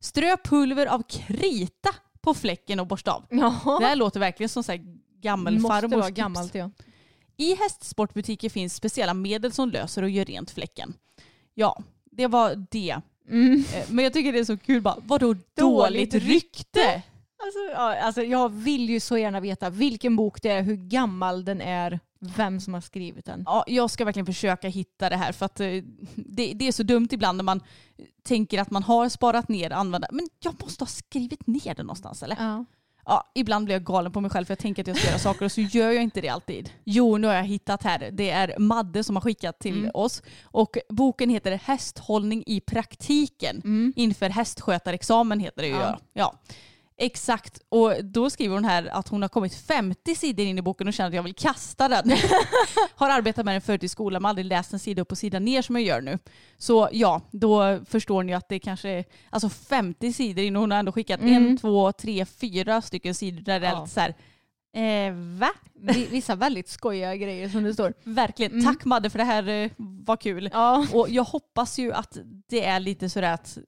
Strö 0.00 0.36
pulver 0.44 0.86
av 0.86 1.02
krita 1.08 1.90
på 2.20 2.34
fläcken 2.34 2.80
och 2.80 2.86
borsta 2.86 3.12
av. 3.12 3.24
Ja. 3.30 3.76
Det 3.80 3.86
här 3.86 3.96
låter 3.96 4.20
verkligen 4.20 4.48
som 4.48 4.62
så 4.64 4.72
här 4.72 4.80
gammal 5.20 5.58
Måste 5.58 5.86
vara 5.86 6.06
tips. 6.06 6.16
gammalt 6.16 6.54
ja. 6.54 6.70
I 7.36 7.54
hästsportbutiker 7.54 8.48
finns 8.48 8.74
speciella 8.74 9.14
medel 9.14 9.52
som 9.52 9.70
löser 9.70 10.02
och 10.02 10.10
gör 10.10 10.24
rent 10.24 10.50
fläcken. 10.50 10.94
Ja, 11.54 11.82
det 12.10 12.26
var 12.26 12.66
det. 12.70 13.00
Mm. 13.28 13.64
Eh, 13.74 13.84
Men 13.90 14.04
jag 14.04 14.12
tycker 14.12 14.32
det 14.32 14.38
är 14.38 14.44
så 14.44 14.56
kul 14.56 14.82
bara, 14.82 14.96
vadå 14.98 15.26
dåligt, 15.26 15.44
Dåligt 15.56 16.14
rykte? 16.14 17.02
Alltså, 17.44 17.58
ja, 17.72 18.00
alltså, 18.00 18.22
jag 18.22 18.48
vill 18.48 18.90
ju 18.90 19.00
så 19.00 19.18
gärna 19.18 19.40
veta 19.40 19.70
vilken 19.70 20.16
bok 20.16 20.42
det 20.42 20.50
är, 20.50 20.62
hur 20.62 20.76
gammal 20.76 21.44
den 21.44 21.60
är, 21.60 22.00
vem 22.36 22.60
som 22.60 22.74
har 22.74 22.80
skrivit 22.80 23.24
den. 23.24 23.42
Ja, 23.46 23.64
jag 23.66 23.90
ska 23.90 24.04
verkligen 24.04 24.26
försöka 24.26 24.68
hitta 24.68 25.08
det 25.08 25.16
här 25.16 25.32
för 25.32 25.46
att 25.46 25.60
eh, 25.60 25.68
det, 26.14 26.52
det 26.54 26.68
är 26.68 26.72
så 26.72 26.82
dumt 26.82 27.08
ibland 27.10 27.36
när 27.36 27.44
man 27.44 27.60
tänker 28.22 28.60
att 28.60 28.70
man 28.70 28.82
har 28.82 29.08
sparat 29.08 29.48
ner 29.48 29.70
använda. 29.70 30.08
Men 30.12 30.28
jag 30.40 30.62
måste 30.62 30.82
ha 30.82 30.88
skrivit 30.88 31.46
ner 31.46 31.74
det 31.74 31.82
någonstans 31.82 32.22
eller? 32.22 32.36
Ja. 32.40 32.64
Ja, 33.06 33.30
ibland 33.34 33.64
blir 33.64 33.74
jag 33.74 33.84
galen 33.84 34.12
på 34.12 34.20
mig 34.20 34.30
själv 34.30 34.44
för 34.44 34.50
jag 34.52 34.58
tänker 34.58 34.82
att 34.82 34.86
jag 34.86 34.96
ska 34.96 35.08
göra 35.08 35.18
saker 35.18 35.44
och 35.44 35.52
så 35.52 35.60
gör 35.60 35.90
jag 35.90 36.02
inte 36.02 36.20
det 36.20 36.28
alltid. 36.28 36.70
Jo, 36.84 37.16
nu 37.16 37.26
har 37.26 37.34
jag 37.34 37.44
hittat 37.44 37.82
här. 37.82 38.10
Det 38.12 38.30
är 38.30 38.58
Madde 38.58 39.04
som 39.04 39.16
har 39.16 39.20
skickat 39.20 39.58
till 39.58 39.78
Mm. 39.78 39.90
oss. 39.94 40.22
Och 40.44 40.76
boken 40.88 41.30
heter 41.30 41.60
Hästhållning 41.64 42.42
i 42.46 42.60
praktiken. 42.60 43.92
Inför 43.96 44.28
hästskötarexamen 44.28 45.40
heter 45.40 45.62
det 45.62 45.68
ju. 45.68 45.74
Ja. 45.74 45.98
Ja. 46.12 46.34
Exakt. 46.98 47.58
Och 47.68 48.04
då 48.04 48.30
skriver 48.30 48.54
hon 48.54 48.64
här 48.64 48.86
att 48.86 49.08
hon 49.08 49.22
har 49.22 49.28
kommit 49.28 49.54
50 49.54 50.14
sidor 50.14 50.46
in 50.46 50.58
i 50.58 50.62
boken 50.62 50.88
och 50.88 50.94
känner 50.94 51.08
att 51.08 51.14
jag 51.14 51.22
vill 51.22 51.34
kasta 51.34 51.88
den. 51.88 52.10
har 52.94 53.10
arbetat 53.10 53.44
med 53.44 53.54
den 53.54 53.60
förut 53.62 53.84
i 53.84 53.88
skolan 53.88 54.22
men 54.22 54.28
aldrig 54.28 54.44
läst 54.46 54.72
en 54.72 54.78
sida 54.78 55.02
upp 55.02 55.10
och 55.12 55.18
sida 55.18 55.38
ner 55.38 55.62
som 55.62 55.76
jag 55.76 55.84
gör 55.84 56.00
nu. 56.00 56.18
Så 56.58 56.88
ja, 56.92 57.20
då 57.30 57.80
förstår 57.84 58.22
ni 58.22 58.34
att 58.34 58.48
det 58.48 58.58
kanske 58.58 58.88
är 58.88 59.04
alltså 59.30 59.48
50 59.48 60.12
sidor 60.12 60.44
in 60.44 60.56
och 60.56 60.60
hon 60.60 60.70
har 60.70 60.78
ändå 60.78 60.92
skickat 60.92 61.20
en, 61.20 61.56
två, 61.56 61.92
tre, 61.92 62.24
fyra 62.26 62.82
stycken 62.82 63.14
sidor 63.14 63.40
där 63.40 63.60
det 63.60 63.66
är 63.66 63.80
lite 63.80 63.90
så 63.94 64.00
här, 64.00 64.14
eh, 65.08 65.12
va? 65.14 65.50
Vi- 65.80 66.06
Vissa 66.10 66.34
väldigt 66.34 66.68
skojiga 66.68 67.16
grejer 67.16 67.48
som 67.48 67.62
det 67.64 67.74
står. 67.74 67.94
Verkligen. 68.04 68.64
Tack 68.64 68.84
Madde 68.84 69.10
för 69.10 69.18
det 69.18 69.24
här 69.24 69.48
eh, 69.48 69.70
var 69.78 70.16
kul. 70.16 70.50
Ja. 70.52 70.86
Och 70.92 71.10
jag 71.10 71.24
hoppas 71.24 71.78
ju 71.78 71.92
att 71.92 72.16
det 72.48 72.64
är 72.64 72.80
lite 72.80 73.08
sådär 73.10 73.32
att 73.32 73.58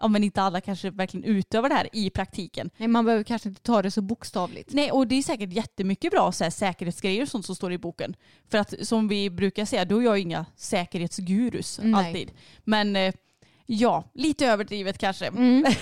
ja, 0.00 0.08
men 0.08 0.24
inte 0.24 0.42
alla 0.42 0.60
kanske 0.60 0.90
verkligen 0.90 1.24
utövar 1.24 1.68
det 1.68 1.74
här 1.74 1.88
i 1.92 2.10
praktiken. 2.10 2.70
Nej, 2.76 2.88
man 2.88 3.04
behöver 3.04 3.24
kanske 3.24 3.48
inte 3.48 3.62
ta 3.62 3.82
det 3.82 3.90
så 3.90 4.02
bokstavligt. 4.02 4.72
Nej, 4.72 4.92
och 4.92 5.06
det 5.06 5.14
är 5.14 5.22
säkert 5.22 5.52
jättemycket 5.52 6.10
bra 6.10 6.32
så 6.32 6.44
här, 6.44 6.50
säkerhetsgrejer 6.50 7.22
och 7.22 7.28
sånt 7.28 7.46
som 7.46 7.56
står 7.56 7.72
i 7.72 7.78
boken. 7.78 8.16
För 8.50 8.58
att 8.58 8.74
som 8.82 9.08
vi 9.08 9.30
brukar 9.30 9.64
säga, 9.64 9.84
då 9.84 9.98
är 9.98 10.04
jag 10.04 10.18
inga 10.18 10.46
säkerhetsgurus 10.56 11.80
Nej. 11.82 11.94
alltid. 11.94 12.30
Men 12.64 12.96
eh, 12.96 13.14
ja, 13.66 14.10
lite 14.14 14.46
överdrivet 14.46 14.98
kanske. 14.98 15.26
Mm. 15.26 15.64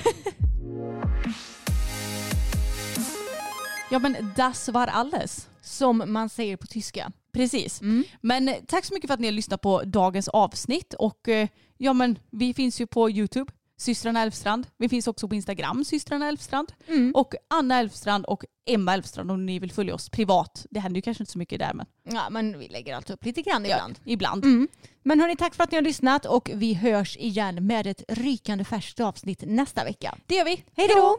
Ja 3.90 3.98
men 3.98 4.16
das 4.36 4.68
war 4.68 4.86
alles. 4.86 5.48
Som 5.62 6.02
man 6.06 6.28
säger 6.28 6.56
på 6.56 6.66
tyska. 6.66 7.12
Precis. 7.32 7.80
Mm. 7.80 8.04
Men 8.20 8.48
eh, 8.48 8.54
tack 8.66 8.84
så 8.84 8.94
mycket 8.94 9.08
för 9.08 9.14
att 9.14 9.20
ni 9.20 9.26
har 9.26 9.32
lyssnat 9.32 9.60
på 9.60 9.82
dagens 9.82 10.28
avsnitt. 10.28 10.94
Och 10.94 11.28
eh, 11.28 11.48
ja 11.76 11.92
men 11.92 12.18
vi 12.30 12.54
finns 12.54 12.80
ju 12.80 12.86
på 12.86 13.10
YouTube, 13.10 13.52
systrarna 13.76 14.22
Elfstrand. 14.22 14.66
Vi 14.76 14.88
finns 14.88 15.06
också 15.06 15.28
på 15.28 15.34
Instagram, 15.34 15.84
systrarna 15.84 16.28
Elfstrand. 16.28 16.72
Mm. 16.86 17.12
Och 17.14 17.34
Anna 17.48 17.78
Elfstrand 17.78 18.24
och 18.24 18.44
Emma 18.66 18.94
Elfstrand 18.94 19.30
om 19.30 19.46
ni 19.46 19.58
vill 19.58 19.72
följa 19.72 19.94
oss 19.94 20.08
privat. 20.08 20.66
Det 20.70 20.80
händer 20.80 20.98
ju 20.98 21.02
kanske 21.02 21.22
inte 21.22 21.32
så 21.32 21.38
mycket 21.38 21.58
där 21.58 21.74
men 21.74 21.86
Ja, 22.02 22.30
men 22.30 22.58
vi 22.58 22.68
lägger 22.68 22.94
alltid 22.94 23.14
upp 23.14 23.24
lite 23.24 23.42
grann 23.42 23.64
ibland. 23.64 23.98
Ja, 24.04 24.12
ibland. 24.12 24.44
Mm. 24.44 24.68
Men 25.02 25.20
hörni, 25.20 25.36
tack 25.36 25.54
för 25.54 25.64
att 25.64 25.70
ni 25.70 25.76
har 25.76 25.82
lyssnat 25.82 26.24
och 26.24 26.50
vi 26.54 26.74
hörs 26.74 27.16
igen 27.16 27.66
med 27.66 27.86
ett 27.86 28.02
rykande 28.08 28.64
färskt 28.64 29.00
avsnitt 29.00 29.42
nästa 29.46 29.84
vecka. 29.84 30.18
Det 30.26 30.34
gör 30.34 30.44
vi. 30.44 30.64
Hej 30.76 30.88
då! 30.88 31.18